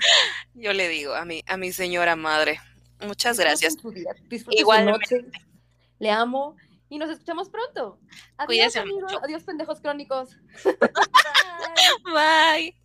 Yo 0.56 0.74
le 0.74 0.90
digo 0.90 1.14
a 1.14 1.24
mi, 1.24 1.44
a 1.46 1.56
mi 1.56 1.72
señora 1.72 2.16
madre. 2.16 2.60
Muchas 3.06 3.40
gracias. 3.40 3.78
Igual. 4.52 5.00
Le 6.00 6.12
amo 6.12 6.56
y 6.90 6.98
nos 6.98 7.10
escuchamos 7.10 7.50
pronto. 7.50 8.00
Adiós, 8.38 8.76
amigos. 8.76 9.14
Adiós, 9.24 9.44
pendejos 9.44 9.82
crónicos. 9.82 10.38
Bye. 12.06 12.76